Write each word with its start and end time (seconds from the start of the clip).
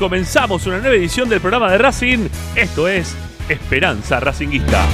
Comenzamos 0.00 0.66
una 0.66 0.78
nueva 0.78 0.96
edición 0.96 1.28
del 1.28 1.42
programa 1.42 1.70
de 1.70 1.76
Racing. 1.76 2.26
Esto 2.56 2.88
es 2.88 3.14
Esperanza 3.50 4.18
Racinguista. 4.18 4.86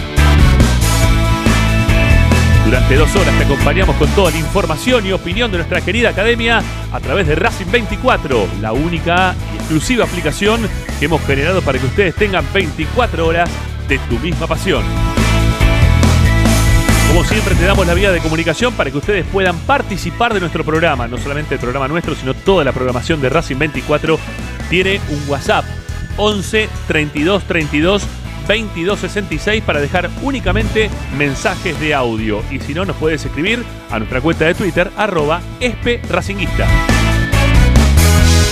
Durante 2.64 2.96
dos 2.96 3.14
horas 3.14 3.38
te 3.38 3.44
acompañamos 3.44 3.94
con 3.94 4.08
toda 4.16 4.32
la 4.32 4.38
información 4.38 5.06
y 5.06 5.12
opinión 5.12 5.52
de 5.52 5.58
nuestra 5.58 5.80
querida 5.80 6.08
academia 6.08 6.60
a 6.90 6.98
través 6.98 7.28
de 7.28 7.36
Racing 7.36 7.70
24, 7.70 8.48
la 8.60 8.72
única 8.72 9.36
y 9.52 9.56
exclusiva 9.58 10.04
aplicación 10.04 10.68
que 10.98 11.04
hemos 11.04 11.24
generado 11.24 11.62
para 11.62 11.78
que 11.78 11.86
ustedes 11.86 12.16
tengan 12.16 12.44
24 12.52 13.28
horas 13.28 13.48
de 13.88 14.00
tu 14.00 14.18
misma 14.18 14.48
pasión. 14.48 14.82
Como 17.06 17.22
siempre 17.22 17.54
te 17.54 17.64
damos 17.64 17.86
la 17.86 17.94
vía 17.94 18.10
de 18.10 18.18
comunicación 18.18 18.74
para 18.74 18.90
que 18.90 18.98
ustedes 18.98 19.24
puedan 19.24 19.56
participar 19.60 20.34
de 20.34 20.40
nuestro 20.40 20.64
programa, 20.64 21.06
no 21.06 21.16
solamente 21.16 21.54
el 21.54 21.60
programa 21.60 21.86
nuestro, 21.86 22.16
sino 22.16 22.34
toda 22.34 22.64
la 22.64 22.72
programación 22.72 23.20
de 23.20 23.28
Racing 23.28 23.56
24 23.56 24.18
tiene 24.68 25.00
un 25.10 25.22
WhatsApp 25.28 25.64
11 26.16 26.68
32 26.86 27.44
32 27.44 28.06
2266 28.46 29.62
para 29.64 29.80
dejar 29.80 30.08
únicamente 30.22 30.88
mensajes 31.18 31.78
de 31.80 31.94
audio. 31.94 32.42
Y 32.50 32.60
si 32.60 32.74
no, 32.74 32.84
nos 32.84 32.96
puedes 32.96 33.24
escribir 33.24 33.64
a 33.90 33.98
nuestra 33.98 34.20
cuenta 34.20 34.44
de 34.44 34.54
Twitter, 34.54 34.90
arroba 34.96 35.40
espracinguista. 35.60 36.66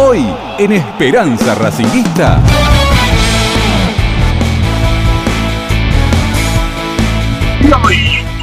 Hoy 0.07 0.23
en 0.59 0.73
Esperanza 0.73 1.55
Racinguista. 1.55 2.39
Hoy, 7.83 7.97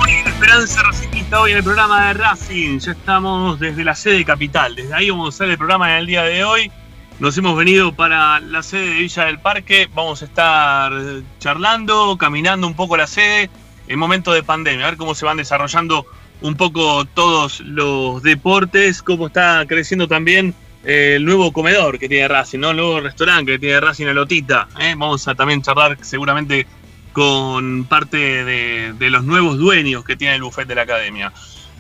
en 0.09 0.27
Esperanza 0.27 0.81
Racinguista, 0.81 1.39
hoy 1.39 1.51
en 1.51 1.57
el 1.57 1.63
programa 1.63 2.07
de 2.07 2.13
Racing, 2.15 2.79
ya 2.79 2.93
estamos 2.93 3.59
desde 3.59 3.83
la 3.83 3.93
sede 3.93 4.25
capital, 4.25 4.73
desde 4.73 4.91
ahí 4.95 5.11
vamos 5.11 5.27
a 5.27 5.29
hacer 5.35 5.51
el 5.51 5.57
programa 5.59 5.91
en 5.91 5.97
el 5.97 6.07
día 6.07 6.23
de 6.23 6.43
hoy. 6.43 6.71
Nos 7.19 7.37
hemos 7.37 7.55
venido 7.55 7.93
para 7.93 8.39
la 8.39 8.63
sede 8.63 8.87
de 8.87 8.93
Villa 8.95 9.25
del 9.25 9.39
Parque, 9.39 9.87
vamos 9.93 10.23
a 10.23 10.25
estar 10.25 10.91
charlando, 11.37 12.17
caminando 12.17 12.65
un 12.65 12.73
poco 12.73 12.97
la 12.97 13.05
sede 13.05 13.51
en 13.87 13.99
momento 13.99 14.33
de 14.33 14.41
pandemia, 14.41 14.87
a 14.87 14.89
ver 14.89 14.97
cómo 14.97 15.13
se 15.13 15.25
van 15.25 15.37
desarrollando 15.37 16.07
un 16.41 16.55
poco 16.55 17.05
todos 17.05 17.59
los 17.59 18.23
deportes, 18.23 19.03
cómo 19.03 19.27
está 19.27 19.63
creciendo 19.67 20.07
también 20.07 20.55
el 20.83 21.23
nuevo 21.23 21.51
comedor 21.51 21.99
que 21.99 22.09
tiene 22.09 22.27
Racing, 22.27 22.59
¿no? 22.59 22.71
el 22.71 22.77
nuevo 22.77 22.99
restaurante 22.99 23.53
que 23.53 23.59
tiene 23.59 23.79
Racing 23.79 24.07
a 24.07 24.13
Lotita. 24.13 24.67
¿eh? 24.79 24.95
Vamos 24.97 25.27
a 25.27 25.35
también 25.35 25.61
charlar 25.61 25.97
seguramente 26.01 26.65
con 27.13 27.85
parte 27.85 28.17
de, 28.17 28.93
de, 28.93 29.09
los 29.09 29.23
nuevos 29.23 29.57
dueños 29.57 30.03
que 30.05 30.15
tiene 30.15 30.35
el 30.35 30.43
buffet 30.43 30.67
de 30.67 30.75
la 30.75 30.83
academia. 30.83 31.31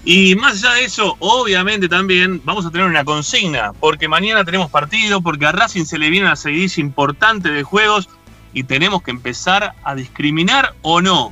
Y 0.03 0.35
más 0.35 0.63
allá 0.63 0.75
de 0.75 0.85
eso, 0.85 1.15
obviamente 1.19 1.87
también 1.87 2.41
vamos 2.43 2.65
a 2.65 2.71
tener 2.71 2.87
una 2.87 3.05
consigna, 3.05 3.71
porque 3.79 4.07
mañana 4.07 4.43
tenemos 4.43 4.69
partido, 4.71 5.21
porque 5.21 5.45
a 5.45 5.51
Racing 5.51 5.85
se 5.85 5.99
le 5.99 6.09
viene 6.09 6.25
una 6.25 6.35
seguidilla 6.35 6.81
importante 6.81 7.49
de 7.49 7.63
juegos 7.63 8.09
y 8.53 8.63
tenemos 8.63 9.03
que 9.03 9.11
empezar 9.11 9.73
a 9.83 9.95
discriminar 9.95 10.73
o 10.81 11.01
no 11.01 11.31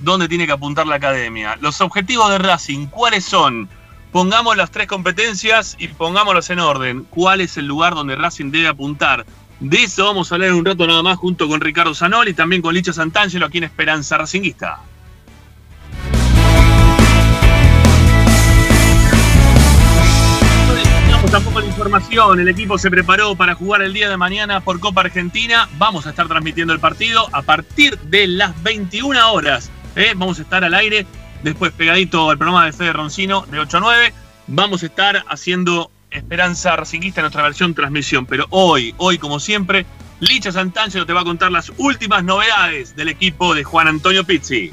dónde 0.00 0.28
tiene 0.28 0.46
que 0.46 0.52
apuntar 0.52 0.86
la 0.86 0.96
academia. 0.96 1.56
Los 1.60 1.80
objetivos 1.80 2.30
de 2.30 2.38
Racing, 2.38 2.86
¿cuáles 2.86 3.24
son? 3.24 3.68
Pongamos 4.16 4.56
las 4.56 4.70
tres 4.70 4.86
competencias 4.86 5.76
y 5.78 5.88
pongámoslas 5.88 6.48
en 6.48 6.58
orden. 6.58 7.04
¿Cuál 7.10 7.42
es 7.42 7.58
el 7.58 7.66
lugar 7.66 7.94
donde 7.94 8.16
Racing 8.16 8.50
debe 8.50 8.66
apuntar? 8.66 9.26
De 9.60 9.82
eso 9.82 10.06
vamos 10.06 10.32
a 10.32 10.36
hablar 10.36 10.48
en 10.48 10.54
un 10.54 10.64
rato 10.64 10.86
nada 10.86 11.02
más 11.02 11.18
junto 11.18 11.46
con 11.46 11.60
Ricardo 11.60 11.94
Zanoli 11.94 12.30
y 12.30 12.32
también 12.32 12.62
con 12.62 12.72
Licha 12.72 12.94
Santangelo 12.94 13.44
aquí 13.44 13.58
en 13.58 13.64
Esperanza 13.64 14.16
Racinguista. 14.16 14.80
No 21.10 21.30
tampoco 21.30 21.60
la 21.60 21.66
información, 21.66 22.40
el 22.40 22.48
equipo 22.48 22.78
se 22.78 22.90
preparó 22.90 23.34
para 23.34 23.54
jugar 23.54 23.82
el 23.82 23.92
día 23.92 24.08
de 24.08 24.16
mañana 24.16 24.62
por 24.62 24.80
Copa 24.80 25.02
Argentina. 25.02 25.68
Vamos 25.76 26.06
a 26.06 26.08
estar 26.08 26.26
transmitiendo 26.26 26.72
el 26.72 26.80
partido 26.80 27.28
a 27.32 27.42
partir 27.42 27.98
de 27.98 28.28
las 28.28 28.62
21 28.62 29.30
horas. 29.30 29.70
¿eh? 29.94 30.14
Vamos 30.16 30.38
a 30.38 30.42
estar 30.42 30.64
al 30.64 30.72
aire 30.72 31.06
después 31.42 31.72
pegadito 31.72 32.30
al 32.30 32.38
programa 32.38 32.64
de 32.66 32.72
Fede 32.72 32.92
Roncino 32.92 33.44
de 33.50 33.58
8 33.58 33.76
a 33.76 33.80
9. 33.80 34.14
Vamos 34.48 34.82
a 34.82 34.86
estar 34.86 35.24
haciendo 35.28 35.90
Esperanza 36.10 36.76
Racinguista 36.76 37.20
en 37.20 37.24
nuestra 37.24 37.42
versión 37.42 37.74
transmisión. 37.74 38.26
Pero 38.26 38.46
hoy, 38.50 38.94
hoy 38.98 39.18
como 39.18 39.40
siempre, 39.40 39.86
Licha 40.20 40.52
Santangelo 40.52 41.06
te 41.06 41.12
va 41.12 41.20
a 41.20 41.24
contar 41.24 41.52
las 41.52 41.72
últimas 41.76 42.24
novedades 42.24 42.96
del 42.96 43.08
equipo 43.08 43.54
de 43.54 43.64
Juan 43.64 43.88
Antonio 43.88 44.24
Pizzi. 44.24 44.70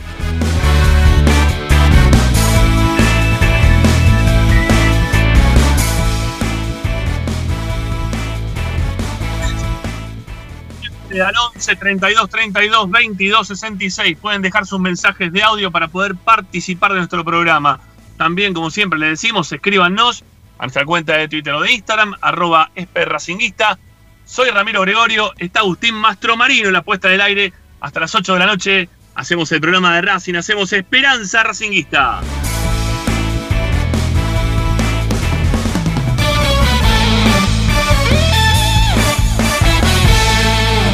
Al 11.22 11.36
11 11.56 11.76
32 11.76 12.30
32 12.30 12.90
22 12.90 13.48
66. 13.48 14.18
Pueden 14.18 14.42
dejar 14.42 14.66
sus 14.66 14.80
mensajes 14.80 15.32
de 15.32 15.44
audio 15.44 15.72
para 15.72 15.88
poder 15.88 16.16
participar 16.16 16.92
de 16.94 17.00
nuestro 17.00 17.24
programa. 17.24 17.80
También, 18.18 18.54
como 18.54 18.70
siempre 18.72 19.00
le 19.00 19.08
decimos, 19.08 19.52
escríbanos 19.52 20.24
a 20.58 20.64
nuestra 20.64 20.86
cuenta 20.86 21.18
de 21.18 21.28
Twitter 21.28 21.54
o 21.54 21.62
de 21.62 21.74
Instagram, 21.74 22.16
arroba 22.22 22.72
esperracinguista. 22.76 23.78
Soy 24.26 24.50
Ramiro 24.50 24.82
Gregorio, 24.82 25.34
está 25.38 25.60
Agustín 25.60 25.96
Mastromarino 25.96 26.68
en 26.68 26.74
la 26.74 26.82
puesta 26.82 27.10
del 27.10 27.22
aire. 27.22 27.54
Hasta 27.82 28.00
las 28.00 28.16
8 28.16 28.34
de 28.34 28.40
la 28.40 28.46
noche 28.46 28.90
hacemos 29.16 29.52
el 29.52 29.62
programa 29.62 29.96
de 29.96 30.02
Racing, 30.04 30.36
hacemos 30.36 30.72
Esperanza 30.72 31.44
Racinguista. 31.44 32.22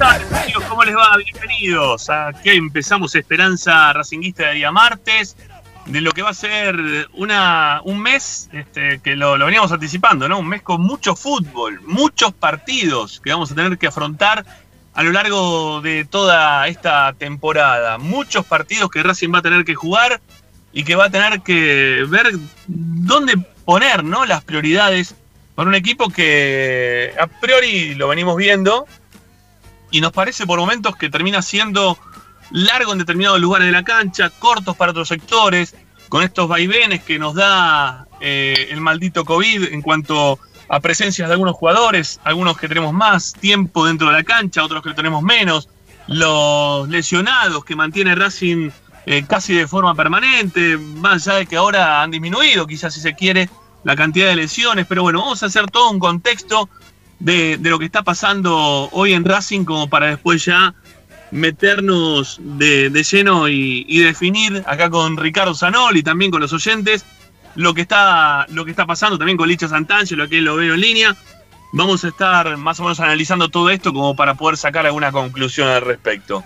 Tardes, 0.00 0.32
amigos, 0.32 0.64
¿cómo 0.64 0.82
les 0.82 0.96
va? 0.96 1.14
Bienvenidos 1.18 2.08
a 2.08 2.32
que 2.42 2.54
empezamos 2.54 3.14
Esperanza 3.14 3.92
Racinguista 3.92 4.46
de 4.46 4.54
día 4.54 4.72
martes 4.72 5.36
de 5.84 6.00
lo 6.00 6.12
que 6.12 6.22
va 6.22 6.30
a 6.30 6.34
ser 6.34 7.06
una, 7.12 7.82
un 7.84 8.00
mes 8.00 8.48
este, 8.50 9.00
que 9.00 9.14
lo, 9.14 9.36
lo, 9.36 9.44
veníamos 9.44 9.70
anticipando, 9.72 10.26
¿no? 10.26 10.38
Un 10.38 10.48
mes 10.48 10.62
con 10.62 10.80
mucho 10.80 11.14
fútbol, 11.14 11.82
muchos 11.82 12.32
partidos 12.32 13.20
que 13.20 13.30
vamos 13.30 13.52
a 13.52 13.54
tener 13.54 13.76
que 13.76 13.88
afrontar 13.88 14.46
a 14.94 15.02
lo 15.02 15.12
largo 15.12 15.82
de 15.82 16.06
toda 16.06 16.66
esta 16.66 17.12
temporada. 17.12 17.98
Muchos 17.98 18.46
partidos 18.46 18.90
que 18.90 19.02
Racing 19.02 19.34
va 19.34 19.40
a 19.40 19.42
tener 19.42 19.66
que 19.66 19.74
jugar 19.74 20.22
y 20.72 20.84
que 20.84 20.96
va 20.96 21.04
a 21.04 21.10
tener 21.10 21.42
que 21.42 22.06
ver 22.08 22.30
dónde 22.66 23.36
poner 23.66 24.02
¿no? 24.02 24.24
las 24.24 24.42
prioridades 24.44 25.14
para 25.54 25.68
un 25.68 25.74
equipo 25.74 26.08
que 26.08 27.12
a 27.20 27.26
priori 27.26 27.94
lo 27.96 28.08
venimos 28.08 28.34
viendo 28.38 28.86
y 29.90 30.00
nos 30.00 30.12
parece 30.12 30.46
por 30.46 30.58
momentos 30.58 30.96
que 30.96 31.10
termina 31.10 31.42
siendo 31.42 31.98
largo 32.50 32.92
en 32.92 32.98
determinados 32.98 33.40
lugares 33.40 33.66
de 33.66 33.72
la 33.72 33.82
cancha, 33.82 34.30
cortos 34.30 34.76
para 34.76 34.92
otros 34.92 35.08
sectores, 35.08 35.74
con 36.08 36.22
estos 36.22 36.48
vaivenes 36.48 37.02
que 37.04 37.18
nos 37.18 37.34
da 37.34 38.06
eh, 38.20 38.68
el 38.70 38.80
maldito 38.80 39.24
COVID 39.24 39.72
en 39.72 39.82
cuanto 39.82 40.38
a 40.68 40.80
presencias 40.80 41.28
de 41.28 41.34
algunos 41.34 41.56
jugadores, 41.56 42.20
algunos 42.24 42.56
que 42.56 42.68
tenemos 42.68 42.92
más 42.92 43.32
tiempo 43.32 43.86
dentro 43.86 44.08
de 44.08 44.14
la 44.14 44.24
cancha, 44.24 44.64
otros 44.64 44.82
que 44.82 44.92
tenemos 44.94 45.22
menos, 45.22 45.68
los 46.06 46.88
lesionados 46.88 47.64
que 47.64 47.76
mantiene 47.76 48.14
Racing 48.14 48.70
eh, 49.06 49.24
casi 49.26 49.54
de 49.54 49.66
forma 49.66 49.94
permanente, 49.94 50.76
más 50.76 51.26
allá 51.26 51.38
de 51.38 51.46
que 51.46 51.56
ahora 51.56 52.02
han 52.02 52.10
disminuido, 52.10 52.66
quizás 52.66 52.94
si 52.94 53.00
se 53.00 53.14
quiere, 53.14 53.48
la 53.82 53.96
cantidad 53.96 54.28
de 54.28 54.36
lesiones, 54.36 54.86
pero 54.86 55.02
bueno, 55.02 55.20
vamos 55.20 55.42
a 55.42 55.46
hacer 55.46 55.66
todo 55.70 55.90
un 55.90 55.98
contexto 55.98 56.68
de, 57.20 57.58
lo 57.62 57.78
que 57.78 57.84
está 57.84 58.02
pasando 58.02 58.88
hoy 58.92 59.12
en 59.12 59.24
Racing 59.24 59.64
como 59.64 59.88
para 59.88 60.06
después 60.06 60.44
ya 60.44 60.74
meternos 61.30 62.40
de, 62.42 62.90
lleno 63.08 63.48
y, 63.48 63.98
definir 64.00 64.64
acá 64.66 64.90
con 64.90 65.16
Ricardo 65.16 65.54
Zanoli 65.54 66.00
y 66.00 66.02
también 66.02 66.30
con 66.30 66.40
los 66.40 66.52
oyentes 66.52 67.04
lo 67.54 67.74
que 67.74 67.82
está, 67.82 68.46
lo 68.50 68.64
que 68.64 68.70
está 68.72 68.86
pasando 68.86 69.18
también 69.18 69.36
con 69.36 69.48
Licha 69.48 69.68
Santangelo, 69.68 70.28
que 70.28 70.40
lo 70.40 70.56
veo 70.56 70.74
en 70.74 70.80
línea. 70.80 71.16
Vamos 71.72 72.04
a 72.04 72.08
estar 72.08 72.56
más 72.56 72.80
o 72.80 72.84
menos 72.84 73.00
analizando 73.00 73.48
todo 73.48 73.70
esto 73.70 73.92
como 73.92 74.16
para 74.16 74.34
poder 74.34 74.56
sacar 74.56 74.86
alguna 74.86 75.12
conclusión 75.12 75.68
al 75.68 75.82
respecto. 75.82 76.44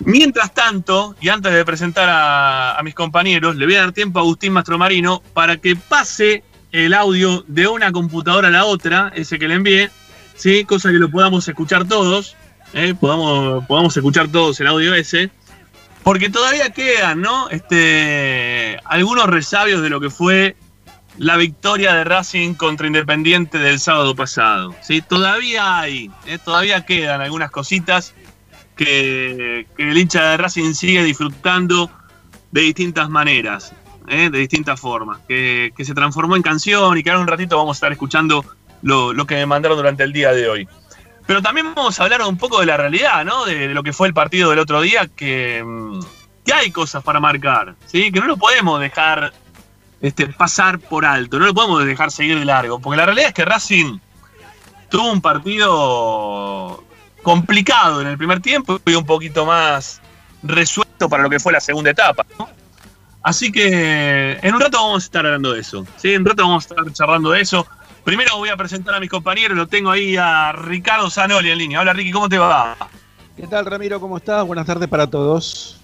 Mientras 0.00 0.54
tanto, 0.54 1.16
y 1.20 1.28
antes 1.28 1.52
de 1.52 1.64
presentar 1.64 2.08
a, 2.10 2.80
mis 2.84 2.94
compañeros, 2.94 3.56
le 3.56 3.66
voy 3.66 3.74
a 3.74 3.80
dar 3.80 3.92
tiempo 3.92 4.18
a 4.18 4.22
Agustín 4.22 4.52
Mastromarino 4.52 5.22
para 5.34 5.56
que 5.56 5.76
pase 5.76 6.44
el 6.72 6.94
audio 6.94 7.44
de 7.46 7.66
una 7.66 7.92
computadora 7.92 8.48
a 8.48 8.50
la 8.50 8.64
otra, 8.64 9.12
ese 9.14 9.38
que 9.38 9.48
le 9.48 9.54
envié, 9.54 9.90
¿sí? 10.34 10.64
cosa 10.64 10.90
que 10.90 10.98
lo 10.98 11.10
podamos 11.10 11.46
escuchar 11.48 11.86
todos, 11.86 12.36
¿eh? 12.74 12.94
podamos, 12.98 13.64
podamos 13.66 13.96
escuchar 13.96 14.28
todos 14.28 14.60
el 14.60 14.66
audio 14.66 14.94
ese, 14.94 15.30
porque 16.02 16.30
todavía 16.30 16.70
quedan, 16.70 17.20
¿no? 17.20 17.50
Este, 17.50 18.78
algunos 18.84 19.26
resabios 19.26 19.82
de 19.82 19.90
lo 19.90 20.00
que 20.00 20.10
fue 20.10 20.56
la 21.18 21.36
victoria 21.36 21.94
de 21.94 22.04
Racing 22.04 22.54
contra 22.54 22.86
Independiente 22.86 23.58
del 23.58 23.80
sábado 23.80 24.14
pasado, 24.14 24.74
¿sí? 24.82 25.02
Todavía 25.02 25.80
hay, 25.80 26.10
¿eh? 26.26 26.38
todavía 26.42 26.86
quedan 26.86 27.20
algunas 27.20 27.50
cositas 27.50 28.14
que, 28.76 29.66
el 29.76 29.98
hincha 29.98 30.30
de 30.30 30.36
Racing 30.36 30.72
sigue 30.74 31.02
disfrutando 31.02 31.90
de 32.52 32.60
distintas 32.62 33.10
maneras, 33.10 33.72
¿eh? 34.10 34.30
de 34.30 34.38
distintas 34.38 34.80
formas, 34.80 35.20
que, 35.26 35.72
se 35.78 35.94
transformó 35.94 36.36
en 36.36 36.42
canción 36.42 36.96
y 36.96 37.02
que 37.02 37.10
ahora 37.10 37.22
un 37.22 37.28
ratito 37.28 37.56
vamos 37.56 37.76
a 37.76 37.78
estar 37.78 37.92
escuchando 37.92 38.44
lo, 38.82 39.26
que 39.26 39.36
me 39.36 39.46
mandaron 39.46 39.76
durante 39.76 40.02
el 40.02 40.12
día 40.12 40.32
de 40.32 40.48
hoy. 40.48 40.68
Pero 41.26 41.42
también 41.42 41.74
vamos 41.74 41.98
a 41.98 42.04
hablar 42.04 42.22
un 42.22 42.38
poco 42.38 42.60
de 42.60 42.66
la 42.66 42.76
realidad, 42.76 43.24
¿no? 43.24 43.44
De, 43.44 43.68
lo 43.68 43.82
que 43.82 43.92
fue 43.92 44.08
el 44.08 44.14
partido 44.14 44.50
del 44.50 44.58
otro 44.58 44.80
día, 44.80 45.08
que, 45.14 45.62
mm, 45.64 46.00
que, 46.44 46.52
hay 46.52 46.70
cosas 46.70 47.02
para 47.02 47.20
marcar, 47.20 47.74
¿sí? 47.86 48.10
Que 48.10 48.20
no 48.20 48.26
lo 48.26 48.36
podemos 48.38 48.80
dejar 48.80 49.32
este, 50.00 50.26
pasar 50.28 50.78
por 50.78 51.04
alto, 51.04 51.38
no 51.38 51.46
lo 51.46 51.54
podemos 51.54 51.84
dejar 51.84 52.10
seguir 52.10 52.38
de 52.38 52.44
largo, 52.44 52.78
porque 52.78 52.96
la 52.96 53.06
realidad 53.06 53.28
es 53.28 53.34
que 53.34 53.44
Racing 53.44 53.98
tuvo 54.88 55.12
un 55.12 55.20
partido 55.20 56.82
complicado 57.22 58.00
en 58.00 58.06
el 58.06 58.16
primer 58.16 58.40
tiempo 58.40 58.80
y 58.86 58.94
un 58.94 59.04
poquito 59.04 59.44
más 59.44 60.00
resuelto 60.42 61.08
para 61.08 61.22
lo 61.22 61.30
que 61.30 61.40
fue 61.40 61.52
la 61.52 61.60
segunda 61.60 61.90
etapa. 61.90 62.24
Así 63.22 63.50
que 63.52 64.38
en 64.40 64.54
un 64.54 64.60
rato 64.60 64.78
vamos 64.78 65.04
a 65.04 65.06
estar 65.06 65.26
hablando 65.26 65.52
de 65.52 65.60
eso. 65.60 65.86
¿sí? 65.96 66.14
En 66.14 66.22
un 66.22 66.26
rato 66.26 66.42
vamos 66.42 66.64
a 66.64 66.68
estar 66.68 66.92
charlando 66.92 67.30
de 67.30 67.40
eso. 67.40 67.66
Primero 68.04 68.36
voy 68.36 68.48
a 68.48 68.56
presentar 68.56 68.94
a 68.94 69.00
mis 69.00 69.10
compañeros, 69.10 69.56
lo 69.56 69.66
tengo 69.66 69.90
ahí 69.90 70.16
a 70.16 70.52
Ricardo 70.52 71.10
Zanoli 71.10 71.50
en 71.50 71.58
línea. 71.58 71.80
Hola 71.80 71.92
Ricky, 71.92 72.10
¿cómo 72.10 72.28
te 72.28 72.38
va? 72.38 72.76
¿Qué 73.36 73.46
tal 73.46 73.66
Ramiro? 73.66 74.00
¿Cómo 74.00 74.16
estás? 74.16 74.46
Buenas 74.46 74.66
tardes 74.66 74.88
para 74.88 75.06
todos. 75.06 75.78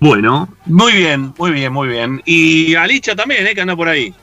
Bueno, 0.00 0.48
muy 0.66 0.92
bien, 0.92 1.34
muy 1.38 1.50
bien, 1.50 1.72
muy 1.72 1.88
bien. 1.88 2.22
Y 2.24 2.74
Alicia 2.74 3.16
también, 3.16 3.46
¿eh? 3.46 3.54
que 3.54 3.62
anda 3.62 3.74
por 3.74 3.88
ahí. 3.88 4.14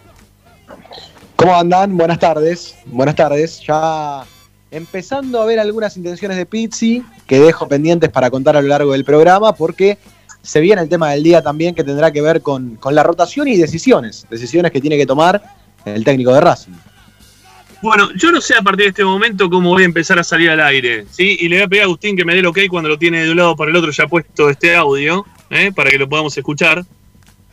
¿Cómo 1.36 1.56
andan? 1.56 1.98
Buenas 1.98 2.20
tardes. 2.20 2.78
Buenas 2.86 3.16
tardes. 3.16 3.62
Ya 3.62 4.24
empezando 4.72 5.42
a 5.42 5.46
ver 5.46 5.60
algunas 5.60 5.98
intenciones 5.98 6.38
de 6.38 6.46
Pizzi 6.46 7.04
que 7.28 7.40
dejo 7.40 7.68
pendientes 7.68 8.10
para 8.10 8.30
contar 8.30 8.56
a 8.56 8.62
lo 8.62 8.68
largo 8.68 8.94
del 8.94 9.04
programa 9.04 9.54
porque 9.54 9.98
se 10.46 10.60
viene 10.62 10.82
el 10.82 10.90
tema 10.90 11.12
del 11.12 11.24
día 11.24 11.42
también 11.42 11.76
que 11.76 11.84
tendrá 11.84 12.12
que 12.12 12.22
ver 12.22 12.42
con, 12.42 12.80
la 12.92 13.04
rotación 13.04 13.48
y 13.48 13.58
decisiones, 13.58 14.26
decisiones 14.30 14.72
que 14.72 14.80
tiene 14.80 14.98
que 14.98 15.06
tomar 15.06 15.42
el 15.86 16.04
técnico 16.04 16.34
de 16.34 16.42
Racing. 16.42 16.74
Bueno, 17.82 18.10
yo 18.16 18.32
no 18.32 18.42
sé 18.42 18.56
a 18.56 18.62
partir 18.62 18.86
de 18.86 18.90
este 18.90 19.04
momento 19.04 19.50
cómo 19.50 19.70
voy 19.70 19.84
a 19.84 19.86
empezar 19.86 20.18
a 20.18 20.24
salir 20.24 20.50
al 20.50 20.60
aire, 20.60 21.06
¿sí? 21.12 21.38
Y 21.40 21.50
le 21.50 21.58
voy 21.58 21.66
a 21.66 21.68
pedir 21.68 21.82
a 21.82 21.86
Agustín 21.86 22.16
que 22.16 22.26
me 22.26 22.34
dé 22.34 22.40
el 22.40 22.46
ok 22.46 22.60
cuando 22.70 22.90
lo 22.90 22.98
tiene 22.98 23.24
de 23.24 23.32
un 23.32 23.38
lado 23.38 23.56
para 23.56 23.70
el 23.70 23.78
otro 23.78 23.92
ya 23.92 24.08
puesto 24.08 24.50
este 24.50 24.76
audio, 24.76 25.26
¿eh? 25.50 25.72
para 25.76 25.90
que 25.90 25.98
lo 25.98 26.08
podamos 26.08 26.36
escuchar. 26.38 26.86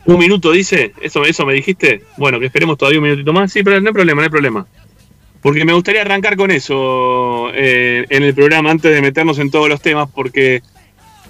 Un 0.05 0.17
minuto, 0.17 0.51
dice. 0.51 0.93
¿Eso, 1.01 1.23
¿Eso 1.23 1.45
me 1.45 1.53
dijiste? 1.53 2.03
Bueno, 2.17 2.39
que 2.39 2.47
esperemos 2.47 2.77
todavía 2.77 2.99
un 2.99 3.05
minutito 3.05 3.31
más. 3.31 3.51
Sí, 3.51 3.63
pero 3.63 3.79
no 3.79 3.87
hay 3.87 3.93
problema, 3.93 4.21
no 4.21 4.25
hay 4.25 4.29
problema. 4.29 4.67
Porque 5.41 5.65
me 5.65 5.73
gustaría 5.73 6.01
arrancar 6.01 6.35
con 6.35 6.51
eso 6.51 7.49
eh, 7.53 8.05
en 8.09 8.23
el 8.23 8.33
programa 8.33 8.71
antes 8.71 8.93
de 8.93 9.01
meternos 9.01 9.39
en 9.39 9.51
todos 9.51 9.69
los 9.69 9.81
temas, 9.81 10.09
porque, 10.13 10.61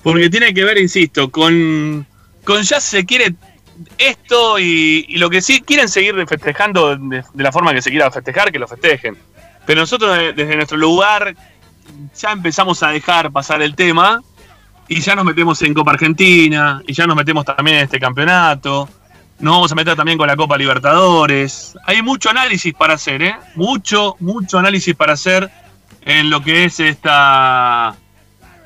porque 0.04 0.30
tiene 0.30 0.54
que 0.54 0.64
ver, 0.64 0.78
insisto, 0.78 1.32
con, 1.32 2.06
con 2.44 2.62
ya 2.62 2.80
se 2.80 3.06
quiere 3.06 3.36
esto 3.98 4.60
y, 4.60 5.18
lo 5.18 5.30
que 5.30 5.42
sí 5.42 5.62
quieren 5.62 5.90
seguir 5.90 6.16
festejando 6.28 6.96
de, 6.96 7.24
la 7.36 7.52
forma 7.52 7.74
que 7.74 7.82
se 7.82 7.90
quiera 7.90 8.12
festejar, 8.12 8.52
que 8.52 8.60
lo 8.60 8.68
festejen. 8.68 9.18
Pero 9.66 9.82
nosotros 9.82 10.18
desde 10.36 10.56
nuestro 10.56 10.78
lugar 10.78 11.36
ya 12.20 12.32
empezamos 12.32 12.84
a 12.84 12.90
dejar 12.90 13.32
pasar 13.32 13.62
el 13.62 13.76
tema 13.76 14.22
y 14.88 15.00
ya 15.00 15.16
nos 15.16 15.26
metemos 15.26 15.62
en 15.62 15.74
Copa 15.74 15.92
Argentina 15.92 16.82
y 16.86 16.94
ya 16.94 17.08
nos 17.08 17.16
metemos 17.16 17.46
también 17.46 17.78
en 17.78 17.84
este 17.84 18.00
campeonato 18.00 18.90
nos 19.40 19.56
vamos 19.56 19.72
a 19.72 19.76
meter 19.76 19.96
también 19.96 20.18
con 20.18 20.28
la 20.28 20.36
Copa 20.36 20.58
Libertadores. 20.58 21.76
Hay 21.86 22.02
mucho 22.02 22.30
análisis 22.30 22.74
para 22.74 22.94
hacer, 22.94 23.22
¿eh? 23.22 23.36
Mucho, 23.56 24.16
mucho 24.20 24.58
análisis 24.58 24.96
para 24.96 25.14
hacer 25.14 25.50
en 26.02 26.30
lo 26.30 26.42
que 26.42 26.66
es 26.66 26.80
esta, 26.80 27.96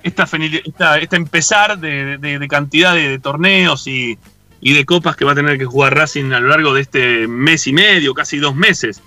esta, 0.08 0.98
esta, 0.98 1.16
empezar 1.16 1.78
de, 1.80 2.48
cantidad 2.50 2.96
de, 2.96 3.20
torneos 3.20 3.88
y, 3.88 4.18
de 4.62 4.86
copas 4.86 5.16
que 5.16 5.26
va 5.26 5.34
a 5.34 5.36
tener 5.36 5.58
que 5.58 5.66
jugar 5.66 5.96
Racing 5.96 6.32
a 6.32 6.40
lo 6.40 6.50
largo 6.50 6.74
de 6.74 6.82
este 6.82 7.28
mes 7.28 7.68
y 7.68 7.74
medio, 7.74 8.14
casi 8.14 8.38
dos 8.38 8.56
meses, 8.56 9.02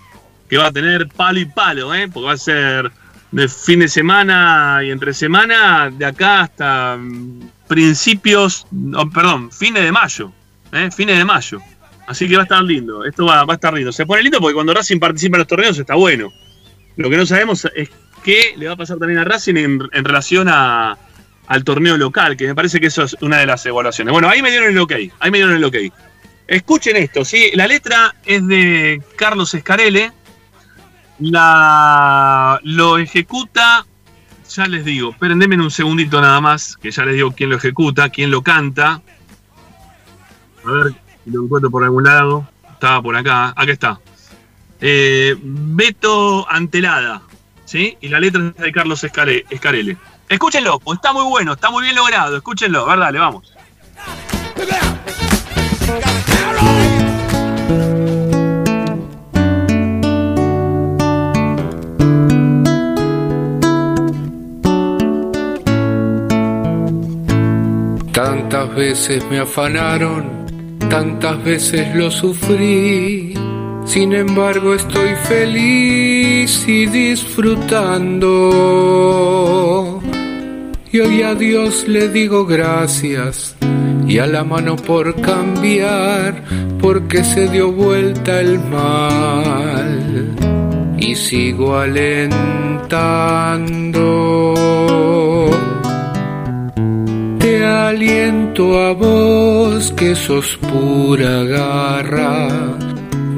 que 0.48 0.56
va 0.56 0.66
a 0.66 0.72
tener 0.72 1.08
palo 1.08 1.40
y 1.40 1.44
palo, 1.44 1.94
¿eh? 1.94 2.08
porque 2.08 2.26
va 2.26 2.32
a 2.32 2.38
ser 2.38 2.90
de 3.32 3.48
fin 3.48 3.80
de 3.80 3.88
semana 3.88 4.80
y 4.84 4.90
entre 4.90 5.14
semana, 5.14 5.90
de 5.90 6.04
acá 6.04 6.40
hasta 6.42 6.98
principios, 7.68 8.66
perdón, 9.12 9.50
fines 9.52 9.84
de 9.84 9.92
mayo. 9.92 10.32
¿eh? 10.72 10.90
fines 10.90 11.18
de 11.18 11.24
mayo. 11.24 11.60
Así 12.06 12.28
que 12.28 12.34
va 12.34 12.42
a 12.42 12.44
estar 12.44 12.62
lindo, 12.62 13.04
esto 13.04 13.26
va, 13.26 13.42
a 13.42 13.54
estar 13.54 13.72
lindo. 13.72 13.92
Se 13.92 14.04
pone 14.04 14.22
lindo 14.22 14.40
porque 14.40 14.54
cuando 14.54 14.74
Racing 14.74 14.98
participa 14.98 15.36
en 15.36 15.40
los 15.40 15.46
torneos 15.48 15.78
está 15.78 15.94
bueno. 15.94 16.32
Lo 16.96 17.08
que 17.08 17.16
no 17.16 17.24
sabemos 17.24 17.66
es 17.74 17.88
qué 18.22 18.54
le 18.56 18.66
va 18.66 18.74
a 18.74 18.76
pasar 18.76 18.98
también 18.98 19.18
a 19.18 19.24
Racing 19.24 19.56
en, 19.56 20.04
relación 20.04 20.48
a, 20.48 20.96
al 21.46 21.64
torneo 21.64 21.96
local, 21.96 22.36
que 22.36 22.46
me 22.46 22.54
parece 22.54 22.80
que 22.80 22.86
eso 22.86 23.02
es 23.02 23.16
una 23.20 23.38
de 23.38 23.46
las 23.46 23.64
evaluaciones. 23.66 24.12
Bueno, 24.12 24.28
ahí 24.28 24.42
me 24.42 24.50
dieron 24.50 24.70
el 24.70 24.78
ok, 24.78 24.92
ahí 25.18 25.30
me 25.30 25.38
dieron 25.38 25.54
el 25.54 25.64
ok. 25.64 25.76
Escuchen 26.46 26.96
esto, 26.96 27.24
¿sí? 27.24 27.50
La 27.54 27.66
letra 27.66 28.14
es 28.24 28.46
de 28.46 29.02
Carlos 29.16 29.54
Escarele, 29.54 30.12
la, 31.20 32.58
lo 32.64 32.98
ejecuta, 32.98 33.86
ya 34.48 34.66
les 34.66 34.84
digo, 34.84 35.10
esperen, 35.10 35.60
un 35.60 35.70
segundito 35.70 36.20
nada 36.20 36.40
más, 36.40 36.76
que 36.76 36.90
ya 36.90 37.04
les 37.04 37.14
digo 37.14 37.32
quién 37.32 37.50
lo 37.50 37.56
ejecuta, 37.56 38.08
quién 38.08 38.30
lo 38.30 38.42
canta. 38.42 39.00
A 40.64 40.70
ver 40.70 40.94
si 41.24 41.30
lo 41.30 41.44
encuentro 41.44 41.70
por 41.70 41.84
algún 41.84 42.04
lado. 42.04 42.48
Estaba 42.72 43.02
por 43.02 43.14
acá. 43.14 43.52
Acá 43.54 43.72
está. 43.72 44.00
Eh, 44.80 45.36
Beto 45.42 46.50
Antelada. 46.50 47.22
¿Sí? 47.70 47.96
Y 48.00 48.08
la 48.08 48.18
letra 48.18 48.42
es 48.48 48.56
de 48.56 48.72
Carlos 48.72 49.04
Escarele. 49.04 49.96
Escúchenlo, 50.28 50.80
pues 50.80 50.96
está 50.96 51.12
muy 51.12 51.22
bueno, 51.22 51.52
está 51.52 51.70
muy 51.70 51.84
bien 51.84 51.94
logrado. 51.94 52.36
Escúchenlo, 52.36 52.84
verdad, 52.84 53.12
le 53.12 53.20
vamos. 53.20 53.54
Tantas 68.12 68.74
veces 68.74 69.24
me 69.26 69.38
afanaron 69.38 70.40
tantas 70.88 71.44
veces 71.44 71.94
lo 71.94 72.10
sufrí. 72.10 73.49
Sin 73.90 74.12
embargo 74.12 74.72
estoy 74.72 75.16
feliz 75.28 76.64
y 76.68 76.86
disfrutando. 76.86 78.30
Y 80.92 81.00
hoy 81.00 81.22
a 81.22 81.34
Dios 81.34 81.88
le 81.88 82.08
digo 82.08 82.46
gracias 82.46 83.56
y 84.06 84.18
a 84.18 84.28
la 84.28 84.44
mano 84.44 84.76
por 84.76 85.20
cambiar 85.20 86.44
porque 86.80 87.24
se 87.24 87.48
dio 87.48 87.72
vuelta 87.72 88.40
el 88.40 88.60
mal 88.60 90.36
y 90.96 91.16
sigo 91.16 91.76
alentando. 91.76 93.00
Te 97.40 97.66
aliento 97.66 98.78
a 98.78 98.92
vos 98.92 99.92
que 99.96 100.14
sos 100.14 100.56
pura 100.58 101.42
garra, 101.42 102.78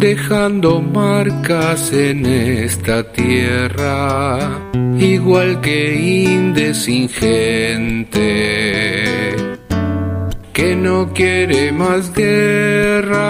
dejando 0.03 0.83
marcas 0.83 1.93
en 1.93 2.27
esta 2.27 3.05
tierra, 3.13 4.61
igual 4.99 5.61
que 5.61 5.95
Inde 5.95 6.75
sin 6.75 7.09
gente, 7.09 8.21
que 10.53 10.75
no 10.75 11.13
quiere 11.13 11.71
más 11.71 12.13
guerra. 12.13 13.23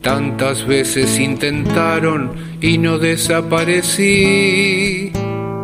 Tantas 0.00 0.66
veces 0.66 1.20
intentaron 1.20 2.32
y 2.60 2.78
no 2.78 2.98
desaparecí, 2.98 3.92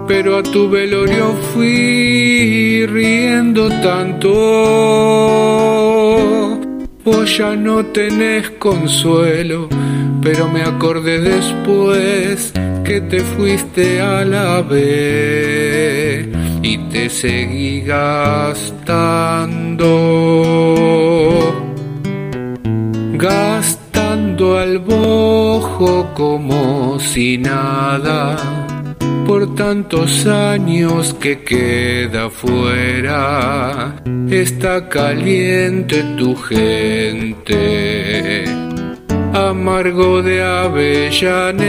pero 0.06 0.38
a 0.38 0.44
tu 0.44 0.70
velorio 0.70 1.34
fui 1.52 2.86
riendo 2.86 3.68
tanto. 3.80 5.08
Ya 7.08 7.56
no 7.56 7.84
tenés 7.86 8.50
consuelo, 8.58 9.68
pero 10.20 10.46
me 10.48 10.62
acordé 10.62 11.20
después 11.20 12.52
que 12.84 13.00
te 13.00 13.20
fuiste 13.20 14.00
a 14.00 14.24
la 14.24 14.60
vez 14.60 16.28
y 16.62 16.78
te 16.90 17.08
seguí 17.08 17.80
gastando. 17.80 18.66
Gastando 23.14 24.58
al 24.58 24.78
bojo 24.78 26.12
como 26.14 26.98
si 27.00 27.38
nada, 27.38 28.36
por 29.28 29.54
tantos 29.54 30.26
años 30.26 31.14
que 31.20 31.42
queda 31.42 32.30
fuera, 32.30 33.94
está 34.30 34.88
caliente 34.88 36.02
tu 36.16 36.34
gente, 36.34 37.54
amargo 39.34 40.22
de 40.22 40.42
avellaneda. 40.42 41.68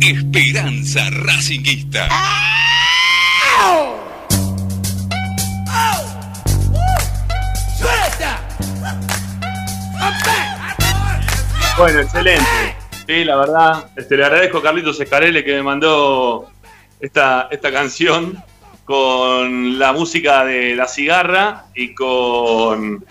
Esperanza 0.00 1.10
Racinguista. 1.10 2.06
Suelta. 2.06 2.55
Bueno, 11.76 12.00
excelente. 12.00 12.44
Sí, 13.06 13.24
la 13.24 13.36
verdad, 13.36 13.90
este, 13.96 14.16
le 14.16 14.24
agradezco 14.24 14.58
a 14.58 14.62
Carlitos 14.62 14.98
Escarele 15.00 15.44
que 15.44 15.54
me 15.54 15.62
mandó 15.62 16.50
esta, 17.00 17.48
esta 17.50 17.70
canción 17.70 18.42
con 18.84 19.78
la 19.78 19.92
música 19.92 20.44
de 20.44 20.74
La 20.74 20.88
Cigarra 20.88 21.66
y 21.74 21.94
con 21.94 23.04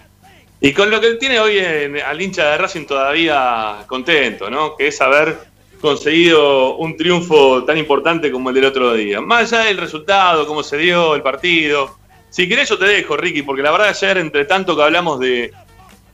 y 0.62 0.74
con 0.74 0.90
lo 0.90 1.00
que 1.00 1.12
tiene 1.16 1.40
hoy 1.40 1.60
en- 1.60 2.02
al 2.02 2.20
hincha 2.20 2.50
de 2.52 2.58
Racing 2.58 2.86
todavía 2.86 3.84
contento, 3.88 4.50
¿no? 4.50 4.76
Que 4.76 4.88
es 4.88 5.00
haber 5.00 5.38
conseguido 5.80 6.78
un 6.78 6.98
triunfo 6.98 7.64
tan 7.66 7.78
importante 7.78 8.32
como 8.32 8.50
el 8.50 8.56
del 8.56 8.66
otro 8.66 8.94
día. 8.94 9.22
Más 9.22 9.54
allá 9.54 9.66
del 9.66 9.78
resultado, 9.78 10.48
cómo 10.48 10.64
se 10.64 10.78
dio 10.78 11.14
el 11.14 11.22
partido. 11.22 11.98
Si 12.32 12.50
querés 12.50 12.70
yo 12.70 12.80
te 12.80 12.86
dejo, 12.86 13.16
Ricky, 13.16 13.44
porque 13.44 13.62
la 13.62 13.72
verdad 13.72 13.90
ayer, 13.90 14.18
entre 14.18 14.46
tanto 14.46 14.76
que 14.76 14.82
hablamos 14.84 15.20
de 15.20 15.54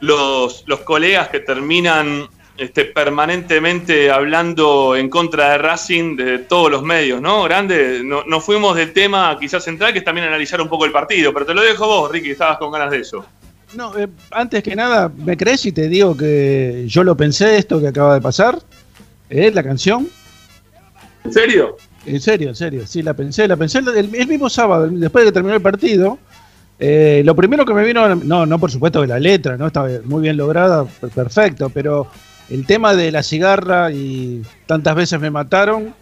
los, 0.02 0.64
los 0.68 0.80
colegas 0.82 1.30
que 1.30 1.40
terminan 1.40 2.28
este, 2.62 2.86
permanentemente 2.86 4.12
hablando 4.12 4.96
en 4.96 5.10
contra 5.10 5.52
de 5.52 5.58
Racing 5.58 6.16
de 6.16 6.40
todos 6.40 6.70
los 6.72 6.84
medios, 6.84 7.20
¿no? 7.22 7.44
Grande, 7.44 8.02
no- 8.04 8.24
nos 8.26 8.44
fuimos 8.44 8.76
del 8.76 8.94
tema 8.94 9.36
quizás 9.40 9.64
central, 9.64 9.94
que 9.94 10.00
es 10.00 10.06
también 10.06 10.28
analizar 10.28 10.62
un 10.62 10.70
poco 10.70 10.86
el 10.86 10.92
partido, 10.92 11.34
pero 11.34 11.46
te 11.46 11.54
lo 11.54 11.62
dejo 11.62 11.88
vos, 11.88 12.12
Ricky, 12.12 12.32
estabas 12.32 12.58
con 12.58 12.72
ganas 12.72 12.92
de 12.92 13.00
eso. 13.00 13.26
No, 13.76 13.98
eh, 13.98 14.08
antes 14.32 14.62
que 14.64 14.76
nada, 14.76 15.10
¿me 15.16 15.36
crees 15.38 15.62
si 15.62 15.72
te 15.72 15.88
digo 15.88 16.16
que 16.16 16.84
yo 16.88 17.04
lo 17.04 17.16
pensé 17.18 17.58
esto 17.58 17.80
que 17.80 17.88
acaba 17.88 18.14
de 18.14 18.22
pasar? 18.22 18.60
¿Eh? 19.30 19.50
La 19.54 19.64
canción. 19.64 20.08
¿En 21.24 21.34
serio? 21.34 21.78
En 22.06 22.20
serio, 22.20 22.50
en 22.50 22.56
serio. 22.56 22.86
Sí, 22.86 23.02
la 23.02 23.14
pensé, 23.14 23.48
la 23.48 23.56
pensé 23.56 23.80
el, 23.80 23.88
el 24.14 24.28
mismo 24.28 24.50
sábado, 24.50 24.88
después 24.90 25.24
de 25.24 25.30
que 25.30 25.34
terminó 25.34 25.56
el 25.56 25.62
partido. 25.62 26.18
eh, 26.80 27.22
lo 27.24 27.36
primero 27.36 27.64
que 27.64 27.74
me 27.74 27.84
vino, 27.86 28.14
no, 28.16 28.46
no 28.46 28.60
por 28.60 28.72
supuesto 28.72 29.02
que 29.02 29.08
la 29.08 29.20
letra, 29.20 29.56
no 29.56 29.68
estaba 29.68 29.88
muy 30.04 30.22
bien 30.24 30.36
lograda, 30.36 30.84
per- 30.86 31.12
perfecto, 31.12 31.70
pero 31.70 32.08
el 32.50 32.66
tema 32.66 32.96
de 32.96 33.12
la 33.12 33.24
cigarra 33.24 33.92
y 33.92 34.42
tantas 34.66 34.96
veces 34.96 35.20
me 35.20 35.30
mataron, 35.32 35.94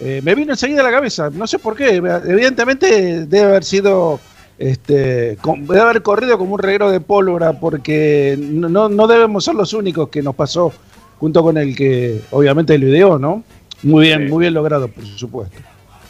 eh, 0.00 0.20
me 0.22 0.34
vino 0.34 0.52
enseguida 0.52 0.80
a 0.80 0.84
la 0.84 0.90
cabeza. 0.90 1.30
No 1.32 1.46
sé 1.46 1.58
por 1.58 1.76
qué, 1.76 1.96
evidentemente 1.96 3.26
debe 3.26 3.44
haber 3.46 3.64
sido, 3.64 4.20
este, 4.58 5.36
con- 5.40 5.66
debe 5.66 5.80
haber 5.80 6.02
corrido 6.02 6.38
como 6.38 6.54
un 6.54 6.60
reguero 6.60 6.90
de 6.90 7.00
pólvora, 7.00 7.52
porque 7.54 8.36
no, 8.38 8.88
no- 8.88 9.06
debemos 9.06 9.44
ser 9.44 9.54
los 9.54 9.72
únicos 9.72 10.08
que 10.08 10.22
nos 10.22 10.34
pasó, 10.34 10.72
junto 11.18 11.42
con 11.42 11.56
el 11.58 11.74
que 11.76 12.20
obviamente 12.30 12.78
lo 12.78 12.88
ideó, 12.88 13.18
¿no? 13.18 13.42
Muy 13.82 14.06
bien, 14.06 14.24
Sí. 14.26 14.32
muy 14.32 14.40
bien 14.42 14.54
logrado, 14.54 14.88
por 14.88 15.04
supuesto. 15.04 15.58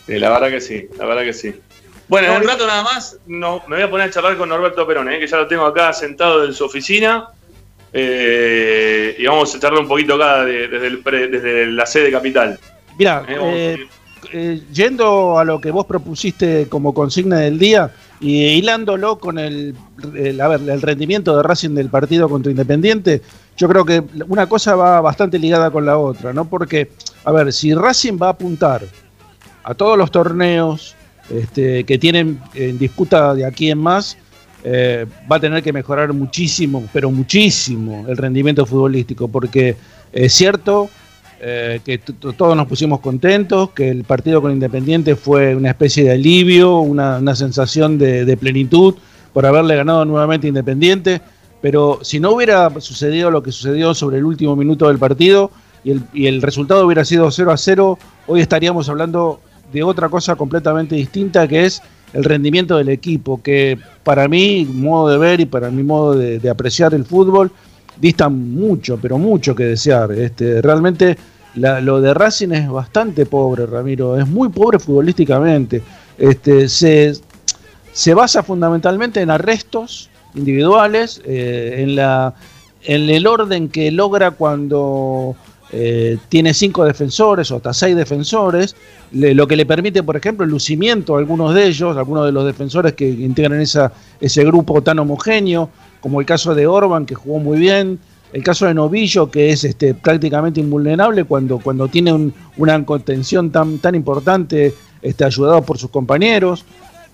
Sí, 0.07 0.18
la 0.18 0.30
verdad 0.30 0.49
que 0.50 0.61
sí, 0.61 0.87
la 0.99 1.04
verdad 1.07 1.23
que 1.23 1.33
sí. 1.33 1.54
Bueno, 2.09 2.28
en 2.35 2.40
un 2.40 2.49
rato 2.49 2.66
nada 2.66 2.83
más 2.83 3.18
no, 3.26 3.62
me 3.68 3.76
voy 3.76 3.85
a 3.85 3.90
poner 3.90 4.09
a 4.09 4.11
charlar 4.11 4.38
con 4.38 4.49
Norberto 4.49 4.87
Perón, 4.87 5.11
¿eh? 5.12 5.18
que 5.18 5.26
ya 5.26 5.37
lo 5.37 5.47
tengo 5.47 5.66
acá 5.66 5.92
sentado 5.92 6.45
en 6.45 6.54
su 6.54 6.64
oficina. 6.64 7.28
Eh, 7.92 9.16
y 9.18 9.26
vamos 9.26 9.54
a 9.54 9.59
charlar 9.61 9.83
un 9.83 9.88
poquito 9.88 10.14
acá 10.14 10.45
de- 10.45 10.68
desde, 10.68 10.87
el 10.87 10.99
pre- 11.00 11.28
desde 11.28 11.66
la 11.66 11.87
sede 11.87 12.11
capital. 12.11 12.59
Mira, 12.99 13.25
Eh, 13.28 13.87
eh, 14.33 14.61
yendo 14.73 15.38
a 15.38 15.45
lo 15.45 15.61
que 15.61 15.71
vos 15.71 15.87
propusiste 15.87 16.66
como 16.68 16.92
consigna 16.92 17.38
del 17.38 17.59
día 17.59 17.90
y 18.21 18.45
hilándolo 18.47 19.18
con 19.18 19.38
el, 19.38 19.75
el- 20.14 20.40
a 20.40 20.49
ver, 20.49 20.61
el 20.68 20.83
rendimiento 20.83 21.37
de 21.37 21.42
Racing 21.42 21.71
del 21.75 21.88
partido 21.88 22.28
contra 22.28 22.50
Independiente, 22.50 23.23
yo 23.57 23.68
creo 23.68 23.85
que 23.85 24.02
una 24.28 24.47
cosa 24.49 24.75
va 24.75 25.00
bastante 25.00 25.38
ligada 25.38 25.71
con 25.71 25.87
la 25.87 25.99
otra, 25.99 26.33
¿no? 26.33 26.49
Porque, 26.49 26.90
a 27.25 27.33
ver, 27.33 27.52
si 27.52 27.75
Racing 27.75 28.18
va 28.21 28.26
a 28.28 28.30
apuntar 28.30 28.83
a 29.62 29.75
todos 29.75 29.97
los 29.97 30.11
torneos 30.11 30.95
este, 31.30 31.85
que 31.85 31.99
tienen 31.99 32.40
en 32.54 32.78
disputa 32.78 33.35
de 33.35 33.45
aquí 33.45 33.71
en 33.71 33.78
más, 33.78 34.16
eh, 34.64 35.06
va 35.30 35.36
a 35.36 35.40
tener 35.40 35.62
que 35.62 35.72
mejorar 35.72 36.12
muchísimo, 36.12 36.84
pero 36.92 37.10
muchísimo 37.10 38.04
el 38.08 38.16
rendimiento 38.16 38.66
futbolístico, 38.66 39.28
porque 39.28 39.76
es 40.12 40.32
cierto 40.32 40.88
eh, 41.40 41.80
que 41.84 41.98
todos 41.98 42.56
nos 42.56 42.66
pusimos 42.66 42.98
contentos, 42.98 43.70
que 43.70 43.88
el 43.88 44.02
partido 44.02 44.42
con 44.42 44.50
Independiente 44.50 45.14
fue 45.14 45.54
una 45.54 45.70
especie 45.70 46.02
de 46.02 46.12
alivio, 46.12 46.80
una, 46.80 47.34
sensación 47.36 47.98
de, 47.98 48.36
plenitud 48.36 48.96
por 49.32 49.46
haberle 49.46 49.76
ganado 49.76 50.04
nuevamente 50.04 50.48
Independiente, 50.48 51.20
pero 51.60 52.00
si 52.02 52.18
no 52.18 52.32
hubiera 52.32 52.68
sucedido 52.80 53.30
lo 53.30 53.42
que 53.42 53.52
sucedió 53.52 53.94
sobre 53.94 54.18
el 54.18 54.24
último 54.24 54.56
minuto 54.56 54.88
del 54.88 54.98
partido 54.98 55.52
y 55.84 55.92
el, 55.92 56.02
y 56.12 56.26
el 56.26 56.42
resultado 56.42 56.84
hubiera 56.84 57.04
sido 57.04 57.30
0 57.30 57.52
a 57.52 57.56
0, 57.56 57.98
hoy 58.26 58.40
estaríamos 58.40 58.88
hablando 58.88 59.40
de 59.72 59.84
otra 59.84 60.08
cosa 60.08 60.34
completamente 60.34 60.96
distinta 60.96 61.46
que 61.46 61.66
es 61.66 61.82
el 62.12 62.24
rendimiento 62.24 62.76
del 62.76 62.88
equipo, 62.88 63.42
que 63.42 63.78
para 64.02 64.28
mi 64.28 64.64
modo 64.64 65.10
de 65.10 65.18
ver 65.18 65.40
y 65.40 65.46
para 65.46 65.70
mi 65.70 65.82
modo 65.82 66.14
de, 66.14 66.48
apreciar 66.48 66.94
el 66.94 67.04
fútbol, 67.04 67.50
distan 68.00 68.54
mucho, 68.54 68.98
pero 69.00 69.18
mucho 69.18 69.54
que 69.54 69.64
desear. 69.64 70.12
Este, 70.12 70.62
realmente 70.62 71.16
lo 71.54 72.00
de 72.00 72.14
Racing 72.14 72.52
es 72.52 72.68
bastante 72.68 73.26
pobre, 73.26 73.66
Ramiro, 73.66 74.18
es 74.18 74.26
muy 74.26 74.48
pobre 74.48 74.78
futbolísticamente. 74.78 75.82
Este, 76.16 76.68
se, 76.68 77.12
se 77.92 78.14
basa 78.14 78.42
fundamentalmente 78.42 79.20
en 79.20 79.30
arrestos 79.30 80.10
individuales, 80.34 81.20
eh, 81.24 81.76
en, 81.78 81.96
la, 81.96 82.34
en 82.84 83.10
el 83.10 83.26
orden 83.26 83.68
que 83.68 83.90
logra 83.90 84.30
cuando 84.30 85.36
eh, 85.72 86.16
tiene 86.28 86.54
cinco 86.54 86.84
defensores 86.84 87.50
o 87.50 87.56
hasta 87.56 87.72
seis 87.75 87.94
defensores, 87.96 88.75
lo 89.12 89.47
que 89.47 89.56
le 89.56 89.66
permite, 89.66 90.02
por 90.02 90.16
ejemplo, 90.16 90.45
el 90.45 90.50
lucimiento 90.50 91.16
a 91.16 91.19
algunos 91.19 91.54
de 91.54 91.66
ellos, 91.66 91.97
algunos 91.97 92.26
de 92.26 92.32
los 92.32 92.45
defensores 92.47 92.95
que 92.95 93.08
integran 93.08 93.60
esa, 93.60 93.93
ese 94.21 94.45
grupo 94.45 94.82
tan 94.82 94.99
homogéneo, 94.99 95.71
como 96.00 96.21
el 96.21 96.26
caso 96.26 96.54
de 96.54 96.66
Orban, 96.66 97.06
que 97.06 97.14
jugó 97.14 97.38
muy 97.38 97.58
bien, 97.58 97.99
el 98.32 98.43
caso 98.43 98.66
de 98.66 98.75
Novillo, 98.75 99.30
que 99.30 99.50
es 99.50 99.64
este, 99.64 99.95
prácticamente 99.95 100.60
invulnerable 100.60 101.25
cuando, 101.25 101.58
cuando 101.58 101.88
tiene 101.88 102.12
un- 102.12 102.32
una 102.58 102.84
contención 102.84 103.50
tan, 103.50 103.78
tan 103.78 103.95
importante, 103.95 104.75
este, 105.00 105.25
ayudado 105.25 105.62
por 105.62 105.78
sus 105.78 105.90
compañeros, 105.90 106.64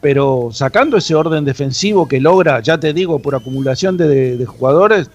pero 0.01 0.51
sacando 0.53 0.97
ese 0.97 1.15
orden 1.15 1.45
defensivo 1.45 2.07
que 2.09 2.21
logra, 2.21 2.61
ya 2.61 2.79
te 2.79 2.93
digo, 2.93 3.21
por 3.21 3.35
acumulación 3.37 3.97
de 3.97 4.45
jugadores, 4.47 5.09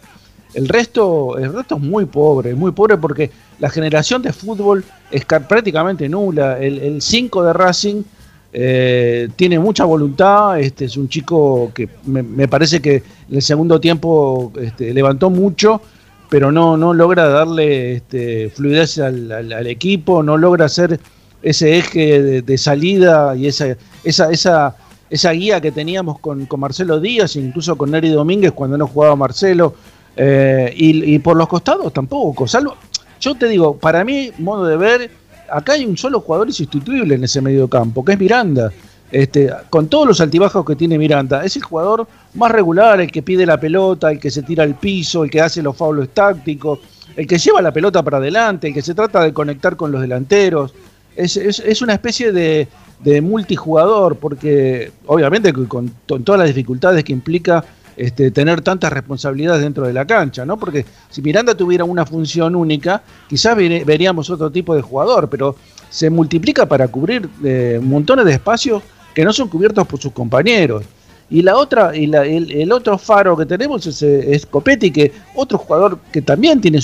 El 0.54 0.68
resto, 0.68 1.38
el 1.38 1.54
resto 1.54 1.76
es 1.76 1.82
muy 1.82 2.06
pobre, 2.06 2.56
muy 2.56 2.72
pobre 2.72 2.98
porque 2.98 3.30
la 3.60 3.70
generación 3.70 4.22
de 4.22 4.34
fútbol 4.34 4.84
es 5.12 5.26
ca- 5.26 5.48
prácticamente 5.48 6.10
nula. 6.10 6.60
El 6.60 7.02
5 7.02 7.44
de 7.44 7.54
Racing 7.54 8.04
eh, 8.52 9.30
tiene 9.36 9.60
mucha 9.60 9.86
voluntad, 9.86 10.60
este 10.60 10.86
es 10.86 10.98
un 10.98 11.08
chico 11.08 11.72
que 11.74 11.88
me, 12.06 12.48
parece 12.48 12.82
que 12.82 12.96
en 13.30 13.36
el 13.36 13.42
segundo 13.44 13.80
tiempo 13.80 14.52
este, 14.60 14.92
levantó 14.92 15.30
mucho, 15.30 15.82
pero 16.30 16.52
no, 16.52 16.76
no 16.76 16.94
logra 16.96 17.30
darle 17.30 17.94
este, 17.94 18.50
fluidez 18.50 18.98
al, 18.98 19.68
equipo, 19.68 20.24
no 20.24 20.36
logra 20.36 20.66
hacer 20.66 21.00
ese 21.44 21.78
eje 21.78 22.42
de, 22.42 22.58
salida 22.58 23.36
y 23.36 23.48
esa, 23.48 23.78
esa, 24.04 24.32
esa, 24.32 24.76
esa 25.12 25.32
guía 25.32 25.62
que 25.62 25.72
teníamos 25.72 26.18
con, 26.20 26.48
con 26.48 26.60
Marcelo 26.60 27.00
Díaz, 27.00 27.36
incluso 27.36 27.78
con 27.78 27.92
Neri 27.92 28.10
Domínguez 28.10 28.52
cuando 28.52 28.80
no 28.80 28.88
jugaba 28.88 29.16
Marcelo, 29.16 29.76
eh, 30.16 30.74
y, 30.76 31.20
por 31.20 31.38
los 31.38 31.48
costados 31.48 31.94
tampoco, 31.94 32.48
salvo, 32.48 32.76
yo 33.20 33.36
te 33.36 33.48
digo, 33.48 33.78
para 33.78 34.04
mí, 34.04 34.32
modo 34.38 34.66
de 34.66 34.78
ver, 34.78 35.12
acá 35.52 35.74
hay 35.74 35.86
un 35.86 35.98
solo 35.98 36.20
jugador 36.22 36.48
insustituible 36.48 37.16
en 37.16 37.24
ese 37.24 37.42
medio 37.42 37.68
campo, 37.68 38.04
que 38.04 38.14
es 38.14 38.20
Miranda. 38.20 38.72
Este, 39.12 39.50
con 39.72 39.88
todos 39.88 40.08
los 40.08 40.22
altibajos 40.22 40.64
que 40.64 40.76
tiene 40.76 40.98
Miranda, 40.98 41.44
es 41.44 41.56
el 41.56 41.64
jugador 41.64 42.08
más 42.36 42.52
regular, 42.52 43.02
el 43.02 43.12
que 43.12 43.24
pide 43.24 43.44
la 43.46 43.60
pelota, 43.60 44.12
el 44.12 44.20
que 44.20 44.30
se 44.30 44.44
tira 44.44 44.64
al 44.64 44.76
piso, 44.76 45.24
el 45.24 45.32
que 45.32 45.42
hace 45.42 45.64
los 45.64 45.76
faulos 45.76 46.10
tácticos, 46.10 46.80
el 47.16 47.26
que 47.26 47.40
lleva 47.40 47.60
la 47.62 47.72
pelota 47.74 48.04
para 48.04 48.18
adelante, 48.18 48.68
el 48.68 48.74
que 48.74 48.84
se 48.84 48.94
trata 48.94 49.24
de 49.24 49.34
conectar 49.34 49.76
con 49.76 49.92
los 49.92 50.02
delanteros. 50.02 50.74
Es, 51.16 51.38
es- 51.38 51.82
una 51.82 51.94
especie 51.94 52.32
de, 52.32 52.68
de 53.04 53.20
multijugador, 53.22 54.16
porque 54.16 54.92
obviamente 55.08 55.52
con, 55.54 55.92
to- 56.06 56.20
todas 56.20 56.40
las 56.40 56.48
dificultades 56.48 57.04
que 57.04 57.12
implica 57.12 57.66
este, 58.00 58.32
tener 58.32 58.62
tantas 58.62 58.94
responsabilidades 58.94 59.62
dentro 59.62 59.86
de 59.86 59.92
la 59.92 60.06
cancha, 60.06 60.46
¿no? 60.46 60.58
Porque 60.58 60.86
si 61.10 61.22
Miranda 61.22 61.54
tuviera 61.54 61.84
una 61.84 62.06
función 62.06 62.56
única, 62.56 63.04
quizás 63.28 63.58
veríamos 63.58 64.30
otro 64.30 64.50
tipo 64.50 64.74
de 64.74 64.82
jugador, 64.82 65.30
pero 65.30 65.56
se 65.90 66.10
multiplica 66.10 66.66
para 66.66 66.88
cubrir 66.88 67.30
eh, 67.44 67.78
montones 67.84 68.24
de 68.26 68.32
espacios 68.34 68.82
que 69.14 69.26
no 69.26 69.34
son 69.34 69.50
cubiertos 69.50 69.86
por 69.86 70.00
sus 70.00 70.14
compañeros. 70.14 70.84
Y 71.30 71.42
la 71.42 71.58
otra, 71.58 71.94
y 71.96 72.08
la- 72.08 72.26
el, 72.26 72.72
otro 72.72 72.98
faro 72.98 73.36
que 73.36 73.46
tenemos 73.46 73.86
es, 73.86 74.02
eh, 74.02 74.34
es 74.34 74.46
Copetti, 74.46 74.92
que 74.92 75.12
otro 75.36 75.58
jugador 75.58 76.00
que 76.12 76.22
también 76.22 76.62
tiene 76.62 76.80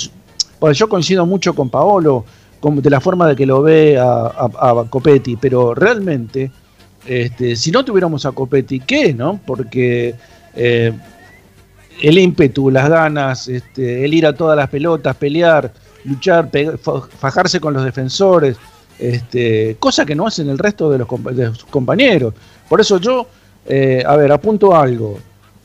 pues 0.58 0.76
yo 0.78 0.86
coincido 0.88 1.24
mucho 1.24 1.54
con 1.54 1.70
Paolo, 1.70 2.24
con- 2.60 2.80
de 2.82 2.90
la 2.90 3.00
forma 3.00 3.26
de 3.28 3.36
que 3.36 3.46
lo 3.46 3.62
ve 3.62 3.96
a, 3.98 4.04
a- 4.04 4.80
a 4.80 4.84
Copetti, 4.90 5.36
pero 5.36 5.74
realmente, 5.74 6.50
este, 7.06 7.56
si 7.56 7.70
no 7.70 7.84
tuviéramos 7.84 8.26
a 8.26 8.32
Copetti, 8.32 8.80
¿qué? 8.80 9.14
no? 9.14 9.40
Porque 9.46 10.14
eh, 10.56 10.92
el 12.02 12.18
ímpetu, 12.18 12.70
las 12.70 12.88
ganas, 12.88 13.48
este, 13.48 14.04
el 14.04 14.12
ir 14.12 14.26
a 14.26 14.34
todas 14.34 14.56
las 14.56 14.68
pelotas, 14.68 15.16
pelear, 15.16 15.72
luchar, 16.04 16.50
fajarse 17.18 17.60
con 17.60 17.74
los 17.74 17.84
defensores, 17.84 18.56
este, 18.98 19.76
cosa 19.78 20.04
que 20.04 20.14
no 20.14 20.26
hacen 20.26 20.48
el 20.48 20.58
resto 20.58 20.90
de, 20.90 20.98
los, 20.98 21.08
sus 21.56 21.66
compañeros. 21.66 22.34
Por 22.68 22.80
eso 22.80 22.98
yo, 22.98 23.26
eh, 23.66 24.02
a 24.06 24.16
ver, 24.16 24.32
apunto 24.32 24.74
algo. 24.74 25.18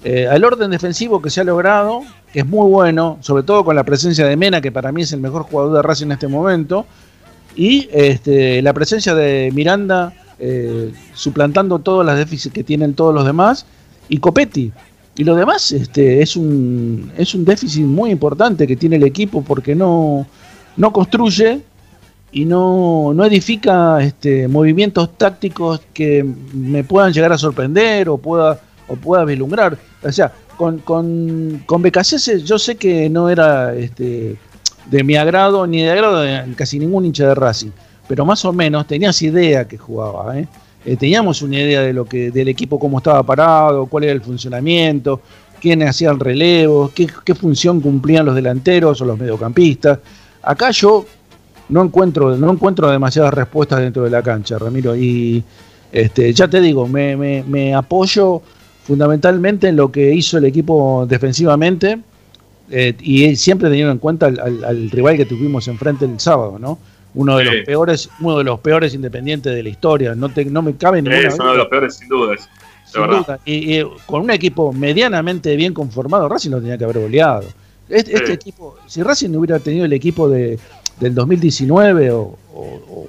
Eh, 0.03 0.27
al 0.27 0.43
orden 0.43 0.71
defensivo 0.71 1.21
que 1.21 1.29
se 1.29 1.41
ha 1.41 1.43
logrado, 1.43 2.01
que 2.33 2.39
es 2.39 2.45
muy 2.45 2.69
bueno, 2.69 3.17
sobre 3.21 3.43
todo 3.43 3.63
con 3.63 3.75
la 3.75 3.83
presencia 3.83 4.25
de 4.25 4.35
Mena, 4.35 4.61
que 4.61 4.71
para 4.71 4.91
mí 4.91 5.03
es 5.03 5.13
el 5.13 5.19
mejor 5.19 5.43
jugador 5.43 5.75
de 5.75 5.81
Racing 5.81 6.07
en 6.07 6.11
este 6.13 6.27
momento, 6.27 6.85
y 7.55 7.89
este, 7.91 8.61
la 8.61 8.73
presencia 8.73 9.13
de 9.13 9.51
Miranda 9.53 10.13
eh, 10.39 10.91
suplantando 11.13 11.79
todos 11.79 12.03
los 12.05 12.15
déficits 12.15 12.53
que 12.53 12.63
tienen 12.63 12.95
todos 12.95 13.13
los 13.13 13.25
demás, 13.25 13.65
y 14.09 14.17
Copetti. 14.17 14.71
Y 15.15 15.23
lo 15.23 15.35
demás 15.35 15.71
este, 15.71 16.21
es, 16.21 16.35
un, 16.35 17.11
es 17.17 17.35
un 17.35 17.43
déficit 17.43 17.83
muy 17.83 18.11
importante 18.11 18.65
que 18.65 18.75
tiene 18.75 18.95
el 18.95 19.03
equipo 19.03 19.43
porque 19.43 19.75
no, 19.75 20.25
no 20.77 20.93
construye 20.93 21.61
y 22.31 22.45
no, 22.45 23.13
no 23.13 23.25
edifica 23.25 24.01
este, 24.01 24.47
movimientos 24.47 25.17
tácticos 25.17 25.81
que 25.93 26.25
me 26.53 26.83
puedan 26.83 27.11
llegar 27.11 27.33
a 27.33 27.37
sorprender 27.37 28.07
o 28.07 28.17
pueda, 28.17 28.61
o 28.87 28.95
pueda 28.95 29.25
vislumbrar. 29.25 29.77
O 30.01 30.11
sea, 30.11 30.31
con, 30.55 30.79
con, 30.79 31.63
con 31.65 31.81
Becasese 31.81 32.41
yo 32.41 32.57
sé 32.57 32.75
que 32.75 33.09
no 33.09 33.29
era 33.29 33.75
este, 33.75 34.37
de 34.89 35.03
mi 35.03 35.15
agrado 35.15 35.67
ni 35.67 35.81
de 35.81 35.91
agrado 35.91 36.21
de 36.21 36.53
casi 36.55 36.79
ningún 36.79 37.05
hincha 37.05 37.27
de 37.27 37.35
Racing, 37.35 37.71
pero 38.07 38.25
más 38.25 38.45
o 38.45 38.53
menos 38.53 38.87
tenías 38.87 39.21
idea 39.21 39.67
que 39.67 39.77
jugaba. 39.77 40.39
¿eh? 40.39 40.47
Eh, 40.85 40.95
teníamos 40.97 41.41
una 41.41 41.57
idea 41.59 41.81
de 41.81 41.93
lo 41.93 42.05
que 42.05 42.31
del 42.31 42.47
equipo 42.47 42.79
cómo 42.79 42.97
estaba 42.97 43.21
parado, 43.23 43.85
cuál 43.85 44.05
era 44.05 44.13
el 44.13 44.21
funcionamiento, 44.21 45.21
quién 45.59 45.83
hacía 45.83 46.09
el 46.09 46.19
relevo, 46.19 46.91
qué, 46.93 47.07
qué 47.23 47.35
función 47.35 47.81
cumplían 47.81 48.25
los 48.25 48.33
delanteros 48.35 48.99
o 49.01 49.05
los 49.05 49.17
mediocampistas. 49.19 49.99
Acá 50.41 50.71
yo 50.71 51.05
no 51.69 51.83
encuentro, 51.83 52.35
no 52.35 52.51
encuentro 52.51 52.89
demasiadas 52.89 53.33
respuestas 53.33 53.79
dentro 53.79 54.03
de 54.03 54.09
la 54.09 54.23
cancha, 54.23 54.57
Ramiro. 54.57 54.95
Y 54.95 55.43
este, 55.91 56.33
ya 56.33 56.47
te 56.47 56.59
digo, 56.61 56.87
me, 56.87 57.15
me- 57.15 57.43
me 57.47 57.75
apoyo 57.75 58.41
fundamentalmente 58.83 59.67
en 59.67 59.75
lo 59.75 59.91
que 59.91 60.13
hizo 60.13 60.39
el 60.39 60.45
equipo 60.45 61.05
defensivamente 61.07 61.99
eh, 62.71 62.95
y 62.99 63.35
siempre 63.35 63.69
teniendo 63.69 63.91
en 63.91 63.99
cuenta 63.99 64.25
al 64.27 64.89
rival 64.89 65.15
que 65.17 65.25
tuvimos 65.25 65.67
enfrente 65.67 66.05
el 66.05 66.19
sábado, 66.19 66.57
¿no? 66.59 66.79
Uno 67.13 67.37
de 67.37 67.45
Sí. 67.45 67.55
los 67.57 67.65
peores, 67.65 68.09
uno 68.21 68.37
de 68.37 68.43
los 68.45 68.59
peores 68.61 68.93
independientes 68.93 69.53
de 69.53 69.63
la 69.63 69.69
historia. 69.69 70.15
No, 70.15 70.29
te, 70.29 70.45
no 70.45 70.61
me 70.61 70.75
cabe 70.75 71.01
ninguna 71.01 71.27
Es 71.27 71.35
uno 71.39 71.51
de 71.51 71.57
los 71.57 71.67
peores, 71.67 71.95
sin 71.95 72.07
duda. 72.07 72.31
de 72.31 72.37
Sin 72.85 73.01
duda. 73.07 73.39
Y, 73.45 73.79
y 73.79 73.83
con 74.05 74.21
un 74.21 74.31
equipo 74.31 74.71
medianamente 74.73 75.55
bien 75.55 75.73
conformado, 75.73 76.27
Racing 76.29 76.51
lo 76.51 76.59
tenía 76.61 76.77
que 76.77 76.83
haber 76.85 76.99
goleado. 76.99 77.43
Este, 77.89 78.15
este 78.15 78.33
equipo, 78.33 78.77
si 78.87 79.03
Racing 79.03 79.29
no 79.31 79.39
hubiera 79.39 79.59
tenido 79.59 79.83
el 79.85 79.91
equipo 79.93 80.29
de, 80.29 80.57
del 80.99 81.13
2019 81.13 82.11
o, 82.11 82.19
o- 82.21 82.37
o- 82.55 83.07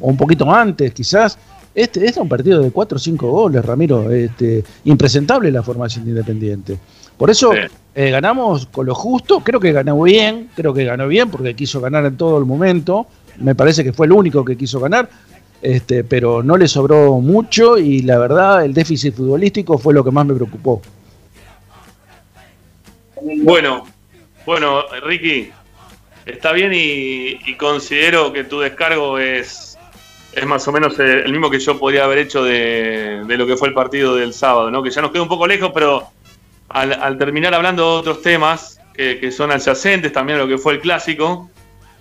o 0.00 0.06
un 0.08 0.16
poquito 0.16 0.50
antes, 0.52 0.92
quizás, 0.92 1.38
este, 1.74 2.00
este 2.00 2.06
es 2.10 2.16
un 2.16 2.28
partido 2.28 2.60
de 2.60 2.70
4 2.72 2.96
o 2.96 2.98
5 2.98 3.28
goles, 3.30 3.64
Ramiro. 3.64 4.10
Este, 4.10 4.64
impresentable 4.84 5.50
la 5.52 5.62
formación 5.62 6.04
de 6.04 6.10
Independiente. 6.10 6.78
Por 7.16 7.30
eso 7.30 7.52
Sí. 7.52 7.58
eh, 7.94 8.10
ganamos 8.10 8.66
con 8.66 8.86
lo 8.86 8.94
justo, 8.96 9.38
creo 9.40 9.60
que 9.60 9.70
ganó 9.70 10.00
bien, 10.02 10.48
creo 10.56 10.74
que 10.74 10.84
ganó 10.84 11.06
bien 11.06 11.30
porque 11.30 11.54
quiso 11.54 11.80
ganar 11.80 12.04
en 12.06 12.16
todo 12.16 12.38
el 12.38 12.44
momento. 12.44 13.06
Me 13.38 13.54
parece 13.54 13.82
que 13.82 13.92
fue 13.92 14.06
el 14.06 14.12
único 14.12 14.44
que 14.44 14.56
quiso 14.56 14.80
ganar 14.80 15.08
este, 15.64 16.04
pero 16.04 16.42
no 16.42 16.58
le 16.58 16.68
sobró 16.68 17.20
mucho 17.20 17.78
y 17.78 18.02
la 18.02 18.18
verdad 18.18 18.66
el 18.66 18.74
déficit 18.74 19.14
futbolístico 19.14 19.78
fue 19.78 19.94
lo 19.94 20.04
que 20.04 20.10
más 20.10 20.26
me 20.26 20.34
preocupó. 20.34 20.82
Bueno, 23.22 23.86
bueno, 24.44 24.82
Ricky, 25.06 25.50
está 26.26 26.52
bien 26.52 26.72
y, 26.74 27.56
considero 27.56 28.30
que 28.30 28.44
tu 28.44 28.60
descargo 28.60 29.18
es, 29.18 29.78
es 30.34 30.46
más 30.46 30.68
o 30.68 30.72
menos 30.72 30.98
el, 30.98 31.20
el 31.20 31.32
mismo 31.32 31.48
que 31.48 31.58
yo 31.58 31.78
podría 31.78 32.04
haber 32.04 32.18
hecho 32.18 32.44
de, 32.44 33.22
de 33.26 33.36
lo 33.38 33.46
que 33.46 33.56
fue 33.56 33.68
el 33.68 33.74
partido 33.74 34.16
del 34.16 34.34
sábado, 34.34 34.70
¿no? 34.70 34.82
Que 34.82 34.90
ya 34.90 35.00
nos 35.00 35.12
queda 35.12 35.22
un 35.22 35.28
poco 35.28 35.46
lejos, 35.46 35.70
pero 35.72 36.08
al, 36.68 36.92
al 36.92 37.16
terminar 37.16 37.54
hablando 37.54 37.82
de 37.84 37.98
otros 38.00 38.20
temas 38.20 38.80
que, 38.92 39.18
que 39.18 39.30
son 39.30 39.50
adyacentes 39.50 40.12
también 40.12 40.38
a 40.38 40.42
lo 40.42 40.48
que 40.48 40.58
fue 40.58 40.74
el 40.74 40.80
clásico, 40.80 41.48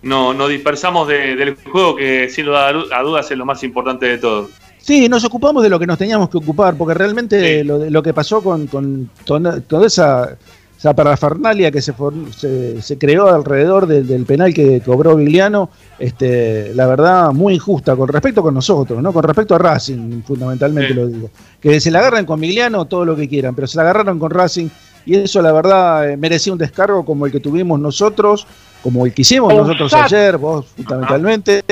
no, 0.03 0.33
nos 0.33 0.49
dispersamos 0.49 1.07
de- 1.07 1.35
del 1.35 1.55
juego 1.55 1.95
que 1.95 2.29
sin 2.29 2.45
lugar 2.45 2.69
a 2.69 2.73
du- 2.77 2.93
a 2.93 3.01
dudas 3.01 3.31
es 3.31 3.37
lo 3.37 3.45
más 3.45 3.63
importante 3.63 4.05
de 4.05 4.17
todo. 4.17 4.49
Sí, 4.79 5.07
nos 5.07 5.23
ocupamos 5.23 5.63
de 5.63 5.69
lo 5.69 5.79
que 5.79 5.87
nos 5.87 5.97
teníamos 5.97 6.29
que 6.29 6.37
ocupar, 6.37 6.75
porque 6.75 6.93
realmente 6.93 7.61
Sí. 7.61 7.63
lo, 7.67 7.89
lo 7.89 8.03
que 8.03 8.13
pasó 8.13 8.41
con, 8.41 8.67
con 8.67 9.09
toda 9.25 9.87
esa, 9.87 10.37
esa 10.77 10.93
parafernalia 10.93 11.71
que 11.71 11.81
se, 11.81 11.93
for- 11.93 12.13
se, 12.35 12.81
se 12.81 12.97
creó 12.97 13.29
alrededor 13.29 13.87
del, 13.87 14.05
del 14.05 14.25
penal 14.25 14.53
que 14.53 14.81
cobró 14.81 15.15
Vigliano, 15.15 15.69
este, 15.97 16.73
la 16.75 16.85
verdad, 16.85 17.31
muy 17.31 17.53
injusta 17.53 17.95
con 17.95 18.09
respecto 18.09 18.41
con 18.41 18.53
nosotros, 18.53 19.01
¿no? 19.01 19.13
Con 19.13 19.23
respecto 19.23 19.55
a 19.55 19.57
Racing, 19.57 20.21
fundamentalmente 20.23 20.89
Sí. 20.89 20.93
lo 20.95 21.07
digo. 21.07 21.29
Que 21.61 21.79
se 21.79 21.89
la 21.89 21.99
agarren 21.99 22.25
con 22.25 22.41
Vigliano 22.41 22.83
todo 22.83 23.05
lo 23.05 23.15
que 23.15 23.29
quieran, 23.29 23.55
pero 23.55 23.67
se 23.67 23.77
la 23.77 23.83
agarraron 23.83 24.19
con 24.19 24.31
Racing 24.31 24.67
y 25.05 25.15
eso 25.15 25.41
la 25.41 25.53
verdad 25.53 26.09
eh, 26.11 26.17
merecía 26.17 26.51
un 26.51 26.59
descargo 26.59 27.05
como 27.05 27.25
el 27.25 27.31
que 27.31 27.39
tuvimos 27.39 27.79
nosotros, 27.79 28.45
como 28.84 29.06
el 29.06 29.13
que 29.13 29.22
hicimos 29.22 29.54
nosotros 29.54 29.93
ayer, 29.93 30.38
vos 30.38 30.67
fundamentalmente, 30.76 31.63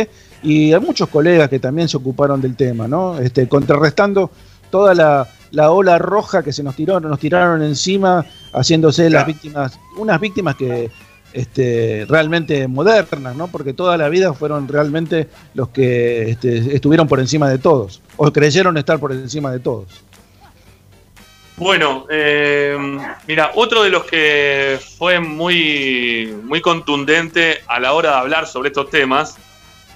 y 0.41 0.71
hay 0.73 0.79
muchos 0.79 1.09
colegas 1.09 1.49
que 1.49 1.59
también 1.59 1.87
se 1.89 1.97
ocuparon 1.97 2.41
del 2.41 2.55
tema, 2.55 2.87
¿no? 2.87 3.19
Este, 3.19 3.47
contrarrestando 3.47 4.31
toda 4.69 4.95
la, 4.95 5.27
la 5.51 5.71
ola 5.71 5.99
roja 5.99 6.41
que 6.41 6.53
se 6.53 6.63
nos 6.63 6.75
tiró, 6.75 6.99
nos 6.99 7.19
tiraron 7.19 7.61
encima, 7.61 8.25
haciéndose 8.53 9.09
las 9.09 9.27
víctimas, 9.27 9.77
unas 9.97 10.19
víctimas 10.19 10.55
que 10.55 10.89
este, 11.33 12.05
realmente 12.07 12.67
modernas, 12.67 13.35
¿no? 13.35 13.47
Porque 13.47 13.73
toda 13.73 13.97
la 13.97 14.09
vida 14.09 14.33
fueron 14.33 14.67
realmente 14.67 15.27
los 15.53 15.69
que 15.69 16.31
este, 16.31 16.75
estuvieron 16.75 17.07
por 17.07 17.19
encima 17.19 17.49
de 17.49 17.57
todos, 17.57 18.01
o 18.17 18.31
creyeron 18.31 18.77
estar 18.77 18.99
por 18.99 19.11
encima 19.11 19.51
de 19.51 19.59
todos. 19.59 19.87
Bueno, 21.57 22.07
eh, 22.09 22.75
mira, 23.27 23.51
otro 23.55 23.83
de 23.83 23.89
los 23.91 24.05
que 24.05 24.79
fue 24.97 25.19
muy, 25.19 26.33
muy 26.43 26.59
contundente 26.61 27.59
a 27.67 27.79
la 27.79 27.93
hora 27.93 28.11
de 28.11 28.17
hablar 28.17 28.47
sobre 28.47 28.69
estos 28.69 28.89
temas 28.89 29.37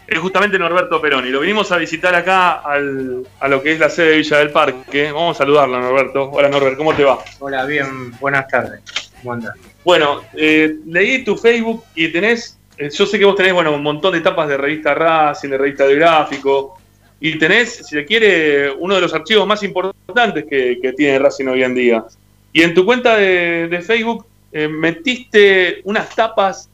es 0.08 0.20
justamente 0.20 0.60
Norberto 0.60 1.02
Peroni. 1.02 1.30
Lo 1.30 1.40
vinimos 1.40 1.72
a 1.72 1.78
visitar 1.78 2.14
acá 2.14 2.62
al- 2.62 3.26
a 3.40 3.48
lo 3.48 3.64
que 3.64 3.72
es 3.72 3.80
la 3.80 3.90
sede 3.90 4.12
de 4.12 4.18
Villa 4.18 4.38
del 4.38 4.52
Parque. 4.52 5.12
Vamos 5.12 5.36
a 5.36 5.40
saludarlo, 5.40 5.80
Norberto. 5.80 6.30
Hola, 6.32 6.50
Norbert, 6.50 6.78
¿cómo 6.78 6.94
te 6.94 7.04
va? 7.04 7.18
Hola, 7.40 7.66
bien, 7.66 8.12
buenas 8.20 8.48
tardes. 8.48 8.82
¿Cómo 9.22 9.34
andas? 9.34 9.56
Bueno, 9.84 10.22
eh, 10.34 10.76
leí 10.86 11.24
tu 11.24 11.36
Facebook 11.36 11.84
y 11.96 12.10
tenés, 12.10 12.60
eh, 12.78 12.90
yo 12.92 13.08
sé 13.08 13.18
que 13.18 13.26
vos 13.26 13.36
tenés, 13.36 13.54
bueno, 13.54 13.72
un 13.74 13.82
montón 13.82 14.14
de 14.14 14.22
tapas 14.22 14.48
de 14.48 14.58
revista 14.58 14.94
Racing, 14.94 15.50
de 15.50 15.58
revista 15.58 15.88
de 15.88 15.96
gráfico, 15.96 16.80
y 17.20 17.38
tenés, 17.38 17.88
si 17.88 17.96
le 17.96 18.06
quiere, 18.06 18.72
uno 18.72 18.96
de 18.96 19.02
los 19.02 19.14
archivos 19.14 19.48
más 19.48 19.64
importantes 19.64 20.46
que, 20.50 20.80
que 20.82 20.94
tiene 20.94 21.20
Racing 21.20 21.48
hoy 21.48 21.64
en 21.64 21.76
día. 21.76 22.06
Y 22.52 22.62
en 22.62 22.74
tu 22.74 22.86
cuenta 22.86 23.16
de, 23.18 23.68
de 23.68 23.82
Facebook 23.82 24.26
eh, 24.52 24.68
metiste 24.68 25.82
unas 25.84 26.14
tapas 26.16 26.70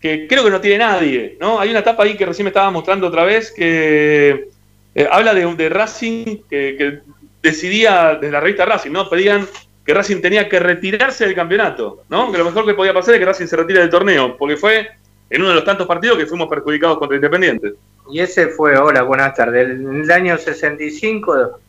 que 0.00 0.26
creo 0.28 0.44
que 0.44 0.50
no 0.50 0.60
tiene 0.60 0.78
nadie, 0.78 1.36
¿no? 1.40 1.58
Hay 1.58 1.70
una 1.70 1.82
tapa 1.82 2.04
ahí 2.04 2.16
que 2.16 2.24
recién 2.26 2.44
me 2.44 2.50
estaba 2.50 2.70
mostrando 2.70 3.08
otra 3.08 3.24
vez 3.24 3.50
que 3.50 4.48
eh, 4.94 5.08
habla 5.10 5.34
de, 5.34 5.54
de 5.54 5.68
Racing 5.68 6.24
que, 6.48 6.76
que 6.76 7.00
decidía 7.42 8.16
desde 8.20 8.32
la 8.32 8.40
revista 8.40 8.64
Racing, 8.64 8.92
¿no? 8.92 9.08
Pedían 9.10 9.46
que 9.84 9.94
Racing 9.94 10.20
tenía 10.20 10.48
que 10.48 10.60
retirarse 10.60 11.24
del 11.24 11.34
campeonato, 11.34 12.04
¿no? 12.08 12.30
Que 12.30 12.38
lo 12.38 12.44
mejor 12.44 12.64
que 12.64 12.74
podía 12.74 12.94
pasar 12.94 13.14
es 13.14 13.20
que 13.20 13.26
Racing 13.26 13.46
se 13.46 13.56
retire 13.56 13.80
del 13.80 13.90
torneo, 13.90 14.36
porque 14.36 14.56
fue 14.56 14.88
en 15.30 15.40
uno 15.40 15.50
de 15.50 15.56
los 15.56 15.64
tantos 15.64 15.86
partidos 15.86 16.18
que 16.18 16.26
fuimos 16.26 16.48
perjudicados 16.48 16.98
contra 16.98 17.16
Independiente. 17.16 17.72
Y 18.10 18.20
ese 18.20 18.48
fue, 18.48 18.76
hola, 18.76 19.02
buenas 19.02 19.34
tardes, 19.34 19.68
en 19.70 20.02
el 20.02 20.10
año 20.10 20.38
65, 20.38 21.60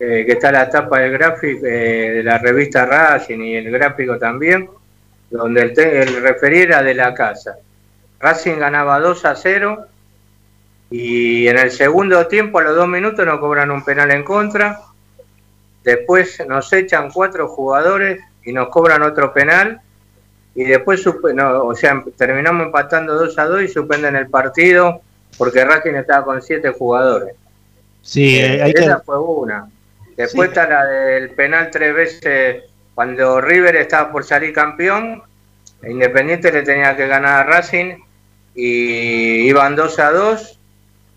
eh, 0.00 0.24
que 0.26 0.32
está 0.32 0.50
la 0.50 0.68
tapa 0.68 0.98
del 0.98 1.12
gráfico 1.12 1.64
eh, 1.66 2.10
de 2.16 2.22
la 2.22 2.38
revista 2.38 2.84
Racing 2.84 3.40
y 3.40 3.56
el 3.56 3.70
gráfico 3.70 4.18
también, 4.18 4.68
donde 5.30 5.62
el, 5.62 5.78
el 5.78 6.22
referí 6.22 6.62
era 6.62 6.82
de 6.82 6.94
la 6.94 7.14
casa. 7.14 7.56
Racing 8.18 8.58
ganaba 8.58 8.98
2 8.98 9.24
a 9.24 9.36
0 9.36 9.86
y 10.90 11.46
en 11.46 11.58
el 11.58 11.70
segundo 11.70 12.26
tiempo, 12.26 12.58
a 12.58 12.62
los 12.62 12.76
dos 12.76 12.88
minutos, 12.88 13.24
nos 13.24 13.38
cobran 13.38 13.70
un 13.70 13.84
penal 13.84 14.10
en 14.10 14.24
contra. 14.24 14.80
Después 15.82 16.42
nos 16.48 16.72
echan 16.72 17.10
cuatro 17.10 17.48
jugadores 17.48 18.20
y 18.44 18.52
nos 18.52 18.68
cobran 18.68 19.02
otro 19.02 19.32
penal. 19.32 19.80
Y 20.54 20.64
después, 20.64 21.04
terminamos 22.16 22.66
empatando 22.66 23.14
2 23.14 23.38
a 23.38 23.44
2 23.44 23.62
y 23.62 23.68
suspenden 23.68 24.16
el 24.16 24.28
partido 24.28 25.00
porque 25.38 25.64
Racing 25.64 25.94
estaba 25.94 26.24
con 26.24 26.40
siete 26.42 26.70
jugadores. 26.70 27.34
Sí, 28.02 28.36
Eh, 28.38 28.56
eh, 28.56 28.62
hay 28.62 28.72
que, 28.74 28.82
esa 28.82 29.00
fue 29.00 29.18
una. 29.18 29.68
Después 30.16 30.48
Sí. 30.50 30.58
está 30.58 30.68
la 30.68 30.84
del 30.84 31.30
penal 31.30 31.70
tres 31.72 31.94
veces 31.94 32.62
cuando 32.94 33.40
River 33.40 33.76
estaba 33.76 34.10
por 34.12 34.24
salir 34.24 34.52
campeón. 34.52 35.22
e 35.82 35.90
Independiente 35.90 36.50
le 36.50 36.62
tenía 36.62 36.96
que 36.96 37.06
ganar 37.06 37.40
a 37.46 37.50
Racing 37.50 37.96
y 38.54 39.46
iban 39.48 39.76
2 39.76 39.98
a 39.98 40.10
2. 40.10 40.58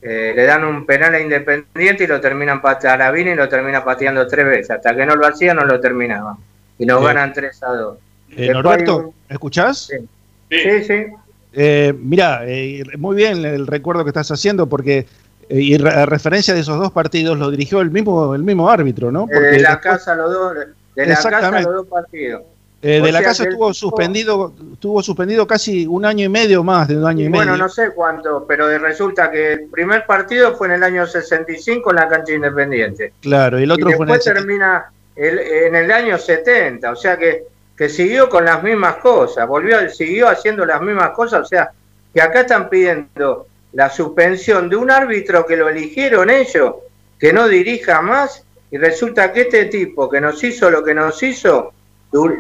eh, 0.02 0.32
le 0.36 0.44
dan 0.46 0.64
un 0.64 0.86
penal 0.86 1.16
a 1.16 1.20
Independiente 1.20 2.04
y 2.04 2.08
lo 2.08 2.22
terminan 2.22 2.62
pateando 2.62 3.04
a 3.06 3.12
Vini 3.12 3.32
y 3.32 3.36
lo 3.36 3.50
termina 3.50 3.84
pateando 3.84 4.28
tres 4.28 4.46
veces. 4.46 4.70
Hasta 4.72 4.96
que 4.96 5.06
no 5.06 5.16
lo 5.16 5.26
hacía, 5.26 5.54
no 5.56 5.66
lo 5.66 5.80
terminaba. 5.82 6.38
Y 6.78 6.86
nos 6.86 7.04
ganan 7.04 7.34
3 7.34 7.62
a 7.64 7.68
2. 7.74 7.98
eh, 8.36 8.50
Norberto, 8.54 8.98
un- 8.98 9.14
¿escuchás? 9.28 9.88
Sí. 9.88 9.98
Sí, 10.52 10.84
sí. 10.84 11.06
Eh, 11.54 11.94
mira, 11.98 12.42
eh, 12.46 12.84
muy 12.98 13.16
bien 13.16 13.44
el 13.46 13.68
recuerdo 13.68 14.04
que 14.04 14.10
estás 14.10 14.30
haciendo 14.32 14.68
porque 14.68 15.06
eh, 15.50 15.60
y 15.62 15.78
re- 15.78 15.90
a 15.92 16.06
referencia 16.06 16.54
de 16.54 16.60
esos 16.60 16.78
dos 16.78 16.92
partidos 16.92 17.38
lo 17.40 17.50
dirigió 17.50 17.82
el 17.82 17.90
mismo 17.90 18.36
el 18.36 18.44
mismo 18.44 18.70
árbitro, 18.70 19.12
¿no? 19.12 19.22
Porque 19.28 19.40
de 19.48 19.60
la 19.62 19.72
después, 19.72 19.78
casa 19.98 20.16
los 20.16 20.32
dos, 20.34 20.54
de 20.96 21.06
la 21.06 21.16
casa 21.16 21.62
los 21.62 21.74
dos 21.74 21.88
partidos. 21.88 22.42
eh, 22.82 23.02
de 23.02 23.12
la 23.12 23.20
sea 23.20 23.28
casa 23.30 23.44
estuvo 23.46 23.74
suspendido 23.74 24.54
estuvo 24.74 25.02
suspendido 25.02 25.48
casi 25.48 25.88
un 25.88 26.06
año 26.06 26.26
y 26.26 26.30
medio 26.30 26.64
más 26.64 26.90
de 26.90 26.98
un 26.98 27.06
año 27.08 27.26
y 27.26 27.30
Bueno, 27.30 27.54
medio. 27.54 27.64
no 27.64 27.70
sé 27.70 27.92
cuánto, 27.96 28.46
pero 28.48 28.78
resulta 28.78 29.32
que 29.32 29.54
el 29.54 29.66
primer 29.68 30.06
partido 30.06 30.54
fue 30.56 30.68
en 30.68 30.74
el 30.74 30.84
año 30.84 31.08
65 31.08 31.90
en 31.92 31.96
la 31.96 32.08
cancha 32.10 32.34
Independiente. 32.34 33.14
Claro, 33.22 33.60
y 33.60 33.64
el 33.64 33.72
otro 33.72 33.90
y 33.90 33.94
fue 33.94 34.06
en 34.06 34.12
el 34.12 34.18
después 34.18 34.36
termina 34.36 34.86
el- 35.16 35.40
en 35.40 35.76
el 35.76 35.92
año 35.92 36.18
70, 36.20 36.92
o 36.92 36.96
sea 36.96 37.18
que, 37.18 37.46
que 37.78 37.90
siguió 37.90 38.28
con 38.28 38.46
las 38.46 38.64
mismas 38.64 38.98
cosas, 38.98 39.48
volvió, 39.48 39.90
siguió 39.90 40.28
haciendo 40.28 40.66
las 40.66 40.82
mismas 40.82 41.12
cosas, 41.12 41.42
o 41.42 41.46
sea 41.46 41.72
que 42.14 42.22
acá 42.22 42.42
están 42.42 42.70
pidiendo 42.70 43.48
la 43.74 43.90
suspensión 43.90 44.70
de 44.70 44.76
un 44.76 44.90
árbitro 44.90 45.46
que 45.46 45.56
lo 45.56 45.70
eligieron 45.70 46.30
ellos, 46.30 46.76
que 47.20 47.32
no 47.32 47.48
dirija 47.48 48.02
más, 48.02 48.44
y 48.72 48.78
resulta 48.78 49.32
que 49.32 49.42
este 49.42 49.66
tipo 49.66 50.10
que 50.10 50.20
nos 50.20 50.44
hizo 50.44 50.72
lo 50.72 50.84
que 50.84 50.96
nos 50.96 51.22
hizo, 51.22 51.74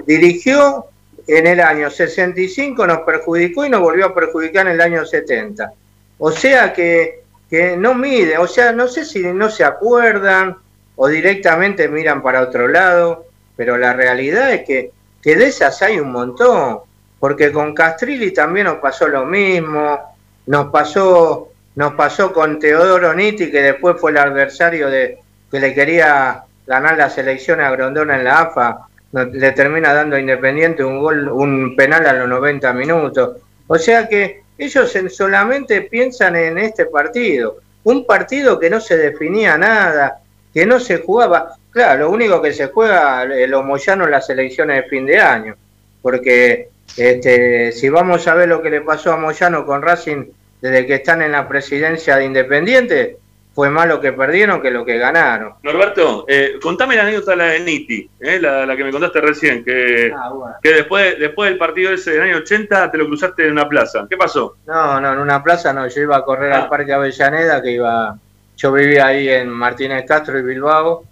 dirigió 0.05 0.85
en 1.27 1.45
el 1.45 1.59
año 1.59 1.89
65, 1.89 2.87
nos 2.87 2.99
perjudicó 2.99 3.65
y 3.65 3.69
nos 3.69 3.81
volvió 3.81 4.07
a 4.07 4.15
perjudicar 4.15 4.65
en 4.67 4.73
el 4.73 4.81
año 4.81 5.05
70. 5.05 5.73
O 6.17 6.31
sea 6.31 6.73
que, 6.73 7.23
que 7.49 7.77
no 7.77 7.93
mide, 7.93 8.37
o 8.37 8.47
sea, 8.47 8.71
no 8.71 8.87
sé 8.87 9.05
si 9.05 9.21
no 9.21 9.49
se 9.49 9.63
acuerdan 9.63 10.57
o 10.95 11.07
directamente 11.07 11.87
miran 11.87 12.23
para 12.23 12.41
otro 12.41 12.67
lado, 12.67 13.27
pero 13.55 13.77
la 13.77 13.93
realidad 13.93 14.51
es 14.53 14.65
que, 14.65 14.91
que 15.21 15.35
de 15.35 15.47
esas 15.47 15.81
hay 15.81 15.99
un 15.99 16.11
montón, 16.11 16.79
porque 17.19 17.51
con 17.51 17.73
Castrilli 17.73 18.31
también 18.33 18.67
nos 18.67 18.77
pasó 18.77 19.07
lo 19.07 19.25
mismo, 19.25 19.99
nos 20.45 20.67
pasó, 20.71 21.49
nos 21.75 21.93
pasó 21.95 22.31
con 22.31 22.59
Teodoro 22.59 23.13
Nitti, 23.13 23.51
que 23.51 23.61
después 23.61 23.97
fue 23.99 24.11
el 24.11 24.17
adversario 24.17 24.89
de 24.89 25.19
que 25.51 25.59
le 25.59 25.73
quería 25.73 26.43
ganar 26.65 26.97
las 26.97 27.17
elecciones 27.17 27.65
a 27.65 27.71
Grondona 27.71 28.17
en 28.17 28.23
la 28.25 28.41
AFA, 28.41 28.87
le 29.11 29.51
termina 29.53 29.93
dando 29.93 30.15
a 30.15 30.19
Independiente 30.19 30.83
un 30.83 30.99
gol, 30.99 31.29
un 31.29 31.75
penal 31.75 32.05
a 32.05 32.13
los 32.13 32.27
90 32.27 32.73
minutos. 32.73 33.37
O 33.67 33.77
sea 33.77 34.07
que 34.07 34.43
ellos 34.57 34.95
en- 34.95 35.09
solamente 35.09 35.81
piensan 35.81 36.35
en 36.35 36.57
este 36.57 36.85
partido, 36.85 37.57
un 37.83 38.05
partido 38.05 38.59
que 38.59 38.69
no 38.69 38.79
se 38.81 38.97
definía 38.97 39.57
nada, 39.57 40.19
que 40.53 40.65
no 40.65 40.79
se 40.79 40.97
jugaba. 40.99 41.55
Claro, 41.77 42.05
lo 42.05 42.09
único 42.09 42.41
que 42.41 42.51
se 42.53 42.65
juega 42.69 43.21
el 43.21 43.51
Moyano 43.63 44.05
en 44.05 44.09
las 44.11 44.27
elecciones 44.31 44.81
de 44.83 44.89
fin 44.89 45.05
de 45.05 45.19
año, 45.19 45.55
porque 46.01 46.69
este, 46.97 47.71
si 47.71 47.87
vamos 47.89 48.27
a 48.27 48.33
ver 48.33 48.49
lo 48.49 48.63
que 48.63 48.71
le 48.71 48.81
pasó 48.81 49.13
a 49.13 49.17
Moyano 49.17 49.63
con 49.63 49.83
Racing 49.83 50.25
desde 50.59 50.87
que 50.87 50.95
están 50.95 51.21
en 51.21 51.33
la 51.33 51.47
presidencia 51.47 52.15
de 52.15 52.25
Independiente, 52.25 53.17
fue 53.53 53.69
más 53.69 53.87
lo 53.87 54.01
que 54.01 54.11
perdieron 54.11 54.59
que 54.59 54.71
lo 54.71 54.83
que 54.83 54.97
ganaron. 54.97 55.53
Norberto, 55.61 56.25
eh, 56.27 56.53
contame 56.59 56.95
la 56.95 57.03
anécdota 57.03 57.35
la 57.35 57.45
de 57.45 57.59
Nitti, 57.59 58.09
eh, 58.21 58.39
la, 58.39 58.65
la 58.65 58.75
que 58.75 58.83
me 58.83 58.91
contaste 58.91 59.21
recién, 59.21 59.63
que, 59.63 60.11
Ah, 60.15 60.29
bueno. 60.33 60.55
que 60.63 60.73
después, 60.73 61.19
después 61.19 61.51
del 61.51 61.59
partido 61.59 61.91
ese 61.91 62.09
del 62.13 62.21
año 62.23 62.37
80 62.37 62.89
te 62.89 62.97
lo 62.97 63.05
cruzaste 63.05 63.45
en 63.45 63.51
una 63.51 63.69
plaza. 63.69 64.07
¿Qué 64.09 64.17
pasó? 64.17 64.57
No, 64.65 64.99
no, 64.99 65.13
en 65.13 65.19
una 65.19 65.43
plaza 65.43 65.71
no, 65.73 65.87
yo 65.87 66.01
iba 66.01 66.17
a 66.17 66.23
correr 66.25 66.53
Ah. 66.53 66.63
al 66.63 66.69
Parque 66.69 66.91
Avellaneda, 66.91 67.61
que 67.61 67.71
iba, 67.73 68.15
yo 68.57 68.71
vivía 68.71 69.05
ahí 69.05 69.29
en 69.29 69.49
Martínez 69.49 70.05
Castro 70.07 70.39
y 70.39 70.41
Bilbao, 70.43 71.03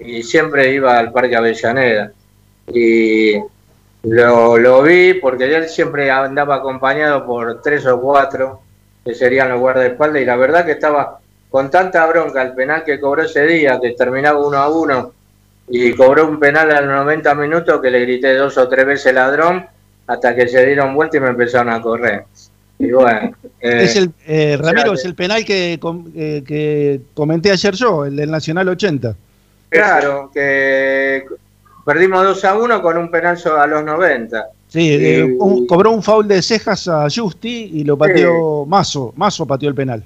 y 0.00 0.22
siempre 0.22 0.72
iba 0.72 0.98
al 0.98 1.12
Parque 1.12 1.36
Avellaneda. 1.36 2.12
Y 2.72 3.34
lo, 4.02 4.56
lo 4.56 4.82
vi 4.82 5.14
porque 5.14 5.54
él 5.54 5.68
siempre 5.68 6.10
andaba 6.10 6.56
acompañado 6.56 7.26
por 7.26 7.60
tres 7.62 7.86
o 7.86 8.00
cuatro, 8.00 8.60
que 9.04 9.14
serían 9.14 9.50
los 9.50 9.60
guardaespaldas, 9.60 10.22
y 10.22 10.24
la 10.24 10.36
verdad 10.36 10.64
que 10.64 10.72
estaba 10.72 11.18
con 11.50 11.70
tanta 11.70 12.06
bronca 12.06 12.42
el 12.42 12.54
penal 12.54 12.84
que 12.84 13.00
cobró 13.00 13.22
ese 13.22 13.46
día, 13.46 13.78
que 13.80 13.92
terminaba 13.92 14.46
uno 14.46 14.56
a 14.56 14.68
uno, 14.68 15.12
y 15.68 15.92
cobró 15.92 16.26
un 16.26 16.38
penal 16.38 16.70
a 16.70 16.80
los 16.80 16.90
90 16.90 17.34
minutos 17.34 17.80
que 17.80 17.90
le 17.90 18.00
grité 18.00 18.34
dos 18.34 18.56
o 18.56 18.68
tres 18.68 18.86
veces 18.86 19.14
ladrón, 19.14 19.66
hasta 20.06 20.34
que 20.34 20.48
se 20.48 20.64
dieron 20.66 20.94
vuelta 20.94 21.16
y 21.16 21.20
me 21.20 21.28
empezaron 21.28 21.72
a 21.72 21.80
correr. 21.80 22.24
Y 22.78 22.90
bueno, 22.92 23.32
eh, 23.60 23.82
es 23.84 23.96
el 23.96 24.10
eh, 24.26 24.56
Ramiro, 24.58 24.92
o 24.92 24.96
sea, 24.96 25.02
es 25.02 25.04
el 25.04 25.14
penal 25.14 25.44
que, 25.44 25.78
eh, 26.14 26.42
que 26.46 27.00
comenté 27.14 27.52
ayer 27.52 27.74
yo, 27.74 28.06
el 28.06 28.16
del 28.16 28.30
Nacional 28.30 28.68
80. 28.68 29.14
Claro, 29.70 30.30
que 30.34 31.24
perdimos 31.84 32.22
2 32.24 32.44
a 32.44 32.56
1 32.56 32.82
con 32.82 32.98
un 32.98 33.10
penal 33.10 33.38
a 33.58 33.66
los 33.66 33.84
90. 33.84 34.46
Sí, 34.68 34.80
Y- 34.88 35.04
eh, 35.06 35.36
un- 35.38 35.66
cobró 35.66 35.90
un 35.90 36.02
foul 36.02 36.28
de 36.28 36.42
cejas 36.42 36.86
a 36.88 37.06
Justi 37.14 37.70
y 37.74 37.84
lo 37.84 37.96
pateó 37.96 38.64
Mazo. 38.66 39.12
Mazo 39.16 39.46
pateó 39.46 39.68
el 39.68 39.74
penal. 39.74 40.04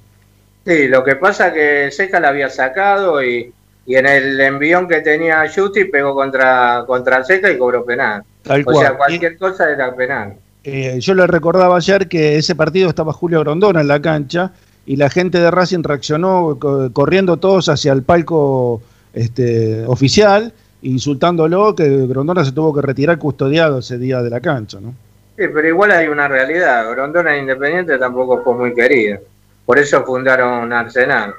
Sí, 0.65 0.87
lo 0.87 1.03
que 1.03 1.15
pasa 1.15 1.53
que 1.53 1.91
Seca 1.91 2.19
la 2.19 2.29
había 2.29 2.49
sacado 2.49 3.23
y, 3.23 3.53
y 3.85 3.95
en 3.95 4.07
el 4.07 4.41
envión 4.41 4.87
que 4.87 5.01
tenía 5.01 5.43
Justi 5.53 5.85
pegó 5.85 6.15
contra, 6.15 6.83
contra 6.87 7.23
Seca 7.23 7.51
y 7.51 7.57
cobró 7.59 7.85
penal. 7.85 8.23
Tal 8.41 8.61
O 8.61 8.65
cual. 8.65 8.77
sea, 8.77 8.97
cualquier 8.97 9.37
cosa 9.37 9.69
era 9.71 9.95
penal. 9.95 10.33
Eh, 10.63 10.97
yo 10.99 11.13
le 11.13 11.27
recordaba 11.27 11.77
ayer 11.77 12.07
que 12.07 12.37
ese 12.37 12.55
partido 12.55 12.89
estaba 12.89 13.13
Julio 13.13 13.41
Grondona 13.41 13.81
en 13.81 13.87
la 13.87 14.01
cancha 14.01 14.51
y 14.87 14.95
la 14.95 15.11
gente 15.11 15.39
de 15.39 15.51
Racing 15.51 15.83
reaccionó 15.83 16.57
co- 16.59 16.89
corriendo 16.91 17.37
todos 17.37 17.69
hacia 17.69 17.93
el 17.93 18.01
palco 18.01 18.81
este, 19.15 19.85
oficial, 19.87 20.53
insultándolo, 20.81 21.73
que 21.73 22.05
Grondona 22.05 22.45
se 22.45 22.51
tuvo 22.51 22.73
que 22.75 22.81
retirar 22.81 23.17
custodiado 23.17 23.79
ese 23.79 23.97
día 23.97 24.21
de 24.21 24.29
la 24.29 24.41
cancha. 24.41 24.79
¿no? 24.79 24.93
Sí, 25.37 25.43
pero 25.53 25.67
igual 25.67 25.91
hay 25.91 26.07
una 26.07 26.27
realidad. 26.27 26.89
Grondona 26.91 27.37
Independiente 27.37 27.97
tampoco 27.97 28.43
fue 28.43 28.55
muy 28.55 28.75
querido. 28.75 29.19
Por 29.65 29.79
eso 29.79 30.03
fundaron 30.05 30.71
Arsenal. 30.71 31.33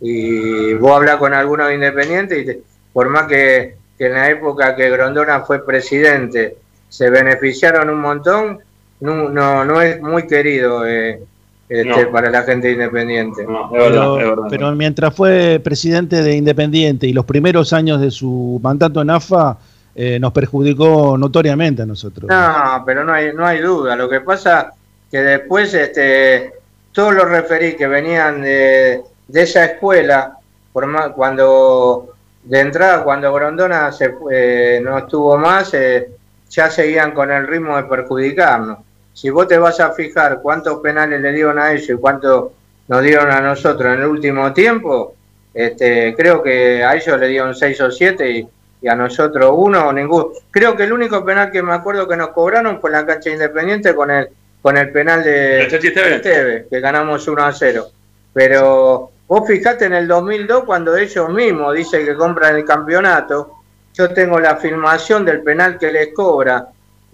Y 0.00 0.74
vos 0.74 0.92
hablás 0.92 1.16
con 1.16 1.34
algunos 1.34 1.72
independientes 1.72 2.46
y 2.46 2.62
por 2.92 3.08
más 3.08 3.26
que, 3.26 3.76
en 3.98 4.12
la 4.12 4.30
época 4.30 4.76
que 4.76 4.90
Grondona 4.90 5.40
fue 5.40 5.64
presidente 5.64 6.56
se 6.88 7.10
beneficiaron 7.10 7.90
un 7.90 8.00
montón, 8.00 8.60
no, 9.00 9.28
no, 9.28 9.64
no 9.64 9.80
es 9.80 10.00
muy 10.00 10.26
querido 10.26 10.86
eh, 10.86 11.20
este, 11.68 12.04
No. 12.04 12.10
para 12.12 12.30
la 12.30 12.42
gente 12.42 12.70
independiente. 12.72 13.44
No, 13.44 13.66
es 13.66 13.70
verdad, 13.72 13.90
Pero, 13.90 14.18
es 14.18 14.28
verdad. 14.28 14.46
pero 14.50 14.72
mientras 14.76 15.14
fue 15.14 15.60
presidente 15.62 16.22
de 16.22 16.36
Independiente 16.36 17.06
y 17.06 17.12
los 17.12 17.24
primeros 17.24 17.72
años 17.72 18.00
de 18.00 18.10
su 18.10 18.60
mandato 18.62 19.02
en 19.02 19.10
AFA, 19.10 19.58
eh, 19.94 20.18
nos 20.20 20.32
perjudicó 20.32 21.16
notoriamente 21.18 21.82
a 21.82 21.86
nosotros. 21.86 22.28
No, 22.28 22.82
pero 22.84 23.02
no 23.04 23.12
hay, 23.12 23.32
no 23.34 23.46
hay 23.46 23.60
duda. 23.60 23.96
Lo 23.96 24.08
que 24.08 24.20
pasa 24.20 24.72
que 25.10 25.18
después 25.22 25.72
este, 25.74 26.52
todos 26.92 27.14
los 27.14 27.28
referí 27.28 27.76
que 27.76 27.86
venían 27.86 28.42
de, 28.42 29.00
de 29.26 29.42
esa 29.42 29.64
escuela, 29.64 30.36
por 30.72 30.86
más, 30.86 31.10
cuando 31.10 32.12
de 32.44 32.60
entrada, 32.60 33.02
cuando 33.02 33.32
Grondona 33.32 33.90
se, 33.90 34.10
fue, 34.10 34.80
no 34.84 34.98
estuvo 34.98 35.36
más, 35.38 35.72
eh, 35.74 36.10
ya 36.50 36.70
seguían 36.70 37.12
con 37.12 37.30
el 37.32 37.46
ritmo 37.46 37.76
de 37.76 37.84
perjudicarnos. 37.84 38.78
Si 39.16 39.30
vos 39.30 39.48
te 39.48 39.56
vas 39.56 39.80
a 39.80 39.92
fijar 39.92 40.40
cuántos 40.42 40.80
penales 40.80 41.22
le 41.22 41.32
dieron 41.32 41.58
a 41.58 41.72
ellos 41.72 41.88
y 41.88 41.94
cuántos 41.94 42.50
nos 42.86 43.02
dieron 43.02 43.30
a 43.30 43.40
nosotros 43.40 43.94
en 43.94 44.00
el 44.02 44.06
último 44.06 44.52
tiempo, 44.52 45.14
este, 45.54 46.14
creo 46.14 46.42
que 46.42 46.84
a 46.84 46.94
ellos 46.94 47.18
le 47.18 47.28
dieron 47.28 47.54
seis 47.54 47.80
o 47.80 47.90
siete 47.90 48.30
y, 48.30 48.46
y 48.82 48.88
a 48.88 48.94
nosotros 48.94 49.52
uno 49.56 49.88
o 49.88 49.92
ninguno. 49.94 50.32
Creo 50.50 50.76
que 50.76 50.84
el 50.84 50.92
único 50.92 51.24
penal 51.24 51.50
que 51.50 51.62
me 51.62 51.72
acuerdo 51.72 52.06
que 52.06 52.14
nos 52.14 52.28
cobraron 52.28 52.78
fue 52.78 52.90
en 52.90 52.96
la 52.96 53.06
cancha 53.06 53.30
independiente 53.30 53.94
con 53.94 54.10
el 54.10 54.28
con 54.60 54.76
el 54.76 54.90
penal 54.90 55.22
de. 55.22 55.62
Esteve, 55.62 56.66
que 56.68 56.80
ganamos 56.80 57.26
1 57.26 57.42
a 57.42 57.52
0. 57.52 57.86
Pero 58.34 59.10
vos 59.26 59.46
fijate 59.46 59.86
en 59.86 59.94
el 59.94 60.06
2002 60.06 60.64
cuando 60.64 60.94
ellos 60.94 61.30
mismos 61.30 61.72
dicen 61.74 62.04
que 62.04 62.16
compran 62.16 62.56
el 62.56 62.66
campeonato, 62.66 63.54
yo 63.94 64.12
tengo 64.12 64.38
la 64.40 64.56
filmación 64.56 65.24
del 65.24 65.42
penal 65.42 65.78
que 65.78 65.90
les 65.90 66.12
cobra 66.12 66.66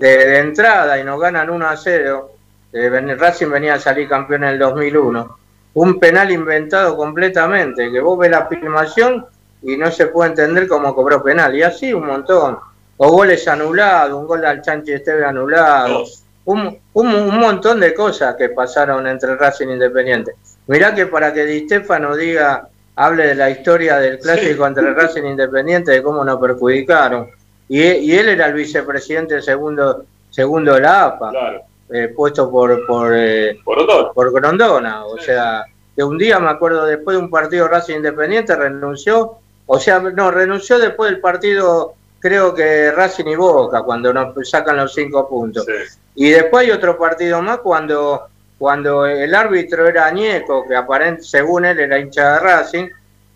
de, 0.03 0.17
de 0.27 0.39
entrada 0.39 0.99
y 0.99 1.05
nos 1.05 1.21
ganan 1.21 1.49
1 1.49 1.69
a 1.69 1.77
0. 1.77 2.31
Eh, 2.73 3.15
Racing 3.17 3.51
venía 3.51 3.75
a 3.75 3.79
salir 3.79 4.09
campeón 4.09 4.43
en 4.43 4.51
el 4.51 4.59
2001. 4.59 5.39
Un 5.75 6.01
penal 6.01 6.33
inventado 6.33 6.97
completamente, 6.97 7.89
que 7.91 8.01
vos 8.01 8.19
ves 8.19 8.33
la 8.33 8.47
filmación 8.49 9.25
y 9.63 9.77
no 9.77 9.93
se 9.93 10.09
puede 10.09 10.31
entender 10.31 10.67
cómo 10.67 10.93
cobró 10.93 11.23
penal. 11.23 11.55
Y 11.55 11.63
así 11.63 11.95
un 11.95 12.07
montón. 12.07 12.59
O 12.97 13.13
goles 13.13 13.47
anulados, 13.47 14.21
un 14.21 14.27
gol 14.27 14.45
al 14.45 14.61
Chanchi 14.61 14.93
Esteve 14.93 15.25
anulado. 15.25 16.05
Un, 16.47 16.77
un, 16.95 17.07
un 17.15 17.39
montón 17.39 17.79
de 17.79 17.95
cosas 17.95 18.35
que 18.35 18.49
pasaron 18.49 19.07
entre 19.07 19.37
Racing 19.37 19.69
e 19.69 19.73
Independiente. 19.75 20.35
Mirá 20.67 20.93
que 20.93 21.07
para 21.07 21.33
que 21.33 21.45
Di 21.47 21.61
Stefano 21.67 22.17
diga, 22.17 22.69
hable 22.97 23.29
de 23.29 23.35
la 23.37 23.51
historia 23.51 23.99
del 23.99 24.19
clásico 24.19 24.67
entre 24.67 24.93
Racing 24.95 25.23
e 25.23 25.31
Independiente, 25.31 25.93
de 25.93 26.03
cómo 26.03 26.25
nos 26.25 26.41
perjudicaron. 26.41 27.31
Y, 27.75 27.81
y 27.81 28.19
él 28.19 28.29
era 28.29 28.47
el 28.49 28.53
vicepresidente 28.53 29.41
segundo, 29.41 30.05
segundo 30.29 30.75
de 30.75 30.81
la 30.81 31.17
Claro. 31.19 31.63
eh, 31.91 32.09
puesto 32.15 32.51
por, 32.51 32.87
por, 32.87 33.15
eh, 33.17 33.59
Por 33.65 33.79
otro. 33.79 34.13
por 34.13 34.31
Grondona. 34.31 35.07
O 35.07 35.17
sea, 35.19 35.65
que 35.97 36.05
un 36.05 36.19
día 36.19 36.39
me 36.39 36.51
acuerdo 36.51 36.85
después 36.85 37.17
de 37.17 37.23
un 37.23 37.31
partido 37.31 37.69
Racing 37.69 37.97
Independiente 37.97 38.55
renunció, 38.55 39.39
o 39.65 39.79
sea, 39.81 40.01
no, 40.01 40.31
renunció 40.31 40.79
después 40.79 41.11
del 41.11 41.21
partido, 41.21 41.95
creo 42.19 42.53
que 42.55 42.93
Racing 42.93 43.25
y 43.29 43.37
Boca, 43.37 43.83
cuando 43.85 44.13
nos 44.13 44.35
sacan 44.51 44.77
los 44.77 44.93
cinco 44.93 45.27
puntos. 45.27 45.65
Sí. 45.65 45.99
Y 46.17 46.29
después 46.29 46.67
hay 46.67 46.73
otro 46.73 46.99
partido 46.99 47.41
más 47.41 47.61
cuando, 47.61 48.27
cuando 48.59 49.07
el 49.07 49.35
árbitro 49.35 49.87
era 49.89 50.07
Añeco, 50.09 50.67
que 50.69 50.77
aparente, 50.77 51.23
según 51.23 51.65
él 51.65 51.81
era 51.81 51.99
hincha 51.99 52.35
de 52.35 52.41
Racing, 52.41 52.89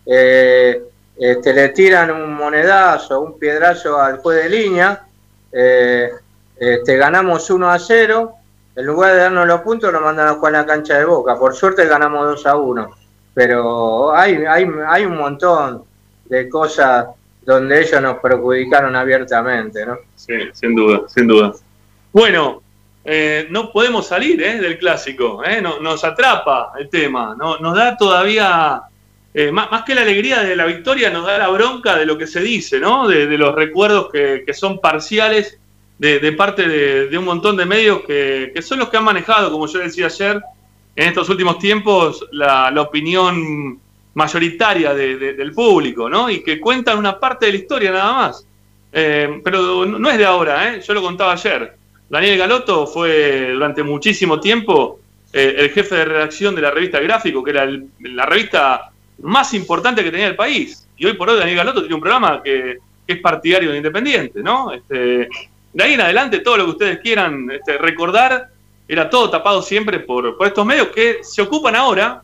eh, 0.05 0.83
este, 1.19 1.53
le 1.53 1.69
tiran 1.69 2.11
un 2.11 2.33
monedazo, 2.33 3.19
un 3.21 3.37
piedrazo 3.39 3.99
al 3.99 4.17
juez 4.17 4.43
de 4.43 4.49
línea, 4.49 5.03
eh, 5.51 6.09
este, 6.57 6.97
ganamos 6.97 7.49
1 7.49 7.69
a 7.69 7.79
0, 7.79 8.33
en 8.75 8.85
lugar 8.85 9.13
de 9.13 9.19
darnos 9.19 9.47
los 9.47 9.61
puntos 9.61 9.91
nos 9.91 10.01
mandan 10.01 10.27
a 10.27 10.33
jugar 10.33 10.53
en 10.53 10.59
la 10.61 10.65
cancha 10.65 10.97
de 10.97 11.05
Boca, 11.05 11.37
por 11.37 11.55
suerte 11.55 11.85
ganamos 11.87 12.25
2 12.27 12.45
a 12.45 12.55
1, 12.55 12.89
pero 13.33 14.13
hay, 14.15 14.35
hay, 14.45 14.67
hay 14.87 15.05
un 15.05 15.17
montón 15.17 15.83
de 16.25 16.49
cosas 16.49 17.07
donde 17.43 17.81
ellos 17.81 18.01
nos 18.01 18.17
perjudicaron 18.19 18.95
abiertamente, 18.95 19.85
¿no? 19.85 19.97
Sí, 20.15 20.33
sin 20.53 20.75
duda, 20.75 21.01
sin 21.07 21.27
duda. 21.27 21.53
Bueno, 22.11 22.61
eh, 23.05 23.47
no 23.49 23.71
podemos 23.71 24.05
salir 24.07 24.41
eh, 24.43 24.59
del 24.59 24.77
clásico, 24.77 25.41
eh, 25.45 25.61
no- 25.61 25.79
nos 25.79 26.03
atrapa 26.03 26.73
el 26.77 26.89
tema, 26.89 27.35
no, 27.39 27.57
nos 27.59 27.75
da 27.75 27.95
todavía, 27.95 28.81
eh, 29.33 29.51
más, 29.51 29.83
que 29.83 29.93
la 29.95 30.01
alegría 30.01 30.41
de 30.43 30.55
la 30.55 30.65
victoria, 30.65 31.09
nos 31.09 31.25
da 31.25 31.37
la 31.37 31.49
bronca 31.49 31.95
de 31.95 32.05
lo 32.05 32.17
que 32.17 32.25
se 32.27 32.41
dice, 32.41 32.79
¿no? 32.79 33.07
De, 33.07 33.25
los 33.37 33.53
recuerdos 33.53 34.09
que, 34.11 34.43
que 34.45 34.53
son 34.53 34.79
parciales 34.79 35.59
de, 35.99 36.31
parte 36.33 36.67
de, 36.67 37.17
un 37.17 37.25
montón 37.25 37.55
de 37.57 37.65
medios 37.65 38.01
que, 38.05 38.53
son 38.61 38.79
los 38.79 38.89
que 38.89 38.97
han 38.97 39.03
manejado, 39.03 39.51
como 39.51 39.67
yo 39.67 39.79
decía 39.79 40.05
ayer, 40.07 40.41
en 40.95 41.07
estos 41.09 41.29
últimos 41.29 41.59
tiempos, 41.59 42.25
la, 42.31 42.73
opinión 42.81 43.79
mayoritaria 44.15 44.93
de- 44.95 45.17
de- 45.17 45.33
del 45.33 45.51
público, 45.53 46.09
¿no? 46.09 46.29
Y 46.29 46.41
que 46.43 46.59
cuentan 46.59 46.97
una 46.97 47.19
parte 47.19 47.45
de 47.47 47.51
la 47.51 47.57
historia 47.59 47.91
nada 47.91 48.13
más. 48.13 48.45
Eh, 48.91 49.41
pero 49.43 49.85
no 49.85 50.09
es 50.09 50.17
de 50.17 50.25
ahora, 50.25 50.73
¿eh? 50.73 50.81
yo 50.81 50.93
lo 50.95 51.01
contaba 51.03 51.33
ayer. 51.33 51.75
Daniel 52.09 52.37
Galoto 52.37 52.87
fue 52.87 53.51
durante 53.51 53.83
muchísimo 53.83 54.39
tiempo 54.39 54.99
eh, 55.33 55.55
el 55.59 55.69
jefe 55.71 55.95
de 55.95 56.05
redacción 56.05 56.55
de 56.55 56.61
la 56.61 56.71
revista 56.71 56.99
Gráfico, 56.99 57.43
que 57.43 57.51
era 57.51 57.63
el- 57.63 57.87
la 57.99 58.25
revista 58.25 58.91
más 59.19 59.53
importante 59.53 60.03
que 60.03 60.11
tenía 60.11 60.27
el 60.27 60.35
país. 60.35 60.87
Y 60.97 61.05
hoy 61.05 61.13
por 61.13 61.29
hoy 61.29 61.39
Daniel 61.39 61.57
Galoto 61.57 61.81
tiene 61.81 61.95
un 61.95 62.01
programa 62.01 62.41
que, 62.43 62.77
es 63.07 63.21
partidario 63.21 63.71
de 63.71 63.77
Independiente, 63.77 64.43
¿no? 64.43 64.73
Este, 64.73 65.29
de 65.71 65.83
ahí 65.83 65.93
en 65.93 66.01
adelante, 66.01 66.39
todo 66.39 66.57
lo 66.57 66.65
que 66.65 66.71
ustedes 66.71 66.99
quieran 66.99 67.49
este, 67.49 67.77
recordar, 67.77 68.49
era 68.85 69.09
todo 69.09 69.29
tapado 69.29 69.61
siempre 69.61 69.99
por, 69.99 70.35
por 70.35 70.47
estos 70.47 70.65
medios 70.65 70.89
que 70.89 71.19
se 71.21 71.41
ocupan 71.41 71.75
ahora 71.75 72.21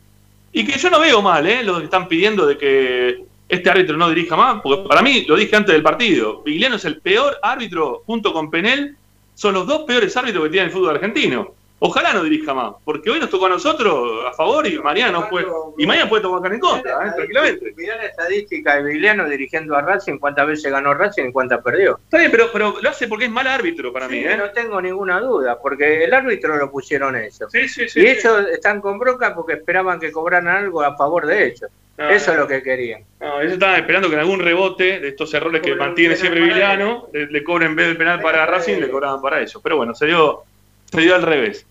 y 0.52 0.66
que 0.66 0.78
yo 0.78 0.90
no 0.90 1.00
veo 1.00 1.22
mal, 1.22 1.48
¿eh? 1.48 1.64
Los 1.64 1.80
que 1.80 1.86
están 1.86 2.08
pidiendo 2.10 2.46
de 2.46 2.58
que 2.58 3.24
este 3.48 3.70
árbitro 3.70 3.98
no 3.98 4.10
dirija 4.10 4.36
más, 4.36 4.62
porque 4.62 4.88
para 4.88 5.02
mí, 5.02 5.26
lo 5.28 5.36
dije 5.36 5.56
antes 5.56 5.74
del 5.74 5.84
partido, 5.84 6.42
Vigliano 6.44 6.76
es 6.76 6.86
el 6.86 7.00
peor 7.00 7.38
árbitro 7.42 8.04
junto 8.06 8.34
con 8.34 8.50
Penel, 8.50 8.96
son 9.36 9.54
los 9.54 9.68
dos 9.68 9.84
peores 9.84 10.16
árbitros 10.16 10.44
que 10.46 10.50
tiene 10.50 10.68
el 10.68 10.72
fútbol 10.72 10.96
argentino. 10.96 11.54
Ojalá 11.86 12.14
no 12.14 12.24
dirija 12.24 12.54
más, 12.54 12.76
porque 12.86 13.10
hoy 13.10 13.20
nos 13.20 13.30
tocó 13.30 13.48
a 13.48 13.50
nosotros 13.50 14.26
a 14.26 14.32
favor 14.32 14.66
y 14.66 14.80
mañana 14.80 15.12
no 15.12 15.28
puede, 15.28 15.48
y 15.78 15.86
mañana 15.86 16.08
puede 16.08 16.22
tomar 16.24 16.54
en 16.54 16.58
contra, 16.62 17.08
¿eh? 17.08 17.12
tranquilamente. 17.14 17.74
Mirá 17.76 17.98
la 17.98 18.06
estadística 18.06 18.78
de 18.78 18.84
Vigliano 18.84 19.28
dirigiendo 19.28 19.76
a 19.76 19.82
Racing, 19.82 20.18
cuántas 20.18 20.48
veces 20.48 20.72
ganó 20.72 20.94
Racing 20.94 21.26
y 21.26 21.32
cuántas 21.34 21.62
perdió. 21.62 22.00
Está 22.06 22.20
bien, 22.20 22.32
pero, 22.32 22.50
pero 22.54 22.76
lo 22.82 22.90
hace 22.90 23.10
porque 23.10 23.26
es 23.26 23.32
mal 23.32 23.48
árbitro 23.48 23.92
para 23.92 24.08
mí, 24.08 24.20
Sí, 24.20 24.26
¿eh? 24.26 24.38
No 24.38 24.50
tengo 24.52 24.82
ninguna 24.82 25.20
duda, 25.20 25.60
porque 25.62 26.06
el 26.06 26.14
árbitro 26.14 26.56
lo 26.56 26.72
pusieron 26.72 27.18
ellos. 27.18 27.50
Sí, 27.52 27.68
sí, 27.68 27.90
sí. 27.90 28.00
y 28.00 28.08
ellos 28.08 28.48
están 28.54 28.80
con 28.80 28.98
bronca 28.98 29.36
porque 29.36 29.56
esperaban 29.56 30.00
que 30.00 30.10
cobraran 30.14 30.48
algo 30.48 30.82
a 30.84 30.96
favor 30.96 31.26
de 31.26 31.48
ellos. 31.48 31.70
No, 31.98 32.10
Eso 32.10 32.32
es 32.32 32.38
no. 32.38 32.44
lo 32.44 32.48
que 32.48 32.64
querían. 32.64 33.04
No, 33.20 33.42
ellos 33.42 33.54
estaban 33.56 33.76
esperando 33.76 34.08
que 34.08 34.14
en 34.14 34.22
algún 34.22 34.40
rebote 34.40 35.02
de 35.02 35.10
estos 35.10 35.34
errores 35.34 35.62
que 35.62 35.76
mantiene 35.76 36.16
siempre 36.16 36.40
le, 36.46 37.26
le 37.28 37.44
cobren 37.44 37.72
en 37.72 37.76
vez 37.76 37.88
del 37.88 37.98
penal 37.98 38.22
para 38.22 38.46
Racing, 38.46 38.78
le 38.78 38.90
cobraban 38.90 39.22
para 39.22 39.42
ellos. 39.42 39.60
Pero 39.62 39.76
bueno, 39.76 39.94
se 39.94 40.06
dio, 40.06 40.44
se 40.90 41.02
dio 41.02 41.14
al 41.14 41.24
revés. 41.24 41.66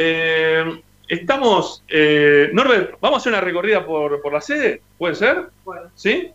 Eh, 0.00 0.80
estamos, 1.08 1.82
eh, 1.88 2.50
Norbert, 2.52 2.94
¿vamos 3.00 3.16
a 3.16 3.20
hacer 3.20 3.32
una 3.32 3.40
recorrida 3.40 3.84
por, 3.84 4.22
por 4.22 4.32
la 4.32 4.40
sede? 4.40 4.80
¿Puede 4.96 5.16
ser? 5.16 5.48
¿Sí? 5.96 6.30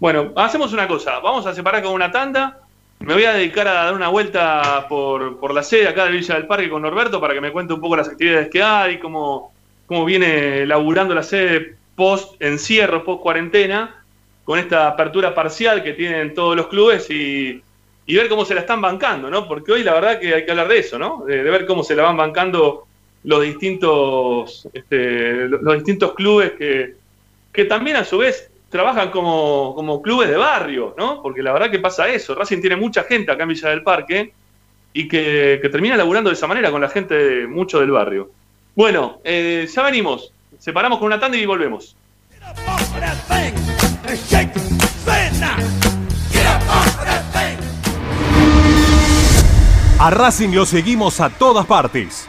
Bueno, 0.00 0.32
hacemos 0.36 0.72
una 0.72 0.88
cosa, 0.88 1.18
vamos 1.18 1.44
a 1.46 1.54
separar 1.54 1.82
con 1.82 1.92
una 1.92 2.10
tanda. 2.10 2.60
Me 3.00 3.12
voy 3.12 3.24
a 3.24 3.34
dedicar 3.34 3.68
a 3.68 3.72
dar 3.72 3.94
una 3.94 4.08
vuelta 4.08 4.86
por, 4.88 5.38
por 5.38 5.52
la 5.52 5.62
sede 5.62 5.88
acá 5.88 6.06
de 6.06 6.12
Villa 6.12 6.36
del 6.36 6.46
Parque 6.46 6.70
con 6.70 6.80
Norberto 6.80 7.20
para 7.20 7.34
que 7.34 7.40
me 7.40 7.52
cuente 7.52 7.74
un 7.74 7.80
poco 7.80 7.96
las 7.96 8.08
actividades 8.08 8.48
que 8.48 8.62
hay, 8.62 8.98
cómo, 8.98 9.52
cómo 9.86 10.04
viene 10.04 10.64
laburando 10.64 11.14
la 11.14 11.22
sede 11.22 11.76
post 11.94 12.40
encierro, 12.40 13.04
post 13.04 13.20
cuarentena, 13.20 14.02
con 14.44 14.58
esta 14.58 14.86
apertura 14.86 15.34
parcial 15.34 15.82
que 15.82 15.92
tienen 15.92 16.32
todos 16.32 16.56
los 16.56 16.68
clubes 16.68 17.10
y, 17.10 17.62
y 18.06 18.16
ver 18.16 18.28
cómo 18.28 18.44
se 18.46 18.54
la 18.54 18.60
están 18.62 18.80
bancando, 18.80 19.28
¿no? 19.28 19.46
Porque 19.46 19.72
hoy 19.72 19.82
la 19.82 19.94
verdad 19.94 20.18
que 20.18 20.34
hay 20.34 20.44
que 20.44 20.50
hablar 20.50 20.68
de 20.68 20.78
eso, 20.78 20.98
¿no? 20.98 21.24
De, 21.26 21.42
de 21.42 21.50
ver 21.50 21.66
cómo 21.66 21.84
se 21.84 21.94
la 21.94 22.04
van 22.04 22.16
bancando 22.16 22.86
los 23.24 23.42
distintos, 23.42 24.68
este, 24.72 25.48
los 25.48 25.74
distintos 25.74 26.14
clubes 26.14 26.52
que, 26.52 26.96
que 27.52 27.64
también 27.64 27.96
a 27.96 28.04
su 28.04 28.18
vez 28.18 28.50
trabajan 28.68 29.10
como, 29.10 29.74
como 29.74 30.00
clubes 30.00 30.28
de 30.28 30.36
barrio, 30.36 30.94
¿no? 30.96 31.22
Porque 31.22 31.42
la 31.42 31.52
verdad 31.52 31.70
que 31.70 31.78
pasa 31.78 32.08
eso. 32.08 32.34
Racing 32.34 32.60
tiene 32.60 32.76
mucha 32.76 33.04
gente 33.04 33.30
acá 33.30 33.42
en 33.42 33.50
Villa 33.50 33.68
del 33.68 33.82
Parque 33.82 34.32
y 34.92 35.06
que, 35.06 35.58
que 35.60 35.68
termina 35.68 35.96
laburando 35.96 36.30
de 36.30 36.34
esa 36.34 36.46
manera 36.46 36.70
con 36.70 36.80
la 36.80 36.88
gente 36.88 37.14
de, 37.14 37.46
mucho 37.46 37.80
del 37.80 37.90
barrio. 37.90 38.30
Bueno, 38.74 39.20
eh, 39.24 39.68
ya 39.72 39.82
venimos. 39.82 40.32
Separamos 40.58 40.98
con 40.98 41.06
una 41.06 41.20
tanda 41.20 41.36
y 41.36 41.44
volvemos. 41.44 41.96
A 49.98 50.10
Racing 50.10 50.50
lo 50.50 50.66
seguimos 50.66 51.20
a 51.20 51.30
todas 51.30 51.66
partes, 51.66 52.28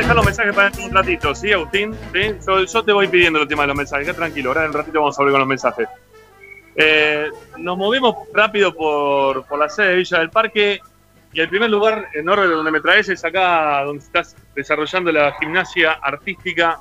Dejar 0.00 0.16
los 0.16 0.24
mensajes 0.24 0.54
para 0.54 0.72
un 0.82 0.94
ratito, 0.94 1.34
¿sí, 1.34 1.52
Agustín? 1.52 1.94
¿Sí? 2.12 2.34
Yo, 2.72 2.82
te 2.82 2.92
voy 2.92 3.06
pidiendo 3.08 3.42
el 3.42 3.46
tema 3.46 3.64
de 3.64 3.68
los 3.68 3.76
mensajes, 3.76 4.16
tranquilo, 4.16 4.50
ahora 4.50 4.62
en 4.64 4.70
un 4.70 4.76
ratito 4.76 5.00
vamos 5.00 5.18
a 5.18 5.22
hablar 5.22 5.32
con 5.32 5.40
los 5.40 5.48
mensajes. 5.48 5.88
Eh, 6.74 7.28
nos 7.58 7.76
movimos 7.76 8.16
rápido 8.32 8.74
por, 8.74 9.44
por 9.44 9.58
la 9.58 9.68
sede 9.68 9.88
de 9.88 9.96
Villa 9.96 10.18
del 10.20 10.30
Parque 10.30 10.80
y 11.34 11.40
el 11.40 11.48
primer 11.50 11.68
lugar 11.68 12.08
en 12.14 12.28
orden 12.28 12.48
donde 12.48 12.70
me 12.70 12.80
traes 12.80 13.10
es 13.10 13.22
acá 13.24 13.82
donde 13.84 14.02
estás 14.02 14.34
desarrollando 14.54 15.12
la 15.12 15.34
gimnasia 15.38 15.92
artística, 15.92 16.78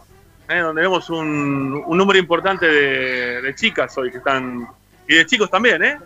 eh, 0.47 0.59
donde 0.59 0.81
vemos 0.83 1.09
un, 1.09 1.83
un 1.85 1.97
número 1.97 2.17
importante 2.17 2.67
de, 2.67 3.41
de 3.41 3.55
chicas 3.55 3.97
hoy 3.97 4.11
que 4.11 4.19
están, 4.19 4.65
y 5.07 5.15
de 5.15 5.25
chicos 5.25 5.49
también, 5.49 5.83
¿eh? 5.83 5.97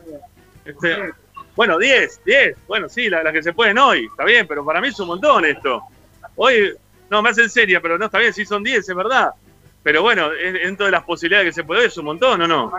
Este, 0.65 1.11
bueno, 1.55 1.77
10, 1.77 2.21
10. 2.25 2.57
Bueno, 2.67 2.89
sí, 2.89 3.07
las 3.07 3.31
que 3.31 3.43
se 3.43 3.53
pueden 3.53 3.77
hoy. 3.77 4.05
Está 4.05 4.25
bien, 4.25 4.47
pero 4.47 4.65
para 4.65 4.81
mí 4.81 4.87
es 4.87 4.99
un 4.99 5.07
montón 5.07 5.45
esto. 5.45 5.83
Hoy, 6.35 6.73
no, 7.09 7.21
me 7.21 7.29
hacen 7.29 7.49
seria, 7.49 7.79
pero 7.81 7.97
no, 7.97 8.05
está 8.05 8.19
bien, 8.19 8.33
sí 8.33 8.45
son 8.45 8.63
10, 8.63 8.87
es 8.89 8.95
verdad. 8.95 9.31
Pero 9.83 10.01
bueno, 10.01 10.31
es- 10.31 10.53
dentro 10.53 10.85
de 10.85 10.91
las 10.93 11.03
posibilidades 11.03 11.47
que 11.49 11.53
se 11.53 11.63
puede 11.63 11.81
hoy 11.81 11.87
es 11.87 11.97
un 11.97 12.05
montón, 12.05 12.41
¿o 12.41 12.47
no? 12.47 12.71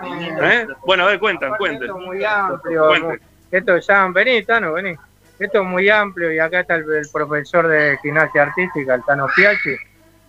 ¿Eh? 0.43 0.67
Bueno, 0.87 1.05
a 1.05 1.09
ver, 1.09 1.19
cuentan, 1.19 1.53
cuenten. 1.59 1.83
Esto 1.89 1.99
es 1.99 2.07
muy 2.07 2.25
amplio. 2.25 2.87
Cuenten. 2.87 3.21
Esto 3.51 3.79
ya, 3.79 4.09
vení, 4.09 4.43
Tano, 4.45 4.73
vení. 4.73 4.95
Esto 5.39 5.61
es 5.61 5.65
muy 5.67 5.89
amplio 5.91 6.33
y 6.33 6.39
acá 6.39 6.61
está 6.61 6.77
el, 6.77 6.91
el 6.91 7.09
profesor 7.13 7.69
de 7.69 7.99
gimnasia 8.03 8.43
artística, 8.45 8.95
el 8.95 9.05
Tano 9.05 9.27
Piachi. 9.35 9.77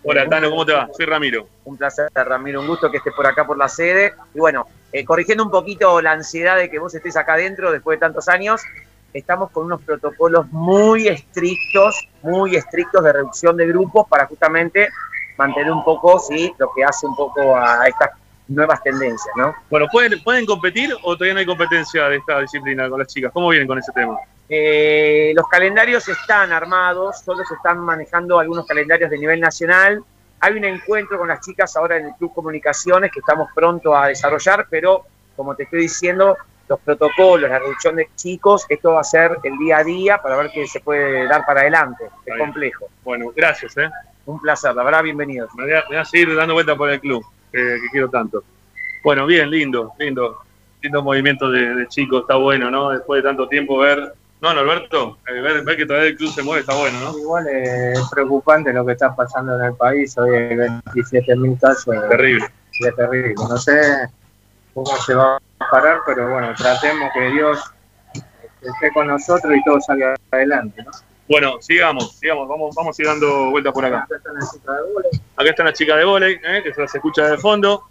Hola, 0.04 0.28
Tano, 0.28 0.50
¿cómo 0.50 0.66
te 0.66 0.74
va? 0.74 0.88
Soy 0.96 1.06
Ramiro. 1.06 1.48
Un 1.64 1.78
placer, 1.78 2.10
Ramiro, 2.14 2.62
un 2.62 2.68
gusto 2.68 2.91
que 2.91 2.98
estés 2.98 3.14
por 3.14 3.26
acá 3.26 3.46
por 3.48 3.58
la 3.58 3.68
sede. 3.70 4.14
Y 4.34 4.39
bueno, 4.39 4.68
eh, 4.91 5.04
corrigiendo 5.06 5.43
un 5.43 5.50
poquito 5.52 6.00
la 6.02 6.12
ansiedad 6.12 6.58
de 6.58 6.70
que 6.70 6.78
vos 6.78 6.93
estés 6.93 7.16
acá 7.18 7.34
adentro 7.34 7.72
después 7.72 7.98
de 7.98 8.02
tantos 8.06 8.28
años, 8.28 8.62
estamos 9.20 9.49
con 9.51 9.66
unos 9.66 9.82
protocolos 9.82 10.51
muy 10.51 11.07
estrictos, 11.07 12.07
muy 12.22 12.55
estrictos 12.55 13.03
de 13.03 13.13
reducción 13.13 13.55
de 13.55 13.68
grupos 13.68 14.07
para 14.09 14.26
justamente 14.26 14.89
mantener 15.38 15.72
un 15.72 15.84
poco, 15.84 16.20
sí, 16.20 16.53
lo 16.57 16.70
que 16.76 16.84
hace 16.84 17.05
un 17.05 17.16
poco 17.16 17.55
a 17.55 17.88
estas 17.88 18.11
nuevas 18.47 18.82
tendencias, 18.84 19.34
¿no? 19.36 19.55
Bueno, 19.70 19.88
¿pueden, 19.91 20.22
¿pueden 20.24 20.45
competir 20.45 20.93
o 21.03 21.16
todavía 21.16 21.34
no 21.34 21.39
hay 21.39 21.45
competencia 21.45 22.09
de 22.09 22.18
esta 22.18 22.41
disciplina 22.41 22.89
con 22.89 22.99
las 22.99 23.07
chicas? 23.07 23.32
¿Cómo 23.34 23.49
vienen 23.49 23.68
con 23.68 23.80
ese 23.80 23.91
tema? 23.93 24.18
Eh, 24.47 25.32
los 25.36 25.47
calendarios 25.47 26.07
están 26.07 26.51
armados, 26.51 27.22
solo 27.22 27.43
se 27.45 27.55
están 27.55 27.80
manejando 27.80 28.38
algunos 28.38 28.66
calendarios 28.66 29.09
de 29.09 29.18
nivel 29.18 29.39
nacional. 29.39 30.03
Hay 30.41 30.53
un 30.53 30.66
encuentro 30.66 31.18
con 31.18 31.30
las 31.30 31.39
chicas 31.39 31.76
ahora 31.76 31.97
en 31.97 32.07
el 32.07 32.13
Club 32.16 32.34
Comunicaciones 32.34 33.11
que 33.11 33.20
estamos 33.20 33.49
pronto 33.55 33.95
a 33.95 34.07
desarrollar, 34.07 34.68
pero 34.70 35.05
como 35.36 35.55
te 35.55 35.63
estoy 35.63 35.82
diciendo, 35.82 36.38
los 36.68 36.80
protocolos, 36.80 37.49
la 37.49 37.59
reducción 37.59 37.95
de 37.95 38.09
chicos, 38.16 38.66
esto 38.70 38.93
va 38.93 39.01
a 39.01 39.03
ser 39.03 39.38
el 39.43 39.57
día 39.57 39.78
a 39.78 39.84
día 39.84 40.18
para 40.18 40.38
ver 40.38 40.51
qué 40.53 40.66
se 40.68 40.80
puede 40.80 41.28
dar 41.28 41.45
para 41.45 41.61
adelante. 41.61 42.05
Es 42.26 42.38
complejo. 42.38 42.89
Bueno, 43.03 43.32
gracias, 43.36 43.78
¿eh? 43.78 43.89
Un 44.26 44.39
placer, 44.39 44.74
la 44.74 44.84
verdad, 44.84 45.03
bienvenidos. 45.03 45.49
Me 45.55 45.63
voy 45.63 45.74
a, 45.74 45.82
me 45.82 45.88
voy 45.89 45.97
a 45.97 46.05
seguir 46.05 46.36
dando 46.36 46.53
vuelta 46.55 46.76
por 46.76 46.89
el 46.89 46.99
club, 46.99 47.24
que, 47.51 47.59
que 47.59 47.89
quiero 47.91 48.09
tanto. 48.09 48.43
Bueno, 49.03 49.26
bien, 49.26 49.49
lindo, 49.49 49.93
lindo. 49.99 50.39
Lindo 50.82 51.01
movimiento 51.01 51.49
de, 51.49 51.74
de 51.76 51.88
chicos, 51.88 52.22
está 52.22 52.36
bueno, 52.36 52.70
¿no? 52.70 52.89
Después 52.89 53.24
de 53.24 53.30
tanto 53.30 53.47
tiempo 53.47 53.78
ver. 53.78 54.13
No, 54.41 54.53
Norberto, 54.53 55.18
eh, 55.28 55.41
ver, 55.41 55.63
ver 55.63 55.78
que 55.78 55.86
todavía 55.86 56.09
el 56.09 56.18
club 56.18 56.32
se 56.32 56.43
mueve 56.43 56.61
está 56.61 56.76
bueno, 56.76 56.99
¿no? 56.99 57.18
Igual 57.18 57.47
eh, 57.47 57.93
es 57.93 58.09
preocupante 58.11 58.74
lo 58.74 58.86
que 58.86 58.91
está 58.91 59.16
pasando 59.16 59.55
en 59.59 59.66
el 59.66 59.76
país. 59.76 60.16
Hoy 60.18 60.36
hay 60.36 60.55
27.000 60.55 61.59
casos. 61.59 61.95
Terrible. 62.09 62.45
es 62.72 62.95
terrible. 62.95 63.34
No 63.36 63.57
sé 63.57 64.09
cómo 64.74 64.95
se 64.97 65.16
va 65.16 65.39
parar, 65.58 65.99
pero 66.06 66.30
bueno, 66.30 66.53
tratemos 66.56 67.10
que 67.14 67.32
Dios 67.32 67.60
esté 68.14 68.91
con 68.93 69.08
nosotros 69.08 69.53
y 69.56 69.64
todo 69.64 69.80
salga 69.82 70.16
adelante. 70.32 70.84
¿no? 70.84 70.91
Bueno, 71.28 71.62
sigamos, 71.62 72.18
sigamos, 72.18 72.47
vamos, 72.47 72.76
vamos 72.76 72.97
a 72.97 73.01
ir 73.01 73.08
dando 73.08 73.49
vueltas 73.49 73.74
por 73.74 73.86
acá. 73.86 74.08
Acá 75.36 75.49
está 75.49 75.64
la 75.64 75.74
chica 75.74 75.95
de 75.95 76.06
volei, 76.06 76.34
¿eh? 76.43 76.62
que 76.64 76.74
se 76.74 76.82
las 76.82 76.93
escucha 76.93 77.30
de 77.30 77.38
fondo. 77.38 77.84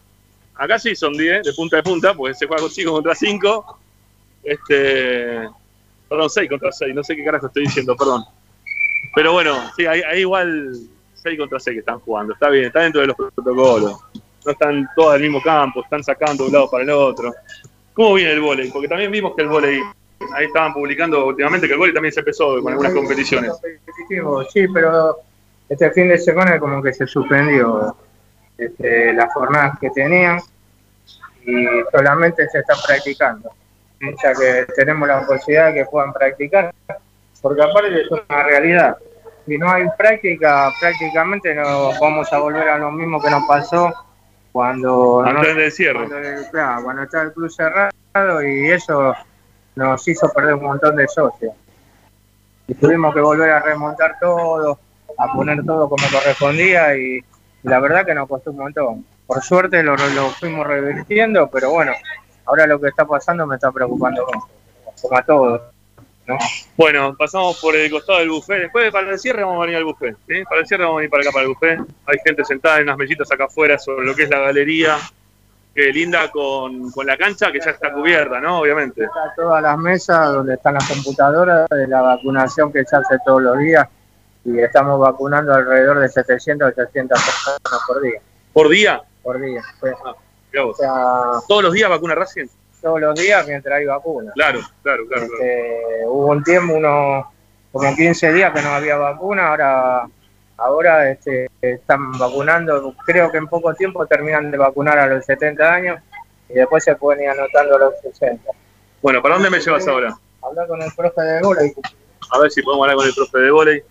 Acá 0.55 0.79
sí 0.79 0.95
son 0.95 1.15
10, 1.15 1.43
de 1.43 1.53
punta 1.53 1.77
de 1.77 1.83
punta, 1.83 2.15
porque 2.15 2.35
se 2.35 2.47
juega 2.47 2.63
con 2.63 2.71
5 2.71 2.93
contra 2.93 3.15
5. 3.15 3.79
Este. 4.45 5.49
Perdón, 6.09 6.31
6 6.31 6.49
contra 6.49 6.71
6, 6.71 6.95
no 6.95 7.03
sé 7.03 7.17
qué 7.17 7.25
carajo 7.25 7.47
estoy 7.47 7.65
diciendo, 7.65 7.97
perdón. 7.97 8.25
Pero 9.17 9.33
bueno, 9.33 9.57
sí, 9.77 9.85
hay, 9.87 10.03
hay 10.03 10.21
igual 10.21 10.77
6 11.15 11.39
contra 11.39 11.59
6 11.59 11.75
que 11.75 11.81
están 11.81 11.99
jugando. 12.01 12.35
Está 12.35 12.51
bien, 12.51 12.67
está 12.67 12.81
dentro 12.81 13.01
de 13.01 13.09
los 13.09 13.17
protocolos. 13.17 13.99
No 14.45 14.53
están 14.53 14.89
todos 14.95 15.15
al 15.15 15.21
mismo 15.21 15.43
campo, 15.43 15.83
están 15.83 16.05
sacando 16.05 16.45
de 16.45 16.49
un 16.49 16.53
lado 16.53 16.71
para 16.71 16.85
el 16.85 16.91
otro. 16.91 17.33
¿Cómo 17.95 18.15
viene 18.15 18.33
el 18.33 18.41
volei? 18.41 18.71
Porque 18.71 18.89
también 18.89 19.11
vimos 19.11 19.35
que 19.35 19.43
el 19.43 19.49
volei, 19.49 19.81
ahí 20.35 20.47
estaban 20.47 20.75
publicando 20.75 21.27
últimamente 21.27 21.67
que 21.67 21.75
el 21.75 21.79
volei 21.79 21.95
también 21.95 22.13
se 22.13 22.21
empezó 22.21 22.61
con 22.61 22.73
algunas 22.73 22.93
competiciones. 22.93 23.53
Sí, 24.53 24.67
pero 24.73 25.19
este 25.69 25.91
fin 25.93 26.09
de 26.09 26.19
semana 26.19 26.59
como 26.59 26.83
que 26.83 26.93
se 26.93 27.07
suspendió 27.07 27.97
este, 28.59 29.13
las 29.13 29.33
jornadas 29.33 29.79
que 29.81 29.91
tenían 29.91 30.41
y 31.47 31.67
solamente 31.93 32.49
se 32.49 32.59
está 32.59 32.75
practicando. 32.87 33.51
Sea 34.21 34.35
que 34.35 34.67
tenemos 34.75 35.09
la 35.09 35.25
posibilidad 35.27 35.69
de 35.69 35.75
que 35.75 35.85
puedan 35.87 36.13
practicar, 36.13 36.75
porque 37.41 37.63
aparte 37.63 38.03
es 38.03 38.11
una 38.11 38.43
realidad. 38.43 38.97
Si 39.47 39.57
no 39.57 39.71
hay 39.71 39.87
práctica, 39.97 40.71
prácticamente 40.81 41.55
no 41.55 41.91
vamos 42.01 42.33
a 42.33 42.39
volver 42.39 42.69
a 42.69 42.79
lo 42.79 42.91
mismo 42.91 43.21
que 43.23 43.31
nos 43.31 43.45
pasó 43.47 43.93
cuando, 44.55 45.21
Antes 45.21 45.57
del 45.57 45.73
cierre. 45.73 46.07
cuando, 46.07 46.51
claro, 46.53 46.85
cuando 46.85 47.03
estaba 47.03 47.25
el 47.25 47.33
club 47.33 47.51
cerrado 47.51 47.91
y 48.41 48.71
eso 48.71 49.13
nos 49.75 50.07
hizo 50.07 50.33
perder 50.33 50.55
un 50.55 50.63
montón 50.63 50.95
de 50.95 51.09
socios. 51.09 51.53
Y 52.69 52.75
tuvimos 52.75 53.13
que 53.13 53.21
volver 53.21 53.51
a 53.51 53.59
remontar 53.59 54.17
todo, 54.21 54.79
a 55.19 55.33
poner 55.33 55.65
todo 55.65 55.89
como 55.89 56.07
correspondía 56.09 56.97
y, 56.97 57.17
y 57.17 57.25
la 57.65 57.81
verdad 57.81 58.07
que 58.07 58.15
nos 58.15 58.29
costó 58.29 58.53
un 58.53 58.59
montón. 58.59 59.05
Por 59.27 59.43
suerte 59.43 59.83
lo, 59.83 59.97
lo 59.97 60.29
fuimos 60.31 60.65
revirtiendo, 60.65 61.51
pero 61.51 61.71
bueno, 61.73 61.91
ahora 62.47 62.69
lo 62.69 62.81
que 62.81 62.91
está 62.91 63.05
pasando 63.05 63.49
me 63.49 63.57
está 63.57 63.73
preocupando 63.73 64.25
como 64.25 65.17
a 65.17 65.23
todos. 65.25 65.63
¿No? 66.27 66.39
Bueno, 66.77 67.15
pasamos 67.17 67.59
por 67.61 67.77
el 67.77 67.91
costado 67.91 68.19
del 68.19 68.31
buffet. 68.31 68.63
Después 68.63 68.91
para 68.93 69.11
el 69.11 69.19
cierre 69.19 69.43
vamos 69.45 69.59
a 69.59 69.61
venir 69.63 69.77
al 69.77 69.85
buffet. 69.85 70.17
Para 70.49 70.61
el 70.61 70.67
cierre 70.67 70.85
vamos 70.85 70.97
a 70.97 70.99
venir 70.99 71.11
para 71.11 71.23
acá, 71.23 71.33
para 71.33 71.43
el 71.43 71.49
buffet. 71.49 71.81
Hay 72.07 72.17
gente 72.25 72.45
sentada 72.45 72.79
en 72.79 72.85
unas 72.85 72.97
mesitas 72.99 73.31
acá 73.31 73.45
afuera 73.45 73.79
sobre 73.79 74.07
lo 74.07 74.15
que 74.15 74.25
es 74.25 74.31
la 74.31 74.41
galería. 74.41 74.97
Que 75.75 75.93
linda 75.93 76.31
con, 76.31 76.93
con 76.93 77.05
la 77.05 77.17
cancha 77.17 77.51
que 77.51 77.59
ya 77.59 77.73
está 77.73 77.93
cubierta, 77.93 78.41
¿no? 78.41 78.61
Obviamente. 78.61 79.03
Está 79.03 79.35
todas 79.35 79.61
las 79.61 79.77
mesas 79.77 80.33
donde 80.33 80.55
están 80.55 80.75
las 80.75 80.89
computadoras 80.89 81.69
de 81.69 81.89
la 81.89 82.01
vacunación 82.01 82.73
que 82.73 82.85
se 82.85 82.95
hace 82.95 83.17
todos 83.27 83.43
los 83.43 83.59
días 83.59 83.89
y 84.45 84.61
estamos 84.61 85.01
vacunando 85.01 85.55
alrededor 85.55 86.01
de 86.01 86.09
700 86.09 86.69
800 86.69 87.19
personas 87.19 87.83
por 87.87 88.01
día. 88.03 88.21
¿Por 88.53 88.69
día? 88.69 89.03
Por 89.23 89.41
día. 89.41 89.63
pues. 89.81 89.95
O 90.63 90.75
sea, 90.75 90.93
¿Todos 91.49 91.65
los 91.65 91.73
días 91.73 91.91
vacuna 91.91 92.15
Racing? 92.15 92.47
Todos 92.85 93.01
los 93.01 93.19
días 93.19 93.47
mientras 93.49 93.79
hay 93.79 93.87
vacuna. 93.87 94.31
Claro, 94.35 94.61
claro, 94.83 95.07
claro. 95.09 95.27
claro. 95.27 95.43
Este, 95.43 96.07
hubo 96.07 96.27
un 96.27 96.45
tiempo, 96.45 96.75
unos 96.75 97.25
como 97.73 97.97
15 97.97 98.33
días 98.33 98.53
que 98.53 98.63
no 98.63 98.69
había 98.69 98.97
vacuna, 98.97 99.49
ahora 99.49 100.07
ahora 100.57 101.11
este, 101.11 101.51
están 101.61 102.13
vacunando, 102.13 102.95
creo 103.05 103.33
que 103.33 103.39
en 103.39 103.49
poco 103.49 103.75
tiempo 103.75 104.07
terminan 104.07 104.51
de 104.51 104.59
vacunar 104.59 104.99
a 104.99 105.07
los 105.07 105.25
70 105.25 105.75
años 105.75 106.01
y 106.49 106.55
después 106.55 106.85
se 106.85 106.95
pueden 106.95 107.25
ir 107.25 107.31
anotando 107.31 107.75
a 107.75 107.79
los 107.79 107.95
60. 108.01 108.53
Bueno, 109.03 109.23
¿para 109.23 109.35
dónde 109.35 109.51
me 109.51 109.59
llevas 109.61 109.89
ahora? 109.89 110.17
Hablar 110.43 110.69
con 110.69 110.83
el 110.83 110.93
profe 110.95 111.23
de 111.23 111.41
y 111.41 111.73
A 112.31 112.39
ver 112.39 112.51
si 112.51 112.63
podemos 112.63 112.85
hablar 112.85 112.97
con 112.97 113.07
el 113.07 113.15
profe 113.15 113.39
de 113.39 113.51
volei. 113.51 113.83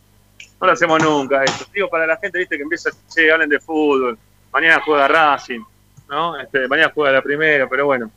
No 0.61 0.67
lo 0.67 0.73
hacemos 0.73 1.03
nunca 1.03 1.43
esto. 1.43 1.65
Digo, 1.73 1.89
para 1.89 2.07
la 2.07 2.15
gente, 2.17 2.37
viste, 2.37 2.55
que 2.55 2.63
empieza, 2.63 2.91
che, 3.13 3.31
hablen 3.31 3.49
de 3.49 3.59
fútbol. 3.59 4.17
Mañana 4.53 4.81
juega 4.85 5.07
Racing, 5.07 5.61
¿no? 6.07 6.39
Este, 6.39 6.67
mañana 6.67 6.91
juega 6.93 7.11
la 7.11 7.21
primera, 7.21 7.67
pero 7.67 7.87
bueno. 7.87 8.09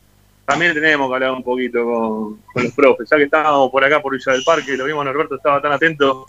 También 0.46 0.72
tenemos 0.74 1.08
que 1.08 1.14
hablar 1.14 1.32
un 1.32 1.42
poquito 1.42 1.84
con, 1.84 2.36
con 2.52 2.62
los 2.64 2.72
profes. 2.72 3.08
Ya 3.10 3.16
que 3.16 3.24
estábamos 3.24 3.70
por 3.70 3.84
acá, 3.84 4.00
por 4.00 4.12
Villa 4.16 4.32
del 4.32 4.44
Parque, 4.44 4.76
lo 4.76 4.84
vimos, 4.84 5.04
Norberto 5.04 5.34
estaba 5.36 5.60
tan 5.60 5.72
atento 5.72 6.24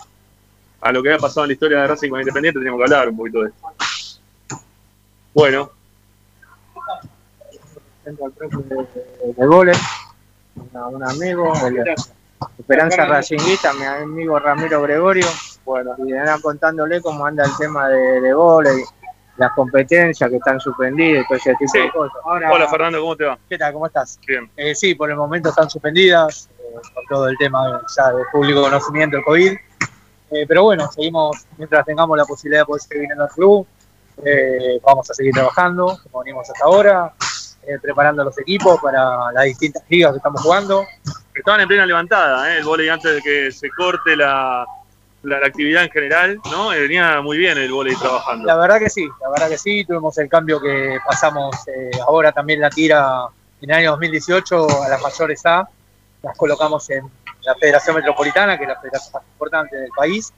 a 0.82 0.92
lo 0.92 1.02
que 1.04 1.10
había 1.10 1.20
pasado 1.20 1.44
en 1.46 1.50
la 1.50 1.54
historia 1.54 1.82
de 1.82 1.88
Racing 1.88 2.10
con 2.10 2.20
Independiente, 2.20 2.60
tenemos 2.60 2.80
que 2.80 2.84
hablar 2.86 3.10
un 3.10 3.18
poquito 3.18 3.42
de 3.44 3.50
esto. 3.50 3.68
Bueno, 5.34 5.72
presento 8.04 8.26
al 8.26 8.32
profe 8.32 9.00
de, 9.24 9.34
de 9.34 9.48
una- 9.48 10.88
un 10.88 11.04
amigo, 11.04 11.54
el- 11.68 11.84
Esperanza 12.60 13.06
Racinguista, 13.06 13.74
mi 13.74 13.84
amigo 13.86 14.38
Ramiro 14.40 14.82
Gregorio, 14.84 15.26
bueno, 15.66 15.96
y 16.06 16.14
andan 16.14 16.40
contándole 16.42 17.02
cómo 17.02 17.26
anda 17.26 17.44
el 17.44 17.52
tema 17.58 17.88
de, 17.90 18.22
de 18.22 18.34
vóley, 18.34 18.84
las 19.38 19.52
competencias 19.54 20.30
que 20.30 20.38
están 20.38 20.60
suspendidas 20.60 21.24
y 21.24 21.28
todo 21.28 21.38
ese 21.38 21.56
tipo 21.56 21.72
Sí. 21.72 21.80
de 21.80 21.92
cosas. 21.92 22.18
Ahora, 22.24 22.52
hola 22.52 22.68
Fernando, 22.68 23.00
¿cómo 23.02 23.16
te 23.16 23.26
va? 23.26 23.38
¿Qué 23.50 23.58
tal? 23.58 23.74
¿Cómo 23.74 23.86
estás? 23.88 24.20
Bien. 24.28 24.50
Eh, 24.58 24.74
sí, 24.76 24.96
por 24.96 25.10
el 25.10 25.16
momento 25.16 25.50
están 25.50 25.70
suspendidas 25.70 26.50
eh, 26.60 26.76
por 26.94 27.04
todo 27.10 27.28
el 27.28 27.38
tema 27.38 27.82
ya 27.96 28.12
de 28.12 28.24
público 28.32 28.62
conocimiento 28.62 29.18
del 29.18 29.26
COVID. 29.26 29.52
Eh, 30.32 30.46
pero 30.48 30.64
bueno, 30.64 30.92
seguimos, 30.92 31.46
mientras 31.58 31.86
tengamos 31.86 32.18
la 32.18 32.26
posibilidad 32.26 32.62
de 32.62 32.66
poder 32.66 32.82
seguir 32.82 33.02
viniendo 33.02 33.24
al 33.24 33.30
club, 33.30 33.66
eh, 34.26 34.80
vamos 34.84 35.10
a 35.10 35.14
seguir 35.14 35.32
trabajando, 35.34 36.00
como 36.04 36.24
venimos 36.24 36.50
hasta 36.50 36.66
ahora, 36.66 37.14
eh, 37.64 37.78
preparando 37.82 38.24
los 38.24 38.38
equipos 38.40 38.80
para 38.82 39.32
las 39.32 39.44
distintas 39.46 39.84
ligas 39.88 40.12
que 40.12 40.18
estamos 40.18 40.42
jugando. 40.42 40.84
Estaban 41.34 41.62
en 41.62 41.68
plena 41.68 41.86
levantada, 41.86 42.52
¿eh? 42.52 42.58
el 42.58 42.66
volei 42.66 42.90
antes 42.90 43.14
de 43.14 43.22
que 43.22 43.52
se 43.52 43.70
corte 43.70 44.16
la, 44.16 44.66
la, 45.24 45.38
actividad 45.38 45.84
en 45.84 45.90
general, 45.90 46.40
¿no? 46.52 46.74
Eh, 46.74 46.82
venía 46.82 47.22
muy 47.22 47.38
bien 47.38 47.58
el 47.58 47.72
volei 47.72 47.96
trabajando. 47.96 48.46
La 48.46 48.56
verdad 48.56 48.80
que 48.80 48.90
sí, 48.90 49.08
la 49.22 49.30
verdad 49.30 49.50
que 49.50 49.58
sí, 49.58 49.86
tuvimos 49.86 50.18
el 50.18 50.30
cambio 50.30 50.60
que 50.62 50.98
pasamos 51.06 51.56
eh, 51.68 51.92
ahora 52.06 52.32
también 52.32 52.62
la 52.62 52.70
tira 52.70 53.28
en 53.62 53.70
el 53.70 53.76
año 53.76 53.92
2018 53.92 54.84
a 54.84 54.90
las 54.90 55.02
mayores 55.02 55.46
A, 55.46 55.68
las 56.22 56.38
colocamos 56.38 56.90
en 56.90 57.10
la 57.44 57.56
Federación 57.56 57.96
Metropolitana, 57.96 58.58
que 58.58 58.64
es 58.64 58.70
la 58.70 58.80
federación 58.80 59.14
más 59.14 59.24
importante 59.24 59.78
del 59.78 59.90
país. 59.96 60.34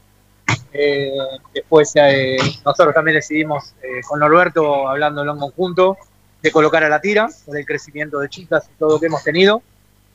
Eh, 0.71 1.11
después 1.53 1.91
eh, 1.95 2.37
nosotros 2.63 2.93
también 2.93 3.15
decidimos 3.15 3.73
eh, 3.81 4.01
con 4.07 4.19
Norberto, 4.19 4.87
hablándolo 4.87 5.33
en 5.33 5.39
conjunto, 5.39 5.97
de 6.41 6.51
colocar 6.51 6.83
a 6.83 6.89
la 6.89 7.01
tira 7.01 7.27
por 7.45 7.57
el 7.57 7.65
crecimiento 7.65 8.19
de 8.19 8.29
chicas 8.29 8.69
y 8.71 8.77
todo 8.77 8.93
lo 8.93 8.99
que 8.99 9.07
hemos 9.07 9.23
tenido. 9.23 9.61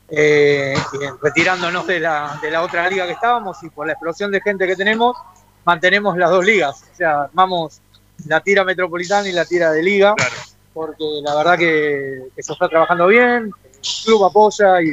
Eh, 0.09 0.75
retirándonos 1.23 1.87
de 1.87 1.99
la, 2.01 2.39
de 2.43 2.51
la 2.51 2.63
otra 2.63 2.89
liga 2.89 3.07
que 3.07 3.13
estábamos 3.13 3.63
y 3.63 3.71
por 3.71 3.87
la 3.87 3.95
explosión 3.95 4.31
de 4.31 4.41
gente 4.41 4.67
que 4.67 4.77
tenemos, 4.77 5.17
mantenemos 5.65 6.17
las 6.17 6.31
dos 6.31 6.45
ligas. 6.45 6.85
O 6.93 6.97
sea, 6.97 7.23
armamos 7.23 7.81
la 8.27 8.41
tira 8.41 8.65
metropolitana 8.65 9.29
y 9.29 9.33
la 9.33 9.45
tira 9.45 9.73
de 9.73 9.83
liga, 9.83 10.15
porque 10.73 11.05
la 11.23 11.35
verdad 11.35 11.59
que, 11.59 12.25
que 12.37 12.43
se 12.43 12.53
está 12.53 12.69
trabajando 12.69 13.07
bien, 13.07 13.51
el 13.65 13.81
club 14.05 14.25
apoya 14.25 14.81
y, 14.83 14.87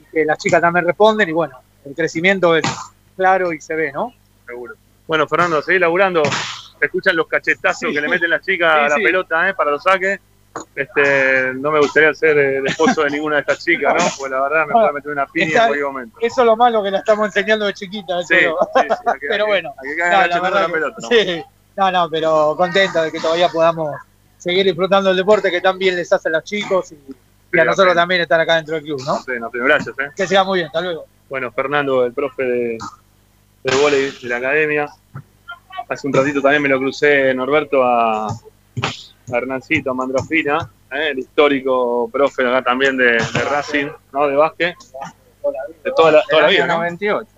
y 0.00 0.04
que 0.12 0.24
las 0.24 0.38
chicas 0.38 0.60
también 0.60 0.86
responden 0.86 1.28
y 1.28 1.32
bueno, 1.32 1.58
el 1.84 1.94
crecimiento 1.94 2.56
es 2.56 2.64
claro 3.16 3.52
y 3.52 3.60
se 3.60 3.74
ve, 3.74 3.92
¿no? 3.92 4.14
Seguro. 4.46 4.74
Bueno, 5.06 5.26
Fernando, 5.26 5.60
seguí 5.62 5.78
laburando. 5.78 6.22
Se 6.78 6.86
escuchan 6.86 7.16
los 7.16 7.26
cachetazos 7.26 7.88
Sí. 7.88 7.92
que 7.94 8.00
le 8.00 8.08
meten 8.08 8.30
las 8.30 8.42
chicas 8.44 8.72
Sí, 8.72 8.84
a 8.84 8.88
la 8.90 8.94
sí. 8.96 9.02
pelota 9.02 9.48
¿eh? 9.48 9.54
para 9.54 9.72
los 9.72 9.82
saques. 9.82 10.20
Este, 10.74 11.52
no 11.54 11.70
me 11.70 11.78
gustaría 11.80 12.12
ser 12.14 12.36
el 12.38 12.66
esposo 12.66 13.02
de 13.02 13.10
ninguna 13.10 13.36
de 13.36 13.40
estas 13.42 13.64
chicas, 13.64 13.94
¿no? 13.94 14.04
Porque 14.18 14.34
la 14.34 14.40
verdad 14.42 14.66
me 14.66 14.72
puede 14.72 14.92
meter 14.92 15.12
una 15.12 15.26
piña 15.26 15.44
en 15.46 15.50
Está- 15.52 15.66
cualquier 15.66 15.86
momento. 15.86 16.18
Eso 16.20 16.40
es 16.42 16.46
lo 16.46 16.56
malo 16.56 16.82
que 16.82 16.90
la 16.90 16.98
estamos 16.98 17.26
enseñando 17.26 17.66
de 17.66 17.74
chiquita, 17.74 18.22
Sí, 18.22 18.34
sí, 18.38 18.44
sí, 18.44 18.84
que- 19.20 19.26
pero 19.28 19.44
que- 19.44 19.50
bueno, 19.50 19.74
que 19.82 19.96
no, 19.96 20.04
la 20.08 20.40
verdad 20.40 20.62
la 20.62 20.68
pelota, 20.72 20.96
¿no? 21.00 21.08
sí. 21.08 21.42
no, 21.76 21.90
no, 21.92 22.10
pero 22.10 22.54
contento 22.56 23.02
de 23.02 23.12
que 23.12 23.20
todavía 23.20 23.48
podamos 23.48 23.94
seguir 24.36 24.64
disfrutando 24.66 25.08
del 25.10 25.16
deporte 25.18 25.50
que 25.50 25.60
tan 25.60 25.78
bien 25.78 25.96
les 25.96 26.12
hace 26.12 26.28
a 26.28 26.32
los 26.32 26.44
chicos 26.44 26.92
y, 26.92 26.96
y 27.56 27.60
a 27.60 27.64
nosotros 27.64 27.94
también 27.94 28.20
estar 28.20 28.38
acá 28.40 28.56
dentro 28.56 28.74
del 28.76 28.84
club, 28.84 29.00
¿no? 29.04 29.16
Sí, 29.22 29.32
no, 29.40 29.50
pero 29.50 29.64
gracias, 29.64 29.98
¿eh? 29.98 30.10
Que 30.16 30.26
siga 30.26 30.44
muy 30.44 30.58
bien, 30.58 30.66
hasta 30.66 30.80
luego. 30.80 31.06
Bueno, 31.28 31.50
Fernando, 31.52 32.04
el 32.04 32.12
profe 32.12 32.42
de, 32.44 32.78
de 33.64 33.76
volei 33.76 34.10
de 34.22 34.28
la 34.28 34.36
academia. 34.36 34.88
Hace 35.88 36.06
un 36.06 36.12
ratito 36.12 36.42
también 36.42 36.62
me 36.62 36.68
lo 36.68 36.78
crucé, 36.78 37.32
Norberto, 37.34 37.82
a 37.82 38.28
Hernancito, 39.36 39.94
Mandrofina, 39.94 40.70
¿eh? 40.92 41.08
el 41.10 41.18
histórico 41.20 42.08
profe 42.12 42.46
acá 42.46 42.62
también 42.62 42.96
de, 42.96 43.12
de 43.12 43.44
Racing, 43.50 43.88
¿no? 44.12 44.26
De 44.26 44.36
básquet. 44.36 44.74
De 45.84 45.92
toda 45.92 46.12
la, 46.12 46.22
toda 46.28 46.42
la 46.42 46.48
vida, 46.48 46.66
¿no? 46.66 46.76
98. 46.78 47.28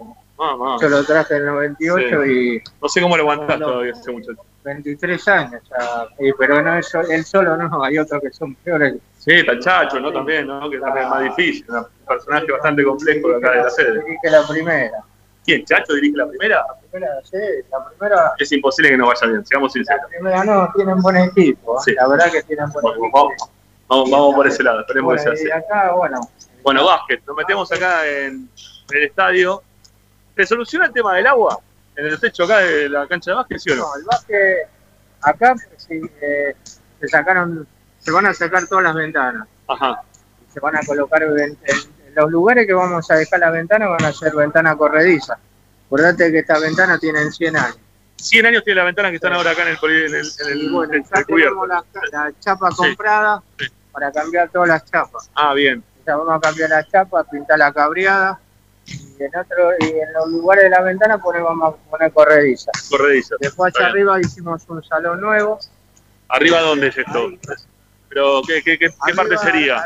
Ah, 0.42 0.56
ah. 0.60 0.76
Yo 0.80 0.88
lo 0.88 1.04
traje 1.04 1.34
en 1.36 1.40
el 1.42 1.46
98 1.46 2.22
Sí. 2.24 2.30
y 2.30 2.62
No 2.80 2.88
sé 2.88 3.00
cómo 3.02 3.16
lo 3.16 3.36
no. 3.36 3.46
todavía 3.58 3.92
ese 3.92 4.10
muchacho. 4.10 4.40
23 4.64 5.28
años 5.28 5.62
ya. 5.70 6.06
Y- 6.18 6.32
pero 6.34 6.62
no 6.62 6.76
es 6.78 6.94
él 6.94 7.24
solo, 7.24 7.56
no, 7.56 7.82
hay 7.82 7.98
otros 7.98 8.20
que 8.22 8.30
son 8.30 8.54
peores. 8.56 8.94
Sí, 9.18 9.32
está 9.32 9.52
el 9.52 9.60
Chacho, 9.60 10.00
¿no? 10.00 10.12
También, 10.12 10.46
¿no? 10.46 10.68
Que 10.70 10.78
también 10.78 11.04
es 11.04 11.10
más 11.10 11.22
difícil, 11.24 11.64
un 11.70 11.84
personaje 12.06 12.50
bastante 12.52 12.82
complejo 12.84 13.28
de 13.28 13.36
acá 13.36 13.50
de 13.52 13.56
la 13.64 13.70
sede. 13.70 14.02
Que 14.22 14.30
la 14.30 14.46
primera. 14.46 14.90
¿Quién? 15.44 15.64
¿Chacho 15.64 15.94
dirige 15.94 16.16
la 16.16 16.28
primera? 16.28 16.56
La 16.68 16.80
primera, 16.90 17.12
sí, 17.24 17.36
la 17.70 17.84
primera, 17.88 18.32
Es 18.38 18.52
imposible 18.52 18.90
que 18.90 18.96
no 18.98 19.06
vaya 19.06 19.26
bien, 19.26 19.44
seamos 19.46 19.72
sinceros. 19.72 20.02
la 20.02 20.08
primera 20.08 20.44
no, 20.44 20.72
tienen 20.74 21.00
buen 21.00 21.16
equipo. 21.16 21.78
¿eh? 21.78 21.82
Sí. 21.84 21.94
La 21.94 22.08
verdad 22.08 22.30
que 22.30 22.42
tienen 22.42 22.70
buen 22.70 22.82
Bueno, 22.82 22.98
equipo. 23.04 23.50
vamos, 23.88 24.34
por 24.34 24.46
ese 24.46 24.62
lado, 24.62 24.80
esperemos 24.80 25.14
que 25.16 25.20
sea 25.22 25.32
y 25.32 25.34
así. 25.34 25.50
acá, 25.50 25.92
bueno, 25.92 26.20
Bueno, 26.62 26.84
básquet, 26.84 27.24
nos 27.26 27.36
metemos 27.36 27.72
acá 27.72 28.06
en 28.06 28.48
el 28.92 29.02
estadio. 29.04 29.62
¿Se 30.36 30.46
soluciona 30.46 30.86
el 30.86 30.92
tema 30.92 31.14
del 31.16 31.26
agua? 31.26 31.58
¿En 31.96 32.06
el 32.06 32.20
techo 32.20 32.44
acá 32.44 32.58
de 32.58 32.88
la 32.88 33.06
cancha 33.08 33.30
de 33.32 33.34
básquet, 33.36 33.58
sí 33.58 33.70
o 33.70 33.76
no? 33.76 33.82
no, 33.82 33.96
el 33.96 34.04
básquet, 34.04 34.68
acá 35.22 35.54
sí, 35.76 36.00
eh, 36.20 36.54
se 37.00 37.08
sacaron, 37.08 37.66
se 37.98 38.10
van 38.10 38.26
a 38.26 38.34
sacar 38.34 38.66
todas 38.66 38.84
las 38.84 38.94
ventanas. 38.94 39.46
Ajá. 39.68 40.02
Se 40.52 40.60
van 40.60 40.76
a 40.76 40.80
colocar 40.86 41.22
en, 41.22 41.38
en 41.40 41.58
los 42.14 42.30
lugares 42.30 42.66
que 42.66 42.72
vamos 42.72 43.10
a 43.10 43.14
dejar 43.16 43.40
las 43.40 43.52
ventanas 43.52 43.88
van 43.90 44.04
a 44.04 44.12
ser 44.12 44.34
ventanas 44.34 44.76
corredizas. 44.76 45.38
Acordate 45.86 46.30
que 46.30 46.38
estas 46.40 46.60
ventanas 46.60 47.00
tienen 47.00 47.32
100 47.32 47.56
años. 47.56 47.78
100 48.16 48.46
años 48.46 48.62
tiene 48.64 48.78
la 48.80 48.84
ventana 48.84 49.08
que 49.10 49.16
están 49.16 49.32
ahora 49.32 49.52
acá 49.52 49.62
en 49.62 49.68
el, 49.68 49.78
poli- 49.78 50.04
en 50.06 50.14
el, 50.14 50.26
en 50.44 50.48
el- 50.52 50.70
bueno, 50.70 50.92
en 50.94 51.04
el 51.12 51.24
tenemos 51.26 51.66
la, 51.68 51.84
la 52.12 52.32
chapa 52.38 52.68
comprada 52.76 53.42
para 53.92 54.12
cambiar 54.12 54.50
todas 54.50 54.68
las 54.68 54.84
chapas. 54.90 55.30
Ah, 55.34 55.54
bien. 55.54 55.82
Ya 56.06 56.16
vamos 56.16 56.34
a 56.36 56.40
cambiar 56.40 56.70
la 56.70 56.86
chapa, 56.86 57.24
pintar 57.24 57.58
la 57.58 57.72
cabreada. 57.72 58.38
Y 58.86 59.22
en, 59.22 59.36
otro, 59.36 59.70
y 59.80 59.84
en 59.84 60.12
los 60.14 60.28
lugares 60.28 60.64
de 60.64 60.70
la 60.70 60.82
ventana 60.82 61.18
ponemos, 61.18 61.48
vamos 61.50 61.74
a 61.86 61.90
poner 61.90 62.12
corrediza. 62.12 62.70
Corrediza. 62.90 63.36
Después 63.40 63.72
bien. 63.74 63.86
arriba 63.86 64.20
hicimos 64.20 64.62
un 64.68 64.82
salón 64.84 65.20
nuevo. 65.20 65.58
¿Arriba 66.28 66.60
dónde 66.60 66.88
es 66.88 66.98
esto? 66.98 67.30
Pero, 68.10 68.42
¿qué, 68.44 68.60
qué, 68.62 68.76
qué, 68.76 68.88
qué 68.88 69.14
parte 69.14 69.38
sería? 69.38 69.84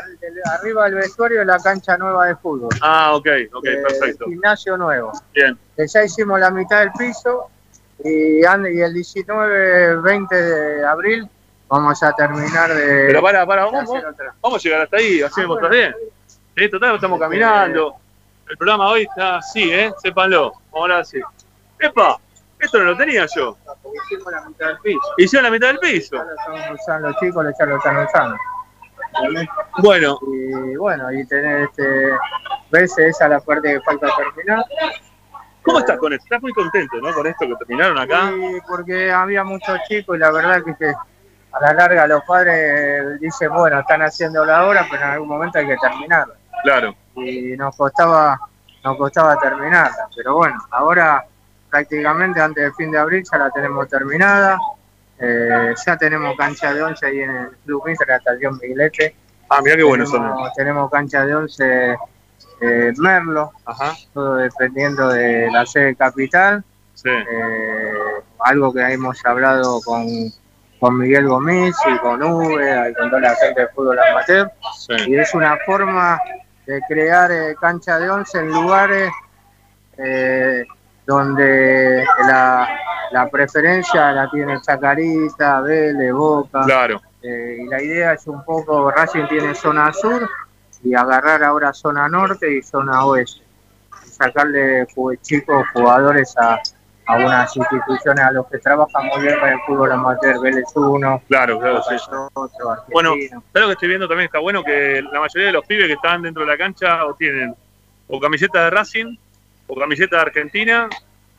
Arriba 0.59 0.85
del 0.85 0.95
vestuario 0.95 1.43
la 1.43 1.59
cancha 1.59 1.95
nueva 1.95 2.25
de 2.25 2.35
fútbol. 2.35 2.69
Ah, 2.81 3.15
ok, 3.15 3.27
ok, 3.53 3.65
Eh, 3.65 3.77
perfecto. 3.87 4.25
Gimnasio 4.25 4.75
nuevo. 4.77 5.11
Bien. 5.33 5.55
Que 5.77 5.87
ya 5.87 6.03
hicimos 6.03 6.39
la 6.39 6.49
mitad 6.49 6.79
del 6.79 6.91
piso 6.93 7.49
y, 8.03 8.43
el 8.43 8.93
19, 8.93 10.01
20 10.01 10.35
de 10.35 10.85
abril 10.85 11.29
vamos 11.67 12.01
a 12.01 12.13
terminar 12.13 12.73
de. 12.73 13.05
Pero 13.07 13.21
para, 13.21 13.45
para, 13.45 13.65
vamos, 13.65 13.89
vamos 14.41 14.59
a 14.59 14.63
llegar 14.63 14.81
hasta 14.81 14.97
ahí, 14.97 15.21
así 15.21 15.41
vamos 15.41 15.59
bueno. 15.59 15.69
bien. 15.69 15.95
Sí, 16.57 16.69
total, 16.69 16.95
estamos 16.95 17.19
caminando. 17.19 17.95
El 18.49 18.57
programa 18.57 18.89
hoy 18.89 19.03
está 19.03 19.37
así, 19.37 19.71
¿eh? 19.71 19.93
Sépanlo. 20.01 20.53
Ahora 20.73 21.03
sí. 21.03 21.19
¡Epa! 21.79 22.17
Esto 22.59 22.79
no 22.79 22.85
lo 22.85 22.97
tenía 22.97 23.27
yo. 23.35 23.57
Hicimos 24.03 24.31
la 24.31 24.41
mitad 24.41 24.67
del 24.67 24.79
piso. 24.79 24.99
Hicieron 25.17 25.43
la 25.43 25.51
mitad 25.51 25.67
del 25.67 25.79
piso. 25.79 26.15
Lo 26.15 26.33
están 26.33 26.73
usando 26.73 27.07
los 27.09 27.17
chicos, 27.19 27.45
ya 27.59 27.65
lo 27.65 27.77
están 27.77 27.97
usando. 27.97 28.37
Bueno. 29.81 30.19
Y 30.21 30.75
bueno, 30.75 31.11
y 31.11 31.25
tener 31.25 31.61
este. 31.63 32.11
¿Ves? 32.71 32.97
Esa 32.97 33.25
es 33.25 33.29
la 33.29 33.39
parte 33.39 33.73
que 33.73 33.81
falta 33.81 34.07
terminar. 34.17 34.63
¿Cómo 35.63 35.79
estás 35.79 35.97
con 35.97 36.13
esto? 36.13 36.25
Estás 36.25 36.41
muy 36.41 36.53
contento, 36.53 36.97
¿no? 36.97 37.13
Con 37.13 37.25
esto 37.25 37.47
que 37.47 37.55
terminaron 37.55 37.97
acá. 37.97 38.29
Sí, 38.29 38.57
porque 38.67 39.11
había 39.11 39.43
muchos 39.43 39.79
chicos 39.87 40.15
y 40.15 40.19
la 40.19 40.31
verdad 40.31 40.63
que, 40.63 40.75
que 40.75 40.89
a 40.89 41.59
la 41.59 41.73
larga 41.73 42.07
los 42.07 42.23
padres 42.23 43.19
dicen, 43.19 43.51
bueno, 43.51 43.79
están 43.79 44.01
haciendo 44.01 44.45
la 44.45 44.67
obra, 44.67 44.85
pero 44.91 45.03
en 45.03 45.09
algún 45.09 45.29
momento 45.29 45.57
hay 45.57 45.67
que 45.67 45.77
terminarla. 45.77 46.35
Claro. 46.63 46.95
Y 47.15 47.55
nos 47.57 47.75
costaba, 47.75 48.39
nos 48.83 48.97
costaba 48.97 49.37
terminarla. 49.39 50.07
Pero 50.15 50.35
bueno, 50.35 50.57
ahora 50.69 51.25
prácticamente 51.75 52.39
antes 52.39 52.63
del 52.63 52.73
fin 52.73 52.89
de 52.89 52.97
abril 52.97 53.23
ya 53.29 53.37
la 53.37 53.49
tenemos 53.51 53.87
terminada. 53.89 54.57
Eh, 55.19 55.73
ya 55.85 55.97
tenemos 55.97 56.37
cancha 56.37 56.73
de 56.73 56.81
11 56.81 57.05
ahí 57.05 57.19
en 57.19 57.29
el 57.31 57.49
Club 57.65 57.83
Mister, 57.85 58.07
la 58.07 58.15
estación 58.15 58.57
Miglete. 58.61 59.13
Ah, 59.49 59.59
mirá 59.61 59.75
qué 59.75 59.83
bueno 59.83 60.05
son. 60.05 60.31
tenemos, 60.55 60.89
cancha 60.89 61.25
de 61.25 61.35
11 61.35 61.97
eh, 62.61 62.93
Merlo, 62.97 63.51
todo 64.13 64.35
dependiendo 64.35 65.09
de 65.09 65.51
la 65.51 65.65
sede 65.65 65.95
capital. 65.95 66.63
Sí. 66.93 67.09
Eh, 67.09 67.93
algo 68.39 68.73
que 68.73 68.79
hemos 68.79 69.25
hablado 69.25 69.81
con, 69.81 70.07
con 70.79 70.97
Miguel 70.97 71.27
Gómez 71.27 71.75
y 71.93 71.97
con 71.97 72.23
Uve 72.23 72.89
y 72.89 72.93
con 72.93 73.09
toda 73.09 73.21
la 73.21 73.35
gente 73.35 73.61
de 73.61 73.67
fútbol 73.67 73.99
amateur. 73.99 74.49
Sí. 74.77 74.93
Y 75.07 75.15
es 75.17 75.33
una 75.33 75.57
forma 75.65 76.21
de 76.65 76.79
crear 76.87 77.31
eh, 77.31 77.55
cancha 77.59 77.99
de 77.99 78.09
11 78.09 78.39
en 78.39 78.47
lugares 78.47 79.11
eh, 79.97 80.65
donde 81.05 82.03
la, 82.27 82.67
la 83.11 83.27
preferencia 83.29 84.11
la 84.11 84.29
tiene 84.29 84.59
Chacarita, 84.61 85.61
Vélez, 85.61 86.11
Boca. 86.13 86.61
Claro. 86.65 87.01
Eh, 87.21 87.57
y 87.61 87.67
la 87.67 87.81
idea 87.81 88.13
es 88.13 88.27
un 88.27 88.43
poco, 88.43 88.91
Racing 88.91 89.27
tiene 89.27 89.55
zona 89.55 89.91
sur 89.93 90.29
y 90.83 90.93
agarrar 90.93 91.43
ahora 91.43 91.73
zona 91.73 92.07
norte 92.07 92.57
y 92.57 92.61
zona 92.61 93.05
oeste. 93.05 93.41
Y 94.05 94.09
sacarle 94.09 94.85
chicos 95.21 95.65
jugadores 95.73 96.35
a, 96.37 96.59
a 97.07 97.15
unas 97.17 97.55
instituciones 97.55 98.23
a 98.23 98.31
los 98.31 98.45
que 98.47 98.59
trabajan 98.59 99.07
muy 99.07 99.21
bien 99.23 99.39
con 99.39 99.49
el 99.49 99.59
fútbol 99.65 99.91
amateur, 99.91 100.39
Vélez 100.39 100.65
1, 100.75 101.21
Claro, 101.27 101.59
claro, 101.59 101.81
sí. 101.83 101.95
otro, 102.33 102.77
Bueno, 102.91 103.11
Argentino. 103.13 103.43
¿sabes 103.51 103.61
lo 103.61 103.67
que 103.67 103.73
estoy 103.73 103.89
viendo 103.89 104.07
también? 104.07 104.25
Está 104.27 104.39
bueno 104.39 104.63
que 104.63 105.01
la 105.11 105.19
mayoría 105.19 105.47
de 105.47 105.53
los 105.53 105.65
pibes 105.65 105.87
que 105.87 105.93
están 105.93 106.21
dentro 106.21 106.43
de 106.45 106.51
la 106.51 106.57
cancha 106.57 107.05
o 107.05 107.15
tienen 107.15 107.55
o 108.07 108.19
camiseta 108.19 108.65
de 108.65 108.69
Racing 108.69 109.17
o 109.67 109.75
camiseta 109.75 110.17
de 110.17 110.21
Argentina 110.23 110.89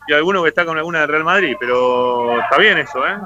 y 0.08 0.12
alguno 0.12 0.42
que 0.42 0.48
está 0.50 0.64
con 0.64 0.76
alguna 0.78 1.00
de 1.00 1.06
Real 1.08 1.24
Madrid, 1.24 1.56
pero 1.58 2.40
está 2.40 2.58
bien 2.58 2.78
eso, 2.78 3.06
¿eh? 3.06 3.16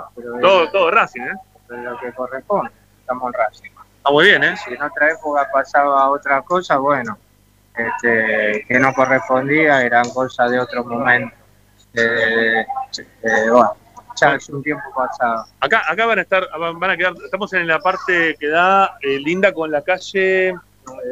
Todo, 0.40 0.64
es- 0.64 0.72
todo 0.72 0.90
Racing, 0.90 1.20
¿eh? 1.22 1.34
lo 1.68 1.98
que 1.98 2.12
corresponde, 2.12 2.70
estamos 3.00 3.26
en 3.28 3.40
Racing. 3.40 3.70
Está 3.98 4.10
muy 4.10 4.24
bien, 4.24 4.42
¿eh? 4.44 4.56
Si 4.56 4.72
en 4.74 4.82
otra 4.82 5.10
época 5.10 5.48
pasaba 5.52 6.08
otra 6.10 6.40
cosa, 6.42 6.78
bueno, 6.78 7.18
este, 7.76 8.64
que 8.66 8.78
no 8.78 8.92
correspondía, 8.94 9.82
eran 9.82 10.08
cosas 10.10 10.50
de 10.50 10.58
otro 10.58 10.84
momento. 10.84 11.34
Eh, 11.94 12.64
eh, 12.98 13.50
bueno, 13.50 13.74
ya 14.20 14.34
es 14.34 14.48
un 14.48 14.62
tiempo 14.62 14.82
pasado. 14.94 15.44
Acá, 15.60 15.82
acá 15.88 16.06
van 16.06 16.18
a 16.18 16.22
estar, 16.22 16.46
van 16.58 16.90
a 16.90 16.96
quedar, 16.96 17.14
estamos 17.24 17.52
en 17.52 17.66
la 17.66 17.78
parte 17.78 18.36
que 18.38 18.48
da 18.48 18.96
eh, 19.02 19.18
linda 19.18 19.52
con 19.52 19.70
la 19.70 19.82
calle 19.82 20.54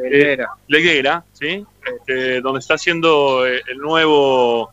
Leguera. 0.03 0.49
Leguera, 0.67 1.23
¿sí? 1.33 1.65
Este, 1.85 2.41
donde 2.41 2.59
está 2.59 2.75
haciendo 2.75 3.45
eh, 3.47 3.61
el 3.67 3.77
nuevo 3.77 4.71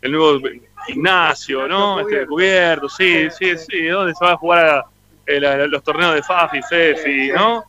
el 0.00 0.10
nuevo 0.12 0.40
gimnasio, 0.86 1.68
¿no? 1.68 2.00
Este 2.00 2.26
cubierto, 2.26 2.88
sí, 2.88 3.28
sí, 3.30 3.56
sí, 3.56 3.86
donde 3.86 4.14
se 4.14 4.24
va 4.24 4.32
a 4.32 4.36
jugar 4.36 4.66
a- 4.66 4.84
eh, 5.26 5.38
la- 5.40 5.66
los 5.68 5.82
torneos 5.84 6.14
de 6.14 6.22
FAFI, 6.24 6.60
FEFI, 6.62 7.30
¿no? 7.32 7.64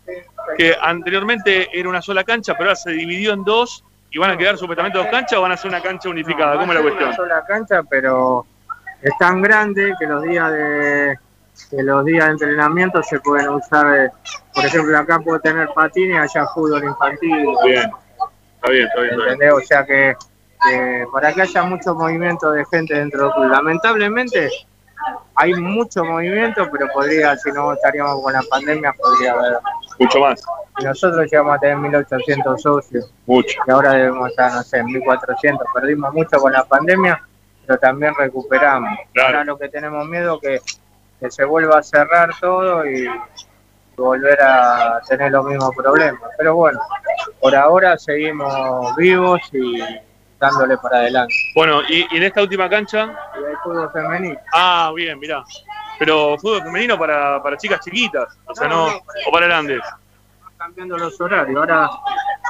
Que 0.57 0.75
anteriormente 0.81 1.69
era 1.71 1.87
una 1.87 2.01
sola 2.01 2.23
cancha, 2.23 2.53
pero 2.57 2.69
ahora 2.71 2.75
se 2.75 2.91
dividió 2.91 3.33
en 3.33 3.43
dos 3.43 3.83
y 4.09 4.17
van 4.17 4.31
a 4.31 4.37
quedar 4.37 4.57
supuestamente 4.57 4.97
dos 4.97 5.07
canchas 5.07 5.37
o 5.37 5.41
van 5.43 5.51
a 5.51 5.57
ser 5.57 5.69
una 5.69 5.81
cancha 5.81 6.09
unificada, 6.09 6.53
¿cómo 6.57 6.71
es 6.71 6.73
la 6.73 6.79
a 6.79 6.83
cuestión? 6.83 7.07
Una 7.09 7.15
sola 7.15 7.45
cancha, 7.47 7.83
pero 7.83 8.45
es 9.01 9.11
tan 9.19 9.41
grande 9.43 9.93
que 9.99 10.07
los 10.07 10.23
días 10.23 10.51
de 10.51 11.17
que 11.69 11.83
los 11.83 12.05
días 12.05 12.25
de 12.25 12.31
entrenamiento 12.31 13.01
se 13.03 13.19
pueden 13.19 13.49
usar, 13.49 13.97
eh, 13.97 14.09
por 14.53 14.65
ejemplo, 14.65 14.97
acá 14.97 15.19
puedo 15.19 15.39
tener 15.39 15.69
patines, 15.73 16.19
allá 16.19 16.47
fútbol 16.47 16.83
infantil. 16.83 17.45
Bien, 17.63 17.91
está 18.55 18.69
bien, 18.69 18.87
está 18.87 19.01
bien. 19.01 19.19
está 19.19 19.35
bien. 19.35 19.51
O 19.51 19.59
sea 19.61 19.85
que, 19.85 20.15
que 20.63 21.05
para 21.11 21.33
que 21.33 21.41
haya 21.41 21.63
mucho 21.63 21.95
movimiento 21.95 22.51
de 22.51 22.65
gente 22.65 22.93
dentro 22.95 23.25
del 23.25 23.33
club. 23.33 23.47
Lamentablemente 23.49 24.49
hay 25.35 25.53
mucho 25.55 26.03
movimiento, 26.03 26.69
pero 26.71 26.87
podría, 26.93 27.35
si 27.37 27.51
no 27.51 27.73
estaríamos 27.73 28.21
con 28.21 28.33
la 28.33 28.43
pandemia, 28.49 28.93
podría 28.93 29.33
haber. 29.33 29.57
Mucho 29.99 30.19
más. 30.19 30.43
Y 30.79 30.85
nosotros 30.85 31.27
llegamos 31.31 31.55
a 31.55 31.59
tener 31.59 31.77
1.800 31.77 32.57
socios. 32.59 33.11
Mucho. 33.25 33.59
Y 33.67 33.71
ahora 33.71 33.93
debemos 33.93 34.29
estar, 34.29 34.53
no 34.53 34.63
sé, 34.63 34.77
en 34.77 34.87
1.400. 34.87 35.59
Perdimos 35.73 36.13
mucho 36.13 36.37
con 36.37 36.53
la 36.53 36.63
pandemia, 36.63 37.21
pero 37.65 37.79
también 37.79 38.13
recuperamos. 38.17 38.97
Ahora 39.23 39.43
lo 39.43 39.57
que 39.57 39.69
tenemos 39.69 40.07
miedo 40.07 40.39
es 40.41 40.61
que, 40.61 40.82
que 41.23 41.31
se 41.31 41.45
vuelva 41.45 41.79
a 41.79 41.83
cerrar 41.83 42.29
todo 42.41 42.85
y 42.85 43.07
volver 43.95 44.41
a 44.41 44.99
tener 45.07 45.31
los 45.31 45.45
mismos 45.45 45.73
problemas. 45.75 46.21
Pero 46.37 46.55
bueno, 46.55 46.79
por 47.39 47.55
ahora 47.55 47.97
seguimos 47.97 48.93
vivos 48.97 49.39
y 49.53 49.81
dándole 50.37 50.77
para 50.77 50.97
adelante. 50.97 51.33
Bueno, 51.55 51.81
y, 51.87 52.05
y 52.11 52.17
en 52.17 52.23
esta 52.23 52.41
última 52.41 52.69
cancha, 52.69 53.05
Y 53.39 53.45
hay 53.45 53.55
fútbol 53.63 53.89
femenino. 53.93 54.37
ah, 54.53 54.91
bien, 54.93 55.17
mirá. 55.17 55.43
Pero 55.97 56.37
fútbol 56.39 56.63
femenino 56.63 56.99
para, 56.99 57.41
para 57.41 57.55
chicas 57.55 57.79
chiquitas, 57.79 58.27
o 58.45 58.53
sea, 58.53 58.67
no, 58.67 58.87
o 58.87 59.31
para 59.31 59.45
grandes. 59.47 59.79
cambiando 60.57 60.97
los 60.97 61.19
horarios. 61.21 61.55
Ahora, 61.57 61.89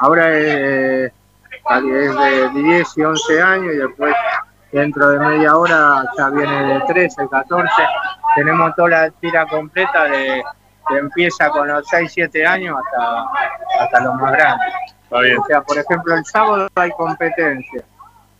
ahora 0.01 0.36
es, 0.39 1.11
es 1.11 2.15
de 2.15 2.49
10 2.55 2.97
y 2.97 3.03
11 3.03 3.41
años 3.41 3.74
y 3.76 3.78
después 3.78 4.15
dentro 4.74 5.09
de 5.09 5.19
media 5.19 5.55
hora 5.55 6.03
ya 6.17 6.30
viene 6.30 6.74
de 6.74 6.80
13, 6.82 7.28
14. 7.30 7.71
Tenemos 8.36 8.76
toda 8.76 8.89
la 8.89 9.09
tira 9.11 9.45
completa 9.47 10.03
de 10.05 10.43
que 10.89 10.97
empieza 10.97 11.49
con 11.49 11.67
los 11.67 11.88
6, 11.88 12.11
7 12.13 12.45
años 12.45 12.78
hasta, 12.84 13.84
hasta 13.84 13.99
los 14.01 14.15
más 14.15 14.34
grandes. 14.34 14.74
Está 15.03 15.19
bien. 15.19 15.38
O 15.39 15.45
sea, 15.45 15.61
por 15.61 15.78
ejemplo, 15.78 16.15
el 16.15 16.26
sábado 16.26 16.67
hay 16.76 16.91
competencia 16.91 17.84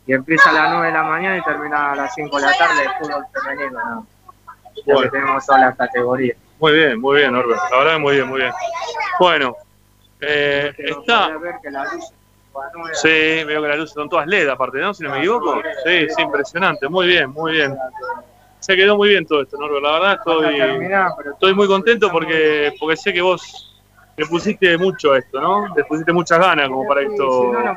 y 0.06 0.14
empieza 0.14 0.50
a 0.50 0.54
las 0.54 0.70
9 0.72 0.88
de 0.88 0.94
la 0.94 1.04
mañana 1.04 1.38
y 1.38 1.42
termina 1.44 1.92
a 1.94 1.96
las 1.96 2.14
5 2.16 2.36
de 2.36 2.42
la 2.46 2.58
tarde 2.58 2.84
el 2.84 2.92
fútbol 3.00 3.26
femenino. 3.34 3.80
¿no? 3.90 4.00
O 4.00 4.06
sea, 4.74 4.84
que 4.86 4.94
Bueno. 4.94 5.12
tenemos 5.12 5.46
todas 5.46 5.62
las 5.62 5.78
categorías. 5.78 6.38
Muy 6.60 6.74
bien, 6.74 7.00
muy 7.00 7.18
bien, 7.18 7.32
Norbert. 7.34 7.62
La 7.72 7.78
verdad 7.78 7.94
que 7.94 8.00
muy 8.00 8.16
bien, 8.16 8.28
muy 8.28 8.40
bien. 8.42 8.54
Bueno, 9.20 9.56
eh, 10.22 10.74
está. 10.78 11.26
Podés 11.28 11.42
ver 11.42 11.56
que 11.62 11.72
la 11.72 11.84
luz 11.86 12.12
Sí, 12.94 13.44
veo 13.46 13.62
que 13.62 13.68
las 13.68 13.78
luces 13.78 13.94
son 13.94 14.10
todas 14.10 14.28
LED 14.28 14.48
aparte, 14.50 14.80
¿no? 14.80 14.94
Si 14.94 15.04
no 15.04 15.10
me 15.12 15.20
equivoco. 15.20 15.62
Sí, 15.86 16.08
sí, 16.10 16.22
impresionante. 16.22 16.88
Muy 16.88 17.08
bien, 17.08 17.30
muy 17.32 17.54
bien. 17.54 17.76
Se 18.60 18.76
quedó 18.76 18.96
muy 18.96 19.10
bien 19.10 19.26
todo 19.26 19.42
esto, 19.42 19.58
Norberto. 19.58 19.82
La 19.88 19.92
verdad 20.00 20.14
estoy, 20.14 20.92
estoy 21.34 21.54
muy 21.54 21.68
contento 21.68 22.10
porque, 22.12 22.74
porque 22.80 22.96
sé 22.96 23.12
que 23.12 23.22
vos 23.22 23.70
le 24.16 24.26
pusiste 24.28 24.78
mucho 24.78 25.14
a 25.14 25.18
esto, 25.18 25.42
¿no? 25.42 25.74
Le 25.76 25.84
pusiste 25.86 26.14
muchas 26.14 26.40
ganas 26.40 26.70
como 26.70 26.88
para 26.88 27.02
que 27.02 27.08
Sí, 27.08 27.14
esto 27.14 27.42
si 27.42 27.48
no, 27.48 27.60
no 27.64 27.76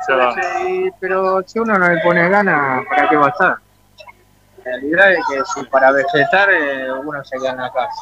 pero 0.99 1.41
si 1.45 1.59
uno 1.59 1.77
no 1.77 1.89
le 1.89 1.99
pone 2.01 2.29
ganas, 2.29 2.85
¿para 2.87 3.09
qué 3.09 3.15
va 3.15 3.25
a 3.25 3.29
estar? 3.29 3.57
La 4.63 4.71
realidad 4.71 5.11
es 5.13 5.19
que 5.29 5.41
si 5.45 5.63
para 5.65 5.91
vegetar 5.91 6.49
eh, 6.51 6.91
uno 6.91 7.23
se 7.23 7.37
queda 7.37 7.51
en 7.51 7.57
la 7.57 7.71
casa. 7.71 8.01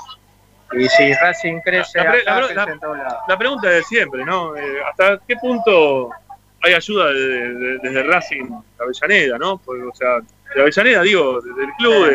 Y 0.74 0.88
si 0.90 1.14
Racing 1.14 1.60
crece 1.64 2.04
La 2.04 2.12
pre- 2.12 2.22
acá, 2.22 2.32
la- 2.36 2.40
crece 2.48 2.56
la- 2.56 2.64
en 2.74 2.80
todos 2.80 2.98
lados. 2.98 3.18
La 3.28 3.38
pregunta 3.38 3.68
es 3.70 3.76
de 3.76 3.84
siempre, 3.84 4.26
¿no? 4.26 4.56
Eh, 4.58 4.78
¿Hasta 4.90 5.20
qué 5.28 5.36
punto 5.38 6.10
hay 6.66 6.74
ayuda 6.74 7.06
de- 7.08 7.54
de- 7.54 7.78
desde 7.80 8.04
Racing 8.04 8.46
Avellaneda, 8.80 9.38
¿no? 9.38 9.58
Porque, 9.58 9.84
o 9.84 9.94
sea, 9.96 10.20
de 10.56 10.62
Avellaneda, 10.62 11.02
digo, 11.04 11.42
desde 11.42 11.64
el 11.64 11.70
club, 11.78 12.08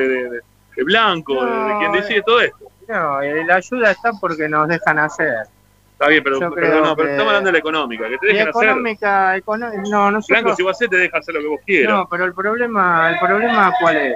de, 0.77 0.83
Blanco, 0.85 1.45
de, 1.45 1.51
de 1.73 1.79
quien 1.79 1.93
decide 1.93 2.23
todo 2.23 2.41
esto. 2.41 2.59
No, 2.89 3.21
eh, 3.23 3.45
la 3.45 3.57
ayuda 3.57 3.91
está 3.93 4.13
porque 4.21 4.49
nos 4.49 4.67
dejan 4.69 4.99
hacer. 4.99 5.45
Está 5.93 6.09
bien, 6.09 6.25
pero, 6.25 6.39
pero 6.55 6.83
no, 6.85 6.97
pero 6.97 7.11
estamos 7.11 7.29
hablando 7.29 7.49
de 7.49 7.53
la 7.53 7.59
económica, 7.59 8.09
que 8.09 8.17
te 8.19 8.27
Y 8.27 8.33
dejen 8.33 8.49
hacer. 8.49 8.65
económica, 8.71 9.37
econo- 9.37 9.71
no, 9.91 10.11
nosotros... 10.11 10.27
Blanco, 10.29 10.57
si 10.57 10.63
vos 10.63 10.73
hacés, 10.73 10.89
te 10.89 10.97
deja 10.97 11.19
hacer 11.19 11.35
lo 11.35 11.41
que 11.43 11.47
vos 11.47 11.61
quieras. 11.67 11.93
No, 11.93 12.09
pero 12.09 12.25
el 12.25 12.33
problema, 12.35 13.11
el 13.11 13.19
problema 13.19 13.73
cuál 13.81 13.97
es? 13.97 14.15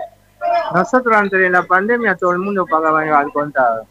Nosotros 0.75 1.15
antes 1.15 1.39
de 1.39 1.51
la 1.51 1.63
pandemia 1.65 2.17
todo 2.17 2.33
el 2.33 2.39
mundo 2.39 2.67
pagaba 2.67 3.01
al 3.03 3.31
contado. 3.33 3.87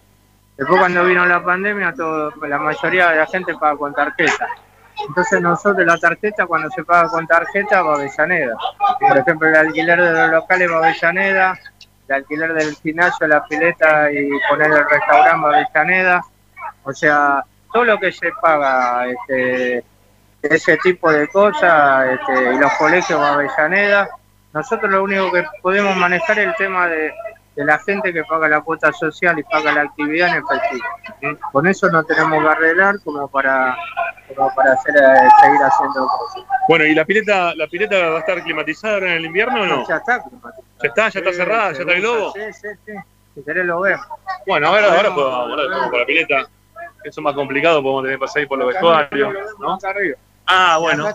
Después 0.58 0.80
cuando 0.80 1.06
vino 1.06 1.26
la 1.26 1.44
pandemia, 1.44 1.94
todo, 1.94 2.32
la 2.48 2.58
mayoría 2.60 3.10
de 3.12 3.18
la 3.20 3.26
gente 3.28 3.54
paga 3.56 3.78
con 3.78 3.94
tarjeta. 3.94 4.48
Entonces 5.08 5.42
nosotros 5.42 5.86
la 5.86 5.98
tarjeta, 5.98 6.46
cuando 6.46 6.70
se 6.70 6.84
paga 6.84 7.10
con 7.10 7.28
tarjeta, 7.28 7.82
va 7.82 7.94
a 7.94 7.96
Avellaneda. 7.96 8.56
Por 9.00 9.18
ejemplo, 9.18 9.50
el 9.50 9.56
alquiler 9.56 10.02
de 10.02 10.12
los 10.12 10.32
locales 10.32 10.72
va 10.72 10.76
a 10.76 10.90
Avellaneda, 10.90 11.60
el 12.08 12.16
alquiler 12.16 12.54
del 12.54 12.76
gimnasio, 12.76 13.28
la 13.28 13.44
pileta 13.46 14.12
y 14.12 14.30
poner 14.50 14.72
el 14.72 14.90
restaurante 14.90 15.46
va 15.46 15.58
a 15.58 15.62
Avellaneda. 15.62 16.22
O 16.84 16.94
sea, 16.94 17.44
todo 17.72 17.86
lo 17.86 18.00
que 18.00 18.12
se 18.12 18.32
paga 18.42 19.08
este, 19.08 19.84
ese 20.42 20.78
tipo 20.78 21.12
de 21.12 21.28
cosas 21.28 22.08
este, 22.12 22.54
y 22.54 22.58
los 22.60 22.72
colegios 22.74 23.20
va 23.20 23.30
a 23.30 23.34
Avellaneda. 23.34 24.10
Nosotros 24.54 24.92
lo 24.92 25.04
único 25.04 25.32
que 25.32 25.44
podemos 25.62 25.96
manejar 25.98 26.38
es 26.40 26.48
el 26.48 26.56
tema 26.56 26.88
de, 26.88 27.12
de 27.56 27.66
la 27.66 27.78
gente 27.80 28.12
que 28.12 28.24
paga 28.24 28.48
la 28.48 28.62
cuota 28.62 28.92
social 28.94 29.38
y 29.38 29.44
paga 29.44 29.72
la 29.74 29.82
actividad 29.82 30.30
en 30.36 30.44
efectivo. 30.44 31.38
Con 31.52 31.68
eso 31.68 31.88
no 31.90 32.04
tenemos 32.04 32.42
que 32.42 32.50
arreglar 32.50 32.96
como 33.04 33.28
para, 33.28 33.76
como 34.36 34.54
para 34.56 34.74
hacer, 34.74 34.96
eh, 34.96 35.30
seguir 35.42 35.60
haciendo 35.62 36.08
cosas. 36.08 36.44
Bueno, 36.68 36.86
¿y 36.86 36.96
la 36.96 37.06
pileta, 37.06 37.54
la 37.56 37.68
pileta 37.68 38.10
va 38.10 38.16
a 38.18 38.20
estar 38.20 38.42
climatizada 38.44 38.96
ahora 38.96 39.12
en 39.12 39.18
el 39.18 39.26
invierno 39.26 39.62
o 39.62 39.66
no? 39.66 39.88
Ya 39.88 39.98
está 39.98 40.22
climatizado. 40.24 40.64
¿Ya 40.82 40.88
está? 40.90 41.10
¿Ya 41.10 41.20
está 41.20 41.32
Sí, 41.32 41.38
cerrada? 41.38 41.72
¿Ya 41.74 41.80
está 41.80 41.94
el 41.94 42.02
globo? 42.02 42.32
Sí, 42.34 42.42
sí, 42.54 42.68
sí. 42.86 42.92
Si 43.36 43.44
querés 43.44 43.66
lo 43.66 43.82
vemos. 43.82 44.06
Bueno, 44.48 44.68
ahora, 44.68 44.88
ahora, 44.96 45.14
podemos- 45.14 45.34
ahora 45.52 45.98
la 46.00 46.06
pileta. 46.06 46.40
Eso 47.04 47.20
es 47.20 47.24
más 47.24 47.34
complicado, 47.34 47.82
podemos 47.84 48.04
tener 48.04 48.18
que 48.18 48.22
pasar 48.22 48.40
ahí 48.42 48.46
por 48.48 48.58
los 48.60 48.68
vestuarios. 48.70 49.34
Ah, 50.48 50.78
bueno. 50.80 51.08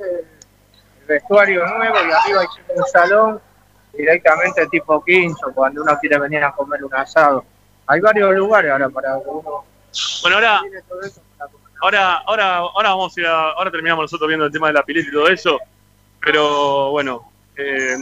El 0.00 1.06
vestuario 1.06 1.64
nuevo 1.66 1.94
y 1.94 1.98
arriba 2.12 2.40
hay 2.40 2.46
un 2.76 2.84
salón 2.86 3.40
directamente 3.96 4.66
tipo 4.68 5.02
quincho 5.04 5.52
cuando 5.54 5.82
uno 5.82 5.96
quiere 6.00 6.18
venir 6.18 6.42
a 6.44 6.52
comer 6.52 6.84
un 6.84 6.94
asado. 6.94 7.44
Hay 7.86 8.00
varios 8.00 8.34
lugares 8.34 8.70
ahora 8.72 8.88
para 8.88 9.14
que 9.14 9.28
uno 9.28 9.64
Bueno, 10.22 10.36
ahora, 10.36 10.60
ahora, 11.80 12.16
ahora, 12.26 12.56
ahora 12.56 12.88
vamos 12.90 13.16
a 13.16 13.20
ir 13.20 13.26
a- 13.26 13.50
ahora 13.52 13.70
terminamos 13.70 14.04
nosotros 14.04 14.28
viendo 14.28 14.46
el 14.46 14.52
tema 14.52 14.68
de 14.68 14.72
la 14.74 14.82
pileta 14.82 15.08
y 15.08 15.12
todo 15.12 15.28
eso, 15.28 15.58
pero 16.20 16.90
bueno, 16.90 17.30
eh, 17.56 17.96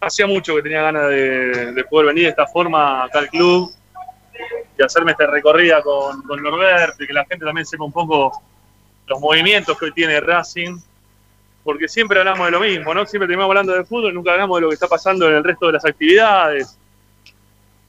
hacía 0.00 0.26
mucho 0.26 0.54
que 0.56 0.62
tenía 0.62 0.82
ganas 0.82 1.08
de, 1.08 1.72
de 1.72 1.84
poder 1.84 2.06
venir 2.08 2.24
de 2.24 2.30
esta 2.30 2.46
forma 2.46 3.04
acá 3.04 3.18
al 3.18 3.28
club 3.28 3.70
y 4.78 4.82
hacerme 4.82 5.12
esta 5.12 5.26
recorrida 5.26 5.82
con, 5.82 6.22
con 6.22 6.40
Norberto 6.42 7.02
y 7.02 7.06
que 7.06 7.12
la 7.12 7.24
gente 7.24 7.44
también 7.44 7.66
sepa 7.66 7.84
un 7.84 7.92
poco 7.92 8.40
los 9.06 9.20
movimientos 9.20 9.76
que 9.78 9.86
hoy 9.86 9.92
tiene 9.92 10.20
Racing, 10.20 10.78
porque 11.68 11.86
siempre 11.86 12.18
hablamos 12.18 12.46
de 12.46 12.50
lo 12.52 12.60
mismo, 12.60 12.94
¿no? 12.94 13.04
Siempre 13.04 13.26
terminamos 13.26 13.50
hablando 13.50 13.74
de 13.74 13.84
fútbol, 13.84 14.14
nunca 14.14 14.32
hablamos 14.32 14.56
de 14.56 14.62
lo 14.62 14.68
que 14.70 14.74
está 14.74 14.88
pasando 14.88 15.28
en 15.28 15.34
el 15.34 15.44
resto 15.44 15.66
de 15.66 15.74
las 15.74 15.84
actividades. 15.84 16.78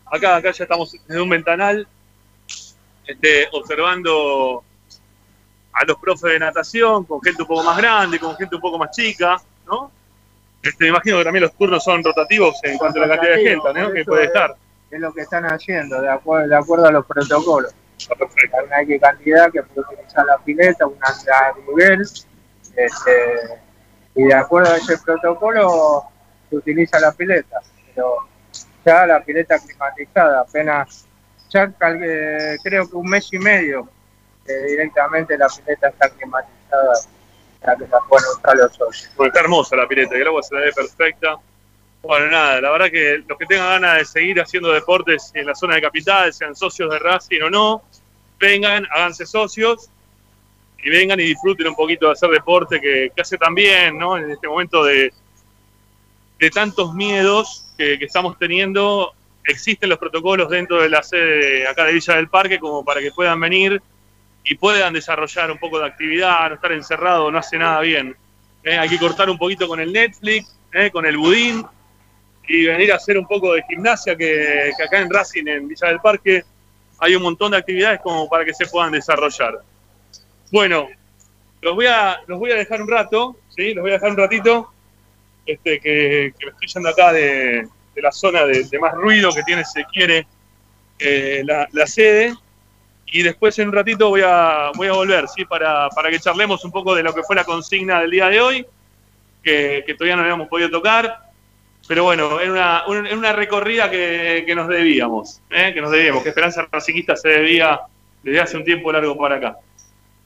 Acá, 0.06 0.36
acá 0.36 0.52
ya 0.52 0.66
estamos 0.66 0.92
desde 1.08 1.22
un 1.22 1.30
ventanal 1.30 1.88
este, 3.08 3.48
observando 3.54 4.66
a 5.72 5.86
los 5.86 5.98
profes 5.98 6.34
de 6.34 6.40
natación, 6.40 7.06
con 7.06 7.22
gente 7.22 7.42
un 7.44 7.48
poco 7.48 7.64
más 7.64 7.78
grande, 7.78 8.20
con 8.20 8.36
gente 8.36 8.54
un 8.54 8.62
poco 8.62 8.78
más 8.78 8.92
chica, 8.92 9.38
¿no? 9.66 9.90
Este, 10.62 10.84
me 10.84 10.90
imagino 10.90 11.18
que 11.20 11.24
también 11.24 11.44
los 11.44 11.54
turnos 11.54 11.82
son 11.82 12.04
rotativos 12.04 12.56
en 12.64 12.78
cuanto 12.78 13.02
a 13.02 13.08
la 13.08 13.16
cantidad 13.16 13.38
de 13.38 13.44
gente, 13.44 13.74
¿no? 13.74 13.94
Que 13.94 14.04
puede 14.04 14.24
es- 14.24 14.28
estar. 14.28 14.58
Es 14.92 15.00
lo 15.00 15.14
que 15.14 15.22
están 15.22 15.46
haciendo, 15.46 16.02
de 16.02 16.10
acuerdo, 16.10 16.50
de 16.50 16.56
acuerdo 16.58 16.86
a 16.88 16.92
los 16.92 17.06
protocolos. 17.06 17.74
Está 17.98 18.14
perfecto. 18.16 18.58
Hay 18.76 18.86
una 18.88 19.00
cantidad 19.00 19.50
que 19.54 19.64
puede 19.64 19.88
utilizar 19.94 20.26
la 20.26 20.38
pileta, 20.40 20.86
una 20.86 21.08
a 21.08 21.54
nivel, 21.66 22.02
este, 22.76 23.60
y 24.20 24.24
de 24.26 24.34
acuerdo 24.34 24.74
a 24.74 24.78
ese 24.78 24.98
protocolo 24.98 26.04
se 26.50 26.58
utiliza 26.58 27.00
la 27.00 27.14
pileta. 27.14 27.62
Pero 27.96 28.18
ya 28.86 29.06
la 29.06 29.24
pileta 29.24 29.58
climatizada, 29.58 30.42
apenas, 30.42 31.06
ya 31.50 31.72
eh, 31.82 32.58
creo 32.62 32.90
que 32.90 32.96
un 32.98 33.10
mes 33.10 33.32
y 33.32 33.40
medio 33.40 33.88
directamente 34.46 35.38
la 35.38 35.48
pileta 35.48 35.88
está 35.88 36.10
climatizada, 36.10 36.94
la 37.62 37.76
que 37.78 37.88
la 37.88 38.00
pueden 38.10 38.30
usar 38.38 38.58
los 38.58 38.76
socios. 38.76 39.12
Bueno, 39.16 39.30
está 39.30 39.40
hermosa 39.40 39.76
la 39.78 39.88
pileta, 39.88 40.18
y 40.18 40.22
el 40.22 40.28
agua 40.28 40.44
se 40.44 40.56
la 40.56 40.62
ve 40.62 40.74
perfecta. 40.74 41.38
Bueno, 42.02 42.28
nada, 42.28 42.60
la 42.60 42.72
verdad 42.72 42.90
que 42.90 43.24
los 43.26 43.38
que 43.38 43.46
tengan 43.46 43.82
ganas 43.82 44.00
de 44.00 44.06
seguir 44.06 44.42
haciendo 44.42 44.74
deportes 44.74 45.32
en 45.34 45.46
la 45.46 45.56
zona 45.56 45.76
de 45.76 45.82
capital, 45.82 46.34
sean 46.34 46.56
socios 46.56 46.92
de 46.92 47.00
Racing 47.00 47.42
o 47.44 47.50
no, 47.50 47.84
vengan, 48.38 48.86
háganse 48.92 49.26
socios 49.26 49.90
y 50.84 50.90
vengan 50.90 51.20
y 51.20 51.24
disfruten 51.24 51.68
un 51.68 51.76
poquito 51.76 52.08
de 52.08 52.14
hacer 52.14 52.30
deporte 52.30 52.80
que, 52.80 53.12
que 53.16 53.22
hace 53.22 53.38
también, 53.38 53.98
¿no? 53.98 54.18
En 54.18 54.32
este 54.32 54.48
momento 54.48 54.84
de, 54.84 55.12
de 56.40 56.50
tantos 56.50 56.94
miedos 56.94 57.66
que, 57.78 57.96
estamos 57.96 58.38
teniendo, 58.38 59.14
existen 59.44 59.90
los 59.90 60.00
protocolos 60.00 60.50
dentro 60.50 60.82
de 60.82 60.90
la 60.90 61.04
sede 61.04 61.68
acá 61.68 61.84
de 61.86 61.94
Villa 61.94 62.16
del 62.16 62.30
Parque 62.30 62.60
como 62.60 62.84
para 62.84 63.02
que 63.02 63.12
puedan 63.12 63.40
venir 63.40 63.82
y 64.46 64.56
puedan 64.56 64.94
desarrollar 64.94 65.52
un 65.52 65.58
poco 65.58 65.80
de 65.80 65.88
actividad, 65.88 66.48
no 66.50 66.56
estar 66.56 66.72
encerrado, 66.72 67.30
no 67.30 67.38
hace 67.38 67.58
nada 67.58 67.82
bien. 67.82 68.16
Eh, 68.64 68.78
hay 68.78 68.90
que 68.90 68.98
cortar 68.98 69.30
un 69.30 69.38
poquito 69.38 69.68
con 69.68 69.80
el 69.80 69.92
Netflix, 69.92 70.56
eh, 70.74 70.90
con 70.92 71.06
el 71.06 71.18
budín 71.18 71.66
y 72.48 72.66
venir 72.66 72.92
a 72.94 72.96
hacer 72.96 73.18
un 73.18 73.28
poco 73.28 73.54
de 73.54 73.64
gimnasia 73.70 74.16
que, 74.16 74.72
que 74.76 74.84
acá 74.84 75.00
en 75.00 75.10
Racing, 75.10 75.46
en 75.46 75.68
Villa 75.68 75.88
del 75.88 76.00
Parque, 76.00 76.44
hay 77.00 77.16
un 77.16 77.22
montón 77.22 77.52
de 77.52 77.58
actividades 77.58 78.00
como 78.02 78.30
para 78.30 78.46
que 78.46 78.54
se 78.54 78.66
puedan 78.66 78.92
desarrollar. 78.94 79.60
Bueno, 80.52 80.88
los 81.62 81.76
voy 81.76 81.86
a, 81.88 82.20
los 82.28 82.40
voy 82.40 82.52
a 82.52 82.56
dejar 82.56 82.82
un 82.82 82.90
rato, 82.90 83.36
¿sí? 83.50 83.74
Los 83.74 83.82
voy 83.84 83.92
a 83.92 83.96
dejar 83.96 84.12
un 84.12 84.18
ratito, 84.18 84.72
este, 85.46 85.80
que, 85.80 86.34
que 86.38 86.46
me 86.46 86.52
estoy 86.52 86.68
yendo 86.68 86.90
acá 86.90 87.14
de, 87.14 87.68
de 87.96 88.02
la 88.02 88.12
zona 88.12 88.46
de, 88.46 88.68
más 88.80 88.94
ruido 88.94 89.32
que 89.34 89.44
tiene, 89.44 89.64
se 89.66 89.84
quiere, 89.86 90.26
eh, 91.00 91.42
la, 91.46 91.68
la 91.72 91.88
sede. 91.88 92.34
Y 93.12 93.24
después 93.24 93.58
en 93.60 93.70
un 93.70 93.74
ratito 93.74 94.10
voy 94.10 94.22
a, 94.24 94.72
voy 94.76 94.88
a 94.88 94.94
volver, 94.94 95.28
¿sí? 95.28 95.44
Para, 95.46 95.90
para 95.90 96.10
que 96.12 96.20
charlemos 96.20 96.64
un 96.64 96.72
poco 96.72 96.94
de 96.96 97.04
lo 97.04 97.14
que 97.14 97.24
fue 97.24 97.36
la 97.36 97.44
consigna 97.44 98.00
del 98.02 98.12
día 98.12 98.28
de 98.30 98.40
hoy, 98.42 98.66
que, 99.44 99.84
todavía 99.98 100.16
no 100.16 100.22
habíamos 100.24 100.48
podido 100.48 100.70
tocar. 100.70 101.30
Pero 101.88 102.04
bueno, 102.04 102.40
era 102.40 102.52
una, 102.52 102.84
un- 102.88 103.08
era 103.08 103.18
una 103.18 103.34
recorrida 103.34 103.90
que, 103.90 104.44
que 104.46 104.54
nos 104.54 104.68
debíamos, 104.68 105.42
¿eh? 105.50 105.72
que 105.74 105.82
nos 105.82 105.90
debíamos, 105.90 106.22
que 106.22 106.30
Esperanza 106.30 106.68
Racinguista 106.72 107.16
se 107.16 107.30
debía 107.30 107.80
desde 108.22 108.42
hace 108.42 108.58
un 108.58 108.64
tiempo 108.64 108.92
largo 108.92 109.18
para 109.18 109.38
acá. 109.38 109.58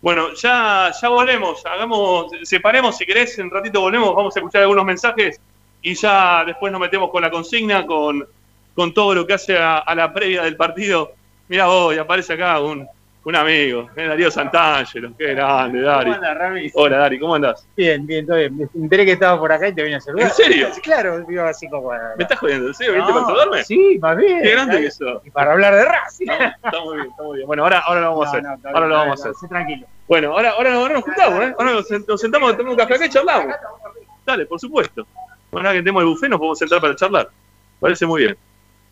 Bueno, 0.03 0.33
ya, 0.33 0.91
ya 1.01 1.07
volvemos, 1.07 1.65
hagamos, 1.65 2.29
separemos 2.43 2.97
si 2.97 3.05
querés, 3.05 3.39
en 3.39 3.49
ratito 3.49 3.79
volvemos, 3.79 4.13
vamos 4.13 4.35
a 4.35 4.39
escuchar 4.39 4.63
algunos 4.63 4.83
mensajes 4.83 5.39
y 5.81 5.93
ya 5.93 6.43
después 6.43 6.73
nos 6.73 6.81
metemos 6.81 7.09
con 7.09 7.21
la 7.21 7.31
consigna, 7.31 7.85
con, 7.85 8.27
con 8.75 8.93
todo 8.93 9.15
lo 9.15 9.25
que 9.25 9.35
hace 9.35 9.57
a, 9.57 9.77
a 9.77 9.95
la 9.95 10.11
previa 10.11 10.43
del 10.43 10.57
partido. 10.57 11.13
Mirá 11.47 11.67
vos, 11.67 11.95
y 11.95 11.99
aparece 11.99 12.33
acá 12.33 12.59
un, 12.59 12.85
un 13.25 13.35
amigo, 13.35 13.89
¿eh? 13.95 14.07
Darío 14.07 14.29
Santangelo, 14.29 15.13
qué 15.17 15.33
grande, 15.33 15.81
Dari. 15.81 16.11
¿Cómo 16.11 16.33
Rami? 16.33 16.71
Hola, 16.73 16.97
Dari, 16.97 17.19
¿cómo 17.19 17.35
andás? 17.35 17.65
Bien, 17.75 18.05
bien, 18.05 18.25
todo 18.25 18.37
bien. 18.37 18.57
Me 18.57 18.67
enteré 18.75 19.05
que 19.05 19.13
estabas 19.13 19.39
por 19.39 19.51
acá 19.51 19.69
y 19.69 19.73
te 19.73 19.81
vine 19.83 19.95
a 19.95 20.01
saludar. 20.01 20.27
¿En 20.27 20.33
serio? 20.33 20.67
Claro, 20.83 21.21
digo 21.21 21.43
así 21.43 21.69
como. 21.69 21.91
¿Me 21.91 22.23
estás 22.23 22.39
jodiendo? 22.39 22.67
¿En 22.67 22.73
serio? 22.73 22.93
¿Viniste 22.93 23.13
No, 23.13 23.19
para 23.19 23.27
saludarme? 23.27 23.63
Sí, 23.63 23.97
más 24.01 24.17
bien. 24.17 24.41
Qué 24.41 24.51
grande 24.51 24.81
que 24.81 24.91
sos. 24.91 25.25
Y 25.25 25.29
para 25.31 25.53
hablar 25.53 25.73
de 25.75 25.85
Racing. 25.85 26.27
Está 26.29 26.81
muy 26.83 26.95
bien, 26.97 27.09
está 27.09 27.23
muy 27.23 27.35
bien. 27.37 27.47
Bueno, 27.47 27.63
ahora, 27.63 27.79
ahora 27.79 28.01
lo 28.01 28.09
vamos 28.09 28.25
a 28.25 28.29
hacer. 28.29 28.43
No, 28.43 28.49
no, 28.49 28.55
ahora 28.65 28.79
bien, 28.79 28.89
lo 28.89 28.95
vamos 28.95 29.25
a 29.25 29.29
hacer. 29.29 29.49
tranquilo. 29.49 29.87
Bueno, 30.07 30.33
ahora, 30.33 30.49
ahora, 30.51 30.73
ahora 30.73 30.93
nos 30.95 31.03
juntamos, 31.03 31.43
¿eh? 31.43 31.55
Ahora 31.57 31.71
nos 31.71 31.87
sentamos 32.19 32.53
a 32.53 32.57
tomar 32.57 32.71
un 32.71 32.77
café 32.77 32.95
acá 32.95 33.05
y 33.05 33.09
charlamos. 33.09 33.55
Dale, 34.25 34.45
por 34.45 34.59
supuesto. 34.59 35.07
Bueno, 35.49 35.69
ahora 35.69 35.79
que 35.79 35.83
tenemos 35.83 36.01
el 36.01 36.09
buffet 36.09 36.29
nos 36.29 36.39
podemos 36.39 36.59
sentar 36.59 36.81
para 36.81 36.95
charlar. 36.95 37.29
Parece 37.79 38.05
muy 38.05 38.23
bien. 38.23 38.37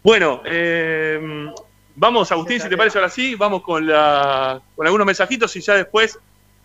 Bueno, 0.03 0.41
eh, 0.45 1.51
vamos, 1.95 2.31
Agustín, 2.31 2.59
si 2.59 2.69
te 2.69 2.77
parece 2.77 2.97
ahora 2.97 3.09
sí, 3.09 3.35
vamos 3.35 3.61
con, 3.61 3.85
la, 3.87 4.61
con 4.75 4.85
algunos 4.85 5.05
mensajitos 5.05 5.55
y 5.55 5.61
ya 5.61 5.75
después 5.75 6.19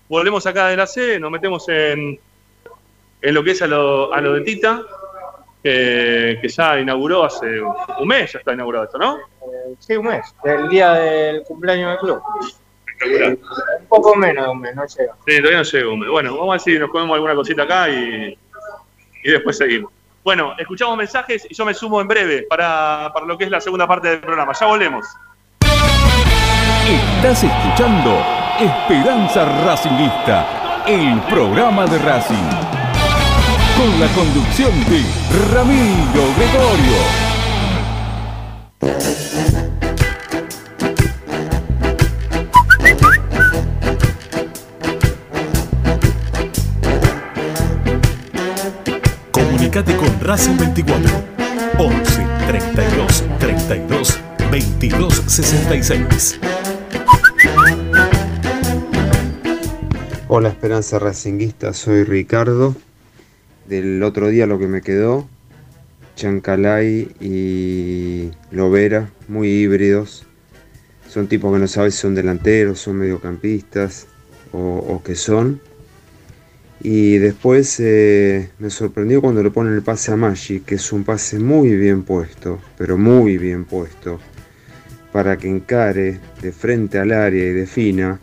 volvemos 0.08 0.46
acá 0.46 0.68
de 0.68 0.76
la 0.76 0.86
sede, 0.86 1.18
nos 1.18 1.30
metemos 1.30 1.68
en, 1.68 2.18
en 3.22 3.34
lo 3.34 3.42
que 3.42 3.50
es 3.52 3.62
a 3.62 3.66
lo, 3.66 4.12
a 4.12 4.20
lo 4.20 4.34
de 4.34 4.40
Tita, 4.42 4.82
que, 5.62 6.38
que 6.40 6.48
ya 6.48 6.78
inauguró 6.78 7.24
hace 7.24 7.60
un 7.60 8.08
mes, 8.08 8.32
ya 8.32 8.38
está 8.38 8.52
inaugurado 8.52 8.84
esto, 8.84 8.98
¿no? 8.98 9.18
Sí, 9.78 9.96
un 9.96 10.06
mes, 10.06 10.34
el 10.44 10.68
día 10.68 10.92
del 10.92 11.42
cumpleaños 11.42 11.90
del 11.90 11.98
club. 11.98 12.22
Un 13.04 13.86
poco 13.88 14.14
menos 14.14 14.44
de 14.44 14.50
un 14.50 14.60
mes, 14.60 14.74
no 14.74 14.86
llega. 14.86 15.14
Sí, 15.26 15.36
todavía 15.38 15.58
no 15.58 15.64
llega 15.64 15.88
un 15.88 16.00
mes. 16.00 16.08
Bueno, 16.08 16.36
vamos 16.36 16.48
a 16.48 16.52
ver 16.52 16.60
si 16.60 16.78
nos 16.78 16.90
comemos 16.90 17.14
alguna 17.14 17.34
cosita 17.34 17.64
acá 17.64 17.88
y, 17.90 18.38
y 19.24 19.30
después 19.30 19.58
seguimos. 19.58 19.92
Bueno, 20.26 20.54
escuchamos 20.58 20.98
mensajes 20.98 21.46
y 21.48 21.54
yo 21.54 21.64
me 21.64 21.72
sumo 21.72 22.00
en 22.00 22.08
breve 22.08 22.42
para, 22.50 23.12
para 23.14 23.26
lo 23.26 23.38
que 23.38 23.44
es 23.44 23.50
la 23.50 23.60
segunda 23.60 23.86
parte 23.86 24.08
del 24.08 24.18
programa. 24.18 24.52
Ya 24.58 24.66
volvemos. 24.66 25.06
Estás 26.84 27.44
escuchando 27.44 28.26
Esperanza 28.58 29.44
Racingista, 29.64 30.82
el 30.84 31.20
programa 31.32 31.86
de 31.86 31.98
Racing. 31.98 32.34
Con 33.76 34.00
la 34.00 34.08
conducción 34.16 34.72
de 34.86 35.04
Ramiro 35.54 36.24
Gregorio. 36.36 37.26
Comunicate 49.76 49.96
con 49.98 50.20
Racing 50.26 50.56
24 50.56 51.10
11 51.76 52.26
32 52.46 53.24
32 53.38 54.20
22 54.50 55.22
66. 55.26 56.40
Hola 60.28 60.48
Esperanza 60.48 60.98
Racinguista, 60.98 61.74
soy 61.74 62.04
Ricardo. 62.04 62.74
Del 63.66 64.02
otro 64.02 64.28
día 64.28 64.46
lo 64.46 64.58
que 64.58 64.66
me 64.66 64.80
quedó, 64.80 65.28
Chancalay 66.14 67.14
y 67.20 68.30
Lovera, 68.50 69.10
muy 69.28 69.48
híbridos. 69.50 70.24
Son 71.06 71.26
tipos 71.26 71.52
que 71.52 71.58
no 71.58 71.68
sabes 71.68 71.96
si 71.96 72.00
son 72.00 72.14
delanteros, 72.14 72.80
son 72.80 72.96
mediocampistas 72.96 74.06
o, 74.52 74.58
o 74.58 75.02
qué 75.02 75.14
son. 75.14 75.60
Y 76.82 77.18
después 77.18 77.80
eh, 77.80 78.50
me 78.58 78.70
sorprendió 78.70 79.20
cuando 79.20 79.42
le 79.42 79.50
ponen 79.50 79.74
el 79.74 79.82
pase 79.82 80.12
a 80.12 80.16
Maggi, 80.16 80.60
que 80.60 80.76
es 80.76 80.92
un 80.92 81.04
pase 81.04 81.38
muy 81.38 81.74
bien 81.74 82.02
puesto, 82.02 82.60
pero 82.76 82.98
muy 82.98 83.38
bien 83.38 83.64
puesto, 83.64 84.20
para 85.10 85.36
que 85.38 85.48
encare 85.48 86.20
de 86.42 86.52
frente 86.52 86.98
al 86.98 87.12
área 87.12 87.44
y 87.44 87.52
defina. 87.52 88.20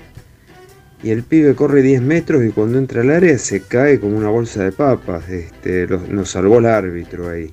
Y 1.01 1.09
el 1.09 1.23
pibe 1.23 1.55
corre 1.55 1.81
10 1.81 2.01
metros 2.01 2.45
y 2.45 2.49
cuando 2.51 2.77
entra 2.77 3.01
al 3.01 3.09
área 3.09 3.37
se 3.37 3.61
cae 3.61 3.99
como 3.99 4.15
una 4.15 4.29
bolsa 4.29 4.63
de 4.63 4.71
papas. 4.71 5.27
Este, 5.29 5.87
nos 5.87 6.29
salvó 6.29 6.59
el 6.59 6.65
árbitro 6.65 7.29
ahí. 7.29 7.51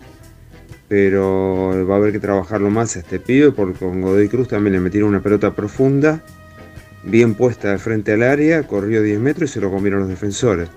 Pero 0.87 1.87
va 1.89 1.95
a 1.95 1.99
haber 1.99 2.13
que 2.13 2.21
trabajarlo 2.21 2.71
más 2.71 2.97
a 2.97 3.01
este 3.01 3.19
pibe 3.19 3.51
porque 3.51 3.79
con 3.79 4.01
Godoy 4.03 4.29
Cruz 4.29 4.49
también 4.49 4.75
le 4.75 4.81
metieron 4.81 5.09
una 5.09 5.23
pelota 5.23 5.55
profunda, 5.55 6.23
bien 7.05 7.35
puesta 7.35 7.73
de 7.73 7.79
frente 7.79 8.13
al 8.13 8.23
área, 8.23 8.65
corrió 8.65 9.03
10 9.03 9.19
metros 9.19 9.51
y 9.51 9.55
se 9.55 9.61
lo 9.61 9.71
comieron 9.71 10.01
los 10.01 10.09
defensores. 10.09 10.69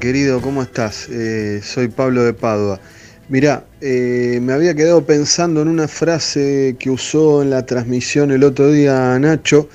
Querido, 0.00 0.42
¿cómo 0.42 0.62
estás? 0.62 1.08
Eh, 1.10 1.60
soy 1.62 1.88
Pablo 1.88 2.22
de 2.22 2.34
Padua. 2.34 2.80
Mirá, 3.28 3.64
eh, 3.80 4.40
me 4.42 4.52
había 4.52 4.74
quedado 4.74 5.06
pensando 5.06 5.62
en 5.62 5.68
una 5.68 5.88
frase 5.88 6.76
que 6.78 6.90
usó 6.90 7.42
en 7.42 7.50
la 7.50 7.64
transmisión 7.64 8.30
el 8.30 8.44
otro 8.44 8.70
día 8.70 9.18
Nacho, 9.18 9.68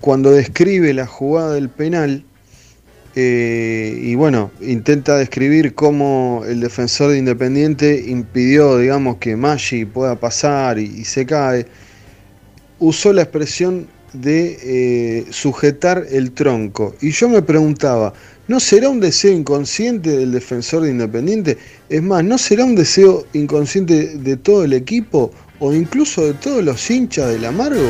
cuando 0.00 0.30
describe 0.32 0.94
la 0.94 1.06
jugada 1.06 1.54
del 1.54 1.68
penal, 1.68 2.24
eh, 3.14 3.94
y 4.02 4.14
bueno, 4.14 4.50
intenta 4.62 5.16
describir 5.16 5.74
cómo 5.74 6.44
el 6.48 6.60
defensor 6.60 7.10
de 7.10 7.18
Independiente 7.18 8.04
impidió, 8.06 8.78
digamos, 8.78 9.18
que 9.18 9.36
Maggi 9.36 9.84
pueda 9.84 10.16
pasar 10.16 10.78
y, 10.78 11.04
se 11.04 11.26
cae. 11.26 11.66
Usó 12.78 13.12
la 13.12 13.22
expresión 13.22 13.86
de 14.14 15.26
sujetar 15.30 16.06
el 16.10 16.32
tronco. 16.32 16.94
Y 17.00 17.10
yo 17.10 17.28
me 17.28 17.42
preguntaba, 17.42 18.12
¿no 18.48 18.60
será 18.60 18.88
un 18.88 19.00
deseo 19.00 19.32
inconsciente 19.32 20.10
del 20.16 20.32
defensor 20.32 20.82
de 20.82 20.90
Independiente? 20.90 21.58
Es 21.88 22.02
más, 22.02 22.24
¿no 22.24 22.38
será 22.38 22.64
un 22.64 22.74
deseo 22.74 23.26
inconsciente 23.32 24.16
de 24.18 24.36
todo 24.36 24.64
el 24.64 24.72
equipo 24.72 25.32
o 25.60 25.72
incluso 25.72 26.24
de 26.26 26.34
todos 26.34 26.62
los 26.62 26.90
hinchas 26.90 27.28
del 27.28 27.44
amargo? 27.44 27.88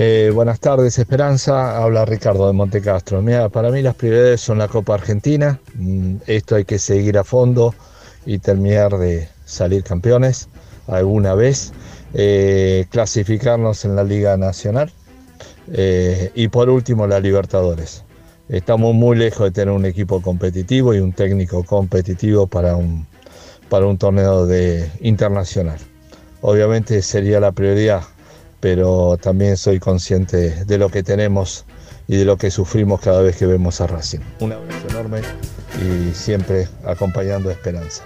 Eh, 0.00 0.30
buenas 0.32 0.60
tardes, 0.60 0.96
Esperanza. 1.00 1.76
Habla 1.76 2.04
Ricardo 2.04 2.46
de 2.46 2.52
Montecastro. 2.52 3.20
Mira, 3.20 3.48
para 3.48 3.72
mí 3.72 3.82
las 3.82 3.96
prioridades 3.96 4.40
son 4.40 4.58
la 4.58 4.68
Copa 4.68 4.94
Argentina. 4.94 5.58
Mm, 5.74 6.18
Esto 6.28 6.54
hay 6.54 6.64
que 6.64 6.78
seguir 6.78 7.18
a 7.18 7.24
fondo 7.24 7.74
y 8.24 8.38
terminar 8.38 8.96
de 8.96 9.28
salir 9.48 9.82
campeones 9.82 10.48
alguna 10.86 11.34
vez. 11.34 11.72
Eh, 12.14 12.86
clasificarnos 12.90 13.84
en 13.84 13.96
la 13.96 14.04
Liga 14.04 14.36
Nacional. 14.36 14.92
Eh, 15.72 16.30
y 16.34 16.48
por 16.48 16.70
último, 16.70 17.06
la 17.06 17.20
Libertadores. 17.20 18.04
Estamos 18.48 18.94
muy 18.94 19.16
lejos 19.16 19.46
de 19.46 19.50
tener 19.50 19.74
un 19.74 19.84
equipo 19.84 20.22
competitivo 20.22 20.94
y 20.94 21.00
un 21.00 21.12
técnico 21.12 21.64
competitivo 21.64 22.46
para 22.46 22.76
un, 22.76 23.06
para 23.68 23.86
un 23.86 23.98
torneo 23.98 24.46
de, 24.46 24.90
internacional. 25.00 25.78
Obviamente 26.40 27.02
sería 27.02 27.40
la 27.40 27.52
prioridad 27.52 28.02
pero 28.60 29.16
también 29.18 29.56
soy 29.56 29.78
consciente 29.78 30.64
de 30.64 30.78
lo 30.78 30.88
que 30.88 31.02
tenemos 31.02 31.64
y 32.06 32.16
de 32.16 32.24
lo 32.24 32.36
que 32.36 32.50
sufrimos 32.50 33.00
cada 33.00 33.22
vez 33.22 33.36
que 33.36 33.46
vemos 33.46 33.80
a 33.80 33.86
Racing. 33.86 34.20
Un 34.40 34.52
abrazo 34.52 34.88
enorme 34.88 35.20
y 35.80 36.14
siempre 36.14 36.68
acompañando 36.84 37.50
Esperanza. 37.50 38.04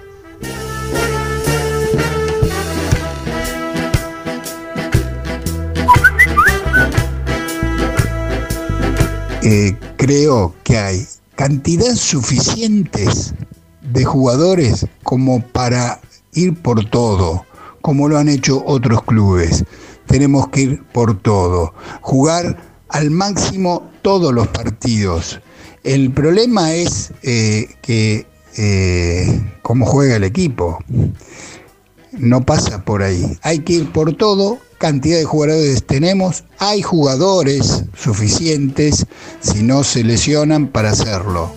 Eh, 9.45 9.77
creo 9.97 10.55
que 10.63 10.79
hay 10.79 11.07
cantidad 11.35 11.95
suficientes 11.95 13.35
de 13.81 14.05
jugadores 14.05 14.87
como 15.03 15.45
para 15.45 16.01
ir 16.33 16.55
por 16.63 16.89
todo, 16.89 17.45
como 17.81 18.09
lo 18.09 18.19
han 18.19 18.29
hecho 18.29 18.63
otros 18.65 19.03
clubes. 19.03 19.65
Tenemos 20.07 20.49
que 20.49 20.61
ir 20.61 20.83
por 20.93 21.21
todo, 21.21 21.75
jugar 22.03 22.57
al 22.89 23.11
máximo 23.11 23.91
todos 24.03 24.33
los 24.33 24.47
partidos. 24.47 25.41
El 25.83 26.13
problema 26.13 26.73
es 26.73 27.13
eh, 27.23 27.69
que 27.83 28.27
eh, 28.57 29.41
cómo 29.63 29.87
juega 29.87 30.17
el 30.17 30.25
equipo. 30.25 30.79
No 32.13 32.45
pasa 32.45 32.85
por 32.85 33.03
ahí. 33.03 33.39
Hay 33.43 33.61
que 33.61 33.75
ir 33.75 33.93
por 33.93 34.15
todo. 34.15 34.59
Cantidad 34.79 35.19
de 35.19 35.25
jugadores 35.25 35.85
tenemos. 35.87 36.45
Hay 36.59 36.83
jugadores 36.83 37.85
suficientes 37.97 39.07
si 39.41 39.63
no 39.63 39.85
se 39.85 40.05
lesionan 40.05 40.69
para 40.69 40.91
hacerlo. 40.91 41.51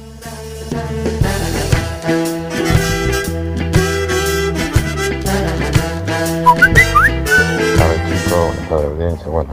Bueno, 9.28 9.49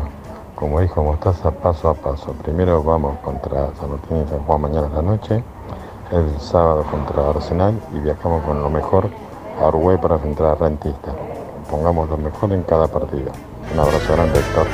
como 0.55 0.81
dijo 0.81 1.03
Mostaza, 1.03 1.51
paso 1.51 1.89
a 1.89 1.95
paso. 1.95 2.35
Primero 2.43 2.83
vamos 2.83 3.19
contra 3.21 3.71
San 3.81 3.91
Martín 3.91 4.23
y 4.25 4.31
San 4.31 4.41
Juan 4.41 4.61
mañana 4.61 4.87
a 4.87 4.97
la 4.97 5.03
noche. 5.03 5.43
El 6.11 6.41
sábado 6.41 6.85
contra 6.91 7.31
Arsenal 7.31 7.81
y 7.95 7.99
viajamos 7.99 8.45
con 8.45 8.63
lo 8.63 8.71
mejor 8.71 9.11
a 9.61 10.01
para 10.01 10.15
enfrentar 10.15 10.47
a 10.47 10.55
Rentista. 10.55 11.15
Pongamos 11.71 12.09
lo 12.09 12.17
mejor 12.17 12.53
en 12.53 12.63
cada 12.63 12.87
partido. 12.89 13.33
Un 13.73 13.81
abrazo 13.81 14.13
grande, 14.15 14.39
Héctor. 14.39 14.67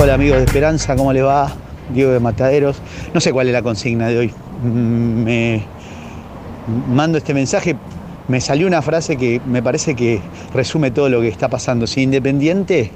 Hola 0.00 0.14
amigos 0.14 0.38
de 0.38 0.44
Esperanza, 0.44 0.96
¿cómo 0.96 1.12
le 1.12 1.22
va? 1.22 1.52
Diego 1.92 2.12
de 2.12 2.20
Mataderos. 2.20 2.76
No 3.14 3.20
sé 3.20 3.32
cuál 3.32 3.46
es 3.46 3.52
la 3.52 3.62
consigna 3.62 4.08
de 4.08 4.18
hoy. 4.18 4.34
Mm, 4.62 5.22
Me 5.24 5.62
mando 6.88 7.18
este 7.18 7.32
mensaje, 7.32 7.76
me 8.28 8.40
salió 8.40 8.66
una 8.66 8.82
frase 8.82 9.16
que 9.16 9.40
me 9.46 9.62
parece 9.62 9.94
que 9.94 10.20
resume 10.54 10.90
todo 10.90 11.08
lo 11.08 11.20
que 11.20 11.28
está 11.28 11.48
pasando. 11.48 11.86
Si 11.86 12.02
Independiente 12.02 12.90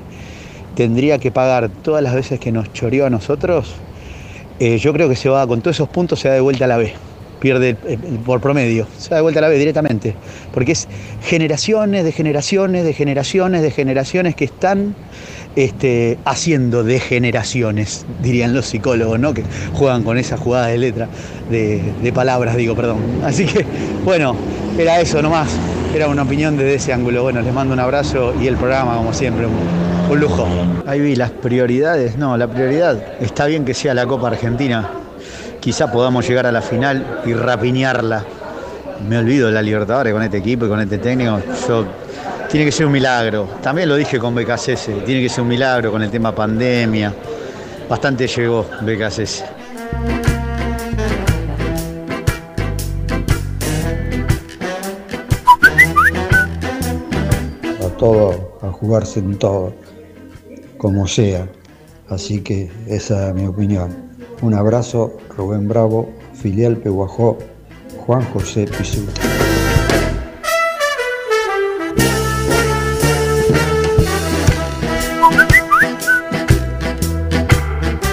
tendría 0.74 1.18
que 1.18 1.30
pagar 1.30 1.68
todas 1.68 2.02
las 2.02 2.14
veces 2.14 2.40
que 2.40 2.52
nos 2.52 2.72
choreó 2.72 3.06
a 3.06 3.10
nosotros, 3.10 3.74
eh, 4.58 4.78
yo 4.78 4.92
creo 4.92 5.08
que 5.08 5.16
se 5.16 5.28
va 5.28 5.46
con 5.46 5.60
todos 5.60 5.76
esos 5.76 5.88
puntos, 5.88 6.20
se 6.20 6.28
da 6.28 6.34
de 6.34 6.40
vuelta 6.40 6.64
a 6.64 6.68
la 6.68 6.76
B. 6.76 6.92
Pierde 7.40 7.76
por 8.26 8.40
promedio, 8.40 8.88
se 8.98 9.10
da 9.10 9.16
de 9.16 9.22
vuelta 9.22 9.38
a 9.38 9.42
la 9.42 9.48
B 9.48 9.58
directamente. 9.58 10.14
Porque 10.52 10.72
es 10.72 10.88
generaciones 11.22 12.04
de 12.04 12.12
generaciones 12.12 12.84
de 12.84 12.92
generaciones 12.92 13.62
de 13.62 13.70
generaciones 13.70 14.34
que 14.34 14.44
están 14.44 14.96
este, 15.58 16.18
haciendo 16.24 16.84
de 16.84 17.00
generaciones, 17.00 18.06
dirían 18.22 18.54
los 18.54 18.66
psicólogos, 18.66 19.18
¿no? 19.18 19.34
Que 19.34 19.42
juegan 19.72 20.04
con 20.04 20.16
esa 20.16 20.36
jugada 20.36 20.68
de 20.68 20.78
letra, 20.78 21.08
de, 21.50 22.12
palabras, 22.14 22.56
digo, 22.56 22.76
perdón. 22.76 22.98
Así 23.24 23.44
que, 23.44 23.66
bueno, 24.04 24.36
era 24.78 25.00
eso 25.00 25.20
nomás. 25.20 25.48
Era 25.92 26.06
una 26.06 26.22
opinión 26.22 26.56
desde 26.56 26.74
ese 26.74 26.92
ángulo. 26.92 27.24
Bueno, 27.24 27.42
les 27.42 27.52
mando 27.52 27.74
un 27.74 27.80
abrazo 27.80 28.34
y 28.40 28.46
el 28.46 28.56
programa, 28.56 28.96
como 28.96 29.12
siempre, 29.12 29.46
un, 29.46 30.12
un 30.12 30.20
lujo. 30.20 30.46
Ahí 30.86 31.00
vi 31.00 31.16
las 31.16 31.32
prioridades. 31.32 32.16
No, 32.16 32.36
la 32.36 32.46
prioridad 32.46 32.96
está 33.20 33.46
bien 33.46 33.64
que 33.64 33.74
sea 33.74 33.94
la 33.94 34.06
Copa 34.06 34.28
Argentina. 34.28 34.88
Quizá 35.58 35.90
podamos 35.90 36.28
llegar 36.28 36.46
a 36.46 36.52
la 36.52 36.62
final 36.62 37.20
y 37.26 37.32
rapiñarla. 37.32 38.24
Me 39.08 39.18
olvido 39.18 39.48
de 39.48 39.54
la 39.54 39.62
Libertadores 39.62 40.12
con 40.12 40.22
este 40.22 40.36
equipo 40.36 40.66
y 40.66 40.68
con 40.68 40.78
este 40.78 40.98
técnico. 40.98 41.40
Yo, 41.66 41.84
tiene 42.50 42.64
que 42.64 42.72
ser 42.72 42.86
un 42.86 42.92
milagro. 42.92 43.48
También 43.62 43.88
lo 43.88 43.96
dije 43.96 44.18
con 44.18 44.34
BKCS. 44.34 45.04
Tiene 45.04 45.22
que 45.22 45.28
ser 45.28 45.42
un 45.42 45.48
milagro 45.48 45.92
con 45.92 46.02
el 46.02 46.10
tema 46.10 46.34
pandemia. 46.34 47.14
Bastante 47.88 48.26
llegó 48.26 48.66
BKCS. 48.82 49.44
a 57.80 57.96
todo, 57.98 58.58
a 58.62 58.70
jugarse 58.70 59.20
en 59.20 59.38
todo, 59.38 59.74
como 60.78 61.06
sea. 61.06 61.48
Así 62.08 62.40
que 62.40 62.70
esa 62.86 63.28
es 63.28 63.34
mi 63.34 63.46
opinión. 63.46 63.94
Un 64.40 64.54
abrazo, 64.54 65.16
Rubén 65.36 65.68
Bravo, 65.68 66.08
filial 66.32 66.76
Peguajó, 66.76 67.38
Juan 68.06 68.24
José 68.32 68.66
Pisuta. 68.66 69.27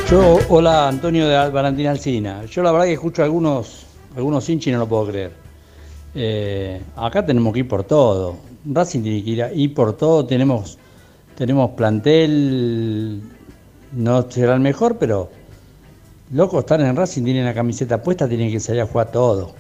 Yo, 0.10 0.46
hola 0.50 0.88
Antonio 0.88 1.28
de 1.28 1.50
Valentín 1.50 1.88
Alcina. 1.88 2.46
Yo 2.46 2.62
la 2.62 2.72
verdad 2.72 2.86
que 2.86 2.94
escucho 2.94 3.22
a 3.22 3.26
algunos, 3.26 3.86
algunos 4.16 4.48
hinchas 4.50 4.68
y 4.68 4.72
no 4.72 4.80
lo 4.80 4.88
puedo 4.88 5.08
creer. 5.08 5.32
Eh, 6.14 6.82
acá 6.96 7.26
tenemos 7.26 7.54
que 7.54 7.60
ir 7.60 7.68
por 7.68 7.84
todo. 7.84 8.36
Racing 8.66 9.02
tiene 9.02 9.24
que 9.24 9.30
ir, 9.32 9.44
a- 9.44 9.52
ir 9.52 9.74
por 9.74 9.94
todo. 9.98 10.26
Tenemos, 10.26 10.78
tenemos 11.36 11.72
plantel, 11.72 13.22
no 13.94 14.30
será 14.30 14.54
el 14.54 14.60
mejor, 14.60 14.98
pero 14.98 15.30
locos 16.32 16.60
están 16.60 16.82
en 16.82 16.96
Racing, 16.96 17.24
tienen 17.24 17.46
la 17.46 17.54
camiseta 17.54 18.02
puesta, 18.02 18.28
tienen 18.28 18.52
que 18.52 18.60
salir 18.60 18.82
a 18.82 18.88
jugar 18.88 19.12
todo. 19.12 19.54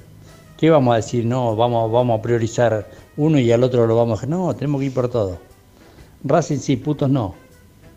¿Qué 0.58 0.70
vamos 0.70 0.94
a 0.94 0.98
decir? 0.98 1.26
No, 1.26 1.56
vamos, 1.56 1.92
vamos 1.92 2.20
a 2.20 2.22
priorizar 2.22 2.88
uno 3.18 3.40
y 3.40 3.52
al 3.52 3.64
otro 3.64 3.88
lo 3.88 3.96
vamos 3.96 4.24
a... 4.24 4.26
No, 4.28 4.54
tenemos 4.56 4.80
que 4.80 4.86
ir 4.88 4.94
por 4.94 5.10
todo. 5.10 5.38
Racing 6.24 6.60
sí, 6.60 6.78
putos 6.78 7.10
no. 7.10 7.36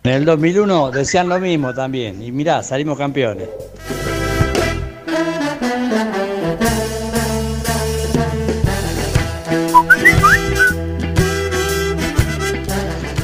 En 0.08 0.14
el 0.14 0.24
2001 0.24 0.90
decían 0.90 1.28
lo 1.28 1.38
mismo 1.38 1.74
también. 1.74 2.22
Y 2.22 2.32
mirá, 2.32 2.62
salimos 2.62 2.96
campeones. 2.96 3.46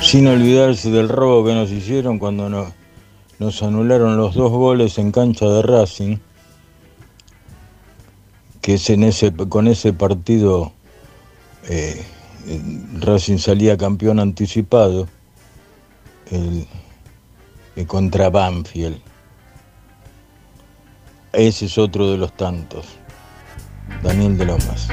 Sin 0.03 0.27
olvidarse 0.27 0.91
del 0.91 1.09
robo 1.09 1.47
que 1.47 1.55
nos 1.55 1.71
hicieron 1.71 2.19
cuando 2.19 2.51
nos, 2.51 3.63
anularon 3.63 4.19
los 4.19 4.35
dos 4.35 4.53
goles 4.53 4.99
en 4.99 5.11
cancha 5.11 5.47
de 5.47 5.63
Racing, 5.63 6.19
que 8.61 8.75
es 8.75 8.93
con 9.49 9.69
ese 9.69 9.95
partido 9.95 10.71
eh, 11.67 12.05
Racing 13.01 13.39
salía 13.39 13.79
campeón 13.79 14.21
anticipado 14.21 15.09
el, 16.31 16.67
el 17.77 17.87
contra 17.87 18.31
Banfield. 18.31 19.01
Ese 21.33 21.67
es 21.67 21.79
otro 21.79 22.11
de 22.11 22.19
los 22.19 22.37
tantos. 22.37 22.87
Daniel 24.03 24.39
de 24.39 24.45
Lomas. 24.47 24.89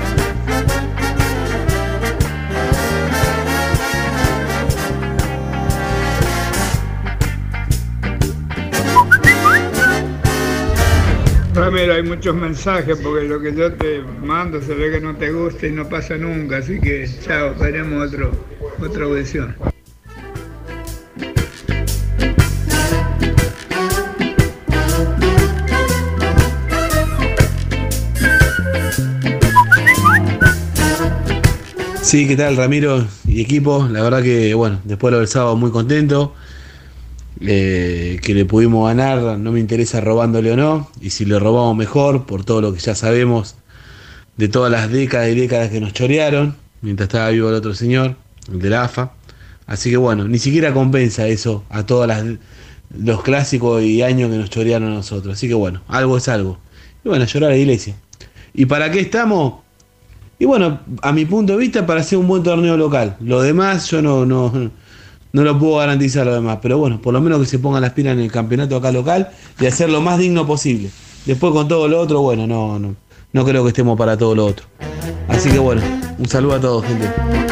Ramiro, 11.53 11.93
hay 11.93 12.03
muchos 12.03 12.33
mensajes 12.33 12.97
porque 12.97 13.27
lo 13.27 13.39
que 13.39 13.53
yo 13.53 13.73
te 13.73 14.01
mando 14.01 14.61
se 14.61 14.73
ve 14.73 14.89
que 14.89 15.01
no 15.01 15.15
te 15.15 15.31
gusta 15.31 15.67
y 15.67 15.71
no 15.71 15.87
pasa 15.87 16.17
nunca, 16.17 16.57
así 16.57 16.79
que 16.79 17.07
chao, 17.23 17.53
veremos 17.59 18.07
otro, 18.07 18.31
otra 18.81 19.05
audición. 19.05 19.55
Sí, 32.11 32.27
¿qué 32.27 32.35
tal 32.35 32.57
Ramiro 32.57 33.07
y 33.25 33.39
equipo? 33.39 33.87
La 33.89 34.01
verdad 34.01 34.21
que, 34.21 34.53
bueno, 34.53 34.81
después 34.83 35.15
del 35.15 35.29
sábado 35.29 35.55
muy 35.55 35.71
contento. 35.71 36.33
eh, 37.39 38.19
que 38.21 38.33
le 38.33 38.43
pudimos 38.43 38.85
ganar, 38.89 39.39
no 39.39 39.53
me 39.53 39.61
interesa 39.61 40.01
robándole 40.01 40.51
o 40.51 40.57
no, 40.57 40.91
y 40.99 41.11
si 41.11 41.23
le 41.23 41.39
robamos 41.39 41.77
mejor, 41.77 42.25
por 42.25 42.43
todo 42.43 42.59
lo 42.61 42.73
que 42.73 42.81
ya 42.81 42.95
sabemos 42.95 43.55
de 44.35 44.49
todas 44.49 44.69
las 44.69 44.91
décadas 44.91 45.29
y 45.29 45.35
décadas 45.35 45.69
que 45.69 45.79
nos 45.79 45.93
chorearon, 45.93 46.57
mientras 46.81 47.07
estaba 47.07 47.29
vivo 47.29 47.47
el 47.47 47.55
otro 47.55 47.73
señor, 47.75 48.17
el 48.51 48.59
de 48.59 48.69
la 48.71 48.83
AFA. 48.83 49.13
Así 49.65 49.89
que 49.89 49.95
bueno, 49.95 50.27
ni 50.27 50.37
siquiera 50.37 50.73
compensa 50.73 51.29
eso 51.29 51.63
a 51.69 51.85
todos 51.85 52.11
los 52.89 53.23
clásicos 53.23 53.83
y 53.83 54.01
años 54.01 54.29
que 54.29 54.37
nos 54.37 54.49
chorearon 54.49 54.89
a 54.91 54.95
nosotros. 54.95 55.35
Así 55.35 55.47
que 55.47 55.53
bueno, 55.53 55.81
algo 55.87 56.17
es 56.17 56.27
algo. 56.27 56.59
Y 57.05 57.07
bueno, 57.07 57.23
llorar 57.23 57.51
a 57.51 57.53
la 57.53 57.59
iglesia. 57.59 57.95
¿Y 58.53 58.65
para 58.65 58.91
qué 58.91 58.99
estamos? 58.99 59.61
Y 60.41 60.45
bueno, 60.45 60.79
a 61.03 61.11
mi 61.11 61.25
punto 61.25 61.53
de 61.53 61.59
vista, 61.59 61.85
para 61.85 62.01
hacer 62.01 62.17
un 62.17 62.27
buen 62.27 62.41
torneo 62.41 62.75
local. 62.75 63.15
Lo 63.19 63.43
demás, 63.43 63.91
yo 63.91 64.01
no, 64.01 64.25
no, 64.25 64.51
no 65.33 65.43
lo 65.43 65.59
puedo 65.59 65.75
garantizar 65.75 66.25
lo 66.25 66.33
demás. 66.33 66.57
Pero 66.63 66.79
bueno, 66.79 66.99
por 66.99 67.13
lo 67.13 67.21
menos 67.21 67.39
que 67.41 67.45
se 67.45 67.59
pongan 67.59 67.83
las 67.83 67.93
pilas 67.93 68.13
en 68.13 68.21
el 68.21 68.31
campeonato 68.31 68.75
acá 68.75 68.91
local 68.91 69.29
y 69.59 69.67
hacer 69.67 69.91
lo 69.91 70.01
más 70.01 70.17
digno 70.17 70.47
posible. 70.47 70.89
Después 71.27 71.53
con 71.53 71.67
todo 71.67 71.87
lo 71.87 71.99
otro, 71.99 72.21
bueno, 72.21 72.47
no, 72.47 72.79
no, 72.79 72.95
no 73.31 73.45
creo 73.45 73.61
que 73.61 73.69
estemos 73.69 73.95
para 73.99 74.17
todo 74.17 74.33
lo 74.33 74.47
otro. 74.47 74.65
Así 75.27 75.51
que 75.51 75.59
bueno, 75.59 75.83
un 76.17 76.27
saludo 76.27 76.55
a 76.55 76.59
todos, 76.59 76.85
gente. 76.87 77.50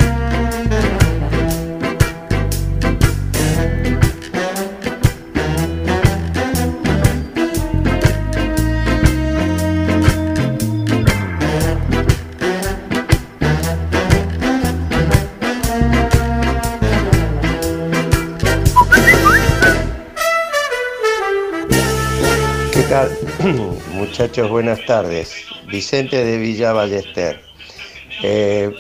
Muchachos, 23.93 24.49
buenas 24.49 24.85
tardes. 24.85 25.33
Vicente 25.67 26.23
de 26.25 26.37
Villa 26.37 26.73
Ballester. 26.73 27.41
Eh, 28.23 28.73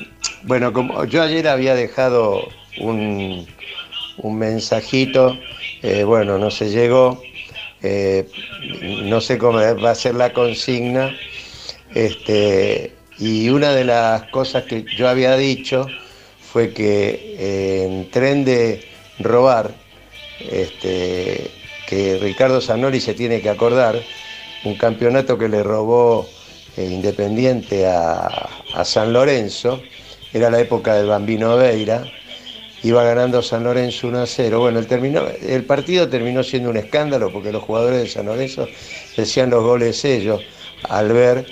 bueno, 0.43 0.73
como 0.73 1.05
yo 1.05 1.21
ayer 1.21 1.47
había 1.47 1.73
dejado 1.73 2.49
un, 2.81 3.47
un 4.17 4.37
mensajito, 4.37 5.37
eh, 5.83 6.03
bueno, 6.03 6.37
no 6.37 6.51
se 6.51 6.69
llegó, 6.69 7.21
eh, 7.81 8.27
no 9.03 9.21
sé 9.21 9.37
cómo 9.37 9.59
va 9.59 9.91
a 9.91 9.95
ser 9.95 10.15
la 10.15 10.33
consigna, 10.33 11.15
este, 11.95 12.93
y 13.19 13.49
una 13.49 13.71
de 13.71 13.85
las 13.85 14.23
cosas 14.31 14.63
que 14.65 14.83
yo 14.97 15.07
había 15.07 15.37
dicho 15.37 15.87
fue 16.51 16.73
que 16.73 17.85
en 17.85 18.11
tren 18.11 18.43
de 18.43 18.83
robar, 19.19 19.71
este, 20.39 21.58
que 21.89 22.19
Ricardo 22.19 22.61
Zanoli 22.61 23.01
se 23.01 23.15
tiene 23.15 23.41
que 23.41 23.49
acordar, 23.49 23.99
un 24.63 24.75
campeonato 24.75 25.39
que 25.39 25.49
le 25.49 25.63
robó 25.63 26.29
eh, 26.77 26.85
Independiente 26.85 27.87
a, 27.87 28.47
San 28.85 29.11
Lorenzo, 29.11 29.81
era 30.31 30.51
la 30.51 30.59
época 30.59 30.93
del 30.93 31.07
Bambino 31.07 31.57
Veira, 31.57 32.03
iba 32.83 33.03
ganando 33.03 33.41
San 33.41 33.63
Lorenzo 33.63 34.07
1 34.07 34.21
a 34.21 34.25
0. 34.27 34.59
Bueno, 34.59 34.77
el, 34.77 34.85
terminó, 34.85 35.23
el 35.27 35.63
partido 35.63 36.07
terminó 36.07 36.43
siendo 36.43 36.69
un 36.69 36.77
escándalo 36.77 37.31
porque 37.33 37.51
los 37.51 37.63
jugadores 37.63 38.03
de 38.03 38.07
San 38.07 38.27
Lorenzo 38.27 38.67
decían 39.17 39.49
los 39.49 39.63
goles 39.63 40.05
ellos 40.05 40.41
al 40.83 41.11
ver 41.11 41.47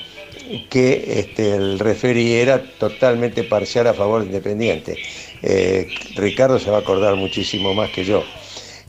que 0.70 1.20
este, 1.20 1.56
el 1.56 1.80
referí 1.80 2.34
era 2.34 2.62
totalmente 2.78 3.44
parcial 3.44 3.88
a 3.88 3.96
favor 3.96 4.22
de 4.22 4.28
Independiente. 4.28 4.98
Eh, 5.42 5.88
Ricardo 6.16 6.60
se 6.60 6.70
va 6.70 6.78
a 6.78 6.82
acordar 6.82 7.16
muchísimo 7.16 7.74
más 7.74 7.90
que 7.90 8.06
yo. 8.06 8.24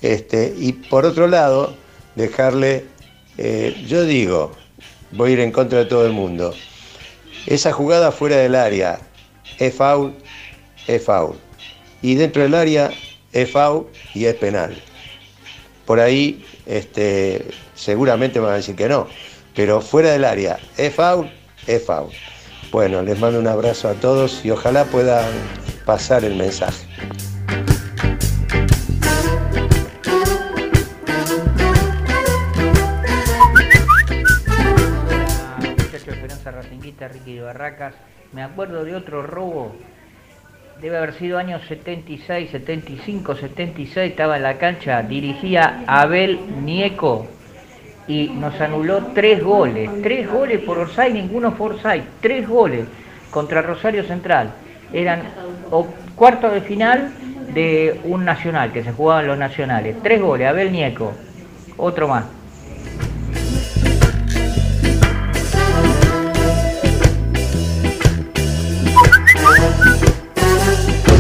Este, 0.03 0.55
y 0.57 0.73
por 0.73 1.05
otro 1.05 1.27
lado, 1.27 1.75
dejarle, 2.15 2.85
eh, 3.37 3.85
yo 3.87 4.05
digo, 4.05 4.53
voy 5.13 5.31
a 5.31 5.33
ir 5.35 5.41
en 5.41 5.53
contra 5.53 5.81
de 5.81 5.85
todo 5.87 6.07
el 6.07 6.13
mundo, 6.13 6.55
esa 7.47 7.73
jugada 7.73 8.13
fuera 8.13 8.37
del 8.37 8.55
área 8.55 9.01
es 9.59 9.75
foul, 9.75 10.15
es 10.87 11.05
foul. 11.05 11.37
Y 12.03 12.15
dentro 12.15 12.43
del 12.43 12.55
área 12.55 12.91
es 13.33 13.51
foul 13.51 13.87
y 14.15 14.27
es 14.27 14.35
penal. 14.35 14.77
Por 15.87 16.01
ahí 16.01 16.45
este, 16.67 17.47
seguramente 17.75 18.39
me 18.39 18.47
van 18.47 18.55
a 18.55 18.59
decir 18.59 18.77
que 18.77 18.89
no, 18.89 19.09
pero 19.57 19.81
fuera 19.81 20.13
del 20.13 20.25
área 20.25 20.59
es 20.77 20.95
foul, 20.95 21.31
es 21.67 21.83
foul. 21.85 22.11
Bueno, 22.71 23.03
les 23.03 23.19
mando 23.19 23.39
un 23.39 23.47
abrazo 23.47 23.89
a 23.89 23.95
todos 23.95 24.45
y 24.45 24.51
ojalá 24.51 24.85
puedan 24.85 25.25
pasar 25.87 26.25
el 26.25 26.35
mensaje. 26.35 26.87
Barracas. 37.49 37.95
Me 38.35 38.43
acuerdo 38.43 38.85
de 38.85 38.95
otro 38.95 39.23
robo, 39.23 39.75
debe 40.83 40.99
haber 40.99 41.15
sido 41.15 41.39
años 41.39 41.63
76, 41.67 42.51
75, 42.51 43.37
76, 43.37 44.11
estaba 44.11 44.37
en 44.37 44.43
la 44.43 44.59
cancha, 44.59 45.01
dirigía 45.03 45.83
Abel 45.87 46.39
Nieco 46.63 47.27
y 48.07 48.29
nos 48.29 48.61
anuló 48.61 48.99
tres 49.15 49.43
goles, 49.43 49.89
tres 50.03 50.31
goles 50.31 50.61
por 50.61 50.77
Orsay, 50.77 51.11
ninguno 51.15 51.55
por 51.55 51.73
Orsay, 51.73 52.05
tres 52.21 52.47
goles 52.47 52.87
contra 53.31 53.63
Rosario 53.63 54.05
Central. 54.05 54.51
Eran 54.93 55.23
cuartos 56.17 56.53
de 56.53 56.61
final 56.61 57.15
de 57.55 57.99
un 58.05 58.27
nacional, 58.27 58.73
que 58.73 58.85
se 58.85 58.93
jugaban 58.93 59.27
los 59.27 59.39
nacionales. 59.39 59.97
Tres 60.03 60.21
goles, 60.21 60.47
Abel 60.47 60.71
Nieco, 60.71 61.15
otro 61.79 62.09
más. 62.09 62.38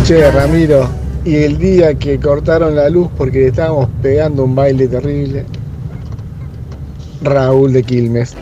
Che, 0.08 0.30
Ramiro, 0.30 0.88
y 1.22 1.36
el 1.36 1.58
día 1.58 1.92
que 1.92 2.18
cortaron 2.18 2.74
la 2.74 2.88
luz 2.88 3.10
porque 3.14 3.40
le 3.40 3.46
estábamos 3.48 3.90
pegando 4.00 4.44
un 4.44 4.54
baile 4.54 4.88
terrible, 4.88 5.44
Raúl 7.20 7.74
de 7.74 7.82
Quilmes. 7.82 8.34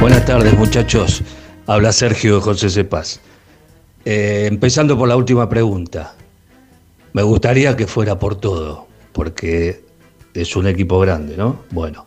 Buenas 0.00 0.24
tardes 0.24 0.56
muchachos, 0.56 1.22
habla 1.66 1.92
Sergio 1.92 2.40
José 2.40 2.70
Cepaz. 2.70 3.20
Eh, 4.04 4.46
empezando 4.50 4.98
por 4.98 5.08
la 5.08 5.16
última 5.16 5.48
pregunta, 5.48 6.14
me 7.12 7.22
gustaría 7.22 7.76
que 7.76 7.86
fuera 7.86 8.18
por 8.18 8.34
todo, 8.34 8.86
porque 9.12 9.82
es 10.34 10.56
un 10.56 10.66
equipo 10.66 10.98
grande, 11.00 11.36
¿no? 11.36 11.62
Bueno, 11.70 12.06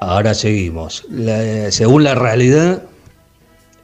ahora 0.00 0.34
seguimos. 0.34 1.06
Según 1.70 2.04
la 2.04 2.14
realidad, 2.14 2.82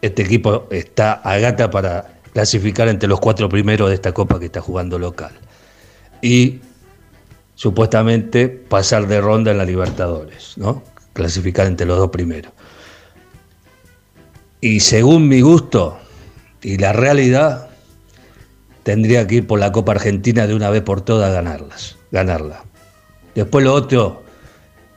este 0.03 0.23
equipo 0.23 0.67
está 0.71 1.13
a 1.13 1.39
gata 1.39 1.71
para 1.71 2.19
clasificar 2.33 2.89
entre 2.89 3.09
los 3.09 3.21
cuatro 3.21 3.49
primeros 3.49 3.91
de 3.91 3.95
esta 3.95 4.13
copa 4.13 4.41
que 4.41 4.47
está 4.47 4.61
jugando 4.61 4.99
local. 4.99 5.33
Y 6.21 6.61
supuestamente 7.55 8.49
pasar 8.49 9.07
de 9.07 9.21
ronda 9.21 9.53
en 9.53 9.59
la 9.59 9.65
Libertadores, 9.65 10.57
¿no? 10.57 10.83
Clasificar 11.13 11.67
entre 11.67 11.87
los 11.87 11.99
dos 11.99 12.11
primeros. 12.11 12.53
Y 14.61 14.81
según 14.81 15.29
mi 15.29 15.41
gusto 15.41 15.99
y 16.63 16.79
la 16.79 16.93
realidad, 16.93 17.69
tendría 18.83 19.27
que 19.27 19.37
ir 19.37 19.47
por 19.47 19.61
la 19.61 19.73
Copa 19.73 19.93
Argentina 19.93 20.47
de 20.47 20.55
una 20.55 20.71
vez 20.71 20.83
por 20.83 21.01
todas 21.03 21.31
a 21.31 21.33
ganarlas, 21.33 21.97
ganarla. 22.11 22.65
Después 23.35 23.65
lo 23.65 23.75
otro, 23.75 24.23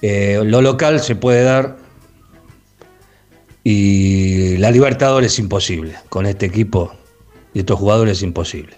eh, 0.01 0.41
lo 0.43 0.61
local 0.61 0.99
se 0.99 1.15
puede 1.15 1.43
dar 1.43 1.77
y 3.63 4.57
la 4.57 4.71
Libertadores 4.71 5.33
es 5.33 5.39
imposible. 5.39 5.95
Con 6.09 6.25
este 6.25 6.45
equipo 6.45 6.93
y 7.53 7.59
estos 7.59 7.77
jugadores 7.77 8.17
es 8.17 8.23
imposible. 8.23 8.77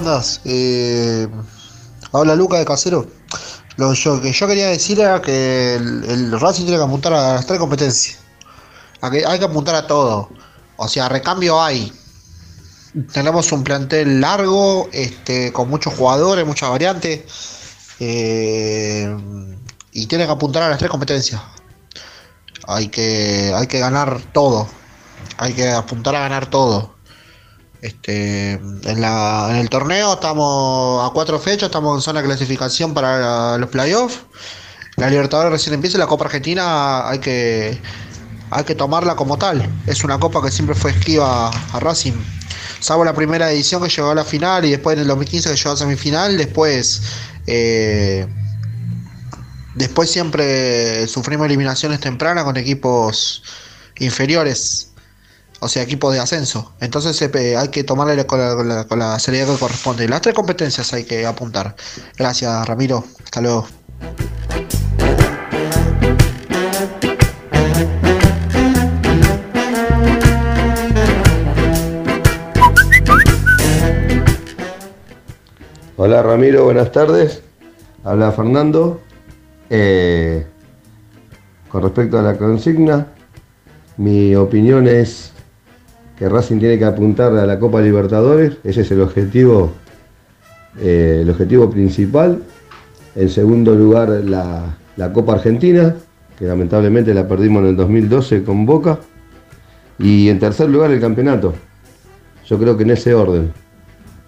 Ramiro, 0.00 0.04
¿cómo 0.04 0.10
andás? 0.10 0.40
Eh, 0.44 1.28
habla 2.12 2.34
Luca 2.34 2.58
de 2.58 2.64
Casero. 2.64 3.06
Lo 3.76 3.92
que 3.92 4.32
yo 4.32 4.46
quería 4.46 4.68
decir 4.68 5.00
era 5.00 5.22
que 5.22 5.76
el, 5.76 6.38
Racing 6.38 6.64
tiene 6.64 6.78
que 6.78 6.84
apuntar 6.84 7.12
a 7.12 7.34
las 7.34 7.46
tres 7.46 7.58
competencias. 7.58 8.18
Hay 9.00 9.38
que 9.38 9.44
apuntar 9.44 9.74
a 9.74 9.86
todo. 9.86 10.28
O 10.76 10.88
sea, 10.88 11.08
recambio 11.08 11.62
hay. 11.62 11.92
Tenemos 13.12 13.52
un 13.52 13.62
plantel 13.62 14.20
largo, 14.20 14.88
este, 14.92 15.52
con 15.52 15.70
muchos 15.70 15.94
jugadores, 15.94 16.46
muchas 16.46 16.70
variantes. 16.70 17.22
eh, 18.00 19.16
y 19.92 20.06
tiene 20.06 20.24
que 20.24 20.32
apuntar 20.32 20.62
a 20.62 20.68
las 20.68 20.78
tres 20.78 20.90
competencias. 20.90 21.40
Hay 22.66 22.88
que, 22.88 23.52
hay 23.54 23.66
que 23.66 23.78
ganar 23.80 24.20
todo. 24.32 24.68
Hay 25.38 25.54
que 25.54 25.68
apuntar 25.70 26.14
a 26.16 26.20
ganar 26.20 26.46
todo. 26.46 26.99
Este, 27.82 28.52
en, 28.52 29.04
el 29.04 29.70
torneo 29.70 30.14
estamos 30.14 31.08
a 31.08 31.12
cuatro 31.14 31.38
fechas, 31.38 31.64
estamos 31.64 31.96
en 31.96 32.02
zona 32.02 32.20
de 32.20 32.26
clasificación 32.26 32.92
para 32.92 33.56
los 33.58 33.70
playoffs. 33.70 34.20
La 34.96 35.08
Libertadores 35.08 35.52
recién 35.52 35.74
empieza, 35.74 35.96
la 35.96 36.06
Copa 36.06 36.26
Argentina 36.26 37.08
hay 37.08 37.20
que, 37.20 37.80
hay 38.50 38.64
que 38.64 38.74
tomarla 38.74 39.16
como 39.16 39.38
tal. 39.38 39.66
Es 39.86 40.04
una 40.04 40.18
copa 40.18 40.42
que 40.42 40.50
siempre 40.50 40.74
fue 40.74 40.90
esquiva 40.90 41.48
a 41.48 41.80
Racing. 41.80 42.12
Salvo 42.80 43.04
la 43.04 43.14
primera 43.14 43.50
edición 43.50 43.82
que 43.82 43.88
llegó 43.88 44.10
a 44.10 44.14
la 44.14 44.24
final 44.24 44.64
y 44.64 44.70
después 44.70 44.94
en 44.94 45.02
el 45.02 45.08
2015 45.08 45.50
que 45.50 45.56
llegó 45.56 45.70
a 45.70 45.76
semifinal, 45.76 46.36
después 46.36 47.02
eh, 47.46 48.26
después 49.74 50.10
siempre 50.10 51.06
sufrimos 51.08 51.46
eliminaciones 51.46 52.00
tempranas 52.00 52.44
con 52.44 52.56
equipos 52.56 53.42
inferiores 53.98 54.89
o 55.60 55.68
sea, 55.68 55.82
equipos 55.82 56.12
de 56.12 56.20
ascenso. 56.20 56.72
Entonces 56.80 57.20
eh, 57.22 57.56
hay 57.56 57.68
que 57.68 57.84
tomarle 57.84 58.26
con 58.26 58.38
la, 58.38 59.18
seriedad 59.18 59.46
que 59.46 59.58
corresponde. 59.58 60.08
Las 60.08 60.22
tres 60.22 60.34
competencias 60.34 60.92
hay 60.92 61.04
que 61.04 61.26
apuntar. 61.26 61.76
Gracias, 62.16 62.66
Ramiro. 62.66 63.04
Hasta 63.22 63.40
luego. 63.40 63.66
Hola 76.02 76.22
Ramiro, 76.22 76.64
buenas 76.64 76.90
tardes. 76.92 77.42
Habla 78.04 78.32
Fernando. 78.32 79.02
Eh, 79.68 80.46
con 81.68 81.82
respecto 81.82 82.18
a 82.18 82.22
la 82.22 82.38
consigna, 82.38 83.08
mi 83.98 84.34
opinión 84.34 84.88
es 84.88 85.30
que 86.20 86.28
Racing 86.28 86.58
tiene 86.58 86.78
que 86.78 86.84
apuntar 86.84 87.34
a 87.34 87.46
la 87.46 87.58
Copa 87.58 87.80
Libertadores. 87.80 88.58
Ese 88.62 88.82
es 88.82 88.90
el 88.90 89.00
objetivo, 89.00 89.72
eh, 90.78 91.20
el 91.22 91.30
objetivo 91.30 91.70
principal. 91.70 92.42
En 93.16 93.30
segundo 93.30 93.74
lugar, 93.74 94.10
la, 94.10 94.76
Copa 95.14 95.32
Argentina, 95.32 95.96
que 96.38 96.44
lamentablemente 96.44 97.14
la 97.14 97.26
perdimos 97.26 97.62
en 97.62 97.70
el 97.70 97.76
2012 97.76 98.44
con 98.44 98.66
Boca. 98.66 98.98
Y 99.98 100.28
en 100.28 100.38
tercer 100.38 100.68
lugar, 100.68 100.90
el 100.90 101.00
campeonato. 101.00 101.54
Yo 102.46 102.58
creo 102.58 102.76
que 102.76 102.82
en 102.82 102.90
ese 102.90 103.14
orden. 103.14 103.50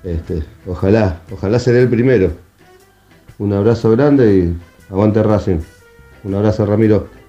Este, 0.02 0.42
ojalá, 0.66 1.20
ojalá 1.30 1.58
seré 1.58 1.82
el 1.82 1.90
primero. 1.90 2.30
Un 3.38 3.52
abrazo 3.52 3.90
grande 3.90 4.34
y 4.34 4.56
aguante 4.90 5.22
Racing. 5.22 5.58
Un 6.24 6.34
abrazo 6.36 6.64
Ramiro. 6.64 7.21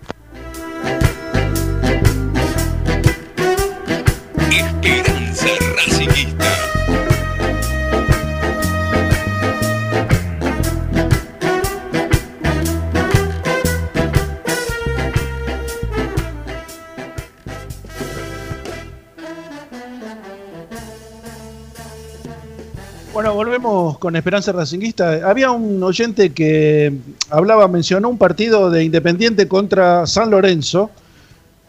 Con 24.04 24.18
Esperanza 24.18 24.52
Racinguista. 24.52 25.30
Había 25.30 25.52
un 25.52 25.82
oyente 25.82 26.34
que 26.34 26.92
hablaba, 27.30 27.70
mencionó 27.70 28.10
un 28.10 28.18
partido 28.18 28.70
de 28.70 28.84
Independiente 28.84 29.48
contra 29.48 30.06
San 30.08 30.30
Lorenzo. 30.30 30.92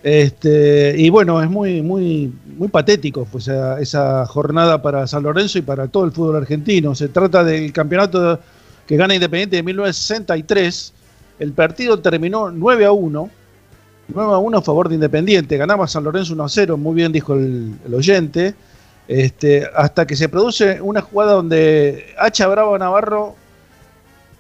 Este, 0.03 0.97
y 0.99 1.11
bueno, 1.11 1.41
es 1.41 1.49
muy, 1.49 1.80
muy, 1.80 2.32
muy 2.59 2.66
patético 2.66 3.24
pues, 3.30 3.47
esa, 3.47 4.26
jornada 4.26 4.82
para 4.82 5.07
San 5.07 5.22
Lorenzo 5.22 5.59
y 5.59 5.62
para 5.62 5.87
todo 5.87 6.07
el 6.07 6.11
fútbol 6.11 6.35
argentino. 6.35 6.97
Se 6.97 7.07
trata 7.07 7.45
del 7.45 7.72
campeonato 7.72 8.41
que 8.85 8.97
gana 8.97 9.14
Independiente 9.14 9.55
de 9.55 9.62
1963. 9.62 10.93
El 11.39 11.53
partido 11.53 12.01
terminó 12.01 12.51
9 12.51 12.85
a 12.85 12.91
1. 12.91 13.30
9 14.09 14.32
a 14.32 14.39
1 14.39 14.59
a 14.59 14.62
favor 14.62 14.89
de 14.89 14.97
Independiente. 14.97 15.57
Ganaba 15.57 15.87
San 15.87 16.03
Lorenzo 16.03 16.32
1 16.32 16.43
a 16.43 16.49
0, 16.49 16.78
muy 16.78 16.97
bien 16.97 17.12
dijo 17.12 17.35
el 17.37 17.95
oyente. 17.95 18.57
Este, 19.07 19.69
hasta 19.75 20.07
que 20.07 20.17
se 20.17 20.29
produce 20.29 20.81
una 20.81 21.03
jugada 21.03 21.33
donde 21.33 22.15
Hacha 22.19 22.47
Bravo 22.47 22.79
Navarro 22.79 23.35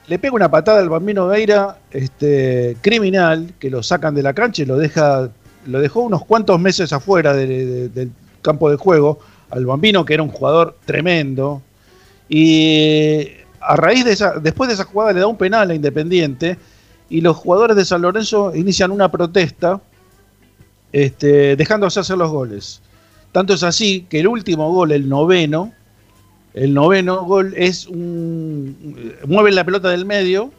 le 0.06 0.18
pega 0.18 0.34
una 0.34 0.50
patada 0.50 0.80
al 0.80 0.88
bambino 0.88 1.26
Veira, 1.26 1.78
este, 1.90 2.76
criminal, 2.80 3.52
que 3.58 3.70
lo 3.70 3.82
sacan 3.82 4.14
de 4.14 4.22
la 4.22 4.32
cancha 4.34 4.62
y 4.62 4.66
lo 4.66 4.76
deja, 4.76 5.28
lo 5.66 5.80
dejó 5.80 6.00
unos 6.00 6.24
cuantos 6.24 6.58
meses 6.60 6.92
afuera 6.92 7.32
de- 7.34 7.46
de- 7.46 7.88
del 7.88 8.10
campo 8.42 8.70
de 8.70 8.76
juego, 8.76 9.18
al 9.50 9.64
bambino 9.66 10.04
que 10.04 10.14
era 10.14 10.22
un 10.22 10.30
jugador 10.30 10.76
tremendo. 10.84 11.62
Y 12.28 13.28
a 13.60 13.76
raíz 13.76 14.04
de 14.04 14.12
esa, 14.12 14.38
después 14.38 14.68
de 14.68 14.74
esa 14.74 14.84
jugada 14.84 15.12
le 15.12 15.20
da 15.20 15.26
un 15.26 15.36
penal 15.38 15.70
a 15.70 15.74
Independiente 15.74 16.58
y 17.08 17.20
los 17.20 17.36
jugadores 17.36 17.76
de 17.76 17.84
San 17.84 18.02
Lorenzo 18.02 18.54
inician 18.54 18.90
una 18.90 19.10
protesta 19.10 19.80
este, 20.92 21.56
dejándose 21.56 22.00
hacer 22.00 22.16
los 22.16 22.30
goles. 22.30 22.80
Tanto 23.34 23.54
es 23.54 23.64
así 23.64 24.06
que 24.08 24.20
el 24.20 24.28
último 24.28 24.70
gol, 24.70 24.92
el 24.92 25.08
noveno, 25.08 25.72
el 26.54 26.72
noveno 26.72 27.24
gol 27.24 27.52
es 27.56 27.84
un. 27.88 29.16
mueve 29.26 29.50
la 29.50 29.64
pelota 29.64 29.88
del 29.88 30.04
medio 30.04 30.52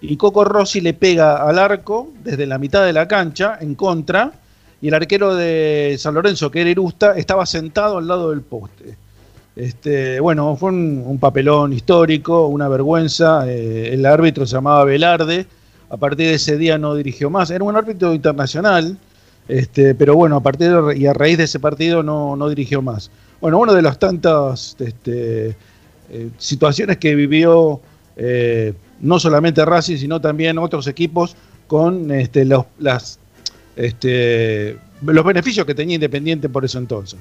y 0.00 0.16
Coco 0.16 0.44
Rossi 0.44 0.80
le 0.80 0.94
pega 0.94 1.42
al 1.48 1.58
arco 1.58 2.12
desde 2.22 2.46
la 2.46 2.58
mitad 2.58 2.86
de 2.86 2.92
la 2.92 3.08
cancha 3.08 3.58
en 3.60 3.74
contra. 3.74 4.30
Y 4.80 4.86
el 4.86 4.94
arquero 4.94 5.34
de 5.34 5.96
San 5.98 6.14
Lorenzo, 6.14 6.48
que 6.48 6.60
era 6.60 6.70
Irusta, 6.70 7.16
estaba 7.16 7.44
sentado 7.44 7.98
al 7.98 8.06
lado 8.06 8.30
del 8.30 8.42
poste. 8.42 8.96
Este, 9.56 10.20
bueno, 10.20 10.54
fue 10.54 10.70
un, 10.70 11.18
papelón 11.18 11.72
histórico, 11.72 12.46
una 12.46 12.68
vergüenza. 12.68 13.48
eh, 13.48 13.94
el 13.94 14.06
árbitro 14.06 14.46
se 14.46 14.54
llamaba 14.54 14.84
Velarde. 14.84 15.44
A 15.90 15.96
partir 15.96 16.28
de 16.28 16.34
ese 16.34 16.56
día 16.56 16.78
no 16.78 16.94
dirigió 16.94 17.30
más. 17.30 17.50
Era 17.50 17.64
un 17.64 17.74
árbitro 17.74 18.14
internacional. 18.14 18.96
Este, 19.48 19.94
pero 19.94 20.14
bueno, 20.14 20.36
a 20.36 20.40
partir 20.42 20.70
de- 20.72 20.96
y 20.98 21.06
a 21.06 21.12
raíz 21.12 21.38
de 21.38 21.44
ese 21.44 21.58
partido 21.60 22.02
no, 22.02 22.36
no 22.36 22.48
dirigió 22.48 22.80
más. 22.82 23.10
Bueno, 23.40 23.58
una 23.58 23.72
de 23.72 23.82
las 23.82 23.98
tantas 23.98 24.76
este, 24.78 25.56
eh, 26.10 26.30
situaciones 26.38 26.98
que 26.98 27.14
vivió 27.14 27.80
eh, 28.16 28.72
no 29.00 29.18
solamente 29.18 29.64
Racing, 29.64 29.96
sino 29.96 30.20
también 30.20 30.58
otros 30.58 30.86
equipos 30.86 31.34
con 31.66 32.10
este, 32.12 32.44
los, 32.44 32.66
este, 33.74 34.78
los 35.02 35.24
beneficios 35.24 35.66
que 35.66 35.74
tenía 35.74 35.94
Independiente 35.96 36.48
por 36.48 36.64
eso 36.64 36.78
entonces. 36.78 37.18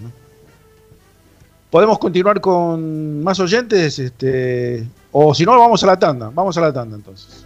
Podemos 1.72 1.98
continuar 1.99 2.41
con 2.41 3.23
más 3.23 3.39
oyentes, 3.39 3.98
este, 3.98 4.85
o 5.14 5.34
si 5.34 5.45
no, 5.45 5.57
vamos 5.57 5.81
a 5.84 5.88
la 5.88 5.98
tanda. 5.98 6.30
Vamos 6.34 6.57
a 6.57 6.61
la 6.61 6.73
tanda 6.73 6.98
entonces. 6.98 7.45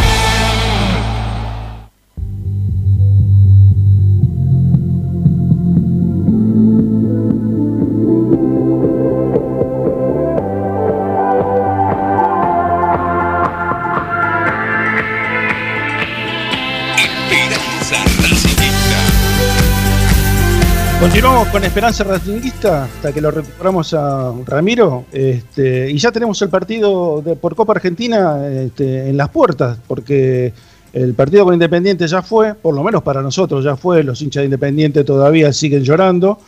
Con 21.51 21.63
Esperanza 21.65 22.03
Racinguista 22.05 22.85
hasta 22.85 23.11
que 23.11 23.19
lo 23.19 23.29
recuperamos 23.29 23.93
a 23.93 24.31
Ramiro. 24.45 25.05
Este, 25.11 25.91
y 25.91 25.97
ya 25.97 26.11
tenemos 26.11 26.41
el 26.41 26.49
partido 26.49 27.21
de, 27.21 27.35
por 27.35 27.55
Copa 27.55 27.73
Argentina 27.73 28.47
este, 28.47 29.09
en 29.09 29.17
las 29.17 29.29
puertas, 29.29 29.77
porque 29.85 30.53
el 30.93 31.13
partido 31.13 31.43
con 31.43 31.53
Independiente 31.53 32.07
ya 32.07 32.21
fue, 32.21 32.53
por 32.53 32.73
lo 32.73 32.83
menos 32.83 33.03
para 33.03 33.21
nosotros 33.21 33.65
ya 33.65 33.75
fue, 33.75 34.03
los 34.03 34.21
hinchas 34.21 34.41
de 34.41 34.45
Independiente 34.45 35.03
todavía 35.03 35.51
siguen 35.51 35.83
llorando, 35.83 36.39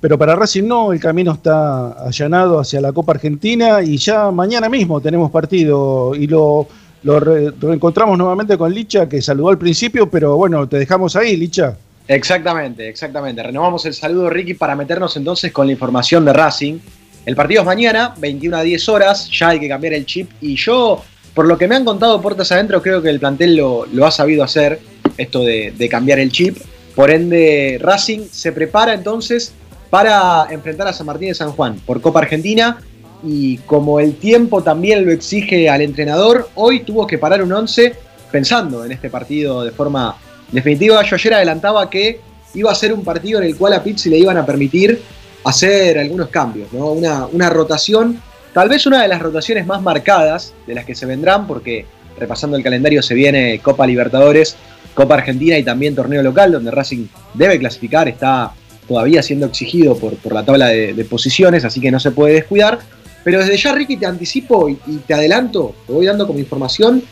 pero 0.00 0.18
para 0.18 0.34
Racing 0.34 0.64
no, 0.64 0.92
el 0.92 0.98
camino 0.98 1.32
está 1.32 1.92
allanado 1.92 2.58
hacia 2.58 2.80
la 2.80 2.92
Copa 2.92 3.12
Argentina 3.12 3.80
y 3.82 3.96
ya 3.96 4.30
mañana 4.32 4.68
mismo 4.68 5.00
tenemos 5.00 5.30
partido 5.30 6.14
y 6.16 6.26
lo, 6.26 6.66
lo 7.04 7.20
re- 7.20 7.52
reencontramos 7.60 8.18
nuevamente 8.18 8.58
con 8.58 8.74
Licha, 8.74 9.08
que 9.08 9.22
saludó 9.22 9.50
al 9.50 9.58
principio, 9.58 10.10
pero 10.10 10.36
bueno, 10.36 10.68
te 10.68 10.78
dejamos 10.78 11.14
ahí, 11.14 11.36
Licha. 11.36 11.76
Exactamente, 12.12 12.88
exactamente. 12.88 13.42
Renovamos 13.42 13.86
el 13.86 13.94
saludo, 13.94 14.28
Ricky, 14.28 14.54
para 14.54 14.76
meternos 14.76 15.16
entonces 15.16 15.50
con 15.50 15.66
la 15.66 15.72
información 15.72 16.24
de 16.26 16.32
Racing. 16.34 16.78
El 17.24 17.34
partido 17.34 17.62
es 17.62 17.66
mañana, 17.66 18.14
21 18.18 18.56
a 18.56 18.62
10 18.62 18.88
horas, 18.90 19.30
ya 19.30 19.50
hay 19.50 19.60
que 19.60 19.68
cambiar 19.68 19.94
el 19.94 20.04
chip 20.04 20.30
y 20.40 20.56
yo, 20.56 21.02
por 21.34 21.46
lo 21.46 21.56
que 21.56 21.66
me 21.68 21.76
han 21.76 21.84
contado 21.84 22.20
puertas 22.20 22.52
adentro, 22.52 22.82
creo 22.82 23.00
que 23.00 23.08
el 23.08 23.18
plantel 23.18 23.56
lo, 23.56 24.06
ha 24.06 24.10
sabido 24.10 24.44
hacer, 24.44 24.80
esto 25.16 25.42
de, 25.44 25.72
de 25.76 25.88
cambiar 25.88 26.18
el 26.18 26.30
chip. 26.30 26.58
Por 26.94 27.10
ende, 27.10 27.78
Racing 27.80 28.26
se 28.30 28.52
prepara 28.52 28.92
entonces 28.92 29.54
para 29.88 30.48
enfrentar 30.50 30.88
a 30.88 30.92
San 30.92 31.06
Martín 31.06 31.28
de 31.28 31.34
San 31.34 31.52
Juan 31.52 31.76
por 31.86 32.02
Copa 32.02 32.20
Argentina 32.20 32.78
y 33.24 33.58
como 33.58 34.00
el 34.00 34.16
tiempo 34.16 34.62
también 34.62 35.06
lo 35.06 35.12
exige 35.12 35.70
al 35.70 35.80
entrenador, 35.80 36.50
hoy 36.56 36.80
tuvo 36.80 37.06
que 37.06 37.16
parar 37.18 37.42
un 37.42 37.52
11 37.52 37.94
pensando 38.30 38.84
en 38.84 38.92
este 38.92 39.08
partido 39.08 39.64
de 39.64 39.70
forma 39.70 40.16
definitiva. 40.52 41.02
Yo 41.02 41.16
ayer 41.16 41.34
adelantaba 41.34 41.90
que 41.90 42.20
iba 42.54 42.70
a 42.70 42.74
ser 42.74 42.92
un 42.92 43.02
partido 43.02 43.40
en 43.40 43.46
el 43.46 43.56
cual 43.56 43.72
a 43.72 43.82
Pizzi 43.82 44.10
le 44.10 44.18
iban 44.18 44.36
a 44.36 44.46
permitir 44.46 45.00
hacer 45.44 45.98
algunos 45.98 46.28
cambios, 46.28 46.72
¿no? 46.72 46.92
una, 46.92 47.26
una 47.26 47.50
rotación, 47.50 48.20
tal 48.52 48.68
vez 48.68 48.86
una 48.86 49.02
de 49.02 49.08
las 49.08 49.20
rotaciones 49.20 49.66
más 49.66 49.82
marcadas 49.82 50.54
de 50.66 50.74
las 50.74 50.84
que 50.84 50.94
se 50.94 51.06
vendrán, 51.06 51.46
porque 51.46 51.86
repasando 52.18 52.56
el 52.56 52.62
calendario 52.62 53.02
se 53.02 53.14
viene 53.14 53.58
Copa 53.58 53.86
Libertadores, 53.86 54.56
Copa 54.94 55.14
Argentina 55.14 55.58
y 55.58 55.64
también 55.64 55.94
torneo 55.94 56.22
local, 56.22 56.52
donde 56.52 56.70
Racing 56.70 57.06
debe 57.34 57.58
clasificar, 57.58 58.08
está 58.08 58.52
todavía 58.86 59.22
siendo 59.22 59.46
exigido 59.46 59.96
por, 59.96 60.14
por 60.16 60.34
la 60.34 60.44
tabla 60.44 60.68
de, 60.68 60.92
de 60.92 61.04
posiciones, 61.04 61.64
así 61.64 61.80
que 61.80 61.90
no 61.90 61.98
se 61.98 62.10
puede 62.10 62.34
descuidar. 62.34 62.78
Pero 63.24 63.38
desde 63.38 63.56
ya, 63.56 63.72
Ricky, 63.72 63.96
te 63.96 64.06
anticipo 64.06 64.68
y, 64.68 64.78
y 64.86 64.96
te 64.98 65.14
adelanto, 65.14 65.74
te 65.86 65.92
voy 65.92 66.06
dando 66.06 66.26
como 66.26 66.38
información, 66.38 67.02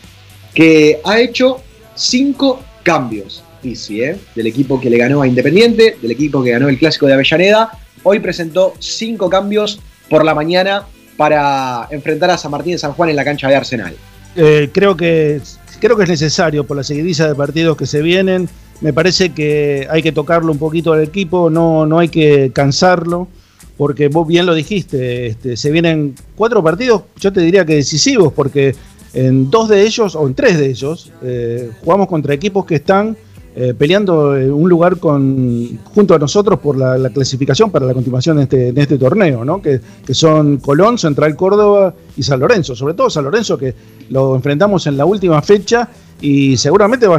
que 0.52 1.00
ha 1.04 1.20
hecho 1.20 1.62
cinco 1.94 2.60
cambios, 2.82 3.42
Pizzi, 3.62 4.02
¿eh? 4.02 4.16
del 4.34 4.46
equipo 4.46 4.80
que 4.80 4.90
le 4.90 4.98
ganó 4.98 5.22
a 5.22 5.26
Independiente, 5.26 5.96
del 6.00 6.10
equipo 6.10 6.42
que 6.42 6.50
ganó 6.50 6.68
el 6.68 6.78
Clásico 6.78 7.06
de 7.06 7.14
Avellaneda. 7.14 7.70
Hoy 8.02 8.20
presentó 8.20 8.74
cinco 8.78 9.28
cambios 9.28 9.80
por 10.08 10.24
la 10.24 10.34
mañana 10.34 10.84
para 11.16 11.86
enfrentar 11.90 12.30
a 12.30 12.38
San 12.38 12.50
Martín 12.50 12.72
de 12.72 12.78
San 12.78 12.92
Juan 12.92 13.10
en 13.10 13.16
la 13.16 13.24
cancha 13.24 13.48
de 13.48 13.56
Arsenal. 13.56 13.94
Eh, 14.36 14.70
creo, 14.72 14.96
que, 14.96 15.40
creo 15.80 15.96
que 15.96 16.04
es 16.04 16.08
necesario 16.08 16.64
por 16.64 16.76
la 16.76 16.84
seguidiza 16.84 17.28
de 17.28 17.34
partidos 17.34 17.76
que 17.76 17.86
se 17.86 18.00
vienen. 18.00 18.48
Me 18.80 18.92
parece 18.92 19.32
que 19.32 19.86
hay 19.90 20.02
que 20.02 20.12
tocarlo 20.12 20.50
un 20.50 20.58
poquito 20.58 20.92
al 20.92 21.02
equipo, 21.02 21.50
no, 21.50 21.84
no 21.84 21.98
hay 21.98 22.08
que 22.08 22.50
cansarlo, 22.54 23.28
porque 23.76 24.08
vos 24.08 24.26
bien 24.26 24.46
lo 24.46 24.54
dijiste, 24.54 25.26
este, 25.26 25.56
se 25.56 25.70
vienen 25.70 26.14
cuatro 26.36 26.62
partidos, 26.62 27.02
yo 27.18 27.32
te 27.32 27.40
diría 27.40 27.66
que 27.66 27.74
decisivos, 27.74 28.32
porque 28.32 28.74
en 29.12 29.50
dos 29.50 29.68
de 29.68 29.82
ellos, 29.82 30.14
o 30.14 30.26
en 30.26 30.34
tres 30.34 30.58
de 30.58 30.70
ellos, 30.70 31.12
eh, 31.22 31.70
jugamos 31.82 32.06
contra 32.08 32.34
equipos 32.34 32.64
que 32.64 32.76
están 32.76 33.16
eh, 33.56 33.74
peleando 33.76 34.36
en 34.36 34.52
un 34.52 34.68
lugar 34.68 34.98
con, 34.98 35.80
junto 35.92 36.14
a 36.14 36.18
nosotros 36.20 36.60
por 36.60 36.76
la, 36.76 36.96
la 36.96 37.10
clasificación 37.10 37.68
para 37.68 37.84
la 37.84 37.94
continuación 37.94 38.36
de 38.36 38.44
este, 38.44 38.80
este 38.80 38.96
torneo, 38.96 39.44
¿no? 39.44 39.60
que, 39.60 39.80
son 40.12 40.58
Colón, 40.58 40.98
Central 40.98 41.34
Córdoba 41.34 41.92
y 42.16 42.22
San 42.22 42.38
Lorenzo. 42.38 42.76
Sobre 42.76 42.94
todo 42.94 43.10
San 43.10 43.24
Lorenzo, 43.24 43.58
que 43.58 43.74
lo 44.10 44.36
enfrentamos 44.36 44.86
en 44.86 44.96
la 44.96 45.04
última 45.04 45.42
fecha 45.42 45.88
y 46.20 46.56
seguramente 46.56 47.08
van 47.08 47.16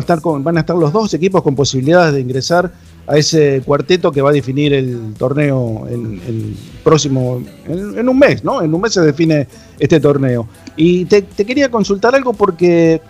a 0.58 0.60
estar 0.62 0.76
los 0.78 0.94
dos 0.94 1.14
equipos 1.14 1.42
con 1.42 1.54
posibilidades 1.54 2.14
de 2.14 2.22
ingresar 2.22 2.72
a 3.12 3.18
ese 3.18 3.62
cuarteto 3.66 4.10
que 4.10 4.22
va 4.22 4.30
a 4.30 4.34
definir 4.34 4.74
el 4.74 5.14
torneo 5.18 5.86
en, 5.90 6.22
en 6.26 6.58
próximo, 6.82 7.44
en, 7.68 8.00
en 8.00 8.08
un 8.08 8.18
mes, 8.18 8.42
¿no? 8.42 8.62
En 8.62 8.74
un 8.74 8.80
mes 8.80 8.94
se 8.94 9.02
define 9.02 9.48
este 9.78 10.00
torneo. 10.00 10.48
Y 10.78 11.04
te, 11.06 11.22
te 11.22 11.46
quería 11.46 11.70
consultar 11.70 12.16
algo 12.16 12.32
porque 12.32 13.02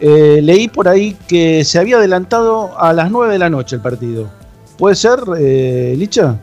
eh, 0.00 0.40
leí 0.42 0.66
por 0.66 0.88
ahí 0.88 1.16
que 1.28 1.64
se 1.64 1.78
había 1.78 1.98
adelantado 1.98 2.76
a 2.76 2.92
las 2.92 3.12
9 3.12 3.32
de 3.32 3.38
la 3.38 3.48
noche 3.48 3.76
el 3.76 3.82
partido. 3.82 4.28
¿Puede 4.76 4.96
ser, 4.96 5.20
eh, 5.38 5.94
Licha? 5.96 6.36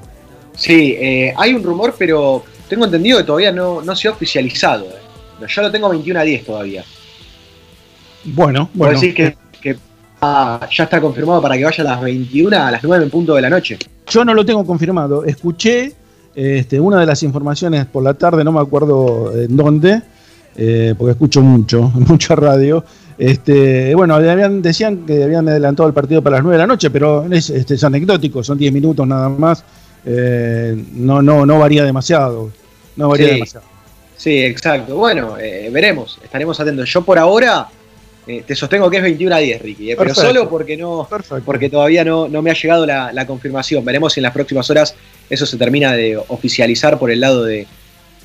Sí, 0.56 0.96
eh, 0.98 1.34
hay 1.36 1.54
un 1.54 1.64
rumor, 1.64 1.94
pero 1.98 2.46
tengo 2.70 2.86
entendido 2.86 3.18
que 3.18 3.26
todavía 3.26 3.52
no, 3.52 3.82
no 3.82 3.94
se 3.94 4.08
ha 4.08 4.12
oficializado. 4.12 4.88
Yo 5.46 5.62
lo 5.62 5.70
tengo 5.70 5.90
21 5.90 6.18
a 6.18 6.24
10 6.24 6.46
todavía. 6.46 6.86
Bueno, 8.24 8.70
bueno. 8.74 9.02
que, 9.02 9.36
que 9.62 9.76
ya 10.22 10.84
está 10.84 11.02
confirmado 11.02 11.42
para 11.42 11.58
que 11.58 11.64
vaya 11.64 11.84
a 11.84 11.88
las 11.88 12.02
21, 12.02 12.56
a 12.56 12.72
las 12.72 12.84
9 12.84 13.06
en 13.06 13.10
punto 13.10 13.34
de 13.36 13.42
la 13.42 13.50
noche. 13.50 13.78
Yo 14.08 14.24
no 14.24 14.34
lo 14.34 14.46
tengo 14.46 14.64
confirmado. 14.66 15.26
Escuché 15.26 15.94
este, 16.36 16.80
una 16.80 17.00
de 17.00 17.06
las 17.08 17.24
informaciones 17.24 17.86
por 17.86 18.04
la 18.04 18.14
tarde, 18.14 18.44
no 18.44 18.52
me 18.52 18.60
acuerdo 18.60 19.36
en 19.36 19.58
dónde, 19.58 20.02
eh, 20.56 20.94
porque 20.98 21.12
escucho 21.14 21.42
mucho, 21.42 21.82
mucha 21.96 22.36
radio. 22.36 22.84
Este, 23.18 23.96
bueno, 23.96 24.16
habían, 24.16 24.62
decían 24.62 25.06
que 25.06 25.24
habían 25.24 25.48
adelantado 25.50 25.88
el 25.88 25.94
partido 25.94 26.22
para 26.22 26.38
las 26.38 26.44
9 26.44 26.56
de 26.56 26.64
la 26.64 26.68
noche, 26.68 26.90
pero 26.92 27.26
es, 27.32 27.50
este, 27.50 27.76
es 27.76 27.84
anecdótico, 27.84 28.44
son 28.44 28.58
10 28.58 28.72
minutos 28.74 29.08
nada 29.08 29.28
más. 29.30 29.64
Eh, 30.06 30.84
no, 30.94 31.22
no, 31.22 31.46
no 31.46 31.60
varía 31.60 31.84
demasiado. 31.84 32.52
No 32.96 33.10
varía 33.10 33.28
Sí. 33.28 33.34
demasiado. 33.34 33.66
Sí, 34.18 34.38
exacto. 34.38 34.98
Bueno, 34.98 35.36
eh, 35.40 35.70
veremos, 35.72 36.20
estaremos 36.24 36.60
atentos. 36.60 36.88
Yo 36.92 37.02
por 37.02 37.18
ahora 37.18 37.68
eh, 38.28 38.44
te 38.46 38.56
sostengo 38.56 38.90
que 38.90 38.98
es 38.98 39.04
21 39.04 39.36
a 39.36 39.40
10, 39.40 39.62
Ricky, 39.62 39.92
eh, 39.92 39.96
pero 39.98 40.14
solo 40.14 40.48
porque 40.50 40.78
no 40.78 41.08
porque 41.46 41.70
todavía 41.70 42.04
no, 42.06 42.28
no 42.28 42.42
me 42.42 42.52
ha 42.52 42.54
llegado 42.54 42.86
la, 42.86 43.12
la 43.12 43.26
confirmación. 43.26 43.84
Veremos 43.84 44.14
si 44.14 44.20
en 44.20 44.24
las 44.24 44.34
próximas 44.34 44.70
horas 44.70 44.94
eso 45.30 45.46
se 45.46 45.58
termina 45.58 45.94
de 45.94 46.18
oficializar 46.28 47.00
por 47.00 47.10
el 47.12 47.20
lado 47.20 47.44
de, 47.44 47.66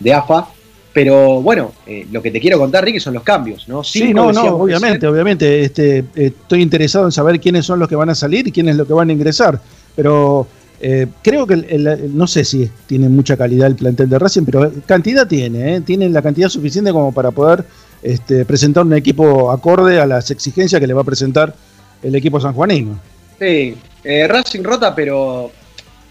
de 0.00 0.12
AFA. 0.12 0.48
Pero 0.92 1.42
bueno, 1.42 1.72
eh, 1.86 2.06
lo 2.10 2.22
que 2.22 2.30
te 2.30 2.40
quiero 2.40 2.58
contar, 2.58 2.82
Ricky, 2.82 3.00
son 3.00 3.12
los 3.12 3.22
cambios, 3.22 3.68
¿no? 3.68 3.84
Sí, 3.84 4.14
no, 4.14 4.32
no, 4.32 4.56
obviamente, 4.56 4.94
recién. 4.94 5.12
obviamente. 5.12 5.60
Este, 5.62 6.04
estoy 6.14 6.62
interesado 6.62 7.04
en 7.04 7.12
saber 7.12 7.38
quiénes 7.38 7.66
son 7.66 7.78
los 7.78 7.86
que 7.88 7.96
van 7.96 8.08
a 8.08 8.14
salir 8.14 8.48
y 8.48 8.50
quiénes 8.52 8.76
los 8.76 8.86
que 8.86 8.94
van 8.94 9.10
a 9.10 9.12
ingresar. 9.12 9.60
Pero 9.94 10.46
eh, 10.80 11.06
creo 11.22 11.46
que, 11.46 11.52
el- 11.54 11.66
el- 11.86 12.16
no 12.16 12.26
sé 12.26 12.44
si 12.46 12.70
tiene 12.86 13.10
mucha 13.10 13.36
calidad 13.36 13.66
el 13.66 13.76
plantel 13.76 14.08
de 14.08 14.18
Racing, 14.18 14.44
pero 14.46 14.72
cantidad 14.86 15.26
tiene, 15.28 15.76
¿eh? 15.76 15.80
tiene 15.82 16.08
la 16.08 16.22
cantidad 16.22 16.48
suficiente 16.48 16.92
como 16.92 17.12
para 17.12 17.30
poder 17.30 17.64
este, 18.06 18.44
presentar 18.44 18.84
un 18.84 18.94
equipo 18.94 19.50
acorde 19.50 19.98
a 19.98 20.06
las 20.06 20.30
exigencias 20.30 20.80
que 20.80 20.86
le 20.86 20.94
va 20.94 21.00
a 21.00 21.04
presentar 21.04 21.52
el 22.00 22.14
equipo 22.14 22.38
sanjuanino. 22.40 23.00
Sí, 23.36 23.74
eh, 24.04 24.28
Racing 24.28 24.62
rota, 24.62 24.94
pero 24.94 25.50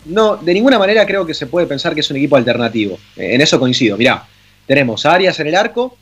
no, 0.03 0.35
de 0.35 0.53
ninguna 0.53 0.77
manera 0.77 1.05
creo 1.05 1.25
que 1.25 1.33
se 1.33 1.47
puede 1.47 1.67
pensar 1.67 1.93
que 1.93 2.01
es 2.01 2.09
un 2.09 2.17
equipo 2.17 2.35
alternativo. 2.35 2.97
Eh, 3.15 3.35
en 3.35 3.39
eso 3.39 3.57
coincido. 3.57 3.95
Mirá, 3.95 4.27
tenemos 4.67 5.05
a 5.05 5.13
Arias 5.13 5.39
en 5.39 5.47
el 5.47 5.55
arco. 5.55 5.95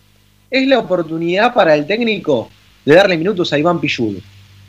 Es 0.49 0.67
la 0.67 0.79
oportunidad 0.79 1.53
para 1.53 1.75
el 1.75 1.85
técnico 1.85 2.49
de 2.83 2.95
darle 2.95 3.15
minutos 3.15 3.53
a 3.53 3.59
Iván 3.59 3.79
Pillud, 3.79 4.17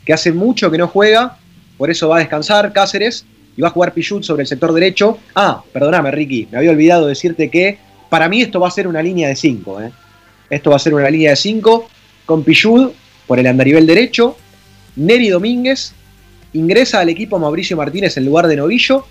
que 0.05 0.13
hace 0.13 0.31
mucho 0.31 0.69
que 0.69 0.77
no 0.77 0.87
juega, 0.87 1.39
por 1.75 1.89
eso 1.89 2.07
va 2.07 2.17
a 2.17 2.19
descansar 2.19 2.71
Cáceres 2.71 3.25
y 3.57 3.61
va 3.61 3.69
a 3.69 3.71
jugar 3.71 3.95
Pillud 3.95 4.21
sobre 4.21 4.43
el 4.43 4.47
sector 4.47 4.71
derecho. 4.71 5.17
Ah, 5.33 5.63
perdóname, 5.73 6.11
Ricky, 6.11 6.47
me 6.51 6.59
había 6.59 6.69
olvidado 6.69 7.07
decirte 7.07 7.49
que 7.49 7.79
para 8.11 8.29
mí 8.29 8.43
esto 8.43 8.59
va 8.59 8.67
a 8.67 8.71
ser 8.71 8.87
una 8.87 9.01
línea 9.01 9.27
de 9.27 9.35
5. 9.35 9.79
Esto 10.49 10.69
va 10.69 10.75
a 10.75 10.79
ser 10.79 10.93
una 10.93 11.09
línea 11.09 11.31
de 11.31 11.35
5 11.35 11.87
con 12.25 12.43
Pillud 12.43 12.91
por 13.27 13.39
el 13.39 13.47
andarivel 13.47 13.87
derecho, 13.87 14.37
Neri 14.95 15.29
Domínguez, 15.29 15.93
ingresa 16.53 16.99
al 16.99 17.09
equipo 17.09 17.39
Mauricio 17.39 17.75
Martínez 17.75 18.17
en 18.17 18.25
lugar 18.25 18.47
de 18.47 18.55
Novillo, 18.55 19.05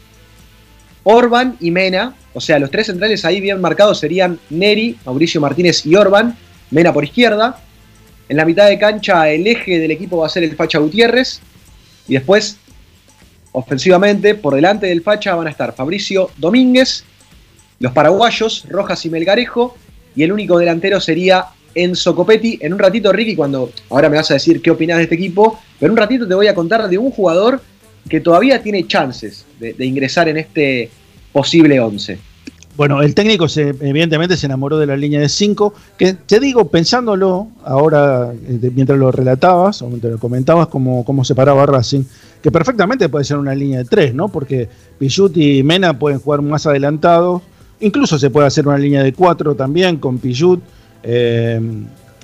Orban 1.05 1.57
y 1.61 1.71
Mena, 1.71 2.15
o 2.33 2.41
sea, 2.41 2.59
los 2.59 2.71
tres 2.71 2.87
centrales 2.87 3.25
ahí 3.25 3.41
bien 3.41 3.61
marcados 3.61 4.01
serían 4.01 4.39
Neri, 4.51 4.97
Mauricio 5.05 5.41
Martínez 5.41 5.85
y 5.87 5.95
Orban, 5.95 6.37
Mena 6.71 6.93
por 6.93 7.05
izquierda. 7.05 7.61
En 8.29 8.37
la 8.39 8.45
mitad 8.45 8.69
de 8.69 8.79
cancha 8.79 9.31
el 9.31 9.47
eje 9.47 9.79
del 9.79 9.91
equipo 9.91 10.19
va 10.19 10.27
a 10.27 10.31
ser 10.31 10.43
el 10.43 10.57
Facha 10.57 10.79
Gutiérrez. 10.79 11.41
Y 12.09 12.15
después, 12.15 12.57
ofensivamente, 13.53 14.35
por 14.35 14.55
delante 14.55 14.87
del 14.87 15.03
Facha 15.03 15.35
van 15.35 15.47
a 15.47 15.51
estar 15.51 15.75
Fabricio 15.75 16.31
Domínguez, 16.39 17.05
los 17.79 17.93
paraguayos, 17.93 18.67
Rojas 18.69 19.05
y 19.05 19.11
Melgarejo. 19.11 19.77
Y 20.17 20.23
el 20.23 20.33
único 20.33 20.59
delantero 20.59 21.01
sería 21.01 21.47
Enzo 21.75 22.15
Copetti. 22.15 22.59
En 22.61 22.73
un 22.73 22.79
ratito, 22.79 23.13
Ricky, 23.13 23.35
cuando 23.35 23.71
ahora 23.91 24.09
me 24.09 24.17
vas 24.17 24.31
a 24.31 24.35
decir 24.35 24.63
qué 24.63 24.71
opinas 24.71 24.99
de 24.99 25.05
este 25.05 25.15
equipo, 25.17 25.59
pero 25.79 25.89
en 25.89 25.93
un 25.93 25.99
ratito 25.99 26.27
te 26.27 26.35
voy 26.35 26.47
a 26.47 26.55
contar 26.55 26.89
de 26.89 26.99
un 26.99 27.11
jugador 27.11 27.61
que 28.09 28.21
todavía 28.21 28.63
tiene 28.63 28.87
chances 28.87 29.47
de, 29.59 29.75
ingresar 29.85 30.29
en 30.29 30.37
este 30.37 30.91
posible 31.33 31.81
11. 31.81 32.19
Bueno, 32.77 33.03
el 33.03 33.15
técnico 33.15 33.49
se, 33.49 33.69
evidentemente 33.69 34.37
se 34.37 34.47
enamoró 34.47 34.79
de 34.79 34.87
la 34.87 34.97
línea 34.97 35.21
de 35.21 35.29
5, 35.29 35.73
que 35.97 36.15
te 36.15 36.41
digo, 36.41 36.69
pensándolo 36.69 37.49
ahora, 37.65 38.33
eh, 38.33 38.71
mientras 38.75 38.99
lo 38.99 39.13
relatabas, 39.13 39.81
o 39.81 39.89
mientras 39.89 40.13
lo 40.13 40.19
comentabas, 40.19 40.67
cómo, 40.67 41.25
se 41.25 41.37
paraba 41.37 41.67
Racing, 41.67 42.03
que 42.43 42.51
perfectamente 42.51 43.09
puede 43.09 43.25
ser 43.25 43.37
una 43.37 43.55
línea 43.55 43.79
de 43.79 43.85
3, 43.85 44.15
¿no? 44.15 44.29
Porque 44.29 44.69
Pichut 44.99 45.37
y 45.37 45.63
Mena 45.63 45.99
pueden 45.99 46.19
jugar 46.19 46.43
más 46.43 46.67
adelantados, 46.67 47.43
incluso 47.85 48.19
se 48.19 48.31
puede 48.31 48.47
hacer 48.47 48.67
una 48.67 48.79
línea 48.79 49.03
de 49.03 49.13
4 49.13 49.55
también 49.55 49.99
con 49.99 50.19
Pichut, 50.19 50.61
eh, 51.03 51.61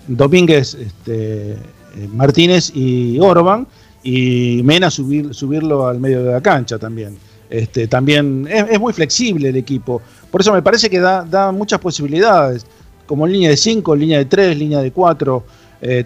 Domínguez, 0.07 0.75
este, 0.75 1.53
eh, 1.53 1.57
Martínez 2.13 2.73
y 2.75 3.19
Orban, 3.21 3.67
y 4.03 4.63
Mena 4.65 4.91
subir, 4.91 5.35
subirlo 5.35 5.87
al 5.87 6.01
medio 6.01 6.25
de 6.25 6.33
la 6.33 6.41
cancha 6.41 6.79
también. 6.79 7.17
Este, 7.49 7.87
también 7.87 8.47
es, 8.51 8.65
es 8.71 8.81
muy 8.81 8.93
flexible 8.93 9.51
el 9.51 9.57
equipo. 9.57 10.01
Por 10.31 10.41
eso 10.41 10.53
me 10.53 10.63
parece 10.63 10.89
que 10.89 11.01
da, 11.01 11.25
da 11.25 11.53
muchas 11.53 11.81
posibilidades, 11.81 12.65
como 13.07 13.27
línea 13.27 13.51
de 13.51 13.57
5, 13.57 13.95
línea 13.97 14.19
de 14.19 14.25
3, 14.25 14.57
línea 14.57 14.81
de 14.81 14.93
4. 14.93 15.45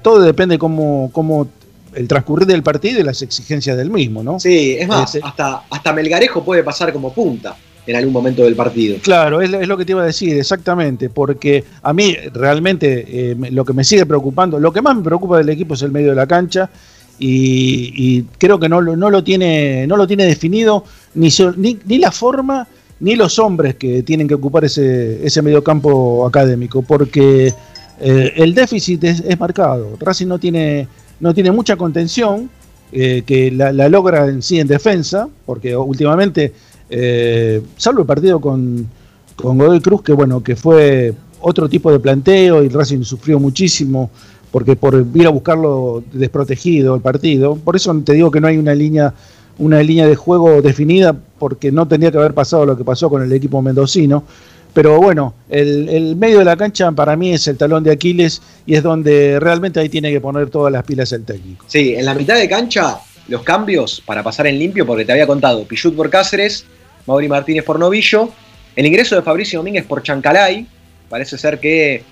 todo 0.03 0.21
depende 0.21 0.59
cómo, 0.59 1.11
cómo 1.13 1.47
el 1.95 2.09
transcurrir 2.09 2.47
del 2.47 2.63
partido 2.63 3.01
y 3.01 3.03
las 3.05 3.23
exigencias 3.23 3.77
del 3.77 3.91
mismo, 3.91 4.23
¿no? 4.23 4.41
Sí, 4.41 4.77
es 4.79 4.89
más, 4.89 5.15
Este, 5.15 5.27
hasta, 5.27 5.65
hasta 5.71 5.93
Melgarejo 5.93 6.43
puede 6.43 6.65
pasar 6.65 6.93
como 6.93 7.13
punta 7.13 7.55
en 7.87 7.97
algún 7.97 8.13
momento 8.13 8.43
del 8.43 8.57
partido. 8.57 8.97
Claro, 9.03 9.41
es, 9.41 9.51
lo 9.51 9.77
que 9.77 9.85
te 9.85 9.93
iba 9.93 10.03
a 10.03 10.07
decir, 10.07 10.37
exactamente, 10.37 11.11
porque 11.11 11.65
a 11.83 11.93
mí 11.93 12.17
realmente 12.33 13.05
eh, 13.07 13.37
lo 13.51 13.65
que 13.65 13.73
me 13.73 13.85
sigue 13.85 14.07
preocupando, 14.07 14.59
lo 14.59 14.73
que 14.73 14.83
más 14.83 14.97
me 14.97 15.03
preocupa 15.03 15.39
del 15.39 15.51
equipo 15.51 15.75
es 15.75 15.83
el 15.83 15.93
medio 15.93 16.11
de 16.11 16.17
la 16.17 16.27
cancha 16.27 16.71
y, 17.19 18.23
creo 18.39 18.59
que 18.59 18.69
no, 18.69 18.81
no, 18.83 19.11
lo 19.11 19.23
tiene, 19.23 19.87
no 19.87 19.97
lo 19.97 20.07
tiene 20.07 20.25
definido 20.27 20.85
ni, 21.15 21.29
ni, 21.57 21.79
ni 21.85 21.99
la 21.99 22.11
forma 22.11 22.67
ni 23.01 23.17
los 23.17 23.39
hombres 23.39 23.77
que 23.77 24.03
tienen 24.03 24.27
que 24.27 24.35
ocupar 24.35 24.65
ese, 24.65 25.25
ese 25.25 25.43
mediocampo 25.43 26.27
académico, 26.27 26.83
porque 26.83 27.53
eh, 28.01 28.33
el 28.37 28.55
déficit 28.55 29.05
es, 29.05 29.21
es 29.21 29.39
marcado. 29.39 29.97
Racing 30.01 30.27
no 30.27 30.39
tiene, 30.39 30.89
no 31.21 31.35
tiene 31.35 31.51
mucha 31.51 31.77
contención, 31.77 32.51
eh, 32.93 33.23
que 33.27 33.51
la, 33.51 33.73
la 33.73 33.89
logra 33.89 34.29
en 34.29 34.41
sí 34.41 34.61
en 34.61 34.69
defensa, 34.69 35.29
porque 35.45 35.77
últimamente, 35.77 36.53
eh, 36.91 37.63
salvo 37.77 38.01
el 38.01 38.07
partido 38.07 38.41
con, 38.41 38.89
con 39.37 39.59
Godoy 39.59 39.81
Cruz, 39.81 40.03
que 40.03 40.13
bueno, 40.13 40.43
que 40.43 40.57
fue 40.57 41.15
otro 41.41 41.69
tipo 41.69 41.91
de 41.91 41.99
planteo 41.99 42.63
y 42.63 42.69
Racing 42.69 43.03
sufrió 43.03 43.39
muchísimo 43.39 44.11
porque 44.51 44.77
por 44.77 45.05
ir 45.15 45.27
a 45.27 45.31
buscarlo 45.31 46.05
desprotegido 46.13 46.95
el 46.95 47.01
partido, 47.01 47.57
por 47.57 47.77
eso 47.77 47.93
te 48.05 48.13
digo 48.13 48.31
que 48.31 48.41
no 48.41 48.47
hay 48.47 48.57
una 48.57 48.75
línea 48.75 49.13
una 49.59 49.83
línea 49.83 50.07
de 50.07 50.17
juego 50.17 50.63
definida 50.63 51.17
porque 51.39 51.71
no 51.71 51.87
tendría 51.87 52.11
que 52.11 52.19
haber 52.19 52.35
pasado 52.35 52.67
lo 52.67 52.77
que 52.77 52.85
pasó 52.85 53.09
con 53.09 53.23
el 53.23 53.33
equipo 53.33 53.63
mendocino. 53.63 54.25
Pero 54.73 55.01
bueno, 55.01 55.35
el, 55.49 55.89
el 55.89 56.17
medio 56.17 56.41
de 56.41 56.45
la 56.45 56.57
cancha 56.57 56.91
para 56.91 57.15
mí 57.15 57.33
es 57.33 57.47
el 57.47 57.57
talón 57.57 57.85
de 57.85 57.93
Aquiles 57.93 58.43
y 58.67 58.75
es 58.75 58.83
donde 58.83 59.39
realmente 59.39 59.79
ahí 59.79 59.89
tiene 59.89 60.11
que 60.11 60.21
poner 60.21 60.51
todas 60.51 60.73
las 60.73 60.83
pilas 60.83 61.13
el 61.13 61.25
técnico. 61.25 61.65
Sí, 61.69 61.95
en 61.95 62.05
la 62.05 62.15
mitad 62.15 62.37
de 62.37 62.49
cancha, 62.49 62.99
los 63.29 63.43
cambios 63.43 64.03
para 64.05 64.23
pasar 64.23 64.47
en 64.47 64.59
limpio, 64.59 64.87
porque 64.87 65.05
te 65.05 65.13
había 65.13 65.27
contado, 65.27 65.65
Pichut 65.65 65.95
por 65.95 66.11
Cáceres, 66.11 66.67
Mauri 67.07 67.29
Martínez 67.29 67.65
por 67.65 67.79
Novillo, 67.79 68.31
el 68.77 68.87
ingreso 68.87 69.17
de 69.17 69.23
Fabricio 69.23 69.59
Domínguez 69.61 69.85
por 69.85 70.03
Chancalay, 70.03 70.67
parece 71.09 71.39
ser 71.39 71.59
que 71.61 72.03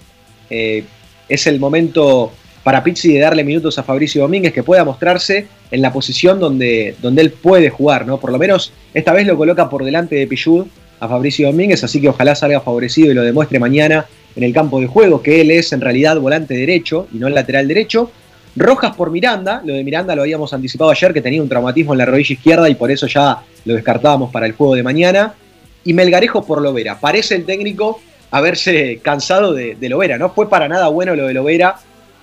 eh, 0.51 0.85
es 1.29 1.47
el 1.47 1.59
momento 1.59 2.33
para 2.63 2.85
Pizzi 2.85 3.13
de 3.13 3.19
darle 3.19 3.43
minutos 3.45 3.79
a 3.79 3.83
Fabricio 3.83 4.23
Domínguez 4.23 4.53
que 4.53 4.63
pueda 4.63 4.85
mostrarse 4.85 5.47
en 5.71 5.83
la 5.83 5.93
posición 5.93 6.39
donde, 6.39 6.95
donde 7.03 7.23
él 7.23 7.31
puede 7.33 7.71
jugar, 7.71 8.07
¿no? 8.07 8.21
Por 8.21 8.31
lo 8.31 8.39
menos 8.39 8.73
esta 8.95 9.13
vez 9.13 9.27
lo 9.27 9.37
coloca 9.37 9.69
por 9.69 9.85
delante 9.85 10.15
de 10.17 10.27
Pichud 10.27 10.67
a 11.01 11.09
Fabricio 11.09 11.49
Domínguez, 11.49 11.83
así 11.83 12.01
que 12.01 12.09
ojalá 12.09 12.35
salga 12.35 12.61
favorecido 12.61 13.11
y 13.11 13.15
lo 13.15 13.23
demuestre 13.23 13.59
mañana 13.59 14.07
en 14.37 14.45
el 14.45 14.53
campo 14.53 14.81
de 14.81 14.87
juego, 14.87 15.23
que 15.23 15.41
él 15.41 15.51
es 15.51 15.73
en 15.73 15.81
realidad 15.81 16.19
volante 16.21 16.55
derecho 16.55 17.09
y 17.13 17.19
no 17.19 17.27
el 17.27 17.35
lateral 17.35 17.67
derecho. 17.67 18.11
Rojas 18.55 18.95
por 18.95 19.11
Miranda, 19.11 19.63
lo 19.65 19.75
de 19.75 19.85
Miranda 19.85 20.15
lo 20.15 20.23
habíamos 20.23 20.53
anticipado 20.53 20.91
ayer, 20.91 21.13
que 21.13 21.21
tenía 21.21 21.43
un 21.43 21.49
traumatismo 21.49 21.95
en 21.95 21.99
la 21.99 22.07
rodilla 22.07 22.35
izquierda 22.35 22.69
y 22.69 22.75
por 22.75 22.91
eso 22.91 23.07
ya 23.07 23.39
lo 23.65 23.75
descartábamos 23.75 24.31
para 24.31 24.47
el 24.47 24.53
juego 24.53 24.75
de 24.75 24.83
mañana. 24.83 25.35
Y 25.85 25.95
Melgarejo 25.95 26.45
por 26.45 26.61
Lovera. 26.63 27.01
Parece 27.01 27.35
el 27.35 27.45
técnico 27.45 28.01
haberse 28.31 29.01
cansado 29.03 29.53
de, 29.53 29.75
de 29.75 29.89
Lovera, 29.89 30.19
no 30.19 30.31
fue 30.31 30.49
para 30.49 30.69
nada 30.69 30.89
bueno 30.89 31.15
lo 31.15 31.27
de 31.27 31.35
Lovera 31.35 31.77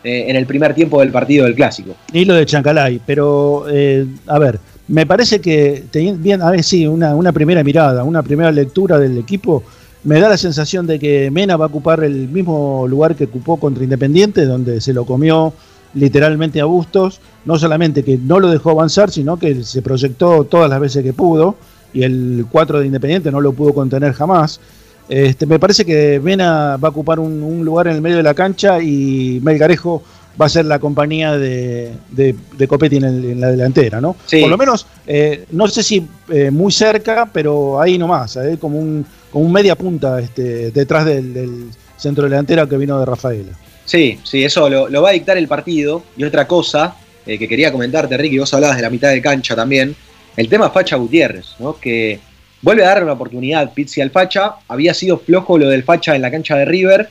eh, 0.04 0.26
en 0.30 0.38
el 0.38 0.46
primer 0.46 0.74
tiempo 0.74 1.02
del 1.02 1.12
partido 1.12 1.46
del 1.46 1.56
Clásico. 1.56 1.94
Ni 2.14 2.24
lo 2.24 2.34
de 2.34 2.46
Chancalay, 2.46 3.02
pero 3.06 3.66
eh, 3.70 4.06
a 4.28 4.40
ver, 4.40 4.58
me 4.88 5.06
parece 5.06 5.42
que 5.42 5.84
bien, 5.92 6.42
a 6.42 6.52
ver, 6.52 6.64
sí, 6.64 6.88
una, 6.88 7.16
una 7.16 7.34
primera 7.34 7.64
mirada, 7.66 8.06
una 8.06 8.24
primera 8.24 8.50
lectura 8.50 8.98
del 8.98 9.18
equipo, 9.18 9.62
me 10.06 10.22
da 10.22 10.30
la 10.30 10.38
sensación 10.38 10.88
de 10.88 11.00
que 11.00 11.30
Mena 11.32 11.58
va 11.58 11.66
a 11.66 11.68
ocupar 11.68 12.02
el 12.06 12.30
mismo 12.30 12.88
lugar 12.88 13.16
que 13.16 13.26
ocupó 13.26 13.58
contra 13.58 13.84
Independiente, 13.84 14.46
donde 14.46 14.80
se 14.80 14.94
lo 14.94 15.06
comió 15.06 15.54
literalmente 15.94 16.62
a 16.62 16.66
Bustos, 16.66 17.20
no 17.46 17.58
solamente 17.58 18.04
que 18.04 18.18
no 18.18 18.40
lo 18.40 18.50
dejó 18.50 18.72
avanzar, 18.72 19.10
sino 19.12 19.38
que 19.38 19.64
se 19.64 19.82
proyectó 19.82 20.44
todas 20.44 20.70
las 20.70 20.80
veces 20.80 21.04
que 21.04 21.14
pudo, 21.14 21.56
y 21.94 22.04
el 22.04 22.46
4 22.52 22.80
de 22.80 22.86
Independiente 22.86 23.32
no 23.32 23.42
lo 23.42 23.54
pudo 23.54 23.74
contener 23.74 24.14
jamás. 24.14 24.60
Este, 25.08 25.48
me 25.48 25.58
parece 25.58 25.86
que 25.86 26.20
Mena 26.24 26.78
va 26.78 26.90
a 26.90 26.92
ocupar 26.92 27.20
un, 27.20 27.42
un 27.42 27.66
lugar 27.66 27.88
en 27.88 27.96
el 27.96 28.02
medio 28.02 28.18
de 28.18 28.24
la 28.24 28.36
cancha 28.36 28.80
y 28.82 29.40
Melgarejo 29.42 30.04
va 30.40 30.46
a 30.46 30.50
ser 30.50 30.66
la 30.66 30.78
compañía 30.78 31.36
de, 31.38 31.92
de, 32.12 32.36
de 32.58 32.68
Copetti 32.68 32.98
en, 32.98 33.04
el- 33.06 33.26
en 33.26 33.42
la 33.42 33.48
delantera, 33.50 34.00
¿no? 34.00 34.16
Sí. 34.28 34.40
Por 34.42 34.52
lo 34.52 34.58
menos, 34.58 34.86
eh, 35.08 35.46
no 35.52 35.68
sé 35.68 35.82
si 35.82 36.06
eh, 36.30 36.52
muy 36.52 36.72
cerca, 36.72 37.28
pero 37.34 37.82
ahí 37.82 37.98
nomás, 37.98 38.36
eh, 38.38 38.58
como, 38.62 38.78
un, 38.80 39.04
como 39.32 39.46
un 39.46 39.52
media 39.52 39.76
punta 39.76 40.20
este, 40.22 40.70
detrás 40.72 41.06
del, 41.06 41.34
del 41.34 41.66
centro 41.98 42.26
delantera 42.26 42.68
que 42.70 42.78
vino 42.78 43.00
de 43.00 43.06
Rafaela. 43.06 43.52
Sí, 43.90 44.20
sí, 44.24 44.44
eso 44.44 44.70
lo, 44.70 44.88
lo 44.88 45.02
va 45.02 45.10
a 45.10 45.14
dictar 45.14 45.36
el 45.36 45.48
partido. 45.48 46.04
Y 46.16 46.24
otra 46.24 46.46
cosa 46.46 46.96
eh, 47.26 47.40
que 47.40 47.48
quería 47.48 47.72
comentarte, 47.72 48.16
Ricky, 48.18 48.38
vos 48.38 48.54
hablabas 48.54 48.78
de 48.78 48.84
la 48.84 48.92
mitad 48.92 49.10
de 49.10 49.20
cancha 49.20 49.56
también. 49.56 49.96
El 50.38 50.48
tema 50.48 50.70
Facha 50.70 50.96
Gutiérrez, 50.96 51.56
¿no? 51.58 51.80
Que 51.80 52.20
vuelve 52.62 52.84
a 52.84 52.90
darle 52.90 53.06
una 53.06 53.14
oportunidad 53.14 53.74
Pizzi 53.74 54.00
al 54.00 54.12
Facha. 54.12 54.58
Había 54.68 54.94
sido 54.94 55.18
flojo 55.18 55.58
lo 55.58 55.68
del 55.70 55.82
Facha 55.82 56.16
en 56.16 56.22
la 56.22 56.30
cancha 56.30 56.56
de 56.56 56.66
River. 56.66 57.10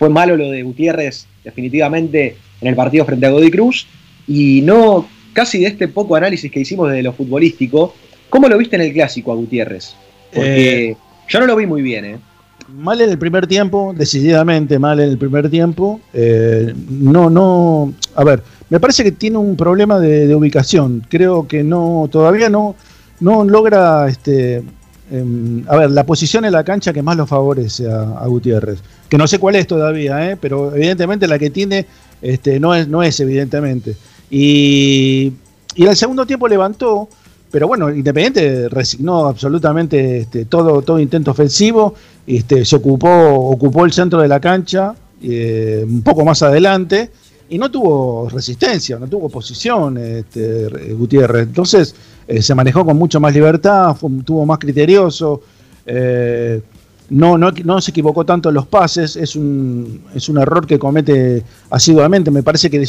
Fue 0.00 0.08
malo 0.08 0.36
lo 0.36 0.50
de 0.50 0.64
Gutiérrez, 0.64 1.28
definitivamente, 1.44 2.36
en 2.60 2.66
el 2.66 2.74
partido 2.74 3.04
frente 3.04 3.26
a 3.26 3.30
Godoy 3.30 3.52
Cruz. 3.52 3.86
Y 4.26 4.62
no, 4.62 5.08
casi 5.32 5.60
de 5.60 5.68
este 5.68 5.86
poco 5.86 6.16
análisis 6.16 6.50
que 6.50 6.58
hicimos 6.58 6.90
de 6.90 7.04
lo 7.04 7.12
futbolístico, 7.12 7.94
¿cómo 8.28 8.48
lo 8.48 8.58
viste 8.58 8.74
en 8.74 8.82
el 8.82 8.92
clásico 8.92 9.30
a 9.30 9.36
Gutiérrez? 9.36 9.94
Porque 10.34 10.88
Eh, 10.88 10.96
yo 11.28 11.38
no 11.38 11.46
lo 11.46 11.54
vi 11.54 11.66
muy 11.66 11.82
bien, 11.82 12.04
¿eh? 12.04 12.18
Mal 12.68 13.00
en 13.00 13.10
el 13.10 13.18
primer 13.18 13.46
tiempo, 13.46 13.94
decididamente 13.96 14.78
mal 14.78 14.98
en 14.98 15.10
el 15.10 15.18
primer 15.18 15.48
tiempo. 15.48 16.00
Eh, 16.12 16.74
no, 16.88 17.30
no. 17.30 17.92
A 18.16 18.24
ver, 18.24 18.42
me 18.70 18.80
parece 18.80 19.04
que 19.04 19.12
tiene 19.12 19.38
un 19.38 19.56
problema 19.56 20.00
de, 20.00 20.34
ubicación. 20.34 21.06
Creo 21.08 21.46
que 21.46 21.62
no, 21.62 22.08
todavía 22.10 22.48
no, 22.48 22.74
no 23.20 23.44
logra, 23.44 24.08
este, 24.08 24.64
em, 25.12 25.64
a 25.68 25.76
ver, 25.76 25.90
la 25.92 26.04
posición 26.04 26.44
en 26.44 26.52
la 26.52 26.64
cancha 26.64 26.92
que 26.92 27.02
más 27.02 27.16
lo 27.16 27.26
favorece 27.26 27.88
a, 27.88 28.02
a 28.18 28.26
Gutiérrez. 28.26 28.80
Que 29.08 29.16
no 29.16 29.28
sé 29.28 29.38
cuál 29.38 29.54
es 29.54 29.66
todavía, 29.68 30.32
eh, 30.32 30.36
pero 30.36 30.74
evidentemente 30.74 31.28
la 31.28 31.38
que 31.38 31.50
tiene, 31.50 31.86
este, 32.20 32.58
no 32.58 32.74
es, 32.74 32.88
no 32.88 33.02
es 33.02 33.20
evidentemente. 33.20 33.96
Y, 34.28 35.32
y 35.76 35.86
el 35.86 35.94
segundo 35.94 36.26
tiempo 36.26 36.48
levantó, 36.48 37.08
pero 37.56 37.68
bueno, 37.68 37.88
Independiente 37.88 38.68
resignó 38.68 39.28
absolutamente 39.28 40.18
este, 40.18 40.44
todo, 40.44 40.82
todo 40.82 41.00
intento 41.00 41.30
ofensivo, 41.30 41.94
este, 42.26 42.66
se 42.66 42.76
ocupó, 42.76 43.08
ocupó 43.08 43.86
el 43.86 43.92
centro 43.92 44.20
de 44.20 44.28
la 44.28 44.38
cancha, 44.40 44.94
eh, 45.22 45.82
un 45.88 46.02
poco 46.02 46.22
más 46.22 46.42
adelante, 46.42 47.10
y 47.48 47.56
no 47.56 47.70
tuvo 47.70 48.28
resistencia, 48.28 48.98
no 48.98 49.06
tuvo 49.08 49.30
posición 49.30 49.96
este, 49.96 50.68
Gutiérrez. 50.92 51.46
Entonces 51.46 51.94
eh, 52.28 52.42
se 52.42 52.54
manejó 52.54 52.84
con 52.84 52.98
mucho 52.98 53.20
más 53.20 53.32
libertad, 53.32 53.96
fue, 53.96 54.10
tuvo 54.22 54.44
más 54.44 54.58
criterioso, 54.58 55.40
eh, 55.86 56.60
no, 57.08 57.38
no, 57.38 57.52
no 57.64 57.80
se 57.80 57.90
equivocó 57.90 58.26
tanto 58.26 58.50
en 58.50 58.54
los 58.54 58.66
pases, 58.66 59.16
es 59.16 59.34
un, 59.34 60.02
es 60.14 60.28
un 60.28 60.36
error 60.36 60.66
que 60.66 60.78
comete 60.78 61.42
asiduamente, 61.70 62.30
me 62.30 62.42
parece 62.42 62.68
que 62.68 62.84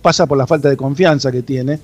pasa 0.00 0.24
por 0.24 0.38
la 0.38 0.46
falta 0.46 0.70
de 0.70 0.78
confianza 0.78 1.30
que 1.30 1.42
tiene, 1.42 1.78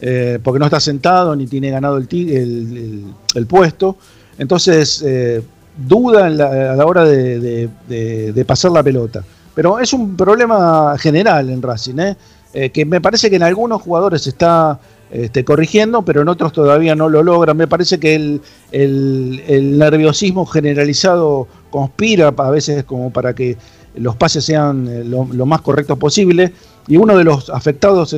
eh, 0.00 0.38
porque 0.42 0.58
no 0.58 0.66
está 0.66 0.80
sentado 0.80 1.34
ni 1.36 1.46
tiene 1.46 1.70
ganado 1.70 1.96
el, 1.98 2.06
el, 2.12 3.04
el- 3.34 3.46
puesto, 3.46 3.96
entonces 4.38 5.02
eh, 5.04 5.42
duda 5.76 6.26
en 6.28 6.38
la- 6.38 6.72
a 6.72 6.76
la 6.76 6.86
hora 6.86 7.04
de, 7.04 7.68
de- 7.88 8.44
pasar 8.44 8.70
la 8.72 8.82
pelota. 8.82 9.22
Pero 9.54 9.78
es 9.80 9.92
un 9.92 10.16
problema 10.16 10.94
general 10.98 11.50
en 11.50 11.60
Racing, 11.60 11.98
¿eh? 11.98 12.70
Que 12.70 12.84
me 12.84 13.00
parece 13.00 13.28
que 13.28 13.36
en 13.36 13.42
algunos 13.42 13.82
jugadores 13.82 14.26
está 14.26 14.78
este, 15.10 15.44
corrigiendo, 15.44 16.02
pero 16.02 16.22
en 16.22 16.28
otros 16.28 16.52
todavía 16.52 16.94
no 16.94 17.08
lo 17.08 17.22
logran. 17.22 17.56
Me 17.56 17.66
parece 17.66 17.98
que 17.98 18.14
el, 18.14 18.40
el- 18.72 19.78
nerviosismo 19.78 20.46
generalizado 20.46 21.46
conspira 21.70 22.28
a 22.36 22.50
veces 22.50 22.84
como 22.84 23.10
para 23.12 23.34
que 23.34 23.56
los 23.96 24.14
pases 24.16 24.44
sean 24.44 25.10
lo, 25.10 25.26
lo 25.32 25.46
más 25.46 25.60
correctos 25.60 25.98
posible. 25.98 26.52
Y 26.88 26.96
uno 26.96 27.16
de 27.16 27.24
los 27.24 27.50
afectados 27.50 28.16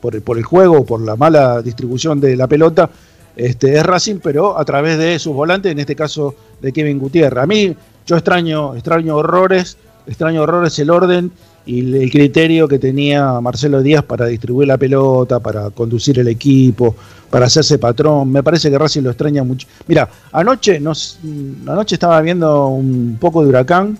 por, 0.00 0.14
el- 0.14 0.44
juego, 0.44 0.84
por 0.84 1.00
la 1.00 1.16
mala 1.16 1.62
distribución 1.62 2.20
de 2.20 2.36
la 2.36 2.46
pelota, 2.46 2.90
este, 3.36 3.74
es 3.74 3.82
Racing, 3.84 4.16
pero 4.22 4.58
a 4.58 4.64
través 4.64 4.98
de 4.98 5.18
sus 5.18 5.34
volantes, 5.34 5.72
en 5.72 5.78
este 5.78 5.96
caso 5.96 6.34
de 6.60 6.72
Kevin 6.72 6.98
Gutiérrez. 6.98 7.42
A 7.42 7.46
mí, 7.46 7.74
yo 8.06 8.16
extraño, 8.16 8.74
extraño 8.74 9.16
horrores, 9.16 9.78
extraño 10.06 10.42
horrores 10.42 10.78
el 10.78 10.90
orden 10.90 11.30
y 11.64 11.94
el, 11.94 12.10
criterio 12.10 12.68
que 12.68 12.78
tenía 12.78 13.40
Marcelo 13.40 13.82
Díaz 13.82 14.04
para 14.04 14.26
distribuir 14.26 14.68
la 14.68 14.76
pelota, 14.76 15.40
para 15.40 15.70
conducir 15.70 16.18
el 16.18 16.28
equipo, 16.28 16.94
para 17.30 17.46
hacerse 17.46 17.78
patrón. 17.78 18.30
Me 18.30 18.42
parece 18.42 18.70
que 18.70 18.78
Racing 18.78 19.02
lo 19.02 19.10
extraña 19.10 19.42
mucho. 19.42 19.66
Mira, 19.86 20.08
anoche, 20.32 20.76
anoche 20.76 21.94
estaba 21.94 22.20
viendo 22.20 22.68
un 22.68 23.16
poco 23.18 23.42
de 23.42 23.48
Huracán 23.48 23.98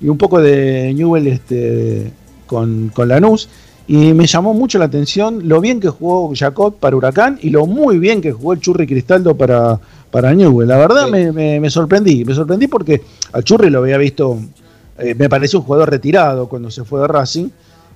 y 0.00 0.08
un 0.08 0.16
poco 0.16 0.40
de 0.40 0.94
Newell 0.94 1.26
este, 1.26 2.12
con, 2.48 2.90
con 2.92 3.06
Lanús. 3.06 3.48
Y 3.86 4.12
me 4.12 4.26
llamó 4.26 4.52
mucho 4.52 4.78
la 4.78 4.84
atención 4.86 5.48
lo 5.48 5.60
bien 5.62 5.78
que 5.80 5.88
jugó 5.88 6.30
Jacob 6.34 6.74
para 6.78 6.94
Huracán 6.96 7.38
y 7.40 7.50
lo 7.50 7.64
muy 7.64 7.98
bien 7.98 8.20
que 8.20 8.32
jugó 8.32 8.52
el 8.52 8.60
Churri 8.60 8.86
Cristaldo 8.86 9.34
para, 9.36 9.78
para 10.10 10.34
Newell. 10.34 10.68
La 10.68 10.76
verdad 10.76 11.08
me, 11.08 11.32
me- 11.32 11.58
me 11.60 11.70
sorprendí, 11.70 12.22
me 12.24 12.34
sorprendí 12.34 12.66
porque 12.66 13.00
al 13.32 13.44
Churri 13.44 13.70
lo 13.70 13.78
había 13.78 13.96
visto, 13.96 14.36
eh, 14.98 15.14
me 15.14 15.28
pareció 15.30 15.60
un 15.60 15.64
jugador 15.64 15.88
retirado 15.90 16.48
cuando 16.50 16.70
se 16.70 16.84
fue 16.84 17.00
de 17.00 17.06
Racing 17.06 17.48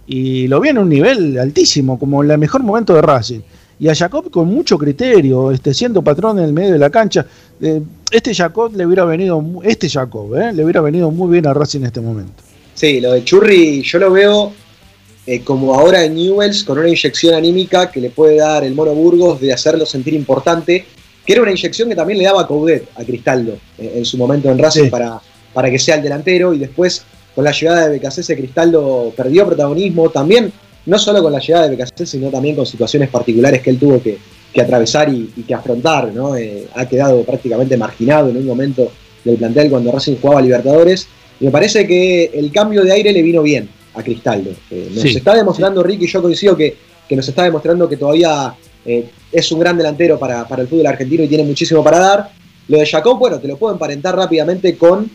y 0.07 0.49
lo 0.49 0.61
vi 0.61 0.71
en 0.71 0.79
un 0.79 0.89
nivel 0.89 1.39
altísimo, 1.39 1.99
como 1.99 2.25
en 2.25 2.31
el 2.31 2.39
mejor 2.39 2.63
momento 2.63 2.95
de 2.95 3.03
Racing. 3.03 3.41
Y 3.79 3.89
a 3.89 3.95
Jacob 3.95 4.31
con 4.31 4.47
mucho 4.49 4.79
criterio, 4.79 5.51
este, 5.51 5.75
siendo 5.75 6.01
patrón 6.03 6.39
en 6.39 6.45
el 6.47 6.53
medio 6.55 6.73
de 6.73 6.79
la 6.79 6.89
cancha. 6.89 7.27
Eh, 7.61 7.83
este 8.11 8.35
Jacob 8.35 8.73
le 8.75 8.87
hubiera 8.87 9.05
venido, 9.05 9.45
este 9.63 9.91
Jacob, 9.91 10.35
eh, 10.37 10.53
le 10.55 10.63
hubiera 10.65 10.81
venido 10.81 11.11
muy 11.11 11.31
bien 11.33 11.47
a 11.47 11.53
Racing 11.53 11.81
en 11.81 11.87
este 11.87 12.01
momento. 12.01 12.33
Sí, 12.75 13.01
lo 13.01 13.13
de 13.13 13.25
Churri 13.25 13.83
yo 13.83 13.99
lo 13.99 14.11
veo 14.11 14.53
eh, 15.27 15.43
como 15.43 15.75
ahora 15.75 16.05
en 16.05 16.15
Newells 16.15 16.65
con 16.65 16.79
una 16.79 16.89
inyección 16.89 17.35
anímica 17.35 17.91
que 17.91 18.01
le 18.01 18.11
puede 18.11 18.37
dar 18.37 18.65
el 18.65 18.75
Mono 18.75 18.93
Burgos 18.93 19.41
de 19.41 19.53
hacerlo 19.53 19.87
sentir 19.87 20.15
importante, 20.15 20.85
que 21.25 21.33
era 21.33 21.43
una 21.43 21.53
inyección 21.53 21.89
que 21.89 21.95
también 21.95 22.19
le 22.19 22.25
daba 22.25 22.47
Coudet 22.47 22.89
a 22.97 23.05
Cristaldo 23.05 23.53
eh, 23.79 23.93
en 23.97 24.05
su 24.05 24.17
momento 24.17 24.51
en 24.51 24.59
Racing 24.59 24.91
para, 24.91 25.21
para 25.53 25.71
que 25.71 25.79
sea 25.79 25.97
el 25.97 26.03
delantero 26.03 26.53
y 26.55 26.59
después 26.59 27.05
con 27.35 27.45
la 27.45 27.53
llegada 27.53 27.87
de 27.87 27.93
Becasese 27.93 28.37
Cristaldo 28.37 29.13
perdió 29.17 29.47
protagonismo 29.47 30.11
también, 30.11 30.53
no 30.87 30.99
solo 30.99 31.23
con 31.23 31.33
la 31.33 31.39
llegada 31.39 31.65
de 31.65 31.77
Becasese, 31.77 32.07
sino 32.07 32.29
también 32.29 32.57
con 32.57 32.67
situaciones 32.67 33.09
particulares 33.09 33.63
que 33.63 33.71
él 33.71 33.79
tuvo 33.79 34.03
que, 34.03 34.19
que 34.53 34.61
atravesar 34.61 35.09
y, 35.09 35.33
y 35.37 35.43
que 35.43 35.55
afrontar, 35.55 36.13
¿no? 36.13 36.37
Eh, 36.37 36.67
ha 36.75 36.87
quedado 36.87 37.23
prácticamente 37.23 37.77
marginado 37.77 38.29
en 38.31 38.39
un 38.39 38.47
momento 38.47 38.91
del 39.25 39.37
plantel 39.37 39.71
cuando 39.71 39.93
Racing 39.93 40.17
jugaba 40.21 40.43
Libertadores 40.43 41.07
y 41.41 41.47
me 41.47 41.51
parece 41.51 41.87
que 41.87 42.31
el 42.35 42.53
cambio 42.53 42.83
de 42.83 42.93
aire 42.93 43.13
le 43.13 43.23
vino 43.23 43.43
bien 43.43 43.69
a 43.95 44.03
Cristaldo. 44.03 44.51
Eh, 44.71 44.91
nos 44.93 45.03
Sí, 45.03 45.17
está 45.17 45.35
demostrando, 45.35 45.83
Ricky, 45.83 46.07
yo 46.07 46.23
coincido 46.23 46.57
que, 46.57 46.77
que 47.09 47.17
nos 47.17 47.29
está 47.29 47.45
demostrando 47.45 47.89
que 47.89 47.97
todavía 47.97 48.55
eh, 48.85 49.09
es 49.31 49.53
un 49.53 49.61
gran 49.61 49.77
delantero 49.77 50.19
para, 50.19 50.47
para 50.47 50.63
el 50.63 50.69
fútbol 50.69 50.87
argentino 50.87 51.25
y 51.25 51.29
tiene 51.29 51.45
muchísimo 51.45 51.83
para 51.83 51.99
dar. 51.99 52.31
Lo 52.69 52.79
de 52.79 52.87
Jacob, 52.87 53.19
bueno, 53.19 53.39
te 53.39 53.49
lo 53.49 53.57
puedo 53.57 53.73
emparentar 53.73 54.17
rápidamente 54.17 54.77
con 54.77 55.11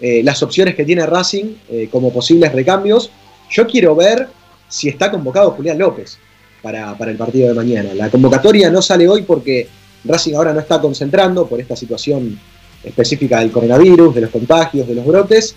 eh, 0.00 0.22
las 0.22 0.42
opciones 0.42 0.74
que 0.74 0.84
tiene 0.84 1.04
Racing 1.04 1.54
como 1.90 2.12
posibles 2.12 2.52
recambios. 2.52 3.10
Yo 3.50 3.66
quiero 3.66 3.94
ver 3.94 4.28
si 4.68 4.88
está 4.88 5.10
convocado 5.10 5.50
Julián 5.50 5.78
López 5.78 6.18
para, 6.62 6.96
para 6.96 7.10
el 7.10 7.16
partido 7.16 7.48
de 7.48 7.54
mañana. 7.54 7.92
La 7.94 8.08
convocatoria 8.08 8.70
no 8.70 8.80
sale 8.80 9.08
hoy 9.08 9.22
porque 9.22 9.68
Racing 10.04 10.34
ahora 10.34 10.52
no 10.54 10.60
está 10.60 10.80
concentrando 10.80 11.46
por 11.46 11.60
esta 11.60 11.76
situación 11.76 12.38
específica 12.84 13.40
del 13.40 13.50
coronavirus, 13.50 14.14
de 14.14 14.20
los 14.22 14.30
contagios, 14.30 14.86
de 14.86 14.94
los 14.94 15.06
brotes. 15.06 15.54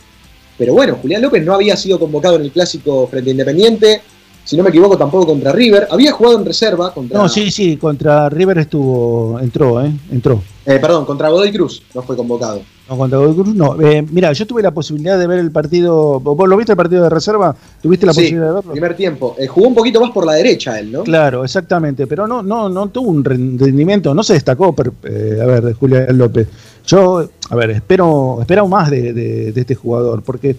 Pero 0.58 0.74
bueno, 0.74 0.98
Julián 1.02 1.22
López 1.22 1.44
no 1.44 1.54
había 1.54 1.76
sido 1.76 2.00
convocado 2.00 2.36
en 2.38 2.44
el 2.44 2.52
clásico 2.52 3.08
frente 3.08 3.32
Independiente, 3.32 4.02
si 4.44 4.56
no 4.56 4.64
me 4.64 4.70
equivoco 4.70 4.98
tampoco 4.98 5.26
contra 5.28 5.52
River. 5.52 5.88
Había 5.90 6.12
jugado 6.12 6.40
en 6.40 6.46
reserva 6.46 6.94
contra... 6.94 7.20
No, 7.20 7.28
sí, 7.28 7.52
sí, 7.52 7.78
contra 7.78 8.30
River 8.30 8.60
estuvo, 8.60 9.40
entró, 9.40 9.84
¿eh? 9.84 9.92
Entró. 10.12 10.42
Eh, 10.68 10.80
perdón, 10.80 11.06
contra 11.06 11.30
Godoy 11.30 11.52
Cruz 11.52 11.84
no 11.94 12.02
fue 12.02 12.16
convocado. 12.16 12.62
No, 12.90 12.98
contra 12.98 13.20
Godoy 13.20 13.36
Cruz 13.36 13.56
no. 13.56 13.80
Eh, 13.82 14.04
mira, 14.12 14.34
yo 14.34 14.48
tuve 14.48 14.64
la 14.64 14.72
posibilidad 14.72 15.18
de 15.20 15.28
ver 15.28 15.38
el 15.40 15.52
partido. 15.52 16.20
¿Vos 16.20 16.50
lo 16.50 16.58
viste 16.58 16.72
el 16.72 16.78
partido 16.78 17.04
de 17.04 17.10
reserva? 17.10 17.56
¿Tuviste 17.82 18.06
la 18.08 18.14
Sí, 18.14 18.22
posibilidad 18.22 18.48
de 18.50 18.54
verlo? 18.56 18.72
primer 18.72 18.96
tiempo. 18.96 19.36
Eh, 19.38 19.46
jugó 19.48 19.68
un 19.68 19.76
poquito 19.76 20.02
más 20.02 20.10
por 20.12 20.26
la 20.26 20.34
derecha 20.34 20.80
él, 20.80 20.92
¿no? 20.92 21.04
Claro, 21.04 21.44
exactamente, 21.44 22.08
pero 22.08 22.26
no, 22.28 22.42
no, 22.42 22.68
no 22.68 22.88
tuvo 22.88 23.10
un 23.12 23.24
rendimiento, 23.24 24.14
no 24.16 24.24
se 24.24 24.34
destacó, 24.34 24.74
per- 24.74 24.92
eh, 25.04 25.40
a 25.42 25.46
ver, 25.46 25.64
de 25.66 25.74
Julián 25.74 26.18
López. 26.18 26.48
Yo, 26.88 27.28
a 27.50 27.56
ver, 27.56 27.70
espero, 27.70 28.38
espero 28.42 28.68
más 28.68 28.90
de, 28.90 29.14
de- 29.14 29.52
de 29.52 29.62
este 29.62 29.76
jugador, 29.76 30.24
porque 30.24 30.56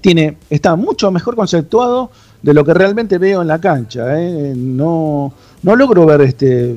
tiene, 0.00 0.36
está 0.50 0.74
mucho 0.76 1.10
mejor 1.12 1.36
conceptuado 1.36 2.10
de 2.44 2.52
lo 2.52 2.62
que 2.62 2.74
realmente 2.74 3.16
veo 3.16 3.40
en 3.40 3.48
la 3.48 3.58
cancha. 3.58 4.20
¿eh? 4.20 4.52
No, 4.54 5.32
no 5.62 5.76
logro 5.76 6.04
ver 6.04 6.20
este, 6.20 6.76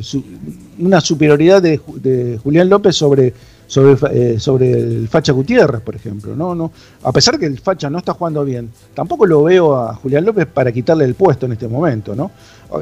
una 0.80 1.02
superioridad 1.02 1.62
de, 1.62 1.78
Ju- 1.78 2.00
de 2.00 2.40
Julián 2.42 2.70
López 2.70 2.96
sobre, 2.96 3.34
sobre, 3.68 3.98
eh, 4.36 4.40
sobre 4.40 4.72
el 4.72 5.10
Facha 5.10 5.34
Gutiérrez, 5.34 5.82
por 5.82 5.94
ejemplo. 5.94 6.38
No, 6.38 6.56
no, 6.56 6.72
a 7.04 7.12
pesar 7.12 7.38
que 7.38 7.48
el 7.48 7.60
Facha 7.60 7.90
no 7.90 7.98
está 7.98 8.14
jugando 8.14 8.46
bien, 8.46 8.70
tampoco 8.94 9.26
lo 9.26 9.44
veo 9.44 9.76
a 9.76 9.94
Julián 9.96 10.24
López 10.24 10.46
para 10.46 10.72
quitarle 10.72 11.04
el 11.04 11.16
puesto 11.16 11.46
en 11.48 11.52
este 11.52 11.68
momento. 11.68 12.16
No, 12.16 12.32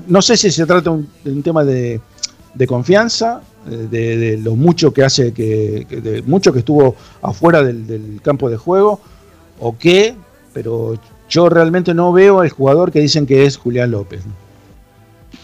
no 0.08 0.22
sé 0.22 0.38
si 0.38 0.52
se 0.52 0.68
trata 0.68 0.96
de 1.24 1.32
un 1.32 1.42
tema 1.42 1.64
de, 1.66 2.00
de 2.54 2.68
confianza, 2.68 3.42
eh, 3.68 3.88
de, 3.90 4.38
lo 4.38 4.56
mucho 4.56 4.94
que 4.94 5.04
hace, 5.04 5.34
que- 5.34 5.88
de 5.90 6.22
mucho 6.22 6.54
que 6.54 6.60
estuvo 6.60 6.96
afuera 7.24 7.64
del, 7.64 7.88
del 7.88 8.22
campo 8.22 8.48
de 8.48 8.58
juego, 8.58 9.00
o 9.60 9.76
qué, 9.76 10.14
pero 10.54 11.00
yo 11.30 11.50
realmente 11.50 11.94
no 11.94 12.12
veo 12.12 12.42
al 12.42 12.50
jugador 12.50 12.92
que 12.92 13.00
dicen 13.00 13.26
que 13.26 13.46
es 13.46 13.58
Julián 13.58 13.92
López. 13.92 14.22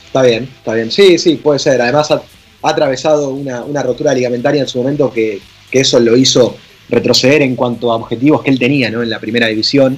Está 0.05 0.21
bien, 0.23 0.43
está 0.43 0.73
bien. 0.73 0.91
Sí, 0.91 1.17
sí, 1.17 1.35
puede 1.35 1.59
ser. 1.59 1.81
Además 1.81 2.11
ha, 2.11 2.21
atravesado 2.61 3.29
una, 3.29 3.63
una, 3.63 3.81
rotura 3.81 4.13
ligamentaria 4.13 4.61
en 4.61 4.67
su 4.67 4.77
momento 4.79 5.11
que, 5.11 5.39
que, 5.71 5.79
eso 5.79 5.99
lo 5.99 6.15
hizo 6.15 6.55
retroceder 6.89 7.41
en 7.41 7.55
cuanto 7.55 7.91
a 7.91 7.95
objetivos 7.95 8.43
que 8.43 8.51
él 8.51 8.59
tenía 8.59 8.91
¿no? 8.91 9.01
en 9.01 9.09
la 9.09 9.19
primera 9.19 9.47
división. 9.47 9.97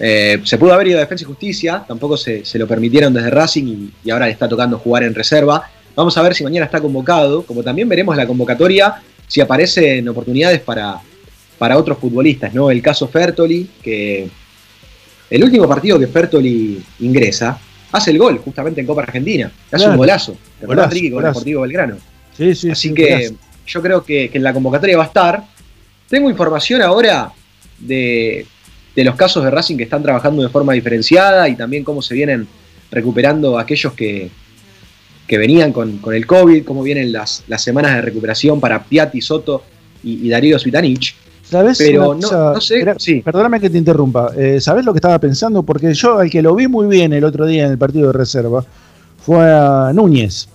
Eh, 0.00 0.40
se 0.44 0.58
pudo 0.58 0.72
haber 0.72 0.88
ido 0.88 0.96
a 0.96 1.00
Defensa 1.02 1.24
y 1.24 1.26
Justicia, 1.26 1.84
tampoco 1.86 2.16
se, 2.16 2.44
se 2.44 2.58
lo 2.58 2.66
permitieron 2.66 3.12
desde 3.12 3.30
Racing 3.30 3.64
y, 3.64 3.92
y, 4.04 4.10
ahora 4.10 4.26
le 4.26 4.32
está 4.32 4.48
tocando 4.48 4.78
jugar 4.78 5.04
en 5.04 5.14
reserva. 5.14 5.70
Vamos 5.94 6.16
a 6.16 6.22
ver 6.22 6.34
si 6.34 6.42
mañana 6.42 6.64
está 6.64 6.80
convocado, 6.80 7.42
como 7.42 7.62
también 7.62 7.88
veremos 7.88 8.16
la 8.16 8.26
convocatoria, 8.26 9.02
si 9.28 9.40
aparecen 9.40 10.08
oportunidades 10.08 10.60
para, 10.60 10.98
para 11.58 11.76
otros 11.76 11.98
futbolistas, 11.98 12.52
¿no? 12.54 12.70
El 12.70 12.82
caso 12.82 13.06
Fertoli, 13.06 13.68
que 13.82 14.28
el 15.32 15.44
último 15.44 15.66
partido 15.66 15.98
que 15.98 16.06
Fertoli 16.06 16.82
ingresa, 17.00 17.58
hace 17.90 18.10
el 18.10 18.18
gol 18.18 18.36
justamente 18.38 18.82
en 18.82 18.86
Copa 18.86 19.02
Argentina. 19.02 19.50
Hace 19.68 19.76
claro. 19.76 19.92
un 19.92 19.96
golazo. 19.96 20.36
¿Te 20.58 20.66
acordás, 20.66 20.92
Ricky, 20.92 21.10
con 21.10 21.24
el 21.24 21.30
Deportivo 21.30 21.62
Belgrano? 21.62 21.96
Sí, 22.36 22.54
sí. 22.54 22.70
Así 22.70 22.88
sí, 22.88 22.94
que 22.94 23.14
golazo. 23.14 23.34
yo 23.66 23.82
creo 23.82 24.04
que, 24.04 24.28
que, 24.28 24.36
en 24.36 24.44
la 24.44 24.52
convocatoria 24.52 24.98
va 24.98 25.04
a 25.04 25.06
estar. 25.06 25.44
Tengo 26.06 26.28
información 26.28 26.82
ahora 26.82 27.32
de, 27.78 28.46
de, 28.94 29.04
los 29.04 29.14
casos 29.14 29.42
de 29.42 29.50
Racing 29.50 29.78
que 29.78 29.84
están 29.84 30.02
trabajando 30.02 30.42
de 30.42 30.50
forma 30.50 30.74
diferenciada 30.74 31.48
y 31.48 31.56
también 31.56 31.82
cómo 31.82 32.02
se 32.02 32.12
vienen 32.12 32.46
recuperando 32.90 33.58
aquellos 33.58 33.94
que, 33.94 34.28
que 35.26 35.38
venían 35.38 35.72
con, 35.72 35.96
con, 35.96 36.14
el 36.14 36.26
COVID, 36.26 36.62
cómo 36.62 36.82
vienen 36.82 37.10
las, 37.10 37.42
las, 37.48 37.62
semanas 37.62 37.94
de 37.94 38.02
recuperación 38.02 38.60
para 38.60 38.84
Piatti, 38.84 39.22
Soto 39.22 39.64
y, 40.04 40.26
y 40.26 40.28
Darío 40.28 40.58
Svitanich. 40.58 41.21
¿Sabes? 41.52 41.78
Pero 41.78 42.14
no, 42.14 42.54
no, 42.54 42.60
sé. 42.60 42.80
Era, 42.80 42.94
sí. 42.98 43.20
Perdóname 43.20 43.60
que 43.60 43.68
te 43.68 43.76
interrumpa. 43.76 44.32
Eh, 44.36 44.58
¿Sabes 44.58 44.86
lo 44.86 44.92
que 44.92 44.98
estaba 44.98 45.18
pensando? 45.18 45.62
Porque 45.62 45.92
yo, 45.92 46.18
al 46.18 46.30
que 46.30 46.40
lo 46.40 46.54
vi 46.54 46.66
muy 46.66 46.86
bien 46.86 47.12
el 47.12 47.24
otro 47.24 47.44
día 47.44 47.66
en 47.66 47.72
el 47.72 47.78
partido 47.78 48.06
de 48.06 48.14
reserva, 48.14 48.64
fue 49.18 49.38
a 49.38 49.92
Núñez, 49.92 50.48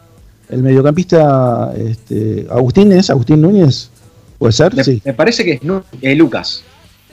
el 0.50 0.64
mediocampista 0.64 1.72
este, 1.78 2.48
Agustín 2.50 2.92
es 2.94 3.10
Agustín 3.12 3.42
Núñez. 3.42 3.92
¿Puede 4.40 4.54
ser? 4.54 4.74
Me, 4.76 4.84
sí. 4.84 5.02
me 5.06 5.14
parece 5.14 5.46
que 5.46 5.54
es 5.54 5.62
eh, 6.02 6.16
Lucas. 6.16 6.64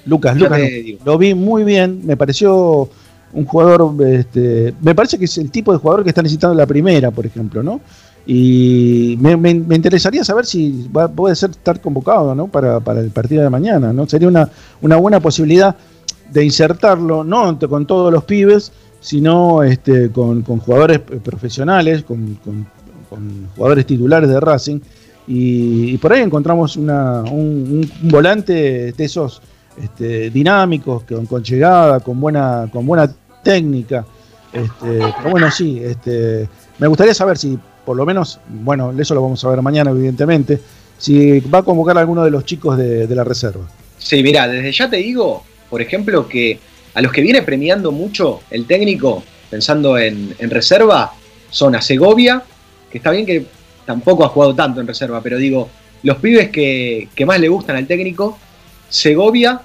Lucas, 0.07 0.37
Lucas. 0.37 0.61
Lo 1.05 1.19
vi 1.19 1.35
muy 1.35 1.65
bien. 1.65 2.01
Me 2.05 2.17
pareció 2.17 2.89
un 3.33 3.45
jugador. 3.45 3.95
Este, 4.07 4.75
me 4.81 4.95
parece 4.95 5.19
que 5.19 5.27
es 5.27 5.37
el 5.39 5.51
tipo 5.51 5.73
de 5.73 5.79
jugador 5.79 6.05
que 6.05 6.11
está 6.11 6.23
necesitando 6.23 6.55
la 6.55 6.67
primera, 6.67 7.11
por 7.11 7.27
ejemplo, 7.27 7.63
¿no? 7.63 7.81
Y 8.27 9.19
me, 9.21 9.37
me, 9.37 9.51
interesaría 9.51 10.25
saber 10.25 10.47
si 10.47 10.89
puede 11.15 11.37
ser 11.37 11.51
estar 11.51 11.81
convocado 11.81 12.35
¿no? 12.35 12.47
para, 12.47 12.81
para, 12.81 13.01
el 13.01 13.11
partido 13.11 13.43
de 13.43 13.51
mañana. 13.51 13.93
¿no? 13.93 14.07
Sería 14.07 14.29
una, 14.29 14.49
una 14.81 14.97
buena 14.97 15.21
posibilidad 15.21 15.77
de 16.31 16.45
insertarlo, 16.45 17.23
no 17.23 17.59
con 17.69 17.87
todos 17.87 18.13
los 18.13 18.25
pibes, 18.25 18.73
sino 19.01 19.63
este, 19.63 20.11
con, 20.11 20.43
con 20.43 20.59
jugadores 20.59 21.01
profesionales, 21.01 22.03
con, 22.05 22.39
con, 22.43 22.67
jugadores 23.55 23.87
titulares 23.87 24.29
de 24.29 24.41
Racing. 24.41 24.81
Y, 25.27 25.97
por 25.99 26.13
ahí 26.13 26.23
encontramos 26.23 26.77
una, 26.77 27.23
un, 27.23 27.91
un, 28.03 28.11
volante 28.11 28.93
de 28.93 29.05
esos 29.05 29.41
este, 29.83 30.31
dinámicos, 30.31 31.05
con, 31.05 31.27
con, 31.27 31.43
llegada, 31.43 32.01
con 32.01 32.19
buena, 32.19 32.69
con 32.73 32.87
buena 32.87 33.11
técnica. 33.43 34.05
Este, 34.53 34.99
pero 35.19 35.31
bueno, 35.31 35.51
sí, 35.51 35.81
este, 35.83 36.49
me 36.79 36.87
gustaría 36.87 37.15
saber 37.15 37.37
si 37.37 37.59
por 37.85 37.97
lo 37.97 38.07
menos, 38.07 38.41
bueno, 38.49 38.93
eso 38.99 39.15
lo 39.15 39.23
vamos 39.23 39.45
a 39.45 39.51
ver 39.51 39.63
mañana, 39.63 39.91
evidentemente, 39.91 40.61
si 40.99 41.41
va 41.41 41.59
a 41.59 41.63
convocar 41.63 41.97
a 41.97 42.01
alguno 42.01 42.25
de 42.25 42.31
los 42.31 42.45
chicos 42.45 42.77
de, 42.77 43.07
la 43.15 43.25
reserva. 43.25 43.69
Sí, 43.99 44.23
mira, 44.23 44.49
desde 44.49 44.73
ya 44.73 44.89
te 44.89 44.97
digo, 44.97 45.45
por 45.69 45.83
ejemplo, 45.83 46.29
que 46.29 46.59
a 46.95 47.03
los 47.03 47.13
que 47.13 47.21
viene 47.21 47.43
premiando 47.43 47.93
mucho 47.93 48.41
el 48.51 48.67
técnico, 48.67 49.23
pensando 49.51 49.99
en, 49.99 50.35
reserva, 50.51 51.13
son 51.51 51.75
a 51.75 51.83
Segovia, 51.83 52.43
que 52.91 52.99
está 52.99 53.11
bien 53.11 53.27
que 53.27 53.47
tampoco 53.85 54.25
ha 54.25 54.29
jugado 54.29 54.55
tanto 54.55 54.81
en 54.81 54.87
reserva, 54.87 55.21
pero 55.21 55.37
digo, 55.37 55.69
los 56.03 56.17
pibes 56.19 56.51
que, 56.51 57.09
más 57.27 57.41
le 57.41 57.49
gustan 57.49 57.77
al 57.77 57.87
técnico, 57.87 58.39
Segovia, 58.89 59.61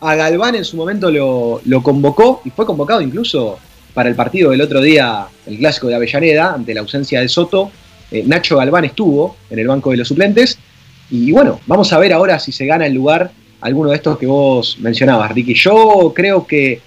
a 0.00 0.14
Galván 0.14 0.54
en 0.54 0.64
su 0.64 0.76
momento 0.76 1.10
lo 1.10 1.82
convocó 1.82 2.40
y 2.44 2.50
fue 2.50 2.64
convocado 2.64 3.00
incluso 3.00 3.58
para 3.98 4.08
el 4.08 4.14
partido 4.14 4.52
del 4.52 4.60
otro 4.60 4.80
día, 4.80 5.26
el 5.44 5.58
clásico 5.58 5.88
de 5.88 5.96
Avellaneda, 5.96 6.54
ante 6.54 6.72
la 6.72 6.82
ausencia 6.82 7.20
de 7.20 7.28
Soto, 7.28 7.72
eh, 8.12 8.22
Nacho 8.24 8.56
Galván 8.56 8.84
estuvo 8.84 9.34
en 9.50 9.58
el 9.58 9.66
banco 9.66 9.90
de 9.90 9.96
los 9.96 10.06
suplentes. 10.06 10.56
Y 11.10 11.32
bueno, 11.32 11.58
vamos 11.66 11.92
a 11.92 11.98
ver 11.98 12.12
ahora 12.12 12.38
si 12.38 12.52
se 12.52 12.64
gana 12.64 12.86
el 12.86 12.94
lugar 12.94 13.32
alguno 13.60 13.90
de 13.90 13.96
estos 13.96 14.16
que 14.16 14.26
vos 14.26 14.78
mencionabas, 14.78 15.32
Ricky. 15.32 15.52
Yo 15.54 16.12
creo 16.14 16.46
que 16.46 16.80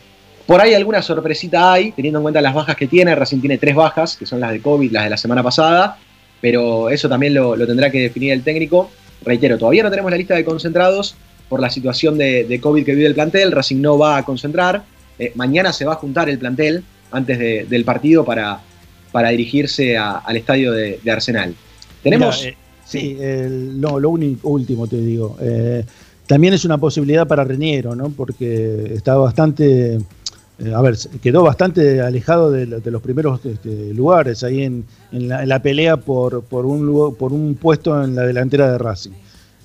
por 0.46 0.62
ahí 0.62 0.74
alguna 0.74 1.02
sorpresita 1.02 1.74
hay, 1.74 1.92
teniendo 1.92 2.20
en 2.20 2.24
cuenta 2.24 2.40
las 2.40 2.54
bajas 2.54 2.78
que 2.78 2.88
tiene. 2.88 3.14
Racing 3.14 3.42
tiene 3.42 3.58
tres 3.58 3.76
bajas, 3.76 4.16
que 4.16 4.26
son 4.26 4.40
las 4.40 4.54
de 4.54 4.62
COVID, 4.62 4.94
las 4.94 5.04
de 5.04 5.10
la 5.10 5.18
semana 5.18 5.44
pasada, 5.44 5.98
pero 6.40 6.90
eso 6.90 7.10
también 7.10 7.34
lo, 7.34 7.58
tendrá 7.68 7.92
que 7.92 8.04
definir 8.04 8.32
el 8.32 8.42
técnico. 8.42 8.90
Reitero, 9.26 9.58
todavía 9.58 9.84
no 9.84 9.90
tenemos 9.90 10.12
la 10.12 10.18
lista 10.18 10.36
de 10.36 10.46
concentrados 10.46 11.18
por 11.50 11.60
la 11.60 11.70
situación 11.70 12.18
de, 12.18 12.46
de 12.46 12.62
COVID 12.62 12.86
que 12.86 12.96
vive 12.96 13.08
el 13.08 13.16
plantel. 13.16 13.52
Racing 13.52 13.82
no 13.82 13.98
va 13.98 14.16
a 14.16 14.24
concentrar. 14.24 14.84
Eh, 15.20 15.34
mañana 15.36 15.74
se 15.74 15.84
va 15.84 15.92
a 15.92 15.98
juntar 15.98 16.30
el 16.30 16.40
plantel 16.40 16.86
antes 17.12 17.40
de, 17.40 17.66
del 17.70 17.86
partido 17.86 18.26
para, 18.26 18.62
para 19.12 19.30
dirigirse 19.30 19.98
al 19.98 20.36
estadio 20.36 20.72
de, 20.72 21.00
Arsenal. 21.12 21.54
Tenemos. 22.04 22.46
Eh, 22.46 22.56
sí, 22.86 23.18
no, 23.76 24.00
lo 24.00 24.10
único, 24.10 24.50
último 24.50 24.88
te 24.88 24.98
digo. 24.98 25.38
Eh, 25.42 25.86
también 26.28 26.54
es 26.54 26.64
una 26.66 26.78
posibilidad 26.78 27.28
para 27.28 27.44
Reñero, 27.44 27.96
¿no? 27.96 28.10
Porque 28.10 28.94
está 28.94 29.16
bastante. 29.16 29.96
Eh, 30.60 30.74
a 30.74 30.82
ver, 30.82 30.96
quedó 31.22 31.44
bastante 31.44 32.02
alejado 32.02 32.52
de, 32.52 32.66
los 32.68 33.02
primeros 33.02 33.44
este, 33.46 33.94
lugares 33.94 34.44
ahí 34.44 34.64
en, 34.64 34.86
en, 35.12 35.28
la, 35.28 35.62
pelea 35.62 35.98
por, 35.98 36.44
por, 36.44 36.66
un, 36.66 37.16
por 37.16 37.34
un 37.34 37.56
puesto 37.56 38.04
en 38.04 38.16
la 38.16 38.24
delantera 38.24 38.72
de 38.72 38.78
Racing. 38.78 39.12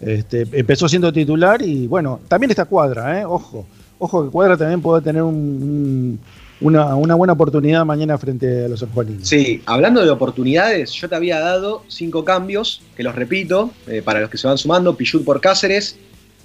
Este, 0.00 0.46
empezó 0.52 0.88
siendo 0.88 1.12
titular 1.12 1.62
y 1.62 1.86
bueno, 1.86 2.20
también 2.28 2.50
está 2.50 2.64
Cuadra, 2.64 3.20
¿eh? 3.20 3.24
ojo, 3.24 3.66
ojo 3.98 4.24
que 4.24 4.30
Cuadra 4.30 4.56
también 4.56 4.82
puede 4.82 5.02
tener 5.02 5.22
un 5.22 6.18
una, 6.60 6.94
una, 6.94 7.14
buena 7.14 7.34
oportunidad 7.34 7.84
mañana 7.84 8.16
frente 8.18 8.64
a 8.64 8.68
los 8.68 8.80
sanjuaninos. 8.80 9.28
Sí, 9.28 9.62
hablando 9.66 10.02
de 10.02 10.10
oportunidades, 10.10 10.92
yo 10.92 11.08
te 11.08 11.14
había 11.14 11.38
dado 11.38 11.82
cinco 11.88 12.24
cambios, 12.24 12.82
que 12.96 13.02
los 13.02 13.14
repito, 13.14 13.70
eh, 13.86 14.02
para 14.02 14.20
los 14.20 14.30
que 14.30 14.38
se 14.38 14.46
van 14.46 14.56
sumando, 14.56 14.96
Pichut 14.96 15.24
por 15.24 15.40
Cáceres, 15.40 15.96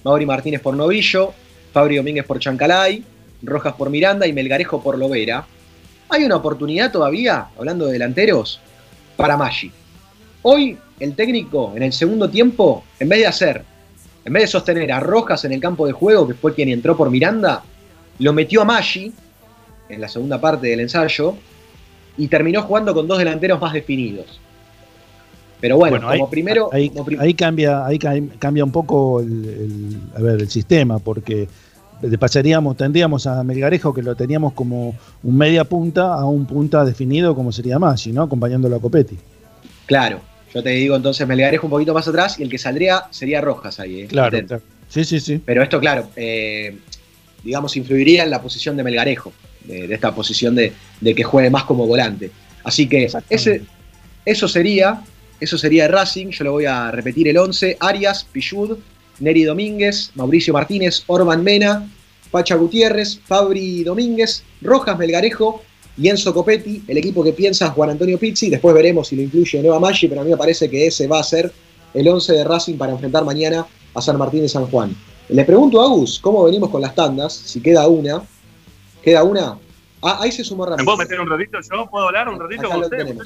Mauri 0.04 0.26
Martínez 0.26 0.60
por 0.60 0.76
Novillo, 0.76 1.32
Fabri 1.72 1.96
Domínguez 1.96 2.26
por 2.26 2.38
Chancalay, 2.38 3.04
Rojas 3.42 3.74
por 3.74 3.90
Miranda 3.90 4.26
y 4.26 4.32
Melgarejo 4.32 4.82
por 4.82 4.98
Lovera. 4.98 5.46
Hay 6.08 6.24
una 6.24 6.36
oportunidad 6.36 6.92
todavía, 6.92 7.46
hablando 7.58 7.86
de 7.86 7.92
delanteros, 7.92 8.60
para 9.16 9.36
Maggi. 9.36 9.70
Hoy 10.42 10.76
el 11.00 11.14
técnico 11.14 11.72
en 11.74 11.84
el 11.84 11.92
segundo 11.92 12.28
tiempo, 12.28 12.84
en 13.00 13.08
vez 13.08 13.20
de 13.20 13.26
hacer, 13.26 13.64
en 14.24 14.32
vez 14.32 14.44
de 14.44 14.46
sostener 14.48 14.92
a 14.92 15.00
Rojas 15.00 15.44
en 15.44 15.52
el 15.52 15.60
campo 15.60 15.86
de 15.86 15.92
juego, 15.92 16.28
que 16.28 16.34
fue 16.34 16.54
quien 16.54 16.68
entró 16.68 16.96
por 16.96 17.10
Miranda, 17.10 17.62
lo 18.18 18.32
metió 18.32 18.62
a 18.62 18.64
Maggi 18.64 19.12
en 19.92 20.00
la 20.00 20.08
segunda 20.08 20.40
parte 20.40 20.68
del 20.68 20.80
ensayo 20.80 21.34
y 22.16 22.28
terminó 22.28 22.62
jugando 22.62 22.94
con 22.94 23.06
dos 23.06 23.18
delanteros 23.18 23.60
más 23.60 23.72
definidos. 23.72 24.40
Pero 25.60 25.76
bueno, 25.76 25.98
bueno 25.98 26.08
como, 26.08 26.24
ahí, 26.24 26.30
primero, 26.30 26.70
ahí, 26.72 26.88
como 26.88 27.04
prim 27.04 27.20
ahí, 27.20 27.34
cambia, 27.34 27.86
ahí 27.86 27.98
cambia 27.98 28.64
un 28.64 28.72
poco 28.72 29.20
el, 29.20 29.44
el, 29.44 30.00
a 30.16 30.20
ver, 30.20 30.40
el 30.40 30.50
sistema, 30.50 30.98
porque 30.98 31.46
pasaríamos, 32.18 32.76
tendríamos 32.76 33.28
a 33.28 33.44
Melgarejo 33.44 33.94
que 33.94 34.02
lo 34.02 34.16
teníamos 34.16 34.54
como 34.54 34.96
un 35.22 35.38
media 35.38 35.62
punta 35.62 36.14
a 36.14 36.24
un 36.24 36.46
punta 36.46 36.84
definido 36.84 37.36
como 37.36 37.52
sería 37.52 37.78
Maggi, 37.78 38.12
¿no? 38.12 38.22
Acompañándolo 38.22 38.74
a 38.74 38.80
Copetti. 38.80 39.16
Claro, 39.86 40.20
yo 40.52 40.62
te 40.64 40.70
digo 40.70 40.96
entonces 40.96 41.28
Melgarejo 41.28 41.68
un 41.68 41.70
poquito 41.70 41.94
más 41.94 42.08
atrás 42.08 42.40
y 42.40 42.42
el 42.42 42.48
que 42.48 42.58
saldría 42.58 43.04
sería 43.10 43.40
Rojas 43.40 43.78
ahí. 43.78 44.00
¿eh? 44.00 44.06
Claro, 44.08 44.44
claro, 44.46 44.62
Sí, 44.88 45.04
sí, 45.04 45.20
sí. 45.20 45.40
Pero 45.44 45.62
esto, 45.62 45.80
claro, 45.80 46.08
eh, 46.16 46.76
digamos, 47.44 47.76
influiría 47.76 48.24
en 48.24 48.30
la 48.30 48.42
posición 48.42 48.76
de 48.76 48.82
Melgarejo 48.82 49.32
de, 49.64 49.86
de 49.88 49.94
esta 49.94 50.14
posición 50.14 50.54
de, 50.54 50.72
de, 51.00 51.14
que 51.14 51.24
juegue 51.24 51.50
más 51.50 51.64
como 51.64 51.86
volante. 51.86 52.30
Así 52.64 52.88
que 52.88 53.08
ese, 53.28 53.62
eso 54.24 54.48
sería 54.48 55.02
eso 55.42 55.58
sería 55.58 55.88
Racing, 55.88 56.28
yo 56.28 56.44
lo 56.44 56.52
voy 56.52 56.66
a 56.66 56.92
repetir 56.92 57.26
el 57.26 57.36
11, 57.36 57.78
Arias, 57.80 58.24
Pichud, 58.30 58.78
Neri 59.18 59.42
Domínguez, 59.42 60.12
Mauricio 60.14 60.52
Martínez, 60.52 61.02
Orban 61.08 61.42
Mena, 61.42 61.90
Pacha 62.30 62.54
Gutiérrez, 62.54 63.18
Fabri 63.24 63.82
Domínguez, 63.82 64.44
Rojas 64.60 64.96
Melgarejo 64.96 65.62
y 65.98 66.08
Enzo 66.08 66.32
Copetti, 66.32 66.84
el 66.86 66.96
equipo 66.96 67.24
que 67.24 67.32
piensa 67.32 67.70
Juan 67.70 67.90
Antonio 67.90 68.20
Pizzi, 68.20 68.50
después 68.50 68.72
veremos 68.72 69.08
si 69.08 69.16
lo 69.16 69.22
incluye 69.22 69.58
o 69.58 69.62
no 69.64 69.74
a 69.74 69.80
Maggi, 69.80 70.06
pero 70.06 70.20
a 70.20 70.24
mí 70.24 70.30
me 70.30 70.36
parece 70.36 70.70
que 70.70 70.86
ese 70.86 71.08
va 71.08 71.18
a 71.18 71.24
ser 71.24 71.52
el 71.92 72.06
11 72.06 72.34
de 72.34 72.44
Racing 72.44 72.76
para 72.76 72.92
enfrentar 72.92 73.24
mañana 73.24 73.66
a 73.94 74.00
San 74.00 74.16
Martín 74.18 74.42
de 74.42 74.48
San 74.48 74.66
Juan. 74.66 74.94
Le 75.28 75.44
pregunto 75.44 75.82
a 75.82 75.86
Agus 75.86 76.20
cómo 76.20 76.44
venimos 76.44 76.70
con 76.70 76.82
las 76.82 76.94
tandas, 76.94 77.32
si 77.32 77.60
queda 77.60 77.88
una, 77.88 78.22
¿Queda 79.02 79.22
una? 79.24 79.58
Ah, 80.02 80.18
ahí 80.20 80.32
se 80.32 80.44
sumó 80.44 80.64
Ramiro. 80.64 80.82
¿Me 80.82 80.84
puedo 80.84 80.98
meter 80.98 81.20
un 81.20 81.28
ratito 81.30 81.58
yo? 81.60 81.86
¿Puedo 81.86 82.06
hablar 82.08 82.28
un 82.28 82.38
ratito 82.40 82.62
Acá 82.66 82.74
con 82.74 82.82
usted? 82.84 83.16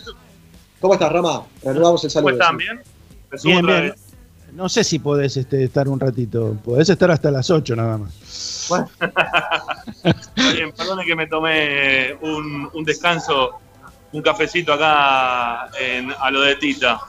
¿Cómo 0.80 0.94
estás, 0.94 1.12
Rama? 1.12 1.42
Renovamos 1.62 2.04
el 2.04 2.10
saludo. 2.10 2.32
¿Cómo 2.32 2.42
están? 2.42 2.56
¿Bien? 2.56 2.82
Bien, 3.44 3.66
bien. 3.66 3.94
No 4.52 4.68
sé 4.68 4.84
si 4.84 4.98
podés 4.98 5.36
este, 5.36 5.64
estar 5.64 5.88
un 5.88 5.98
ratito. 6.00 6.56
Podés 6.64 6.88
estar 6.88 7.10
hasta 7.10 7.30
las 7.30 7.50
8 7.50 7.76
nada 7.76 7.98
más. 7.98 8.66
Bueno. 8.68 8.88
Está 10.04 10.52
bien, 10.52 10.72
perdone 10.72 11.04
que 11.04 11.16
me 11.16 11.26
tomé 11.26 12.14
un, 12.22 12.70
un 12.72 12.84
descanso, 12.84 13.58
un 14.12 14.22
cafecito 14.22 14.72
acá 14.72 15.68
en, 15.78 16.12
a 16.18 16.30
lo 16.30 16.40
de 16.42 16.56
Tita. 16.56 17.00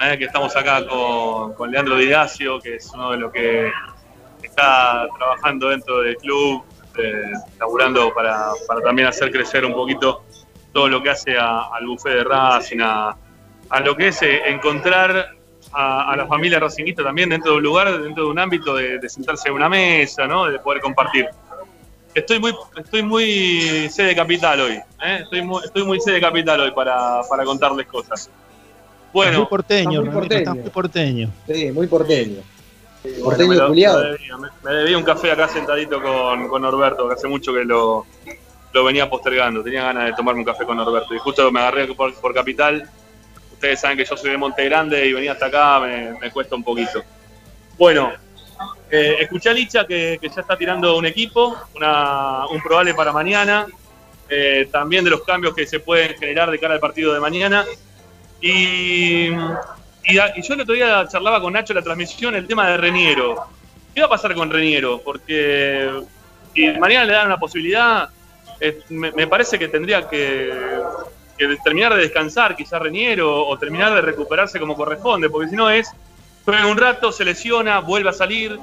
eh, 0.00 0.16
que 0.18 0.24
estamos 0.26 0.54
acá 0.56 0.86
con, 0.86 1.52
con 1.54 1.70
Leandro 1.70 1.96
Didacio, 1.96 2.58
que 2.60 2.76
es 2.76 2.90
uno 2.94 3.10
de 3.10 3.16
los 3.18 3.32
que 3.32 3.70
está 4.42 5.06
trabajando 5.18 5.68
dentro 5.70 6.00
del 6.00 6.16
club, 6.16 6.62
eh, 6.98 7.32
laburando 7.58 8.12
para, 8.14 8.50
para 8.66 8.80
también 8.80 9.08
hacer 9.08 9.30
crecer 9.30 9.64
un 9.64 9.72
poquito 9.74 10.24
todo 10.72 10.88
lo 10.88 11.02
que 11.02 11.10
hace 11.10 11.36
a- 11.38 11.68
al 11.72 11.86
buffet 11.86 12.12
de 12.12 12.24
Racing, 12.24 12.78
a, 12.80 13.16
a 13.70 13.80
lo 13.80 13.96
que 13.96 14.08
es 14.08 14.22
eh, 14.22 14.42
encontrar 14.48 15.30
a, 15.72 16.12
a 16.12 16.16
la 16.16 16.26
familia 16.26 16.58
racinguista 16.60 17.02
también 17.02 17.28
dentro 17.28 17.52
de 17.52 17.56
un 17.58 17.62
lugar, 17.62 18.00
dentro 18.02 18.24
de 18.24 18.30
un 18.30 18.38
ámbito 18.38 18.74
de, 18.74 18.98
de 18.98 19.08
sentarse 19.08 19.48
a 19.48 19.52
una 19.52 19.68
mesa, 19.68 20.26
¿no? 20.26 20.46
de 20.46 20.58
poder 20.58 20.80
compartir. 20.80 21.26
Estoy 22.14 22.40
muy, 22.40 22.54
estoy 22.76 23.02
muy 23.02 23.88
sede 23.90 24.16
capital 24.16 24.60
hoy, 24.60 24.72
¿eh? 24.72 25.18
estoy, 25.22 25.42
muy, 25.42 25.62
estoy 25.64 25.84
muy 25.84 26.00
sede 26.00 26.20
capital 26.20 26.60
hoy 26.60 26.70
para, 26.72 27.20
para 27.28 27.44
contarles 27.44 27.86
cosas. 27.86 28.30
Bueno, 29.12 29.38
muy 29.38 29.46
porteño, 29.46 30.00
está 30.00 30.10
muy 30.10 30.14
Ramiro, 30.14 30.36
está 30.36 30.50
porteño. 30.52 30.62
muy 30.62 30.70
porteño. 30.70 31.30
Sí, 31.46 31.72
muy 31.72 31.86
porteño. 31.86 32.40
Bueno, 33.04 33.38
me, 33.48 33.54
lo- 33.56 33.68
me 33.70 33.74
debía, 34.10 34.36
me- 34.36 34.48
me 34.62 34.72
debía 34.76 34.98
un 34.98 35.04
café 35.04 35.30
acá 35.32 35.48
sentadito 35.48 36.02
con, 36.02 36.48
con 36.48 36.62
Norberto, 36.62 37.08
que 37.08 37.14
hace 37.14 37.28
mucho 37.28 37.52
que 37.54 37.64
lo, 37.64 38.06
lo 38.72 38.84
venía 38.84 39.08
postergando. 39.08 39.62
Tenía 39.62 39.84
ganas 39.84 40.06
de 40.06 40.12
tomarme 40.14 40.40
un 40.40 40.46
café 40.46 40.64
con 40.64 40.76
Norberto. 40.76 41.14
Y 41.14 41.18
justo 41.18 41.50
me 41.52 41.60
agarré 41.60 41.86
por, 41.94 42.12
por 42.14 42.34
Capital. 42.34 42.88
Ustedes 43.52 43.80
saben 43.80 43.96
que 43.96 44.04
yo 44.04 44.16
soy 44.16 44.30
de 44.30 44.36
Monte 44.36 44.64
Grande 44.64 45.06
y 45.06 45.12
venir 45.12 45.30
hasta 45.30 45.46
acá 45.46 45.80
me, 45.80 46.12
me 46.20 46.30
cuesta 46.30 46.54
un 46.54 46.62
poquito. 46.64 47.02
Bueno, 47.76 48.12
eh, 48.90 49.16
escuché 49.20 49.50
a 49.50 49.52
Licha 49.52 49.86
que, 49.86 50.18
que 50.20 50.28
ya 50.28 50.40
está 50.40 50.56
tirando 50.56 50.96
un 50.96 51.06
equipo, 51.06 51.56
una- 51.76 52.46
un 52.48 52.60
probable 52.62 52.94
para 52.94 53.12
mañana. 53.12 53.66
eh, 54.30 54.68
también 54.70 55.04
de 55.04 55.10
los 55.10 55.22
cambios 55.22 55.54
que 55.54 55.66
se 55.66 55.80
pueden 55.80 56.14
generar 56.18 56.50
de 56.50 56.58
cara 56.58 56.74
al 56.74 56.80
partido 56.80 57.14
de 57.14 57.20
mañana. 57.20 57.64
Y, 58.42 59.30
y, 60.08 60.14
yo 60.42 60.54
el 60.54 60.60
otro 60.62 60.74
día 60.74 61.06
charlaba 61.06 61.40
con 61.40 61.52
Nacho 61.52 61.72
en 61.72 61.76
la 61.76 61.82
transmisión 61.82 62.34
el 62.34 62.46
tema 62.46 62.68
de 62.68 62.78
Reniero. 62.78 63.46
¿Qué 63.94 64.00
va 64.00 64.06
a 64.06 64.10
pasar 64.10 64.34
con 64.34 64.50
Reniero? 64.50 65.02
Porque 65.04 65.90
si 66.54 66.66
mañana 66.78 67.04
le 67.04 67.12
dan 67.12 67.26
una 67.26 67.38
posibilidad, 67.38 68.08
me, 68.88 69.26
parece 69.26 69.58
que 69.58 69.68
tendría 69.68 70.08
que, 70.08 70.80
terminar 71.62 71.94
de 71.94 72.02
descansar 72.02 72.56
quizás 72.56 72.80
Reniero 72.80 73.46
o 73.46 73.58
terminar 73.58 73.94
de 73.94 74.00
recuperarse 74.00 74.58
como 74.58 74.76
corresponde, 74.76 75.28
porque 75.28 75.50
si 75.50 75.56
no 75.56 75.68
es, 75.68 75.90
juega 76.44 76.66
un 76.66 76.78
rato, 76.78 77.12
se 77.12 77.24
lesiona, 77.24 77.80
vuelve 77.80 78.08
a 78.08 78.14
salir, 78.14 78.58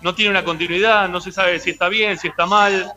no 0.00 0.14
tiene 0.14 0.30
una 0.30 0.44
continuidad, 0.44 1.08
no 1.10 1.20
se 1.20 1.30
sabe 1.30 1.60
si 1.60 1.70
está 1.70 1.90
bien, 1.90 2.16
si 2.18 2.28
está 2.28 2.46
mal, 2.46 2.90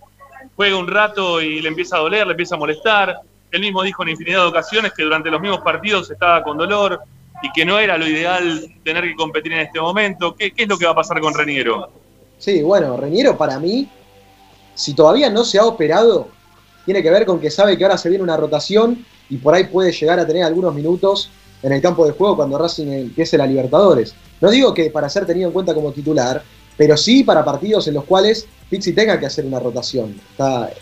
juega 0.55 0.77
un 0.77 0.87
rato 0.87 1.41
y 1.41 1.61
le 1.61 1.67
empieza 1.67 1.97
a 1.97 1.99
doler, 1.99 2.25
le 2.25 2.31
empieza 2.31 2.55
a 2.55 2.59
molestar. 2.59 3.17
Él 3.51 3.61
mismo 3.61 3.83
dijo 3.83 4.03
en 4.03 4.09
infinidad 4.09 4.41
de 4.43 4.47
ocasiones 4.47 4.93
que 4.93 5.03
durante 5.03 5.29
los 5.29 5.41
mismos 5.41 5.61
partidos 5.61 6.09
estaba 6.09 6.41
con 6.43 6.57
dolor 6.57 7.01
y 7.41 7.51
que 7.51 7.65
no 7.65 7.79
era 7.79 7.97
lo 7.97 8.07
ideal 8.07 8.67
tener 8.83 9.03
que 9.03 9.15
competir 9.15 9.53
en 9.53 9.59
este 9.59 9.79
momento. 9.79 10.35
¿Qué, 10.35 10.53
es 10.55 10.67
lo 10.67 10.77
que 10.77 10.85
va 10.85 10.91
a 10.91 10.95
pasar 10.95 11.19
con 11.19 11.33
Reniero? 11.33 11.89
Sí, 12.37 12.61
bueno, 12.61 12.97
Reñero 12.97 13.37
para 13.37 13.59
mí, 13.59 13.87
si 14.75 14.93
todavía 14.93 15.29
no 15.29 15.43
se 15.43 15.59
ha 15.59 15.65
operado, 15.65 16.29
tiene 16.85 17.03
que 17.03 17.09
ver 17.09 17.25
con 17.25 17.39
que 17.39 17.51
sabe 17.51 17.77
que 17.77 17.83
ahora 17.83 17.97
se 17.97 18.09
viene 18.09 18.23
una 18.23 18.37
rotación 18.37 19.05
y 19.29 19.37
por 19.37 19.53
ahí 19.53 19.65
puede 19.65 19.91
llegar 19.91 20.19
a 20.19 20.27
tener 20.27 20.43
algunos 20.43 20.73
minutos 20.73 21.29
en 21.61 21.73
el 21.73 21.81
campo 21.81 22.05
de 22.05 22.13
juego 22.13 22.37
cuando 22.37 22.57
Racing 22.57 22.87
empiece 22.87 23.37
la 23.37 23.45
Libertadores. 23.45 24.15
No 24.41 24.49
digo 24.49 24.73
que 24.73 24.89
para 24.89 25.09
ser 25.09 25.25
tenido 25.25 25.47
en 25.47 25.53
cuenta 25.53 25.73
como 25.73 25.91
titular, 25.91 26.41
pero 26.77 26.95
sí 26.95 27.23
para 27.23 27.43
partidos 27.43 27.87
en 27.89 27.95
los 27.95 28.05
cuales 28.05 28.47
Pixi 28.69 28.93
tenga 28.93 29.19
que 29.19 29.25
hacer 29.25 29.45
una 29.45 29.59
rotación. 29.59 30.15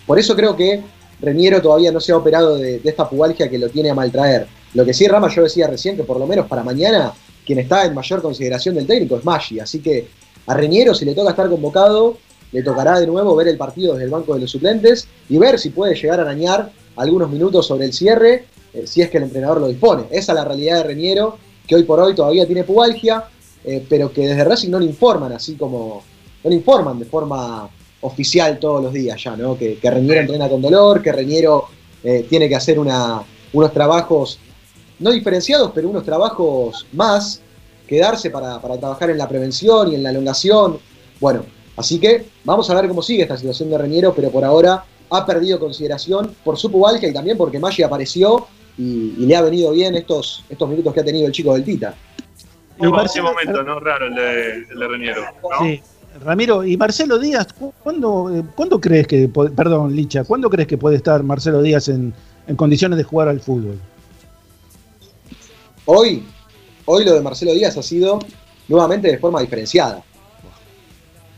Por 0.06 0.20
eso 0.20 0.36
creo 0.36 0.56
que 0.56 0.84
Reñero 1.20 1.60
todavía 1.62 1.92
no 1.92 2.00
se 2.00 2.12
ha 2.12 2.18
operado 2.18 2.58
de, 2.58 2.80
de 2.80 2.90
esta 2.90 3.10
pubalgia 3.10 3.50
que 3.50 3.58
lo 3.58 3.70
tiene 3.70 3.90
a 3.90 3.96
maltraer. 3.96 4.48
Lo 4.74 4.86
que 4.86 4.94
sí, 4.94 5.08
Rama, 5.08 5.30
yo 5.34 5.44
decía 5.44 5.68
recién 5.68 5.96
que 5.96 6.04
por 6.04 6.20
lo 6.20 6.28
menos 6.28 6.48
para 6.48 6.64
mañana, 6.64 7.14
quien 7.46 7.60
está 7.60 7.86
en 7.86 7.94
mayor 7.94 8.22
consideración 8.22 8.76
del 8.76 8.86
técnico 8.86 9.18
es 9.18 9.26
Maggi. 9.26 9.60
Así 9.60 9.80
que 9.80 10.08
a 10.46 10.54
Reñero, 10.54 10.94
si 10.94 11.06
le 11.06 11.16
toca 11.16 11.32
estar 11.32 11.50
convocado, 11.50 12.18
le 12.52 12.64
tocará 12.64 13.00
de 13.00 13.08
nuevo 13.08 13.36
ver 13.36 13.48
el 13.48 13.58
partido 13.58 13.94
desde 13.94 14.06
el 14.06 14.12
banco 14.12 14.34
de 14.34 14.42
los 14.42 14.52
suplentes 14.52 15.08
y 15.30 15.38
ver 15.38 15.60
si 15.60 15.70
puede 15.70 15.96
llegar 15.96 16.20
a 16.20 16.24
arañar 16.24 16.72
algunos 16.96 17.30
minutos 17.30 17.68
sobre 17.68 17.86
el 17.86 17.94
cierre, 17.94 18.46
eh, 18.74 18.86
si 18.86 19.02
es 19.02 19.10
que 19.10 19.18
el 19.18 19.24
entrenador 19.24 19.62
lo 19.62 19.68
dispone. 19.68 20.04
Esa 20.12 20.32
es 20.32 20.36
la 20.36 20.46
realidad 20.46 20.78
de 20.78 20.84
Reñero, 20.84 21.38
que 21.66 21.76
hoy 21.76 21.84
por 21.84 22.00
hoy 22.00 22.16
todavía 22.16 22.46
tiene 22.46 22.64
pubalgia, 22.64 23.26
eh, 23.64 23.86
pero 23.88 24.12
que 24.12 24.28
desde 24.28 24.44
Racing 24.44 24.70
no 24.70 24.80
le 24.80 24.86
informan, 24.86 25.34
así 25.34 25.56
como 25.56 26.04
no 26.44 26.50
le 26.50 26.56
informan 26.56 27.00
de 27.00 27.06
forma 27.06 27.70
oficial 28.02 28.60
todos 28.60 28.82
los 28.82 28.94
días 28.94 29.22
ya, 29.22 29.36
¿no? 29.36 29.58
Que, 29.58 29.78
que 29.78 29.92
Reñero 29.92 30.22
entrena 30.22 30.48
con 30.48 30.62
dolor, 30.62 31.02
que 31.02 31.12
Reñero 31.12 31.66
eh, 32.04 32.26
tiene 32.30 32.48
que 32.48 32.56
hacer 32.56 32.80
una, 32.80 33.22
unos 33.54 33.74
trabajos, 33.74 34.40
no 35.00 35.12
diferenciados, 35.12 35.72
pero 35.74 35.90
unos 35.90 36.04
trabajos 36.04 36.86
más, 36.94 37.42
quedarse 37.88 38.30
para, 38.30 38.60
para 38.62 38.78
trabajar 38.78 39.10
en 39.10 39.18
la 39.18 39.28
prevención 39.30 39.92
y 39.92 39.96
en 39.96 40.04
la 40.04 40.10
elongación. 40.10 40.78
Bueno, 41.20 41.44
así 41.76 42.00
que 42.00 42.26
vamos 42.44 42.70
a 42.70 42.76
ver 42.76 42.88
cómo 42.88 43.02
sigue 43.02 43.24
esta 43.24 43.38
situación 43.38 43.70
de 43.70 43.78
Reñero, 43.78 44.14
pero 44.14 44.30
por 44.30 44.44
ahora 44.44 44.84
ha 45.10 45.26
perdido 45.26 45.60
consideración 45.60 46.36
por 46.44 46.58
su 46.58 46.70
pubalgia 46.72 47.08
y 47.10 47.14
también 47.14 47.38
porque 47.38 47.60
Maggi 47.60 47.84
apareció 47.84 48.48
y, 48.78 49.16
y 49.18 49.26
le 49.26 49.36
ha 49.36 49.42
venido 49.42 49.72
bien 49.72 49.96
estos, 49.96 50.44
estos 50.50 50.70
minutos 50.70 50.94
que 50.94 51.00
ha 51.00 51.06
tenido 51.06 51.26
el 51.28 51.32
chico 51.32 51.54
del 51.54 51.64
Tita. 51.64 51.96
Un 52.80 52.90
Marcelo- 52.92 53.30
momento, 53.30 53.64
¿no? 53.64 53.80
Raro 53.80 54.08
el 54.08 54.16
de, 54.16 54.52
el 54.72 54.80
de 54.80 54.88
Reniero. 54.88 55.22
¿no? 55.42 55.66
Sí. 55.66 55.82
Ramiro, 56.24 56.64
y 56.66 56.76
Marcelo 56.78 57.18
Díaz, 57.20 57.54
¿cu- 57.54 57.74
¿cuándo, 57.84 58.36
eh, 58.36 58.44
¿cuándo 58.56 58.82
crees 58.82 59.08
que, 59.08 59.30
perdón, 59.56 59.96
Licha, 59.96 60.24
¿cuándo 60.24 60.50
crees 60.50 60.68
que 60.68 60.78
puede 60.78 60.96
estar 60.98 61.22
Marcelo 61.24 61.62
Díaz 61.62 61.88
en, 61.90 62.14
en 62.48 62.56
condiciones 62.56 62.98
de 62.98 63.04
jugar 63.04 63.28
al 63.30 63.40
fútbol? 63.40 63.80
Hoy, 65.90 66.22
hoy 66.84 67.06
lo 67.06 67.14
de 67.14 67.22
Marcelo 67.22 67.54
Díaz 67.54 67.78
ha 67.78 67.82
sido 67.82 68.20
nuevamente 68.68 69.08
de 69.08 69.20
forma 69.20 69.40
diferenciada. 69.40 70.04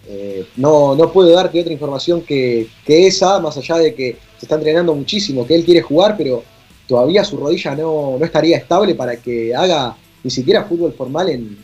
Eh, 0.08 0.48
no, 0.56 0.96
no 0.96 1.14
puedo 1.14 1.30
darte 1.30 1.62
otra 1.62 1.72
información 1.72 2.24
que, 2.24 2.68
esa, 2.88 3.40
más 3.40 3.58
allá 3.58 3.78
de 3.78 3.94
que 3.94 4.18
se 4.40 4.46
está 4.48 4.56
entrenando 4.56 4.96
muchísimo, 4.96 5.46
que 5.46 5.54
él 5.54 5.64
quiere 5.64 5.84
jugar, 5.84 6.18
pero 6.18 6.44
todavía 6.88 7.24
su 7.24 7.38
rodilla 7.38 7.76
no, 7.76 8.18
no 8.18 8.26
estaría 8.26 8.58
estable 8.58 8.96
para 8.96 9.18
que 9.18 9.54
haga 9.54 9.96
ni 10.24 10.32
siquiera 10.32 10.66
fútbol 10.66 10.94
formal 10.94 11.30
en, 11.30 11.56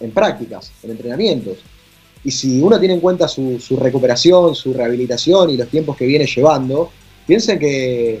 en 0.00 0.10
prácticas, 0.10 0.72
en 0.82 0.90
entrenamientos. 0.90 1.58
Y 2.24 2.32
si 2.32 2.60
uno 2.60 2.80
tiene 2.80 2.94
en 2.94 3.00
cuenta 3.00 3.28
su, 3.28 3.60
su 3.60 3.76
recuperación, 3.76 4.56
su 4.56 4.72
rehabilitación 4.72 5.50
y 5.50 5.56
los 5.56 5.68
tiempos 5.68 5.96
que 5.96 6.06
viene 6.06 6.26
llevando, 6.26 6.90
piensen 7.24 7.56
que, 7.56 8.20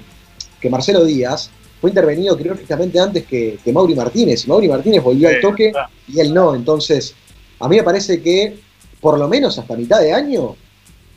que 0.60 0.70
Marcelo 0.70 1.04
Díaz 1.04 1.50
fue 1.80 1.90
intervenido 1.90 2.36
quirúrgicamente 2.36 2.98
antes 2.98 3.24
que, 3.26 3.58
que 3.64 3.72
Mauri 3.72 3.94
Martínez. 3.94 4.44
Y 4.44 4.48
Mauri 4.48 4.68
Martínez 4.68 5.02
volvió 5.02 5.28
al 5.28 5.40
toque 5.40 5.72
y 6.08 6.20
él 6.20 6.32
no. 6.34 6.54
Entonces, 6.54 7.14
a 7.60 7.68
mí 7.68 7.76
me 7.76 7.82
parece 7.82 8.20
que 8.22 8.58
por 9.00 9.18
lo 9.18 9.28
menos 9.28 9.58
hasta 9.58 9.76
mitad 9.76 10.00
de 10.00 10.12
año 10.12 10.56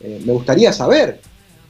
eh, 0.01 0.21
me 0.25 0.33
gustaría 0.33 0.71
saber 0.73 1.19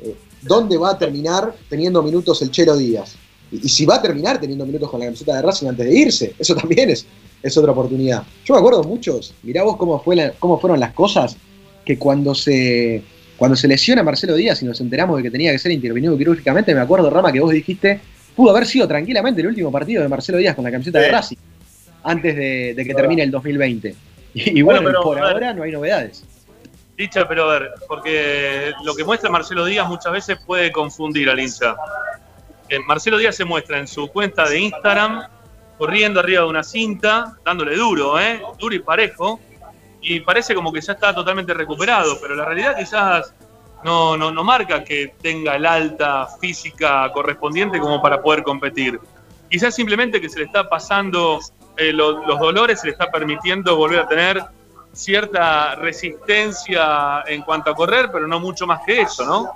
eh, 0.03 0.16
dónde 0.41 0.78
va 0.78 0.91
a 0.91 0.98
terminar 0.98 1.53
teniendo 1.70 2.02
minutos 2.03 2.41
el 2.41 2.52
Chelo 2.52 2.76
Díaz. 2.78 3.16
Y, 3.52 3.66
y 3.66 3.70
si 3.70 3.86
va 3.86 3.95
a 3.95 4.02
terminar 4.02 4.40
teniendo 4.40 4.66
minutos 4.66 4.90
con 4.90 4.99
la 4.99 5.06
camiseta 5.07 5.36
de 5.36 5.41
Racing 5.41 5.68
antes 5.68 5.86
de 5.86 5.94
irse. 5.98 6.34
Eso 6.38 6.56
también 6.56 6.90
es, 6.90 7.06
es 7.41 7.57
otra 7.57 7.72
oportunidad. 7.72 8.24
Yo 8.45 8.53
me 8.56 8.60
acuerdo 8.60 8.84
muchos, 8.84 9.34
mirá 9.44 9.64
vos 9.64 9.78
cómo, 9.78 9.99
fue 10.03 10.16
la- 10.16 10.32
cómo 10.40 10.60
fueron 10.60 10.80
las 10.80 10.94
cosas, 10.94 11.38
que 11.86 11.98
cuando 11.98 12.36
se, 12.36 13.02
cuando 13.38 13.56
se 13.56 13.68
lesiona 13.68 14.03
Marcelo 14.03 14.36
Díaz 14.36 14.61
y 14.61 14.66
nos 14.66 14.80
enteramos 14.82 15.18
de 15.18 15.24
que 15.24 15.32
tenía 15.32 15.52
que 15.52 15.57
ser 15.60 15.72
intervenido 15.72 16.16
quirúrgicamente, 16.18 16.76
me 16.76 16.82
acuerdo, 16.82 17.10
Rama, 17.10 17.32
que 17.32 17.40
vos 17.40 17.52
dijiste, 17.52 17.99
pudo 18.40 18.52
haber 18.52 18.66
sido 18.66 18.88
tranquilamente 18.88 19.41
el 19.41 19.48
último 19.48 19.70
partido 19.70 20.02
de 20.02 20.07
Marcelo 20.07 20.38
Díaz 20.38 20.56
con 20.56 20.64
la 20.64 20.72
camiseta 20.72 20.98
de. 20.98 21.11
Racing, 21.11 21.36
antes 22.03 22.34
de, 22.38 22.74
de 22.74 22.86
que 22.86 22.94
termine 22.94 23.22
el 23.24 23.32
2020. 23.32 23.94
Y, 24.34 24.60
y 24.60 24.61
bueno, 24.61 24.82
Bueno, 24.82 24.99
pero, 24.99 25.03
por 25.03 25.20
ahora 25.20 25.53
no 25.53 25.64
hay 25.64 25.74
novedades. 25.74 26.24
Dicha, 26.95 27.28
pero 27.28 27.49
a 27.49 27.60
ver, 27.60 27.72
porque 27.86 28.72
lo 28.86 28.95
que 28.95 29.03
muestra 29.03 29.30
Marcelo 29.30 29.66
Díaz 29.66 29.90
muchas 29.90 30.14
veces 30.14 30.38
puede 30.45 30.72
confundir 30.72 31.30
al 31.30 31.38
hincha. 31.38 31.76
Eh, 32.70 32.80
Marcelo 32.88 33.18
Díaz 33.18 33.36
se 33.36 33.44
muestra 33.44 33.78
en 33.78 33.88
su 33.88 34.07
cuenta 34.07 34.48
de 34.48 34.60
Instagram 34.60 35.28
corriendo 35.78 36.22
arriba 36.22 36.44
de 36.44 36.48
una 36.48 36.64
cinta, 36.64 37.36
dándole 37.44 37.76
duro, 37.76 38.18
¿eh? 38.22 38.41
Duro 38.57 38.74
y 38.74 38.80
parejo, 38.80 39.41
y 40.02 40.22
parece 40.22 40.56
como 40.56 40.72
que 40.72 40.80
ya 40.80 40.94
está 40.94 41.14
totalmente 41.14 41.53
recuperado, 41.53 42.18
pero 42.22 42.36
la 42.36 42.45
realidad 42.45 42.78
quizás 42.78 43.34
no, 43.84 44.18
no, 44.18 44.31
no 44.31 44.43
marca 44.43 44.84
que 44.84 45.14
tenga 45.22 45.56
el 45.56 45.65
alta 45.65 46.27
física 46.39 47.10
correspondiente 47.14 47.80
como 47.80 48.01
para 48.01 48.22
poder 48.22 48.43
competir. 48.43 48.99
Quizás 49.49 49.73
simplemente 49.76 50.19
que 50.22 50.30
se 50.30 50.39
le 50.39 50.45
está 50.45 50.68
pasando 50.69 51.39
eh, 51.77 51.93
lo- 51.93 52.26
los 52.27 52.39
dolores, 52.39 52.81
se 52.81 52.88
le 52.88 52.91
está 52.93 53.10
permitiendo 53.10 53.76
volver 53.77 53.99
a 53.99 54.07
tener 54.07 54.43
cierta 54.91 55.76
resistencia 55.76 57.23
en 57.27 57.41
cuanto 57.43 57.72
a 57.72 57.76
correr, 57.76 58.10
pero 58.11 58.27
no 58.27 58.39
mucho 58.39 58.68
más 58.68 58.81
que 58.85 59.01
eso, 59.01 59.26
¿no? 59.26 59.51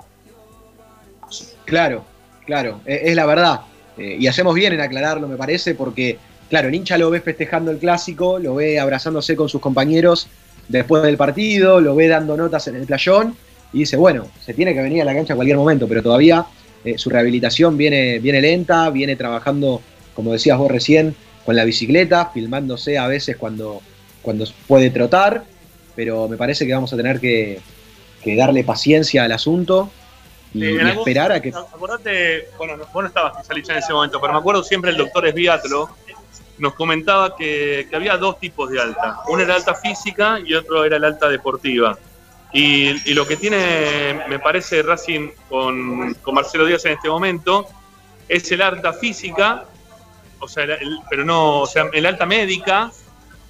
Claro, 1.64 2.04
claro, 2.46 2.80
e- 2.86 3.02
es, 3.04 3.14
la 3.16 3.26
verdad. 3.26 3.60
Eh, 3.96 4.16
y 4.18 4.26
hacemos 4.26 4.54
bien 4.54 4.72
en 4.72 4.80
aclararlo, 4.80 5.28
me 5.28 5.36
parece, 5.36 5.74
porque, 5.74 6.18
claro, 6.48 6.68
el 6.68 6.74
hincha 6.74 6.98
lo 6.98 7.10
ve 7.10 7.20
festejando 7.20 7.70
el 7.70 7.78
clásico, 7.78 8.38
lo 8.38 8.54
ve 8.56 8.80
abrazándose 8.80 9.36
con 9.36 9.48
sus 9.48 9.60
compañeros 9.60 10.28
después 10.68 11.02
del 11.02 11.16
partido, 11.16 11.80
lo 11.80 11.94
ve 11.94 12.08
dando 12.08 12.36
notas 12.36 12.66
en 12.68 12.76
el 12.76 12.86
playón, 12.86 13.36
y 13.74 13.80
dice, 13.80 13.96
bueno, 13.96 14.28
se 14.44 14.54
tiene 14.54 14.72
que 14.72 14.80
venir 14.80 15.02
a 15.02 15.04
la 15.04 15.14
cancha 15.14 15.32
en 15.34 15.36
cualquier 15.36 15.58
momento, 15.58 15.86
pero 15.88 16.02
todavía 16.02 16.46
eh, 16.84 16.96
su 16.96 17.10
rehabilitación 17.10 17.76
viene, 17.76 18.18
viene 18.20 18.40
lenta, 18.40 18.88
viene 18.90 19.16
trabajando, 19.16 19.82
como 20.14 20.32
decías 20.32 20.56
vos 20.56 20.70
recién, 20.70 21.14
con 21.44 21.56
la 21.56 21.64
bicicleta, 21.64 22.30
filmándose 22.32 22.96
a 22.96 23.06
veces 23.06 23.36
cuando, 23.36 23.82
cuando 24.22 24.46
puede 24.66 24.88
trotar, 24.90 25.44
pero 25.96 26.28
me 26.28 26.36
parece 26.36 26.66
que 26.66 26.72
vamos 26.72 26.92
a 26.92 26.96
tener 26.96 27.20
que, 27.20 27.60
que 28.22 28.36
darle 28.36 28.64
paciencia 28.64 29.24
al 29.24 29.32
asunto 29.32 29.90
y, 30.54 30.64
Eh, 30.64 30.78
y 30.84 30.88
esperar 30.98 31.32
a 31.32 31.42
que... 31.42 31.48
Acordate, 31.50 32.48
bueno, 32.56 32.76
no- 32.76 32.84
vos 32.92 33.02
no 33.02 33.08
estabas 33.08 33.46
quizá 33.52 33.72
en 33.72 33.78
ese 33.78 33.92
momento, 33.92 34.20
pero 34.20 34.32
me 34.32 34.38
acuerdo 34.38 34.62
siempre 34.62 34.90
el 34.92 34.96
doctor 34.96 35.26
Esbiatlo 35.26 35.88
nos 36.58 36.74
comentaba 36.74 37.34
que, 37.36 37.88
que 37.90 37.96
había 37.96 38.16
dos 38.16 38.38
tipos 38.38 38.70
de 38.70 38.80
alta. 38.80 39.18
Uno 39.28 39.42
era 39.42 39.56
alta 39.56 39.74
física 39.74 40.38
y 40.46 40.54
otro 40.54 40.84
era 40.84 40.96
el 40.98 41.04
alta 41.04 41.28
deportiva. 41.28 41.98
Y, 42.54 43.10
y 43.10 43.14
lo 43.14 43.26
que 43.26 43.36
tiene, 43.36 44.20
me 44.28 44.38
parece, 44.38 44.80
Racing 44.82 45.28
con, 45.48 46.14
con 46.22 46.34
Marcelo 46.36 46.64
Díaz 46.64 46.84
en 46.86 46.92
este 46.92 47.08
momento 47.08 47.66
es 48.28 48.50
el 48.52 48.62
alta 48.62 48.92
física, 48.92 49.64
o 50.38 50.46
sea, 50.46 50.62
el- 50.64 50.98
pero 51.10 51.24
no, 51.24 51.62
o 51.62 51.66
sea, 51.66 51.86
el 51.92 52.06
alta 52.06 52.24
médica, 52.26 52.92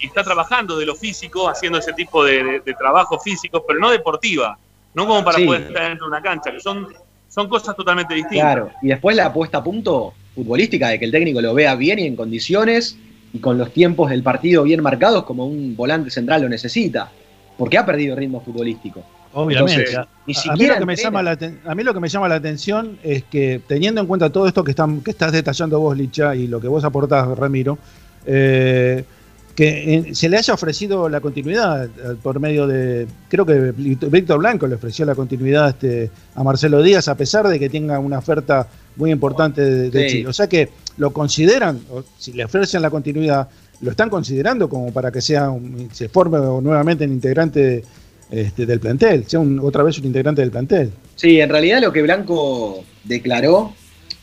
y 0.01 0.07
está 0.07 0.25
trabajando 0.25 0.79
de 0.79 0.87
lo 0.87 0.95
físico, 0.95 1.49
haciendo 1.51 1.79
ese 1.79 1.93
tipo 1.93 2.25
de, 2.25 2.43
de- 2.43 2.61
de 2.61 2.75
trabajo 2.75 3.19
físico, 3.21 3.63
pero 3.69 3.79
no 3.79 3.91
deportiva, 3.91 4.59
no 4.95 5.07
como 5.07 5.23
para 5.23 5.37
Sí. 5.39 5.45
poder 5.45 5.63
estar 5.63 5.89
dentro 5.89 6.07
de 6.07 6.11
una 6.11 6.23
cancha, 6.23 6.51
que 6.51 6.61
son, 6.61 6.89
son 7.29 7.47
cosas 7.49 7.77
totalmente 7.77 8.15
distintas. 8.15 8.41
Claro, 8.55 8.71
y 8.81 8.89
después 8.89 9.15
la 9.15 9.31
puesta 9.33 9.59
a 9.59 9.65
punto 9.65 10.15
futbolística 10.35 10.89
de 10.89 10.99
que 10.99 11.05
el 11.05 11.13
técnico 11.13 11.43
lo 11.43 11.53
vea 11.53 11.75
bien 11.75 11.99
y 11.99 12.07
en 12.07 12.17
condiciones 12.17 12.99
y 13.35 13.39
con 13.39 13.59
los 13.59 13.71
tiempos 13.73 14.09
del 14.11 14.23
partido 14.23 14.63
bien 14.63 14.83
marcados 14.83 15.25
como 15.25 15.47
un 15.47 15.77
volante 15.77 16.11
central 16.11 16.41
lo 16.43 16.49
necesita, 16.49 17.13
porque 17.59 17.79
ha 17.79 17.87
perdido 17.87 18.17
ritmo 18.17 18.41
futbolístico. 18.41 19.03
Obviamente. 19.37 19.73
Entonces, 19.91 19.97
A- 19.99 20.09
ni 20.27 20.35
a, 20.49 20.55
mí 20.57 20.67
lo 20.69 20.79
que 20.79 20.87
me 20.87 20.97
llama 20.97 21.23
la 21.23 21.37
aten- 21.39 21.59
a 21.67 21.75
mí 21.75 21.83
lo 21.83 21.93
que 21.93 22.01
me 22.01 22.09
llama 22.09 22.29
la 22.29 22.37
atención 22.37 22.99
es 23.03 23.25
que 23.25 23.61
teniendo 23.67 24.01
en 24.01 24.07
cuenta 24.07 24.31
todo 24.31 24.47
esto 24.47 24.63
que, 24.63 24.71
están, 24.71 25.01
que 25.01 25.11
estás 25.11 25.33
detallando 25.33 25.81
vos, 25.81 25.97
Licha, 25.97 26.35
y 26.37 26.47
lo 26.47 26.61
que 26.61 26.69
vos 26.69 26.85
aportás, 26.85 27.27
Ramiro, 27.37 27.77
eh, 28.27 29.05
que 29.57 29.95
eh, 29.95 30.15
se 30.15 30.29
le 30.29 30.37
haya 30.37 30.53
ofrecido 30.55 31.09
la 31.09 31.21
continuidad 31.21 31.85
eh, 31.87 31.91
por 32.23 32.41
medio 32.41 32.67
de. 32.67 33.07
Creo 33.29 33.47
que 33.47 33.73
Víctor 33.77 34.39
Blanco 34.39 34.67
le 34.67 34.75
ofreció 34.77 35.05
la 35.05 35.15
continuidad 35.15 35.69
este, 35.71 36.11
a 36.35 36.43
Marcelo 36.43 36.83
Díaz, 36.83 37.07
a 37.09 37.17
pesar 37.17 37.47
de 37.47 37.59
que 37.61 37.69
tenga 37.69 37.99
una 38.01 38.19
oferta 38.19 38.67
muy 38.97 39.11
importante 39.13 39.61
de, 39.63 39.91
de 39.91 40.09
Sí. 40.09 40.17
Chile. 40.17 40.29
O 40.29 40.33
sea 40.33 40.49
que 40.49 40.71
lo 40.97 41.13
consideran, 41.13 41.81
o 41.91 42.03
si 42.19 42.33
le 42.33 42.45
ofrecen 42.45 42.83
la 42.83 42.91
continuidad, 42.91 43.49
lo 43.81 43.91
están 43.91 44.09
considerando 44.11 44.69
como 44.69 44.93
para 44.93 45.11
que 45.11 45.21
sea 45.21 45.51
un- 45.51 45.89
se 45.93 46.09
forme 46.09 46.39
nuevamente 46.39 47.05
un 47.05 47.13
integrante 47.13 47.85
este, 48.31 48.67
del 48.67 48.81
plantel, 48.81 49.25
sea 49.27 49.41
otra 49.63 49.83
vez 49.83 49.99
un 49.99 50.07
integrante 50.07 50.41
del 50.41 50.51
plantel. 50.51 50.91
Sí, 51.15 51.41
en 51.41 51.51
realidad 51.51 51.81
lo 51.81 51.93
que 51.93 52.03
Blanco 52.03 52.83
declaró, 53.05 53.73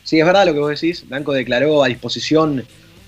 sí, 0.04 0.20
es 0.20 0.26
verdad 0.26 0.46
lo 0.46 0.54
que 0.54 0.60
vos 0.60 0.70
decís, 0.70 1.08
Blanco 1.08 1.32
declaró 1.34 1.84
a 1.84 1.88
disposición 1.88 2.64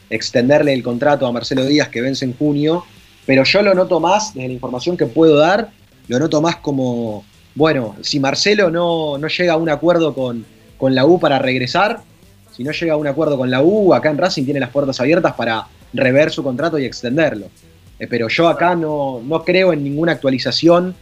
extenderle 0.09 0.73
el 0.73 0.83
contrato 0.83 1.25
a 1.25 1.31
Marcelo 1.31 1.65
Díaz 1.65 1.89
que 1.89 2.01
vence 2.01 2.25
en 2.25 2.33
junio, 2.37 2.83
pero 3.25 3.43
yo 3.43 3.61
lo 3.63 3.73
noto 3.73 3.99
más, 3.99 4.33
desde 4.33 4.47
la 4.49 4.53
información 4.53 4.95
que 4.95 5.05
puedo 5.07 5.37
dar, 5.37 5.71
lo 6.07 6.19
noto 6.19 6.41
más 6.41 6.57
como, 6.57 7.23
bueno, 7.55 7.95
si 8.01 8.19
Marcelo 8.19 8.69
no, 8.69 9.17
no 9.17 9.27
llega 9.27 9.53
a 9.53 9.57
un 9.57 9.69
acuerdo 9.69 10.13
con, 10.13 10.45
con 10.77 10.93
la 10.93 11.05
U 11.05 11.19
para 11.19 11.39
regresar, 11.39 12.01
si 12.55 12.63
no 12.63 12.71
llega 12.71 12.93
a 12.93 12.97
un 12.97 13.07
acuerdo 13.07 13.37
con 13.37 13.49
la 13.49 13.63
U, 13.63 13.93
acá 13.93 14.11
en 14.11 14.17
Racing 14.19 14.43
tiene 14.43 14.59
las 14.59 14.69
puertas 14.69 14.99
abiertas 14.99 15.33
para 15.33 15.65
rever 15.93 16.31
su 16.31 16.43
contrato 16.43 16.77
y 16.79 16.85
extenderlo. 16.85 17.47
Eh, 17.99 18.07
pero 18.07 18.27
yo 18.27 18.47
acá 18.47 18.75
no, 18.75 19.21
no 19.23 19.43
creo 19.43 19.73
en 19.73 19.83
ninguna 19.83 20.13
actualización 20.13 20.95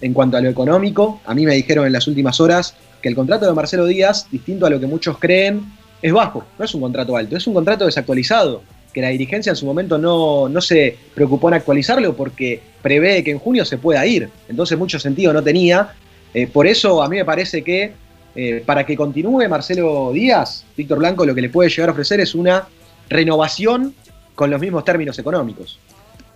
en 0.00 0.12
cuanto 0.12 0.36
a 0.36 0.40
lo 0.40 0.48
económico. 0.48 1.20
A 1.24 1.34
mí 1.34 1.44
me 1.44 1.54
dijeron 1.54 1.86
en 1.86 1.92
las 1.92 2.06
últimas 2.06 2.40
horas 2.40 2.74
que 3.02 3.08
el 3.08 3.14
contrato 3.14 3.46
de 3.46 3.52
Marcelo 3.52 3.86
Díaz, 3.86 4.26
distinto 4.30 4.66
a 4.66 4.70
lo 4.70 4.80
que 4.80 4.86
muchos 4.86 5.18
creen, 5.18 5.62
es 6.02 6.12
bajo, 6.12 6.44
no 6.58 6.64
es 6.64 6.74
un 6.74 6.80
contrato 6.82 7.16
alto, 7.16 7.36
es 7.36 7.46
un 7.46 7.54
contrato 7.54 7.86
desactualizado, 7.86 8.62
que 8.92 9.00
la 9.00 9.08
dirigencia 9.08 9.50
en 9.50 9.56
su 9.56 9.66
momento 9.66 9.98
no, 9.98 10.48
no 10.48 10.60
se 10.60 10.96
preocupó 11.14 11.48
en 11.48 11.54
actualizarlo 11.54 12.14
porque 12.16 12.60
prevé 12.82 13.22
que 13.24 13.30
en 13.30 13.38
junio 13.38 13.64
se 13.64 13.78
pueda 13.78 14.06
ir, 14.06 14.30
entonces 14.48 14.78
mucho 14.78 14.98
sentido 14.98 15.32
no 15.32 15.42
tenía. 15.42 15.92
Eh, 16.32 16.46
por 16.46 16.66
eso 16.66 17.02
a 17.02 17.08
mí 17.08 17.16
me 17.16 17.24
parece 17.24 17.62
que 17.62 17.92
eh, 18.34 18.62
para 18.64 18.84
que 18.84 18.96
continúe 18.96 19.48
Marcelo 19.48 20.12
Díaz, 20.12 20.64
Víctor 20.76 20.98
Blanco 20.98 21.24
lo 21.26 21.34
que 21.34 21.42
le 21.42 21.48
puede 21.48 21.70
llegar 21.70 21.88
a 21.88 21.92
ofrecer 21.92 22.20
es 22.20 22.34
una 22.34 22.68
renovación 23.08 23.94
con 24.36 24.50
los 24.50 24.60
mismos 24.60 24.84
términos 24.84 25.18
económicos. 25.18 25.80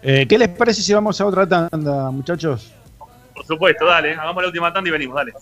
Eh, 0.02 0.26
¿Qué 0.26 0.38
les 0.38 0.48
parece 0.48 0.82
si 0.82 0.92
vamos 0.92 1.20
a 1.20 1.26
otra 1.26 1.46
tanda, 1.46 2.10
muchachos? 2.10 2.72
Por 3.34 3.46
supuesto, 3.46 3.84
dale, 3.84 4.14
hagamos 4.14 4.42
la 4.42 4.48
última 4.48 4.72
tanda 4.72 4.88
y 4.88 4.92
venimos, 4.92 5.16
dale. 5.16 5.32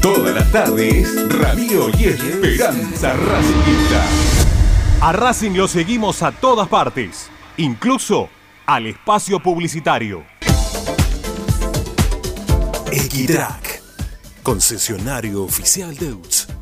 Todas 0.00 0.34
las 0.34 0.52
tardes, 0.52 1.28
Ramiro 1.40 1.88
y 1.96 2.04
Esperanza 2.06 3.14
Racingista. 3.14 4.04
A 5.00 5.12
Racing 5.12 5.52
lo 5.52 5.68
seguimos 5.68 6.22
a 6.22 6.32
todas 6.32 6.68
partes, 6.68 7.30
incluso 7.56 8.28
al 8.66 8.86
espacio 8.88 9.40
publicitario. 9.40 10.24
Equitrack, 12.90 13.82
concesionario 14.42 15.44
oficial 15.44 15.96
de 15.96 16.12
UTS. 16.12 16.61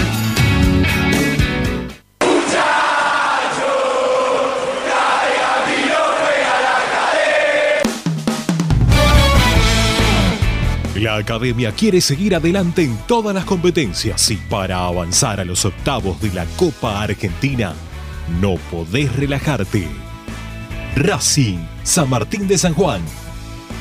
Academia 11.15 11.71
quiere 11.71 12.01
seguir 12.01 12.35
adelante 12.35 12.83
en 12.83 12.97
todas 13.07 13.33
las 13.33 13.45
competencias 13.45 14.29
y 14.31 14.37
para 14.37 14.85
avanzar 14.85 15.39
a 15.39 15.45
los 15.45 15.65
octavos 15.65 16.21
de 16.21 16.33
la 16.33 16.45
Copa 16.57 17.01
Argentina 17.01 17.73
no 18.39 18.55
podés 18.69 19.13
relajarte. 19.15 19.87
Racing, 20.95 21.57
San 21.83 22.09
Martín 22.09 22.47
de 22.47 22.57
San 22.57 22.73
Juan. 22.73 23.01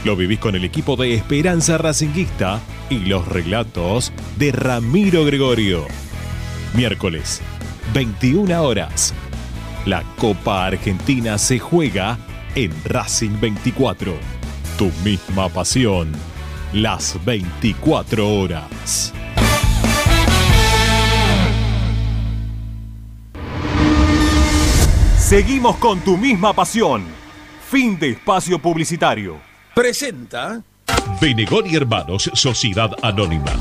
Lo 0.04 0.16
vivís 0.16 0.38
con 0.38 0.54
el 0.54 0.64
equipo 0.64 0.96
de 0.96 1.14
Esperanza 1.14 1.76
Racinguista 1.76 2.60
y 2.88 3.00
los 3.00 3.28
relatos 3.28 4.12
de 4.38 4.52
Ramiro 4.52 5.24
Gregorio. 5.24 5.86
Miércoles, 6.74 7.40
21 7.92 8.62
horas. 8.62 9.12
La 9.86 10.02
Copa 10.16 10.66
Argentina 10.66 11.36
se 11.38 11.58
juega 11.58 12.18
en 12.54 12.72
Racing 12.84 13.40
24. 13.40 14.14
Tu 14.78 14.90
misma 15.04 15.48
pasión. 15.48 16.29
Las 16.72 17.18
24 17.24 18.28
horas. 18.28 19.12
Seguimos 25.18 25.76
con 25.78 26.00
tu 26.00 26.16
misma 26.16 26.52
pasión. 26.52 27.04
Fin 27.68 27.98
de 27.98 28.10
espacio 28.10 28.60
publicitario. 28.60 29.40
Presenta 29.74 30.62
Benegón 31.20 31.66
y 31.66 31.74
Hermanos 31.74 32.30
Sociedad 32.34 32.92
Anónima. 33.02 33.52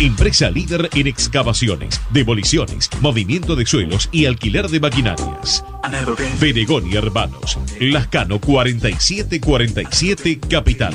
Empresa 0.00 0.50
líder 0.50 0.90
en 0.94 1.06
excavaciones, 1.06 2.00
demoliciones, 2.10 2.90
movimiento 3.00 3.54
de 3.54 3.64
suelos 3.64 4.08
y 4.10 4.26
alquiler 4.26 4.68
de 4.68 4.80
maquinarias. 4.80 5.64
Benegón 6.40 6.90
y 6.90 6.96
Hermanos. 6.96 7.58
Lascano 7.78 8.40
4747 8.40 10.40
Capital. 10.48 10.94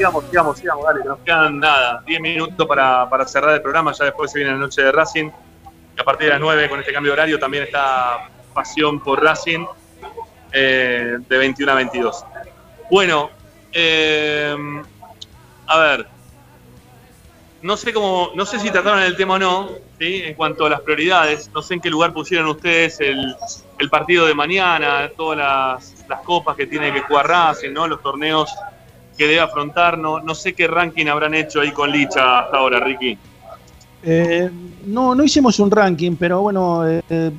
Sigamos, 0.00 0.24
sigamos, 0.30 0.58
sigamos, 0.58 0.84
dale, 0.86 1.04
nos 1.04 1.18
quedan 1.18 1.58
nada, 1.58 2.02
10 2.06 2.20
minutos 2.22 2.66
para, 2.66 3.06
para 3.10 3.26
cerrar 3.26 3.54
el 3.54 3.60
programa, 3.60 3.92
ya 3.92 4.06
después 4.06 4.32
se 4.32 4.38
viene 4.38 4.54
la 4.54 4.58
noche 4.58 4.80
de 4.80 4.90
Racing. 4.90 5.30
A 5.98 6.04
partir 6.04 6.28
de 6.28 6.32
las 6.32 6.40
9, 6.40 6.70
con 6.70 6.80
este 6.80 6.90
cambio 6.90 7.12
de 7.12 7.18
horario, 7.18 7.38
también 7.38 7.64
está 7.64 8.30
Pasión 8.54 9.00
por 9.00 9.22
Racing, 9.22 9.66
eh, 10.52 11.18
de 11.28 11.38
21 11.38 11.70
a 11.70 11.74
22. 11.74 12.24
Bueno, 12.90 13.28
eh, 13.74 14.56
a 15.66 15.78
ver, 15.78 16.06
no 17.60 17.76
sé 17.76 17.92
cómo, 17.92 18.30
no 18.34 18.46
sé 18.46 18.58
si 18.58 18.70
trataron 18.70 19.02
el 19.02 19.18
tema 19.18 19.34
o 19.34 19.38
no, 19.38 19.68
¿sí? 19.98 20.22
en 20.24 20.32
cuanto 20.32 20.64
a 20.64 20.70
las 20.70 20.80
prioridades, 20.80 21.50
no 21.52 21.60
sé 21.60 21.74
en 21.74 21.82
qué 21.82 21.90
lugar 21.90 22.14
pusieron 22.14 22.48
ustedes 22.48 23.00
el, 23.00 23.36
el 23.78 23.90
partido 23.90 24.24
de 24.24 24.32
mañana, 24.32 25.10
todas 25.14 25.36
las, 25.36 26.08
las 26.08 26.22
copas 26.22 26.56
que 26.56 26.66
tiene 26.66 26.90
que 26.90 27.02
jugar 27.02 27.28
Racing, 27.28 27.74
¿no? 27.74 27.86
los 27.86 28.00
torneos 28.00 28.50
que 29.20 29.26
debe 29.26 29.40
afrontar, 29.40 29.98
no, 29.98 30.18
no 30.20 30.34
sé 30.34 30.54
qué 30.54 30.66
ranking 30.66 31.04
habrán 31.04 31.34
hecho 31.34 31.60
ahí 31.60 31.72
con 31.72 31.92
Licha 31.92 32.38
hasta 32.38 32.56
ahora, 32.56 32.80
Ricky. 32.80 33.18
Eh, 34.02 34.48
no, 34.86 35.14
no 35.14 35.22
hicimos 35.22 35.60
un 35.60 35.70
ranking, 35.70 36.16
pero 36.18 36.40
bueno, 36.40 36.88
eh, 36.88 37.02
eh, 37.10 37.30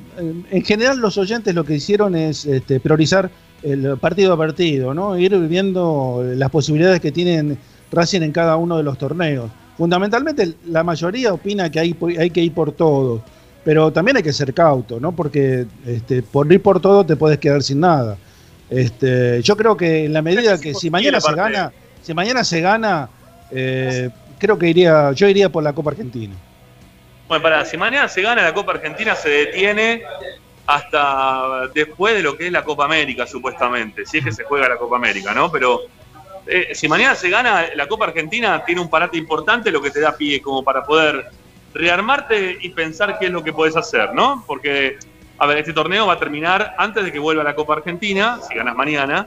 en 0.48 0.64
general 0.64 1.00
los 1.00 1.18
oyentes 1.18 1.52
lo 1.52 1.64
que 1.64 1.74
hicieron 1.74 2.14
es 2.14 2.46
este, 2.46 2.78
priorizar 2.78 3.28
el 3.64 3.98
partido 3.98 4.32
a 4.34 4.36
partido, 4.36 4.94
¿no? 4.94 5.18
Ir 5.18 5.36
viendo 5.48 6.24
las 6.36 6.50
posibilidades 6.50 7.00
que 7.00 7.10
tienen 7.10 7.58
Racing 7.90 8.22
en 8.22 8.30
cada 8.30 8.54
uno 8.54 8.76
de 8.76 8.84
los 8.84 8.96
torneos. 8.96 9.50
Fundamentalmente 9.76 10.54
la 10.68 10.84
mayoría 10.84 11.34
opina 11.34 11.68
que 11.68 11.80
hay, 11.80 11.96
hay 12.16 12.30
que 12.30 12.42
ir 12.42 12.54
por 12.54 12.70
todo, 12.70 13.24
pero 13.64 13.92
también 13.92 14.18
hay 14.18 14.22
que 14.22 14.32
ser 14.32 14.54
cauto, 14.54 15.00
¿no? 15.00 15.10
Porque 15.10 15.66
este, 15.84 16.22
por 16.22 16.52
ir 16.52 16.62
por 16.62 16.78
todo 16.78 17.04
te 17.04 17.16
puedes 17.16 17.40
quedar 17.40 17.60
sin 17.60 17.80
nada. 17.80 18.16
Este, 18.72 19.42
yo 19.42 19.54
creo 19.56 19.76
que 19.76 20.06
en 20.06 20.14
la 20.14 20.22
medida 20.22 20.58
que 20.58 20.72
si 20.72 20.88
mañana 20.88 21.20
se 21.20 21.34
gana, 21.34 21.72
si 22.00 22.14
mañana 22.14 22.42
se 22.42 22.60
gana, 22.62 23.08
eh, 23.50 24.08
creo 24.38 24.58
que 24.58 24.68
iría, 24.68 25.12
yo 25.12 25.28
iría 25.28 25.50
por 25.50 25.62
la 25.62 25.74
Copa 25.74 25.90
Argentina. 25.90 26.34
Bueno, 27.28 27.42
para, 27.42 27.64
si 27.66 27.76
mañana 27.76 28.08
se 28.08 28.22
gana 28.22 28.42
la 28.42 28.54
Copa 28.54 28.72
Argentina, 28.72 29.14
se 29.14 29.28
detiene 29.28 30.02
hasta 30.66 31.68
después 31.74 32.14
de 32.14 32.22
lo 32.22 32.36
que 32.36 32.46
es 32.46 32.52
la 32.52 32.64
Copa 32.64 32.86
América, 32.86 33.26
supuestamente, 33.26 34.06
si 34.06 34.18
es 34.18 34.24
que 34.24 34.32
se 34.32 34.44
juega 34.44 34.68
la 34.68 34.78
Copa 34.78 34.96
América, 34.96 35.34
¿no? 35.34 35.52
Pero 35.52 35.80
eh, 36.46 36.70
si 36.74 36.88
mañana 36.88 37.14
se 37.14 37.28
gana 37.28 37.66
la 37.74 37.86
Copa 37.86 38.06
Argentina, 38.06 38.64
tiene 38.64 38.80
un 38.80 38.88
parate 38.88 39.18
importante, 39.18 39.70
lo 39.70 39.82
que 39.82 39.90
te 39.90 40.00
da 40.00 40.16
pie 40.16 40.40
como 40.40 40.64
para 40.64 40.82
poder 40.82 41.26
rearmarte 41.74 42.58
y 42.60 42.70
pensar 42.70 43.18
qué 43.18 43.26
es 43.26 43.32
lo 43.32 43.44
que 43.44 43.52
puedes 43.52 43.76
hacer, 43.76 44.14
¿no? 44.14 44.44
Porque, 44.46 44.98
a 45.42 45.46
ver, 45.46 45.58
este 45.58 45.72
torneo 45.72 46.06
va 46.06 46.12
a 46.12 46.18
terminar 46.20 46.76
antes 46.78 47.02
de 47.02 47.10
que 47.10 47.18
vuelva 47.18 47.42
la 47.42 47.56
Copa 47.56 47.72
Argentina, 47.72 48.38
si 48.48 48.54
ganas 48.54 48.76
mañana, 48.76 49.26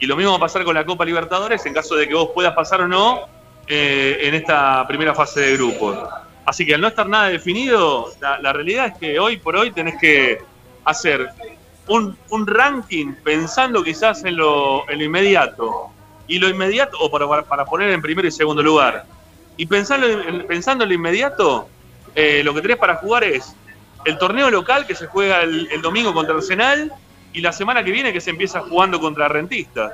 y 0.00 0.06
lo 0.06 0.16
mismo 0.16 0.32
va 0.32 0.38
a 0.38 0.40
pasar 0.40 0.64
con 0.64 0.74
la 0.74 0.84
Copa 0.84 1.04
Libertadores 1.04 1.64
en 1.66 1.72
caso 1.72 1.94
de 1.94 2.08
que 2.08 2.14
vos 2.14 2.30
puedas 2.34 2.52
pasar 2.52 2.80
o 2.80 2.88
no 2.88 3.28
eh, 3.68 4.18
en 4.22 4.34
esta 4.34 4.84
primera 4.88 5.14
fase 5.14 5.40
de 5.40 5.52
grupos. 5.56 5.96
Así 6.44 6.66
que 6.66 6.74
al 6.74 6.80
no 6.80 6.88
estar 6.88 7.08
nada 7.08 7.28
definido, 7.28 8.10
la, 8.20 8.52
realidad 8.52 8.86
es 8.86 8.98
que 8.98 9.20
hoy 9.20 9.36
por 9.36 9.54
hoy 9.54 9.70
tenés 9.70 10.00
que 10.00 10.40
hacer 10.84 11.28
un, 11.86 12.16
ranking 12.44 13.14
pensando 13.22 13.84
quizás 13.84 14.24
en 14.24 14.38
lo, 14.38 14.82
inmediato. 14.92 15.90
Y 16.26 16.40
lo 16.40 16.48
inmediato, 16.48 16.96
o 16.98 17.08
para, 17.08 17.64
poner 17.66 17.92
en 17.92 18.02
primero 18.02 18.26
y 18.26 18.32
segundo 18.32 18.64
lugar. 18.64 19.04
Y 19.56 19.66
pensando 19.66 20.08
en, 20.08 20.44
pensando 20.44 20.82
en 20.82 20.90
lo 20.90 20.94
inmediato, 20.96 21.68
eh, 22.16 22.42
lo 22.42 22.52
que 22.52 22.62
tenés 22.62 22.78
para 22.78 22.96
jugar 22.96 23.22
es 23.22 23.54
el 24.04 24.18
torneo 24.18 24.50
local 24.50 24.86
que 24.86 24.94
se 24.94 25.06
juega 25.06 25.42
el, 25.42 25.68
el 25.70 25.82
domingo 25.82 26.12
contra 26.12 26.34
Arsenal 26.34 26.92
y 27.32 27.40
la 27.40 27.52
semana 27.52 27.82
que 27.82 27.90
viene 27.90 28.12
que 28.12 28.20
se 28.20 28.30
empieza 28.30 28.60
jugando 28.60 29.00
contra 29.00 29.28
Rentista. 29.28 29.92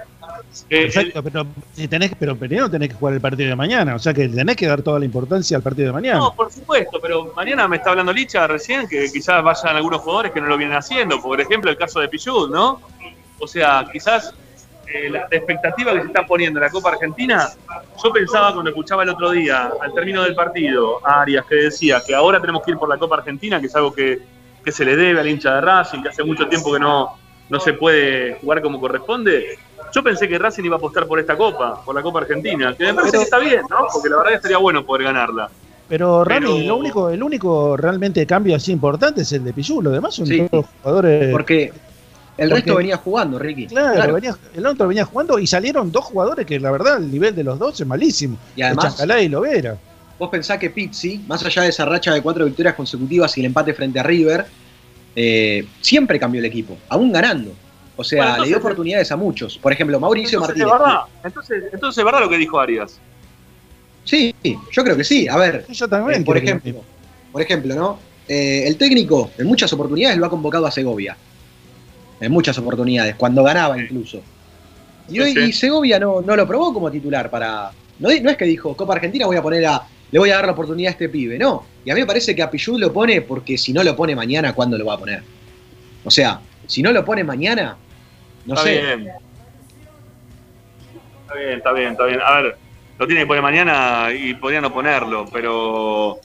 Eh, 0.70 0.90
Perfecto, 0.93 1.22
pero, 1.22 1.47
si 1.72 1.89
tenés, 1.89 2.12
pero 2.18 2.36
primero 2.36 2.70
tenés 2.70 2.89
que 2.89 2.94
jugar 2.94 3.14
el 3.14 3.20
partido 3.20 3.48
de 3.48 3.56
mañana, 3.56 3.94
o 3.94 3.98
sea 3.98 4.12
que 4.12 4.28
tenés 4.28 4.56
que 4.56 4.66
dar 4.66 4.82
toda 4.82 4.98
la 4.98 5.05
importancia 5.05 5.56
al 5.56 5.62
partido 5.62 5.89
de 5.89 5.93
mañana. 5.93 6.18
No, 6.18 6.35
por 6.35 6.51
supuesto, 6.52 6.98
pero 7.01 7.32
mañana 7.36 7.68
me 7.68 7.76
está 7.76 7.90
hablando 7.90 8.12
Licha 8.12 8.47
recién 8.47 8.89
que 8.89 9.10
quizás 9.12 9.43
vayan 9.43 9.76
algunos 9.76 10.01
jugadores 10.01 10.32
que 10.32 10.40
no 10.40 10.48
lo 10.48 10.56
vienen 10.56 10.76
haciendo. 10.76 11.20
Por 11.20 11.40
ejemplo, 11.40 11.70
el 11.70 11.76
caso 11.76 12.01
de 12.01 12.09
Pichud, 12.09 12.51
¿no? 12.51 12.80
O 13.39 13.47
sea, 13.47 13.86
quizás 13.93 14.35
eh, 14.93 15.10
la, 15.10 15.27
la 15.31 15.36
expectativa 15.36 15.93
que 15.93 16.01
se 16.01 16.06
está 16.06 16.27
poniendo 16.27 16.59
en 16.60 16.65
la 16.65 16.70
Copa 16.70 16.90
Argentina, 16.90 17.48
yo 18.02 18.12
pensaba 18.12 18.52
cuando 18.52 18.70
escuchaba 18.70 19.02
el 19.02 19.10
otro 19.10 19.31
día, 19.31 19.70
al 19.81 19.93
término 19.94 20.23
del 20.23 20.35
partido, 20.35 21.06
a 21.06 21.23
Arias 21.23 21.44
que 21.47 21.55
decía 21.56 22.02
que 22.06 22.15
ahora 22.15 22.40
tenemos 22.40 22.62
que 22.62 22.70
ir 22.73 22.77
por 22.78 22.89
la 22.89 22.97
Copa 22.98 23.16
Argentina, 23.16 23.60
que 23.60 23.66
es 23.66 23.77
algo 23.77 23.93
que, 23.93 24.19
que 24.65 24.73
se 24.73 24.85
le 24.85 24.97
debe 24.97 25.20
al 25.20 25.28
hincha 25.28 25.55
de 25.56 25.60
Racing, 25.60 26.02
que 26.02 26.09
hace 26.09 26.24
mucho 26.24 26.47
tiempo 26.48 26.73
que 26.73 26.78
no, 26.81 27.10
no 27.48 27.60
se 27.60 27.73
puede 27.74 28.35
jugar 28.40 28.62
como 28.62 28.81
corresponde. 28.81 29.59
Yo 29.94 30.02
pensé 30.02 30.28
que 30.28 30.39
Racing 30.39 30.65
iba 30.65 30.77
a 30.77 30.78
apostar 30.78 31.06
por 31.06 31.19
esta 31.19 31.36
Copa, 31.36 31.82
por 31.85 31.94
la 31.94 32.02
Copa 32.02 32.20
Argentina, 32.20 32.74
que 32.77 32.85
me 32.85 32.94
parece 32.94 33.16
que 33.16 33.23
está 33.24 33.39
bien, 33.39 33.62
¿no? 33.70 33.86
Porque 33.93 34.09
la 34.09 34.16
verdad 34.16 34.31
que 34.31 34.36
estaría 34.36 34.59
bueno 34.59 34.85
poder 34.85 35.05
ganarla. 35.05 35.48
Pero 35.89 36.23
Rami, 36.24 36.47
Pero- 36.47 36.59
lo 36.69 36.77
único, 36.77 37.09
el 37.09 37.23
único 37.23 37.74
realmente 37.77 38.27
cambio 38.27 38.55
así 38.56 38.73
importante 38.73 39.23
es 39.23 39.32
el 39.32 39.43
de 39.44 39.55
Pichu, 39.55 39.81
los 39.81 39.93
demás 39.94 40.15
son 40.15 40.27
Sí. 40.27 40.47
todos 40.51 40.66
jugadores. 40.82 41.32
Porque 41.32 41.73
el 42.39 42.48
Porque- 42.48 42.62
resto 42.62 42.77
venía 42.77 42.97
jugando, 42.97 43.39
Ricky. 43.39 43.66
Claro, 43.66 44.15
venía- 44.15 44.36
el 44.55 44.65
otro 44.66 44.89
venía 44.89 45.05
jugando 45.05 45.39
y 45.39 45.47
salieron 45.47 45.93
dos 45.93 46.05
jugadores 46.06 46.47
que 46.47 46.59
la 46.59 46.70
verdad 46.70 46.97
el 46.97 47.10
nivel 47.10 47.35
de 47.35 47.44
los 47.44 47.59
dos 47.59 47.78
es 47.81 47.86
malísimo. 47.86 48.39
Y 48.56 48.62
además- 48.62 48.85
El 48.86 48.90
Chancalá 48.93 49.20
y 49.23 49.28
Lovera. 49.28 49.77
Vos 50.19 50.31
pensás 50.31 50.59
que 50.59 50.70
Pizzi, 50.70 51.19
más 51.28 51.44
allá 51.44 51.62
de 51.62 51.69
esa 51.69 51.85
racha 51.85 52.15
de 52.15 52.23
cuatro 52.23 52.44
victorias 52.44 52.74
consecutivas 52.74 53.36
y 53.36 53.40
el 53.40 53.47
empate 53.47 53.74
frente 53.74 54.01
a 54.01 54.02
River, 54.02 54.47
eh, 55.15 55.66
siempre 55.81 56.19
cambió 56.19 56.39
el 56.40 56.44
equipo, 56.44 56.77
aún 56.89 57.12
ganando. 57.12 57.52
O 57.97 58.05
sea, 58.05 58.19
Bueno, 58.19 58.31
entonces- 58.31 58.43
le 58.43 58.48
dio 58.48 58.59
oportunidades 58.59 59.10
a 59.12 59.16
muchos. 59.16 59.59
Por 59.59 59.73
ejemplo, 59.73 59.98
Mauricio 59.98 60.39
Entonces, 60.39 60.65
Martínez. 60.65 60.73
¿es 60.73 60.86
verdad? 60.89 61.02
Entonces, 61.24 61.65
entonces 61.73 61.98
es 61.98 62.05
verdad 62.05 62.20
lo 62.20 62.28
que 62.28 62.36
dijo 62.39 62.60
Arias. 62.60 62.98
Sí, 64.05 64.35
yo 64.73 64.85
creo 64.85 64.97
que 64.97 65.05
sí. 65.05 65.28
A 65.28 65.36
ver, 65.36 65.66
Yo 65.70 65.89
también 65.89 66.23
eh, 66.23 66.24
por 66.24 66.36
ejemplo, 66.36 66.82
por 67.32 67.43
ejemplo, 67.43 67.74
¿no? 67.74 67.98
Eh, 68.27 68.65
el 68.66 68.77
técnico 68.77 69.31
en 69.39 69.47
muchas 69.47 69.73
oportunidades 69.73 70.16
lo 70.19 70.27
ha 70.27 70.31
convocado 70.31 70.66
a 70.66 70.70
Segovia. 70.70 71.16
En 72.20 72.32
muchas 72.32 72.59
oportunidades, 72.59 73.15
cuando 73.15 73.45
ganaba 73.45 73.78
incluso. 73.78 74.23
Y 75.09 75.20
hoy 75.20 75.39
y 75.39 75.53
Segovia 75.53 75.99
no, 75.99 76.20
no 76.20 76.36
lo 76.36 76.47
probó 76.47 76.73
como 76.73 76.90
titular 76.90 77.31
para. 77.31 77.70
No, 77.99 78.11
es 78.11 78.36
que 78.36 78.45
dijo, 78.45 78.77
Copa 78.77 78.95
Argentina 78.95 79.27
voy 79.27 79.36
a 79.36 79.43
poner 79.43 79.66
a. 79.66 79.82
Le 80.11 80.19
voy 80.19 80.31
a 80.31 80.36
dar 80.36 80.47
la 80.47 80.53
oportunidad 80.53 80.89
a 80.89 80.93
este 80.93 81.09
pibe. 81.09 81.39
No. 81.39 81.65
Y 81.85 81.90
a 81.90 81.95
mí 81.95 82.01
me 82.01 82.07
parece 82.07 82.35
que 82.35 82.43
a 82.43 82.51
Pichud 82.51 82.78
lo 82.78 82.93
pone 82.93 83.20
porque 83.23 83.59
si 83.59 83.73
no 83.73 83.82
lo 83.82 83.95
pone 83.95 84.15
mañana, 84.16 84.55
¿cuándo 84.55 84.78
lo 84.78 84.86
va 84.86 84.95
a 84.95 84.99
poner? 84.99 85.23
O 86.05 86.11
sea, 86.11 86.40
si 86.66 86.82
no 86.82 86.93
lo 86.93 87.05
pone 87.05 87.24
mañana, 87.24 87.77
no 88.47 88.55
está 88.55 88.66
sé. 88.66 88.81
bien. 88.81 89.09
Está 91.23 91.35
bien, 91.35 91.59
está 91.59 91.73
bien, 91.73 91.93
está 91.93 92.05
bien. 92.07 92.20
A 92.24 92.40
ver, 92.40 92.57
lo 92.99 93.07
tiene 93.07 93.23
que 93.23 93.27
poner 93.27 93.43
mañana 93.43 94.09
y 94.12 94.35
podría 94.35 94.61
no 94.61 94.73
ponerlo, 94.73 95.27
pero 95.32 96.19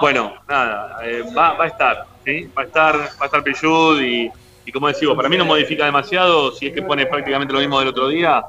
bueno, 0.00 0.34
nada, 0.48 0.98
eh, 1.04 1.22
va, 1.36 1.54
va 1.54 1.64
a 1.64 1.68
estar, 1.68 2.06
¿sí? 2.24 2.48
Va 2.56 2.62
a 2.62 2.64
estar, 2.66 2.94
va 2.96 3.22
a 3.22 3.24
estar 3.24 3.42
Pichud 3.42 4.00
y, 4.02 4.30
y 4.64 4.72
como 4.72 4.88
decimos, 4.88 5.16
para 5.16 5.28
mí 5.28 5.36
no 5.36 5.44
modifica 5.44 5.84
demasiado, 5.84 6.52
si 6.52 6.68
es 6.68 6.72
que 6.72 6.82
pone 6.82 7.06
prácticamente 7.06 7.52
lo 7.52 7.60
mismo 7.60 7.78
del 7.78 7.88
otro 7.88 8.08
día, 8.08 8.44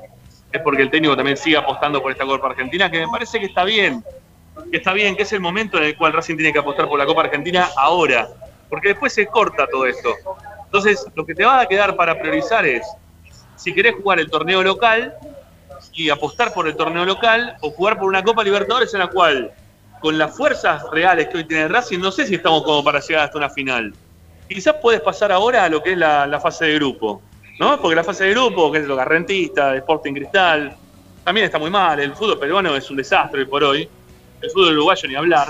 es 0.52 0.62
porque 0.62 0.84
el 0.84 0.92
técnico 0.92 1.16
también 1.16 1.38
sigue 1.38 1.58
apostando 1.58 2.02
por 2.02 2.12
esta 2.12 2.26
Copa 2.26 2.48
Argentina, 2.48 2.92
que 2.92 3.00
me 3.00 3.08
parece 3.08 3.40
que 3.40 3.46
está 3.46 3.64
bien, 3.64 4.04
que 4.70 4.78
está 4.78 4.94
bien, 4.94 5.16
que 5.16 5.24
es 5.24 5.32
el 5.34 5.40
momento 5.40 5.78
en 5.78 5.86
el 5.86 5.98
cual 5.98 6.14
Racing 6.14 6.36
tiene 6.36 6.52
que 6.52 6.60
apostar 6.60 6.88
por 6.88 7.00
la 7.00 7.06
Copa 7.06 7.22
Argentina 7.22 7.70
ahora, 7.78 8.28
porque 8.70 8.90
después 8.90 9.14
se 9.14 9.28
corta 9.28 9.68
todo 9.68 9.86
esto. 9.86 10.14
Entonces, 10.66 11.06
lo 11.16 11.26
que 11.26 11.36
te 11.36 11.46
va 11.46 11.62
a 11.62 11.66
quedar 11.66 11.96
para 11.96 12.20
priorizar 12.20 12.66
es, 12.66 12.86
si 13.56 13.74
querés 13.74 13.96
jugar 13.96 14.20
el 14.20 14.30
torneo 14.30 14.64
local 14.64 15.16
y 15.94 16.10
apostar 16.10 16.54
por 16.54 16.68
el 16.68 16.76
torneo 16.76 17.06
local, 17.06 17.56
o 17.62 17.72
jugar 17.72 17.98
por 17.98 18.08
una 18.08 18.24
Copa 18.24 18.44
Libertadores 18.44 18.94
en 18.94 19.00
la 19.00 19.08
cual, 19.08 19.52
con 20.02 20.18
las 20.18 20.36
fuerzas 20.36 20.84
reales 20.92 21.28
que 21.28 21.38
hoy 21.38 21.44
tiene 21.46 21.68
Racing, 21.68 22.00
no 22.00 22.12
sé 22.12 22.26
si 22.26 22.36
estamos 22.36 22.64
como 22.64 22.84
para 22.84 23.00
llegar 23.00 23.26
hasta 23.26 23.38
una 23.38 23.50
final. 23.50 23.94
Quizás 24.54 24.76
puedes 24.82 25.02
pasar 25.02 25.32
ahora 25.32 25.64
a 25.64 25.70
lo 25.70 25.82
que 25.82 25.94
es 25.94 25.98
la, 25.98 26.40
fase 26.42 26.66
de 26.66 26.76
grupo, 26.76 27.22
¿no? 27.60 27.80
Porque 27.80 27.96
la 27.96 28.04
fase 28.04 28.26
de 28.26 28.32
grupo, 28.32 28.72
que 28.72 28.80
es 28.80 28.86
lo 28.86 28.96
Garrentista, 28.96 29.76
Sporting 29.78 30.14
Cristal, 30.14 30.76
también 31.24 31.46
está 31.46 31.58
muy 31.58 31.70
mal. 31.70 32.00
El 32.00 32.14
fútbol 32.16 32.38
peruano 32.40 32.76
es 32.76 32.90
un 32.90 32.98
desastre 32.98 33.46
por 33.46 33.64
hoy. 33.64 33.88
El 34.42 34.50
fútbol 34.52 34.74
uruguayo 34.74 35.08
ni 35.08 35.16
hablar. 35.16 35.48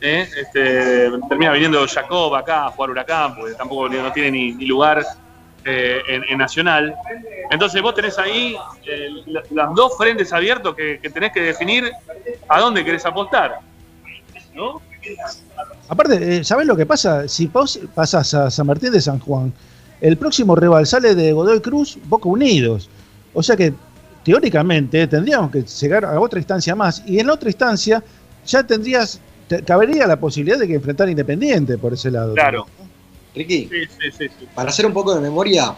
¿eh? 0.00 0.28
Este, 0.36 1.10
termina 1.28 1.52
viniendo 1.52 1.86
Jacob 1.86 2.34
acá 2.34 2.66
a 2.66 2.70
jugar 2.70 2.90
Huracán, 2.90 3.36
porque 3.36 3.54
tampoco 3.54 3.88
no 3.88 4.12
tiene 4.12 4.30
ni, 4.30 4.66
lugar 4.66 5.04
eh, 5.64 6.02
en, 6.28 6.38
Nacional. 6.38 6.94
Entonces 7.50 7.80
vos 7.80 7.94
tenés 7.94 8.18
ahí 8.18 8.56
eh, 8.86 9.08
la- 9.26 9.42
las 9.50 9.74
dos 9.74 9.96
frentes 9.96 10.32
abiertos 10.32 10.74
que, 10.74 10.98
que 11.00 11.10
tenés 11.10 11.32
que 11.32 11.42
definir 11.42 11.90
a 12.48 12.60
dónde 12.60 12.84
querés 12.84 13.06
apostar. 13.06 13.60
¿No? 14.54 14.80
Aparte, 15.88 16.38
eh, 16.38 16.44
¿sabés 16.44 16.66
lo 16.66 16.76
que 16.76 16.86
pasa? 16.86 17.28
Si 17.28 17.46
vos 17.46 17.78
pasás 17.94 18.34
a 18.34 18.50
San 18.50 18.66
Martín 18.66 18.90
de 18.92 19.00
San 19.00 19.18
Juan, 19.20 19.52
el 20.00 20.16
próximo 20.16 20.56
rival 20.56 20.86
sale 20.86 21.14
de 21.14 21.32
Godoy 21.32 21.60
Cruz, 21.60 21.96
Boca 22.08 22.28
Unidos. 22.28 22.88
O 23.32 23.42
sea 23.42 23.56
que, 23.56 23.72
teóricamente, 24.24 25.06
tendríamos 25.06 25.50
que 25.50 25.62
llegar 25.62 26.04
a 26.04 26.20
otra 26.20 26.38
instancia 26.40 26.74
más. 26.74 27.02
Y 27.06 27.20
en 27.20 27.30
otra 27.30 27.48
instancia, 27.48 28.02
ya 28.46 28.66
tendrías, 28.66 29.20
te- 29.48 29.62
cabería 29.62 30.06
la 30.06 30.18
posibilidad 30.18 30.58
de 30.58 30.66
que 30.66 30.74
enfrentar 30.74 31.08
Independiente 31.08 31.78
por 31.78 31.92
ese 31.94 32.10
lado. 32.10 32.34
Claro. 32.34 32.66
Ricky, 33.34 33.68
Sí, 33.70 33.84
sí, 33.86 34.10
sí, 34.18 34.28
sí. 34.40 34.46
para 34.54 34.70
hacer 34.70 34.86
un 34.86 34.92
poco 34.94 35.14
de 35.14 35.20
memoria, 35.20 35.74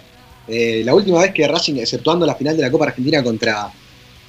eh, 0.47 0.83
la 0.85 0.95
última 0.95 1.21
vez 1.21 1.33
que 1.35 1.47
Racing, 1.47 1.75
exceptuando 1.77 2.25
la 2.25 2.35
final 2.37 2.57
de 2.57 2.63
la 2.63 2.71
Copa 2.71 2.87
Argentina 2.87 3.23
contra, 3.23 3.71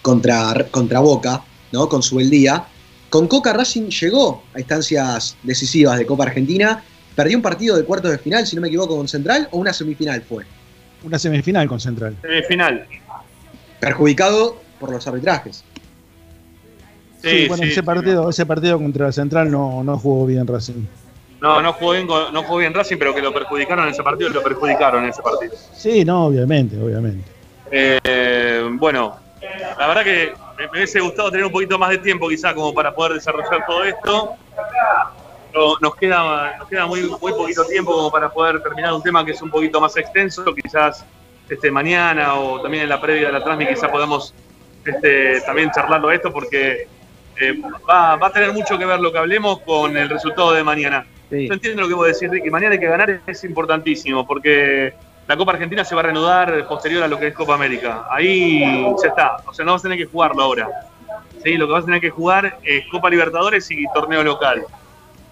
contra, 0.01 0.65
contra 0.71 0.99
Boca, 0.99 1.41
¿no? 1.71 1.87
Con 1.87 2.01
su 2.03 2.17
día, 2.17 2.65
con 3.09 3.27
Coca 3.27 3.53
Racing 3.53 3.89
llegó 3.89 4.43
a 4.53 4.59
instancias 4.59 5.35
decisivas 5.43 5.97
de 5.97 6.05
Copa 6.05 6.25
Argentina, 6.25 6.83
perdió 7.15 7.37
un 7.37 7.43
partido 7.43 7.75
de 7.75 7.83
cuartos 7.83 8.11
de 8.11 8.17
final, 8.17 8.45
si 8.45 8.55
no 8.55 8.61
me 8.61 8.67
equivoco, 8.67 8.95
con 8.95 9.07
Central, 9.07 9.47
o 9.51 9.57
una 9.57 9.73
semifinal 9.73 10.21
fue, 10.21 10.45
Una 11.03 11.17
semifinal 11.17 11.67
con 11.67 11.79
Central. 11.79 12.15
Semifinal. 12.21 12.85
perjudicado 13.79 14.57
por 14.79 14.91
los 14.91 15.05
arbitrajes. 15.07 15.63
Sí, 17.21 17.47
bueno, 17.47 17.63
sí, 17.63 17.69
ese 17.69 17.81
sí, 17.81 17.81
partido, 17.81 18.29
ese 18.29 18.45
partido 18.45 18.77
contra 18.77 19.11
Central 19.11 19.51
no, 19.51 19.83
no 19.83 19.97
jugó 19.97 20.25
bien 20.25 20.47
Racing. 20.47 20.85
No, 21.41 21.61
no 21.61 21.73
jugó 21.73 21.91
bien, 21.93 22.07
no 22.07 22.43
jugó 22.43 22.57
bien 22.57 22.73
Racing, 22.73 22.97
pero 22.97 23.13
que 23.15 23.21
lo 23.21 23.33
perjudicaron 23.33 23.85
en 23.85 23.91
ese 23.91 24.03
partido, 24.03 24.29
lo 24.29 24.43
perjudicaron 24.43 25.03
en 25.03 25.09
ese 25.09 25.21
partido. 25.21 25.53
Sí, 25.73 26.05
no, 26.05 26.25
obviamente, 26.25 26.77
obviamente. 26.81 27.23
Eh, 27.71 28.61
bueno, 28.73 29.15
la 29.77 29.87
verdad 29.87 30.03
que 30.03 30.33
me, 30.59 30.67
hubiese 30.71 30.99
gustado 30.99 31.31
tener 31.31 31.45
un 31.45 31.51
poquito 31.51 31.77
más 31.77 31.89
de 31.89 31.97
tiempo 31.99 32.27
quizá 32.27 32.53
como 32.53 32.73
para 32.73 32.93
poder 32.93 33.13
desarrollar 33.13 33.65
todo 33.65 33.83
esto. 33.83 34.35
No- 35.53 35.77
nos 35.81 35.95
queda, 35.95 36.57
nos 36.57 36.67
queda 36.67 36.85
muy, 36.85 37.01
muy 37.03 37.31
poquito 37.33 37.65
tiempo 37.65 37.91
como 37.93 38.11
para 38.11 38.29
poder 38.29 38.61
terminar 38.61 38.93
un 38.93 39.01
tema 39.01 39.25
que 39.25 39.31
es 39.31 39.41
un 39.41 39.49
poquito 39.49 39.81
más 39.81 39.97
extenso, 39.97 40.45
quizás 40.53 41.05
este, 41.49 41.71
mañana 41.71 42.35
o 42.35 42.61
también 42.61 42.83
en 42.83 42.89
la 42.89 43.01
previa 43.01 43.27
de 43.27 43.33
la 43.33 43.43
transmisión 43.43 43.75
quizá 43.75 43.91
podamos 43.91 44.33
este, 44.85 45.41
también 45.41 45.71
charlarlo 45.71 46.11
esto 46.11 46.31
porque 46.31 46.87
eh, 47.41 47.61
va, 47.89 48.15
va 48.17 48.27
a 48.27 48.31
tener 48.31 48.53
mucho 48.53 48.77
que 48.77 48.85
ver 48.85 48.99
lo 48.99 49.11
que 49.11 49.17
hablemos 49.17 49.61
con 49.61 49.95
el 49.97 50.09
resultado 50.09 50.51
de 50.53 50.63
mañana. 50.63 51.05
Yo 51.31 51.53
entiendo 51.53 51.83
lo 51.83 51.87
que 51.87 51.93
vos 51.93 52.07
decís, 52.07 52.29
Ricky. 52.29 52.49
Mañana 52.49 52.73
hay 52.73 52.79
que 52.79 52.87
ganar 52.87 53.21
es 53.25 53.43
importantísimo 53.43 54.25
porque 54.25 54.93
la 55.29 55.37
Copa 55.37 55.51
Argentina 55.51 55.85
se 55.85 55.93
va 55.93 56.01
a 56.01 56.05
reanudar 56.05 56.67
posterior 56.67 57.03
a 57.03 57.07
lo 57.07 57.19
que 57.19 57.27
es 57.27 57.35
Copa 57.35 57.53
América. 57.53 58.07
Ahí 58.09 58.61
ya 58.99 59.09
está. 59.09 59.37
O 59.45 59.53
sea, 59.53 59.63
no 59.63 59.73
vas 59.73 59.81
a 59.81 59.83
tener 59.83 59.99
que 59.99 60.07
jugarlo 60.07 60.41
ahora. 60.41 60.67
¿Sí? 61.43 61.53
Lo 61.53 61.67
que 61.67 61.73
vas 61.73 61.83
a 61.83 61.85
tener 61.85 62.01
que 62.01 62.09
jugar 62.09 62.57
es 62.63 62.87
Copa 62.87 63.11
Libertadores 63.11 63.69
y 63.69 63.85
torneo 63.93 64.23
local. 64.23 64.65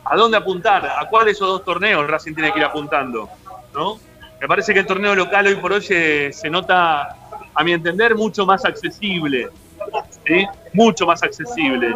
¿A 0.05 0.15
dónde 0.15 0.37
apuntar? 0.37 0.85
¿A 0.85 1.09
cuál 1.09 1.25
de 1.25 1.31
esos 1.31 1.47
dos 1.47 1.65
torneos 1.65 2.05
Racing 2.05 2.35
tiene 2.35 2.53
que 2.53 2.59
ir 2.59 2.65
apuntando? 2.65 3.27
¿No? 3.73 3.97
Me 4.39 4.47
parece 4.47 4.71
que 4.71 4.81
el 4.81 4.85
torneo 4.85 5.15
local 5.15 5.47
hoy 5.47 5.55
por 5.55 5.73
hoy 5.73 5.81
se, 5.81 6.31
se 6.31 6.47
nota, 6.47 7.17
a 7.55 7.63
mi 7.63 7.71
entender, 7.71 8.13
mucho 8.13 8.45
más 8.45 8.65
accesible. 8.65 9.49
¿sí? 10.27 10.45
Mucho 10.73 11.07
más 11.07 11.23
accesible. 11.23 11.95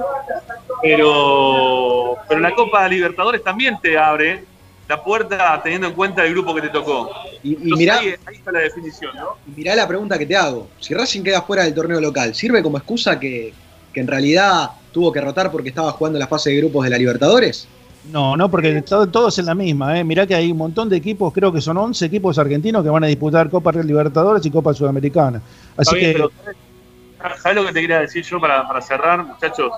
Pero, 0.81 2.17
pero 2.27 2.41
la 2.41 2.55
Copa 2.55 2.87
Libertadores 2.87 3.43
también 3.43 3.79
te 3.79 3.95
abre 3.95 4.43
la 4.91 5.01
puerta 5.03 5.61
teniendo 5.63 5.87
en 5.87 5.93
cuenta 5.93 6.25
el 6.25 6.33
grupo 6.33 6.53
que 6.53 6.61
te 6.63 6.69
tocó. 6.69 7.09
Y, 7.43 7.51
y 7.51 7.53
Entonces, 7.53 7.77
mirá, 7.77 7.99
ahí, 7.99 8.07
ahí 8.25 8.35
está 8.35 8.51
la 8.51 8.59
definición, 8.59 9.15
¿no? 9.15 9.37
y 9.47 9.51
mirá 9.55 9.73
la 9.75 9.87
pregunta 9.87 10.17
que 10.19 10.25
te 10.25 10.35
hago. 10.35 10.67
Si 10.79 10.93
Racing 10.93 11.23
queda 11.23 11.41
fuera 11.43 11.63
del 11.63 11.73
torneo 11.73 12.01
local, 12.01 12.35
¿sirve 12.35 12.61
como 12.61 12.77
excusa 12.77 13.17
que, 13.19 13.53
que 13.93 13.99
en 14.01 14.07
realidad 14.07 14.69
tuvo 14.91 15.11
que 15.11 15.21
rotar 15.21 15.49
porque 15.49 15.69
estaba 15.69 15.91
jugando 15.93 16.19
la 16.19 16.27
fase 16.27 16.49
de 16.49 16.57
grupos 16.57 16.83
de 16.83 16.89
la 16.89 16.97
Libertadores? 16.97 17.67
No, 18.11 18.35
no, 18.35 18.49
porque 18.51 18.81
to- 18.81 19.07
todos 19.07 19.37
en 19.39 19.45
la 19.45 19.55
misma. 19.55 19.97
¿eh? 19.97 20.03
Mirá 20.03 20.27
que 20.27 20.35
hay 20.35 20.51
un 20.51 20.57
montón 20.57 20.89
de 20.89 20.97
equipos, 20.97 21.31
creo 21.31 21.53
que 21.53 21.61
son 21.61 21.77
11 21.77 22.05
equipos 22.05 22.37
argentinos 22.37 22.83
que 22.83 22.89
van 22.89 23.03
a 23.03 23.07
disputar 23.07 23.49
Copa 23.49 23.71
Libertadores 23.71 24.45
y 24.45 24.51
Copa 24.51 24.73
Sudamericana. 24.73 25.41
Así 25.77 25.95
bien, 25.95 26.11
que 26.11 26.13
pero 26.17 26.31
¿sabes- 26.43 27.41
¿sabes 27.41 27.55
lo 27.55 27.65
que 27.65 27.71
te 27.73 27.81
quería 27.81 27.99
decir 28.01 28.23
yo 28.25 28.41
para, 28.41 28.67
para 28.67 28.81
cerrar, 28.81 29.23
muchachos? 29.25 29.71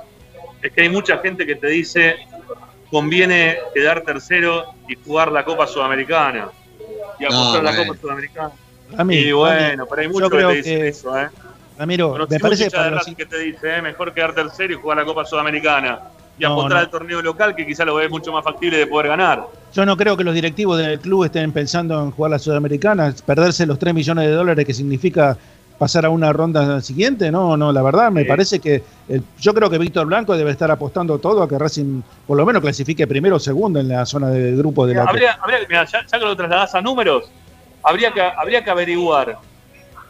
Es 0.62 0.72
que 0.72 0.82
hay 0.82 0.90
mucha 0.90 1.18
gente 1.18 1.46
que 1.46 1.56
te 1.56 1.68
dice 1.68 2.16
conviene 2.94 3.58
quedar 3.74 4.02
tercero 4.02 4.66
y 4.88 4.96
jugar 5.04 5.32
la 5.32 5.44
Copa 5.44 5.66
Sudamericana. 5.66 6.50
Y 7.20 7.26
apostar 7.26 7.66
a 7.68 7.72
la. 7.72 7.76
Copa 7.86 8.00
Sudamericana. 8.00 8.52
Rami, 8.96 9.16
y 9.16 9.32
bueno, 9.32 9.88
pero 9.90 10.02
hay 10.04 10.08
muchos 10.08 10.30
que 10.30 10.38
te 10.38 10.54
dicen 10.54 10.78
que- 10.80 10.88
eso, 10.90 11.20
¿eh? 11.20 11.28
Ramiro, 11.80 12.12
Conocí 12.12 12.34
me 12.36 12.40
parece 12.40 12.70
para 12.70 12.84
de 12.86 12.92
los, 12.92 13.06
que 13.06 13.26
te 13.26 13.40
dice, 13.40 13.78
¿eh? 13.78 13.82
mejor 13.82 14.14
quedar 14.14 14.36
tercero 14.36 14.74
y 14.74 14.76
jugar 14.76 14.98
la 15.00 15.06
Copa 15.06 15.26
Sudamericana. 15.26 16.00
Y 16.38 16.44
No, 16.44 16.52
apostar 16.54 16.74
no. 16.74 16.78
al 16.80 16.90
torneo 16.92 17.22
local 17.24 17.56
que 17.56 17.66
quizá 17.66 17.84
lo 17.86 17.96
ves 17.96 18.10
mucho 18.12 18.32
más 18.32 18.44
factible 18.44 18.78
de 18.78 18.86
poder 18.88 19.08
ganar. 19.08 19.44
yo 19.74 19.86
no 19.88 19.98
creo 19.98 20.16
que 20.16 20.24
los 20.24 20.36
directivos 20.36 20.78
del 20.78 21.00
club 21.00 21.24
estén 21.26 21.52
pensando 21.52 22.00
en 22.04 22.12
jugar 22.12 22.30
la 22.32 22.38
Sudamericana, 22.40 23.14
perderse 23.26 23.66
los 23.66 23.80
3 23.80 23.92
millones 23.96 24.28
de 24.28 24.32
dólares 24.34 24.66
que 24.68 24.74
significa 24.76 25.36
pasar 25.84 26.06
a 26.06 26.10
una 26.10 26.32
ronda 26.32 26.80
siguiente. 26.80 27.30
No, 27.30 27.58
no, 27.58 27.74
la 27.74 27.82
verdad 27.82 28.10
me 28.10 28.22
Sí. 28.22 28.28
parece 28.30 28.60
que 28.62 28.82
el- 29.10 29.22
yo 29.38 29.54
creo 29.54 29.70
que 29.70 29.78
Víctor 29.78 30.06
Blanco 30.08 30.38
debe 30.38 30.50
estar 30.52 30.72
apostando 30.72 31.20
todo 31.20 31.44
a 31.44 31.50
que 31.50 31.60
Racing 31.60 32.02
por 32.26 32.38
lo 32.38 32.46
menos 32.46 32.62
clasifique 32.62 33.06
primero 33.06 33.36
o 33.36 33.40
segundo 33.40 33.82
en 33.82 33.90
la 33.90 34.06
zona 34.06 34.30
de 34.30 34.56
grupo 34.56 34.88
de 34.88 34.94
la 34.96 35.04
Habría, 35.04 35.34
habría, 35.42 35.60
mirá, 35.68 35.84
ya, 35.84 36.06
ya 36.10 36.20
que 36.20 36.24
lo 36.24 36.38
trasladás 36.38 36.74
a 36.76 36.82
números, 36.82 37.26
habría 37.84 38.14
que, 38.14 38.22
habría 38.22 38.64
que 38.64 38.70
averiguar 38.70 39.38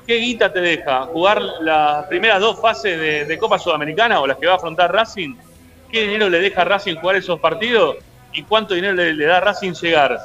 qué 0.06 0.18
guita 0.18 0.54
te 0.54 0.60
deja 0.62 1.06
jugar 1.08 1.42
las 1.62 2.06
primeras 2.06 2.40
dos 2.40 2.62
fases 2.62 3.00
de, 3.00 3.26
de 3.26 3.38
Copa 3.40 3.58
Sudamericana 3.58 4.20
o 4.22 4.28
las 4.28 4.38
que 4.38 4.46
va 4.46 4.54
a 4.54 4.56
afrontar 4.58 4.94
Racing. 4.94 5.34
¿Qué 5.92 6.02
dinero 6.04 6.30
le 6.30 6.40
deja 6.40 6.62
a 6.62 6.66
Racing 6.66 6.98
jugar 6.98 7.16
esos 7.16 7.40
partidos? 7.40 7.96
¿Y 8.32 8.44
cuánto 8.44 8.76
dinero 8.76 8.94
le, 8.94 9.12
le 9.16 9.26
da 9.26 9.38
a 9.38 9.40
Racing 9.40 9.74
llegar 9.74 10.20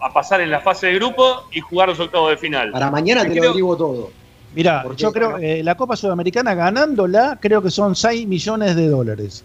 a 0.00 0.12
pasar 0.12 0.40
en 0.40 0.50
la 0.50 0.60
fase 0.60 0.86
de 0.86 0.94
grupo 0.94 1.42
y 1.52 1.60
jugar 1.60 1.88
los 1.90 2.00
octavos 2.00 2.30
de 2.30 2.38
final? 2.38 2.70
Para 2.70 2.90
mañana 2.90 3.22
te 3.24 3.28
lo 3.28 3.34
Creo- 3.34 3.50
averiguo 3.50 3.76
todo. 3.76 4.10
Mira, 4.56 4.82
Porque- 4.84 5.02
yo 5.02 5.12
creo 5.12 5.36
eh, 5.36 5.62
la 5.62 5.74
Copa 5.76 5.96
Sudamericana 5.96 6.54
ganándola 6.54 7.38
creo 7.40 7.60
que 7.60 7.70
son 7.70 7.94
6 7.94 8.26
millones 8.26 8.74
de 8.74 8.88
dólares. 8.88 9.44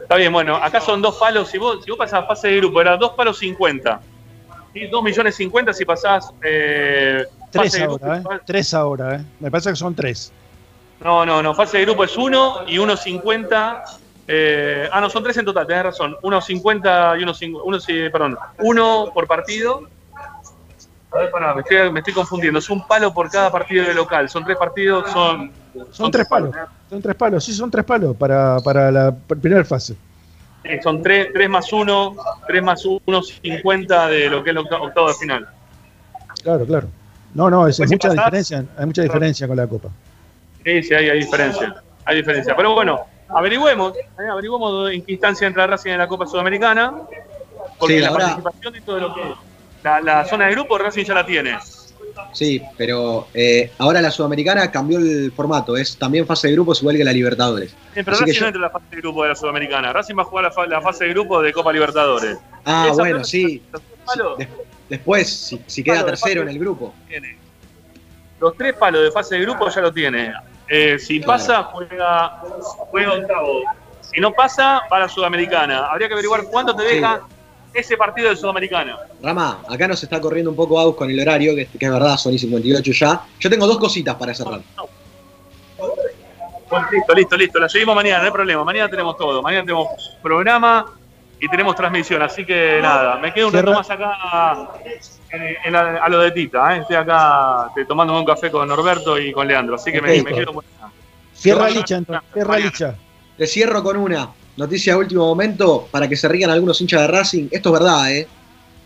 Está 0.00 0.14
bien, 0.14 0.32
bueno, 0.32 0.54
acá 0.54 0.80
son 0.80 1.02
dos 1.02 1.16
palos. 1.16 1.48
Si 1.48 1.58
vos, 1.58 1.84
si 1.84 1.90
vos 1.90 1.98
pasas 1.98 2.22
a 2.22 2.26
fase 2.26 2.46
de 2.48 2.56
grupo, 2.58 2.80
era 2.80 2.96
dos 2.96 3.10
palos 3.14 3.36
50. 3.38 4.00
Y 4.74 4.86
2 4.86 5.02
millones 5.02 5.34
50 5.34 5.72
si 5.72 5.84
pasás. 5.84 6.30
Eh, 6.42 7.24
Tres 7.50 7.64
fase 7.72 7.80
de 7.80 7.86
grupo. 7.88 8.06
ahora, 8.06 8.18
¿eh? 8.36 8.40
Tres 8.46 8.74
ahora, 8.74 9.16
¿eh? 9.16 9.24
Me 9.40 9.50
parece 9.50 9.70
que 9.70 9.76
son 9.76 9.94
tres. 9.96 10.30
No, 11.02 11.26
no, 11.26 11.42
no. 11.42 11.52
Fase 11.52 11.78
de 11.78 11.84
grupo 11.84 12.04
es 12.04 12.16
1 12.16 12.60
y 12.68 12.78
1.50. 12.78 13.82
Eh, 14.28 14.88
ah, 14.92 15.00
no, 15.00 15.10
son 15.10 15.24
tres 15.24 15.36
en 15.38 15.46
total, 15.46 15.66
tenés 15.66 15.82
razón. 15.82 16.16
1.50 16.22 17.20
y 17.20 17.24
1.50. 17.24 17.60
Uno, 17.64 17.78
perdón. 18.12 18.38
Uno 18.60 19.10
por 19.12 19.26
partido. 19.26 19.82
A 21.10 21.18
ver, 21.18 21.30
pará, 21.30 21.54
me 21.54 21.62
estoy, 21.62 21.90
me 21.90 22.00
estoy 22.00 22.12
confundiendo. 22.14 22.58
Es 22.58 22.68
un 22.68 22.86
palo 22.86 23.12
por 23.14 23.30
cada 23.30 23.50
partido 23.50 23.84
de 23.86 23.94
local. 23.94 24.28
Son 24.28 24.44
tres 24.44 24.56
partidos, 24.58 25.10
son. 25.10 25.50
Son 25.90 26.10
tres 26.10 26.26
palos. 26.28 26.54
Son 26.90 27.00
tres 27.02 27.14
palos, 27.16 27.44
sí, 27.44 27.52
son 27.54 27.70
tres 27.70 27.84
palos 27.84 28.16
para, 28.16 28.58
para 28.60 28.90
la 28.90 29.14
primera 29.40 29.64
fase. 29.64 29.96
Sí, 30.64 30.70
son 30.82 31.02
3, 31.02 31.30
más 31.48 31.72
1, 31.72 32.16
3 32.46 32.62
más 32.62 32.84
1, 32.84 33.22
50 33.22 34.08
de 34.08 34.28
lo 34.28 34.42
que 34.42 34.50
es 34.50 34.56
el 34.56 34.58
octavo, 34.58 35.08
de 35.08 35.14
final. 35.14 35.48
Claro, 36.42 36.66
claro. 36.66 36.88
No, 37.32 37.48
no, 37.48 37.66
es, 37.68 37.76
Pues 37.76 37.88
si 37.88 37.94
mucha 37.94 38.08
pasás- 38.08 38.24
diferencia, 38.24 38.64
hay 38.76 38.86
mucha 38.86 39.02
diferencia 39.02 39.46
con 39.46 39.56
la 39.56 39.66
Copa. 39.66 39.88
Sí, 40.64 40.82
sí, 40.82 40.94
hay, 40.94 41.08
hay 41.10 41.18
diferencia. 41.20 41.74
Hay 42.04 42.16
diferencia. 42.16 42.56
Pero 42.56 42.74
bueno, 42.74 43.00
averigüemos, 43.28 43.96
eh, 43.96 44.28
averigüemos 44.30 44.90
en 44.90 45.02
qué 45.04 45.12
instancia 45.12 45.46
entra 45.46 45.66
Racing 45.66 45.90
en 45.92 45.98
la 45.98 46.08
Copa 46.08 46.26
Sudamericana. 46.26 46.92
Porque 47.78 47.94
Sí, 47.96 48.00
la 48.00 48.08
ahora- 48.08 48.24
participación 48.26 48.72
de 48.72 48.80
todo 48.80 48.98
lo 48.98 49.14
que. 49.14 49.22
La, 49.82 50.00
la 50.00 50.24
zona 50.24 50.46
de 50.46 50.52
grupo 50.52 50.76
Racing 50.78 51.04
ya 51.04 51.14
la 51.14 51.24
tiene. 51.26 51.58
Sí, 52.32 52.60
pero 52.76 53.28
eh, 53.32 53.70
ahora 53.78 54.00
la 54.02 54.10
Sudamericana 54.10 54.70
cambió 54.70 54.98
el 54.98 55.32
formato. 55.34 55.76
Es 55.76 55.96
también 55.96 56.26
fase 56.26 56.48
de 56.48 56.54
grupos 56.54 56.80
igual 56.80 56.96
que 56.96 57.04
la 57.04 57.12
Libertadores. 57.12 57.70
Sí, 57.70 58.02
pero 58.02 58.12
Así 58.12 58.24
Racing 58.24 58.34
yo- 58.34 58.40
no 58.42 58.46
entra 58.48 58.58
en 58.58 58.62
la 58.62 58.70
fase 58.70 58.84
de 58.90 58.96
grupo 58.96 59.22
de 59.22 59.28
la 59.30 59.34
Sudamericana. 59.36 59.92
Racing 59.92 60.14
va 60.18 60.22
a 60.22 60.24
jugar 60.24 60.44
la, 60.44 60.50
fa- 60.50 60.66
la 60.66 60.80
fase 60.80 61.04
de 61.04 61.10
grupo 61.10 61.40
de 61.40 61.52
Copa 61.52 61.72
Libertadores. 61.72 62.38
Ah, 62.64 62.86
Esa 62.90 62.94
bueno, 63.02 63.24
sí. 63.24 63.62
Des- 64.38 64.48
después, 64.88 65.28
si, 65.32 65.62
si 65.66 65.84
queda 65.84 65.98
de 65.98 66.04
tercero 66.04 66.42
en 66.42 66.48
el 66.48 66.58
grupo. 66.58 66.92
tiene. 67.06 67.38
Los 68.40 68.56
tres 68.56 68.74
palos 68.74 69.02
de 69.02 69.10
fase 69.10 69.36
de 69.36 69.42
grupo 69.42 69.68
ya 69.68 69.80
lo 69.80 69.92
tiene. 69.92 70.32
Eh, 70.68 70.98
si 70.98 71.18
Claro. 71.20 71.32
pasa, 71.32 71.62
juega, 71.64 72.40
juega 72.90 73.12
octavo. 73.14 73.62
Si 74.00 74.20
no 74.20 74.32
pasa, 74.32 74.82
va 74.92 74.96
a 74.96 75.00
la 75.00 75.08
Sudamericana. 75.08 75.86
Habría 75.86 76.08
que 76.08 76.14
averiguar 76.14 76.44
cuánto 76.44 76.74
te 76.74 76.88
Sí. 76.88 77.00
Ese 77.80 77.96
partido 77.96 78.30
de 78.30 78.36
Sudamericana. 78.36 78.96
Rama, 79.22 79.60
acá 79.68 79.88
nos 79.88 80.02
está 80.02 80.20
corriendo 80.20 80.50
un 80.50 80.56
poco 80.56 80.78
Aus 80.78 80.94
con 80.96 81.10
el 81.10 81.18
horario, 81.20 81.54
que, 81.54 81.66
que 81.66 81.86
es 81.86 81.92
verdad, 81.92 82.16
son 82.16 82.32
y 82.34 82.38
58 82.38 82.92
ya. 82.92 83.20
Yo 83.40 83.48
tengo 83.50 83.66
dos 83.66 83.78
cositas 83.78 84.14
para 84.16 84.34
cerrar. 84.34 84.60
Bueno, 86.70 86.86
listo, 86.92 87.14
listo, 87.14 87.36
listo. 87.36 87.58
La 87.58 87.68
seguimos 87.68 87.94
mañana, 87.94 88.18
no 88.18 88.24
hay 88.26 88.30
problema. 88.30 88.62
Mañana 88.64 88.88
tenemos 88.90 89.16
todo. 89.16 89.40
Mañana 89.42 89.62
tenemos 89.62 89.88
programa 90.22 90.86
y 91.40 91.48
tenemos 91.48 91.74
transmisión. 91.76 92.20
Así 92.22 92.44
que 92.44 92.78
nada, 92.82 93.16
me 93.16 93.32
quedo 93.32 93.46
un 93.48 93.52
rato 93.54 93.72
más 93.72 93.88
acá 93.90 94.68
en- 95.30 95.56
en 95.64 95.72
la- 95.72 95.96
a 96.04 96.08
lo 96.08 96.18
de 96.20 96.30
Tita. 96.32 96.76
¿eh? 96.76 96.80
Estoy 96.80 96.96
acá 96.96 97.70
eh, 97.76 97.84
tomándome 97.86 98.18
un 98.20 98.26
café 98.26 98.50
con 98.50 98.68
Norberto 98.68 99.18
y 99.18 99.32
con 99.32 99.48
Leandro. 99.48 99.76
Así 99.76 99.90
que 99.92 100.02
me, 100.02 100.22
me 100.22 100.32
quedo. 100.34 100.62
Cierra 101.32 101.70
Licha, 101.70 101.96
entonces. 101.96 102.28
Cierra 102.34 102.58
Licha. 102.58 102.94
Le 103.38 103.46
cierro 103.46 103.82
con 103.82 103.96
una 103.96 104.28
noticia 104.58 104.94
de 104.94 104.98
último 104.98 105.24
momento 105.24 105.88
para 105.90 106.08
que 106.08 106.16
se 106.16 106.28
rían 106.28 106.50
algunos 106.50 106.80
hinchas 106.80 107.02
de 107.02 107.06
Racing. 107.06 107.48
Esto 107.50 107.68
es 107.68 107.72
verdad, 107.72 108.12
¿eh? 108.12 108.26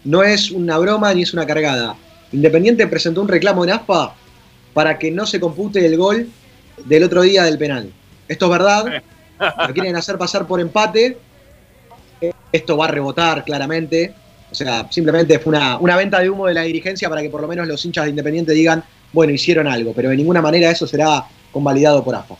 No 0.04 0.22
es 0.22 0.50
una 0.50 0.76
broma 0.78 1.12
ni 1.14 1.22
es 1.22 1.32
una 1.32 1.46
cargada. 1.46 1.96
Independiente 2.32 2.86
presentó 2.86 3.22
un 3.22 3.28
reclamo 3.28 3.64
en 3.64 3.70
ASPA 3.70 4.14
para 4.74 4.98
que 4.98 5.10
no 5.10 5.26
se 5.26 5.40
compute 5.40 5.84
el 5.84 5.96
gol 5.96 6.28
del 6.84 7.04
otro 7.04 7.22
día 7.22 7.44
del 7.44 7.58
penal. 7.58 7.90
Esto 8.28 8.46
es 8.46 8.50
verdad. 8.50 9.02
Lo 9.66 9.74
quieren 9.74 9.96
hacer 9.96 10.18
pasar 10.18 10.46
por 10.46 10.60
empate. 10.60 11.16
Esto 12.52 12.76
va 12.76 12.84
a 12.84 12.88
rebotar 12.88 13.42
claramente. 13.42 14.14
O 14.50 14.54
sea, 14.54 14.86
simplemente 14.90 15.38
fue 15.38 15.56
una, 15.56 15.78
una 15.78 15.96
venta 15.96 16.20
de 16.20 16.28
humo 16.28 16.46
de 16.46 16.54
la 16.54 16.62
dirigencia 16.62 17.08
para 17.08 17.22
que 17.22 17.30
por 17.30 17.40
lo 17.40 17.48
menos 17.48 17.66
los 17.66 17.82
hinchas 17.82 18.04
de 18.04 18.10
Independiente 18.10 18.52
digan, 18.52 18.84
bueno, 19.10 19.32
hicieron 19.32 19.66
algo. 19.66 19.94
Pero 19.94 20.10
de 20.10 20.16
ninguna 20.16 20.42
manera 20.42 20.70
eso 20.70 20.86
será 20.86 21.24
convalidado 21.50 22.04
por 22.04 22.14
ASPA. 22.14 22.36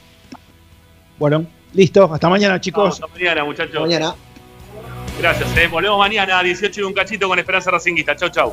Bueno, 1.18 1.46
listo. 1.74 2.12
Hasta 2.12 2.28
mañana, 2.28 2.60
chicos. 2.60 2.94
Hasta 2.94 3.06
mañana, 3.06 3.44
muchachos. 3.44 3.80
Mañana. 3.80 4.14
Gracias. 5.18 5.56
eh. 5.56 5.68
Volvemos 5.68 5.98
mañana 5.98 6.38
a 6.38 6.42
18 6.42 6.80
y 6.80 6.84
un 6.84 6.92
cachito 6.92 7.28
con 7.28 7.38
Esperanza 7.38 7.70
Racinguista. 7.70 8.16
Chau, 8.16 8.30
chau. 8.30 8.52